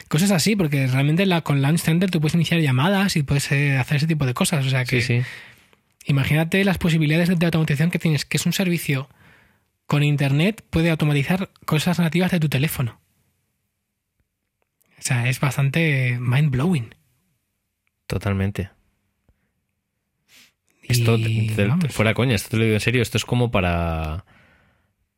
Cosas 0.08 0.32
así, 0.32 0.56
porque 0.56 0.86
realmente 0.88 1.26
la, 1.26 1.42
con 1.42 1.62
Launch 1.62 1.80
Center 1.82 2.12
tú 2.12 2.22
puedes 2.22 2.36
iniciar 2.36 2.62
llamadas 2.62 3.16
y 3.18 3.24
puedes 3.24 3.52
eh, 3.52 3.76
hacer 3.78 3.98
ese 3.98 4.08
tipo 4.08 4.26
de 4.26 4.34
cosas. 4.34 4.66
O 4.66 4.70
sea 4.70 4.86
que 4.86 5.02
Sí, 5.02 5.22
sí. 5.22 5.24
imagínate 6.06 6.64
las 6.64 6.78
posibilidades 6.78 7.28
de, 7.28 7.36
de 7.36 7.46
automatización 7.48 7.90
que 7.92 8.00
tienes, 8.00 8.24
que 8.24 8.38
es 8.38 8.46
un 8.46 8.54
servicio 8.54 9.10
con 9.88 10.04
internet, 10.04 10.64
puede 10.70 10.90
automatizar 10.92 11.50
cosas 11.66 12.00
nativas 12.00 12.32
de 12.32 12.40
tu 12.40 12.50
teléfono. 12.50 13.00
O 15.06 15.08
sea, 15.08 15.30
es 15.30 15.40
bastante 15.40 16.18
mind 16.20 16.50
blowing. 16.50 16.96
Totalmente. 18.08 18.72
Esto, 20.82 21.16
te- 21.18 21.52
te- 21.56 21.90
fuera 21.90 22.14
coña, 22.16 22.36
esto 22.36 22.50
te 22.50 22.58
lo 22.58 22.64
digo 22.64 22.74
en 22.76 22.80
serio, 22.82 23.02
esto 23.02 23.18
es 23.18 23.26
como 23.26 23.52
para 23.52 24.26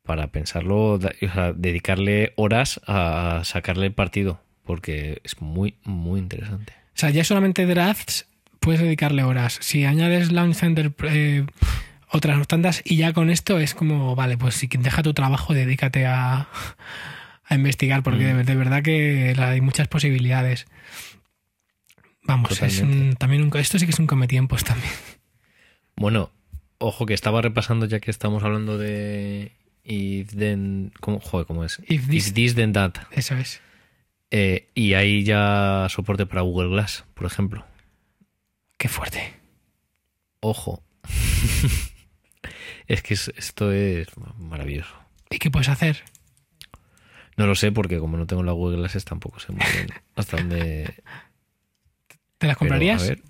para 0.02 0.28
pensarlo, 0.28 0.92
o 0.92 1.00
sea, 1.00 1.52
dedicarle 1.54 2.32
horas 2.36 2.80
a 2.86 3.42
sacarle 3.44 3.86
el 3.86 3.92
partido. 3.92 4.40
porque 4.64 5.20
es 5.24 5.40
muy, 5.40 5.76
muy 5.84 6.20
interesante. 6.20 6.74
O 6.88 6.98
sea, 6.98 7.08
ya 7.08 7.24
solamente 7.24 7.64
drafts 7.64 8.26
puedes 8.60 8.82
dedicarle 8.82 9.22
horas. 9.22 9.56
Si 9.62 9.86
añades 9.86 10.30
Launch 10.32 10.56
Center, 10.56 10.92
eh, 11.04 11.46
otras 12.10 12.46
tantas, 12.46 12.82
y 12.84 12.96
ya 12.96 13.14
con 13.14 13.30
esto 13.30 13.58
es 13.58 13.74
como, 13.74 14.14
vale, 14.14 14.36
pues 14.36 14.56
si 14.56 14.66
deja 14.66 15.02
tu 15.02 15.14
trabajo, 15.14 15.54
dedícate 15.54 16.04
a, 16.06 16.48
a 17.48 17.54
investigar, 17.54 18.02
porque 18.02 18.24
de, 18.24 18.44
de 18.44 18.54
verdad 18.54 18.82
que 18.82 19.34
hay 19.38 19.60
muchas 19.60 19.88
posibilidades. 19.88 20.66
Vamos, 22.22 22.60
es 22.60 22.80
un- 22.80 23.14
también 23.16 23.42
un, 23.42 23.56
esto 23.56 23.78
sí 23.78 23.86
que 23.86 23.92
es 23.92 23.98
un 23.98 24.06
cometiempos 24.06 24.62
también. 24.64 24.92
Bueno, 25.96 26.30
ojo 26.78 27.06
que 27.06 27.14
estaba 27.14 27.40
repasando 27.42 27.86
ya 27.86 28.00
que 28.00 28.10
estamos 28.10 28.44
hablando 28.44 28.76
de 28.78 29.52
if 29.82 30.34
then, 30.36 30.92
¿cómo, 31.00 31.20
joder, 31.20 31.46
¿cómo 31.46 31.64
es? 31.64 31.80
If 31.88 32.08
this- 32.08 32.54
then 32.54 32.72
that. 32.74 32.94
Eso 33.12 33.34
es. 33.36 33.60
Eh, 34.30 34.68
y 34.74 34.92
hay 34.92 35.24
ya 35.24 35.86
soporte 35.88 36.26
para 36.26 36.42
Google 36.42 36.68
Glass, 36.68 37.04
por 37.14 37.26
ejemplo. 37.26 37.64
Qué 38.76 38.88
fuerte. 38.88 39.32
Ojo. 40.40 40.82
es 42.86 43.02
que 43.02 43.14
es- 43.14 43.32
esto 43.36 43.72
es 43.72 44.06
maravilloso. 44.38 44.94
¿Y 45.30 45.38
qué 45.38 45.50
puedes 45.50 45.68
hacer? 45.68 46.04
No 47.38 47.46
lo 47.46 47.54
sé 47.54 47.72
porque 47.72 47.98
como 47.98 48.16
no 48.18 48.26
tengo 48.26 48.42
la 48.42 48.52
Google 48.52 48.76
Glasses 48.78 49.04
tampoco 49.06 49.40
sé 49.40 49.52
muy 49.52 49.64
bien 49.72 49.88
hasta 50.16 50.36
dónde... 50.36 50.94
¿Te 52.38 52.46
las 52.46 52.56
pero, 52.56 52.58
comprarías? 52.58 53.02
a 53.02 53.06
ver, 53.06 53.22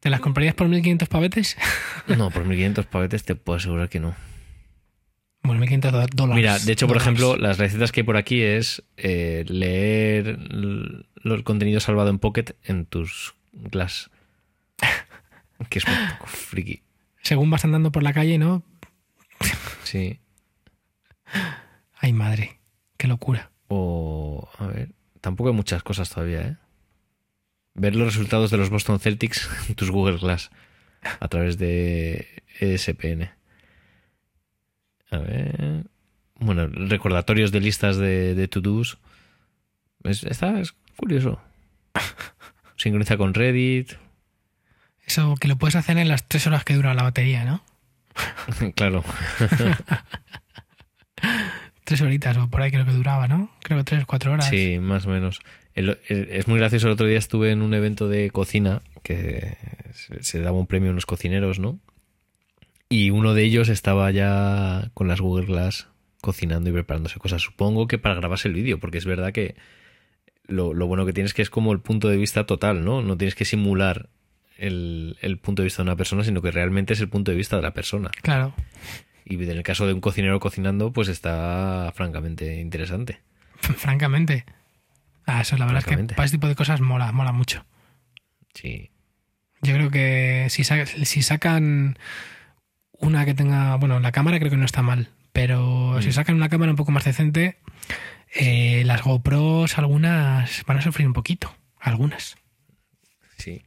¿Te 0.00 0.10
las 0.10 0.20
comprarías 0.20 0.54
por 0.54 0.68
1500 0.68 1.08
pavetes? 1.08 1.56
no, 2.18 2.30
por 2.30 2.44
1500 2.44 2.86
pavetes 2.86 3.24
te 3.24 3.34
puedo 3.36 3.56
asegurar 3.56 3.88
que 3.88 4.00
no. 4.00 4.14
Bueno, 5.42 5.60
1500 5.60 5.92
do- 5.92 6.06
dólares. 6.14 6.36
Mira, 6.36 6.58
de 6.58 6.72
hecho, 6.72 6.86
por 6.86 6.96
Dólares. 6.98 7.20
ejemplo, 7.20 7.36
las 7.36 7.58
recetas 7.58 7.92
que 7.92 8.00
hay 8.00 8.04
por 8.04 8.16
aquí 8.16 8.42
es 8.42 8.82
eh, 8.96 9.44
leer 9.48 10.28
l- 10.50 11.04
el 11.24 11.44
contenido 11.44 11.80
salvado 11.80 12.10
en 12.10 12.18
Pocket 12.18 12.54
en 12.64 12.86
tus 12.86 13.34
Glass. 13.52 14.10
Que 15.70 15.78
es 15.78 15.84
un 15.86 15.94
poco 16.18 16.26
friki. 16.26 16.82
Según 17.22 17.48
vas 17.48 17.64
andando 17.64 17.90
por 17.92 18.02
la 18.02 18.12
calle, 18.12 18.36
¿no? 18.38 18.62
Sí. 19.84 20.18
Ay, 22.04 22.12
madre. 22.12 22.60
Qué 22.98 23.08
locura. 23.08 23.50
O, 23.68 24.46
a 24.58 24.66
ver, 24.66 24.90
tampoco 25.22 25.48
hay 25.48 25.56
muchas 25.56 25.82
cosas 25.82 26.10
todavía, 26.10 26.42
¿eh? 26.42 26.56
Ver 27.72 27.96
los 27.96 28.08
resultados 28.08 28.50
de 28.50 28.58
los 28.58 28.68
Boston 28.68 29.00
Celtics 29.00 29.48
en 29.70 29.74
tus 29.74 29.90
Google 29.90 30.18
Glass 30.18 30.50
a 31.18 31.28
través 31.28 31.56
de 31.56 32.42
ESPN. 32.60 33.30
A 35.12 35.16
ver. 35.16 35.86
Bueno, 36.34 36.66
recordatorios 36.66 37.52
de 37.52 37.60
listas 37.60 37.96
de, 37.96 38.34
de 38.34 38.48
to-dos. 38.48 38.98
Es, 40.02 40.24
está, 40.24 40.60
es 40.60 40.74
curioso. 40.96 41.40
Sincroniza 42.76 43.16
con 43.16 43.32
Reddit. 43.32 43.94
Eso 45.06 45.36
que 45.36 45.48
lo 45.48 45.56
puedes 45.56 45.76
hacer 45.76 45.96
en 45.96 46.08
las 46.08 46.28
tres 46.28 46.46
horas 46.46 46.64
que 46.64 46.74
dura 46.74 46.92
la 46.92 47.04
batería, 47.04 47.46
¿no? 47.46 47.64
claro. 48.76 49.02
Tres 51.84 52.00
horitas 52.00 52.36
o 52.38 52.48
por 52.48 52.62
ahí 52.62 52.70
creo 52.70 52.84
que 52.86 52.92
duraba, 52.92 53.28
¿no? 53.28 53.50
Creo 53.62 53.78
que 53.78 53.84
tres, 53.84 54.06
cuatro 54.06 54.32
horas. 54.32 54.48
Sí, 54.48 54.78
más 54.80 55.06
o 55.06 55.10
menos. 55.10 55.40
El- 55.74 55.98
el- 56.08 56.28
es 56.30 56.48
muy 56.48 56.58
gracioso. 56.58 56.86
El 56.86 56.94
otro 56.94 57.06
día 57.06 57.18
estuve 57.18 57.50
en 57.50 57.60
un 57.62 57.74
evento 57.74 58.08
de 58.08 58.30
cocina 58.30 58.82
que 59.02 59.56
se, 59.92 60.22
se 60.22 60.40
daba 60.40 60.58
un 60.58 60.66
premio 60.66 60.88
a 60.90 60.92
unos 60.92 61.04
cocineros, 61.06 61.58
¿no? 61.58 61.78
Y 62.88 63.10
uno 63.10 63.34
de 63.34 63.42
ellos 63.44 63.68
estaba 63.68 64.10
ya 64.12 64.90
con 64.94 65.08
las 65.08 65.20
Google 65.20 65.46
Glass 65.46 65.88
cocinando 66.20 66.70
y 66.70 66.72
preparándose 66.72 67.18
cosas. 67.18 67.42
Supongo 67.42 67.86
que 67.86 67.98
para 67.98 68.14
grabarse 68.14 68.48
el 68.48 68.54
vídeo, 68.54 68.78
porque 68.80 68.98
es 68.98 69.04
verdad 69.04 69.32
que 69.32 69.56
lo, 70.46 70.72
lo 70.74 70.86
bueno 70.86 71.04
que 71.04 71.12
tienes 71.12 71.34
que 71.34 71.42
es 71.42 71.50
como 71.50 71.72
el 71.72 71.80
punto 71.80 72.08
de 72.08 72.16
vista 72.16 72.46
total, 72.46 72.84
¿no? 72.84 73.02
No 73.02 73.16
tienes 73.18 73.34
que 73.34 73.44
simular 73.44 74.08
el, 74.56 75.16
el 75.20 75.38
punto 75.38 75.60
de 75.62 75.64
vista 75.66 75.82
de 75.82 75.88
una 75.88 75.96
persona, 75.96 76.24
sino 76.24 76.40
que 76.40 76.50
realmente 76.50 76.92
es 76.94 77.00
el 77.00 77.08
punto 77.08 77.30
de 77.30 77.36
vista 77.36 77.56
de 77.56 77.62
la 77.62 77.74
persona. 77.74 78.10
Claro. 78.22 78.54
Y 79.24 79.34
en 79.42 79.50
el 79.50 79.62
caso 79.62 79.86
de 79.86 79.94
un 79.94 80.00
cocinero 80.00 80.38
cocinando, 80.40 80.92
pues 80.92 81.08
está 81.08 81.92
francamente 81.94 82.60
interesante. 82.60 83.20
Francamente. 83.58 84.44
Ah, 85.26 85.40
eso 85.40 85.56
la 85.56 85.64
verdad 85.64 85.82
es 85.88 85.96
que 85.96 86.04
para 86.14 86.24
este 86.26 86.36
tipo 86.36 86.48
de 86.48 86.54
cosas 86.54 86.80
mola, 86.82 87.10
mola 87.12 87.32
mucho. 87.32 87.64
Sí. 88.52 88.90
Yo 89.62 89.72
creo 89.74 89.90
que 89.90 90.46
si, 90.50 90.62
sa- 90.64 90.84
si 90.84 91.22
sacan 91.22 91.98
una 92.92 93.24
que 93.24 93.32
tenga. 93.34 93.76
Bueno, 93.76 93.98
la 94.00 94.12
cámara 94.12 94.38
creo 94.38 94.50
que 94.50 94.58
no 94.58 94.66
está 94.66 94.82
mal. 94.82 95.08
Pero 95.32 96.00
si 96.02 96.08
Mm. 96.08 96.12
sacan 96.12 96.36
una 96.36 96.48
cámara 96.50 96.70
un 96.72 96.76
poco 96.76 96.92
más 96.92 97.04
decente, 97.04 97.56
eh, 98.34 98.82
las 98.84 99.02
GoPros, 99.02 99.78
algunas 99.78 100.62
van 100.66 100.78
a 100.78 100.82
sufrir 100.82 101.06
un 101.06 101.12
poquito. 101.14 101.56
Algunas. 101.80 102.36
Sí. 103.38 103.62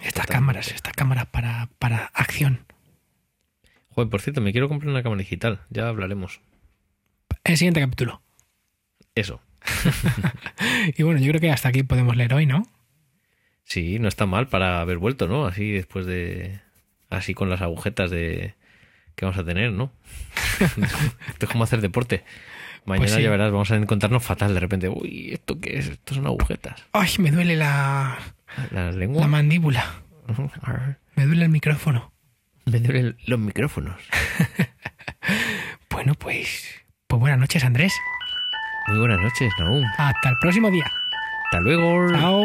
Estas 0.00 0.26
Totalmente. 0.26 0.32
cámaras, 0.32 0.68
estas 0.72 0.92
cámaras 0.94 1.26
para, 1.26 1.68
para 1.78 2.06
acción. 2.14 2.64
Joder, 3.94 4.10
por 4.10 4.20
cierto, 4.20 4.40
me 4.40 4.52
quiero 4.52 4.68
comprar 4.68 4.90
una 4.90 5.02
cámara 5.02 5.18
digital. 5.20 5.60
Ya 5.70 5.88
hablaremos. 5.88 6.40
El 7.44 7.56
siguiente 7.56 7.80
capítulo. 7.80 8.22
Eso. 9.14 9.40
Y 10.96 11.02
bueno, 11.02 11.20
yo 11.20 11.28
creo 11.28 11.40
que 11.40 11.50
hasta 11.50 11.68
aquí 11.68 11.82
podemos 11.82 12.16
leer 12.16 12.34
hoy, 12.34 12.46
¿no? 12.46 12.66
Sí, 13.64 13.98
no 13.98 14.08
está 14.08 14.26
mal 14.26 14.48
para 14.48 14.80
haber 14.80 14.98
vuelto, 14.98 15.28
¿no? 15.28 15.46
Así 15.46 15.70
después 15.70 16.06
de. 16.06 16.60
Así 17.10 17.34
con 17.34 17.48
las 17.50 17.60
agujetas 17.62 18.10
de. 18.10 18.54
que 19.14 19.24
vamos 19.24 19.38
a 19.38 19.44
tener, 19.44 19.72
¿no? 19.72 19.92
Esto 21.28 21.46
es 21.46 21.48
como 21.50 21.64
hacer 21.64 21.80
deporte. 21.80 22.24
Mañana 22.84 23.04
Pues 23.04 23.12
sí. 23.14 23.22
ya 23.22 23.30
verás, 23.30 23.52
vamos 23.52 23.70
a 23.70 23.76
encontrarnos 23.76 24.22
fatal 24.24 24.54
de 24.54 24.60
repente. 24.60 24.88
Uy, 24.88 25.30
¿esto 25.32 25.60
qué 25.60 25.78
es? 25.78 25.88
Esto 25.88 26.14
son 26.14 26.26
agujetas. 26.26 26.82
Ay, 26.92 27.10
me 27.18 27.30
duele 27.30 27.54
la, 27.56 28.18
La 28.72 29.26
mandíbula. 29.28 30.02
Me 31.14 31.26
duele 31.26 31.44
el 31.44 31.50
micrófono. 31.50 32.11
Me 32.66 32.78
duelen 32.80 33.16
los 33.26 33.38
micrófonos. 33.38 33.96
Bueno, 35.90 36.14
pues. 36.14 36.64
Pues 37.06 37.20
buenas 37.20 37.38
noches, 37.38 37.62
Andrés. 37.62 37.92
Muy 38.88 38.98
buenas 38.98 39.20
noches, 39.20 39.52
Naum. 39.60 39.84
Hasta 39.98 40.30
el 40.30 40.36
próximo 40.40 40.70
día. 40.70 40.90
Hasta 41.44 41.60
luego. 41.60 42.10
Chao. 42.10 42.42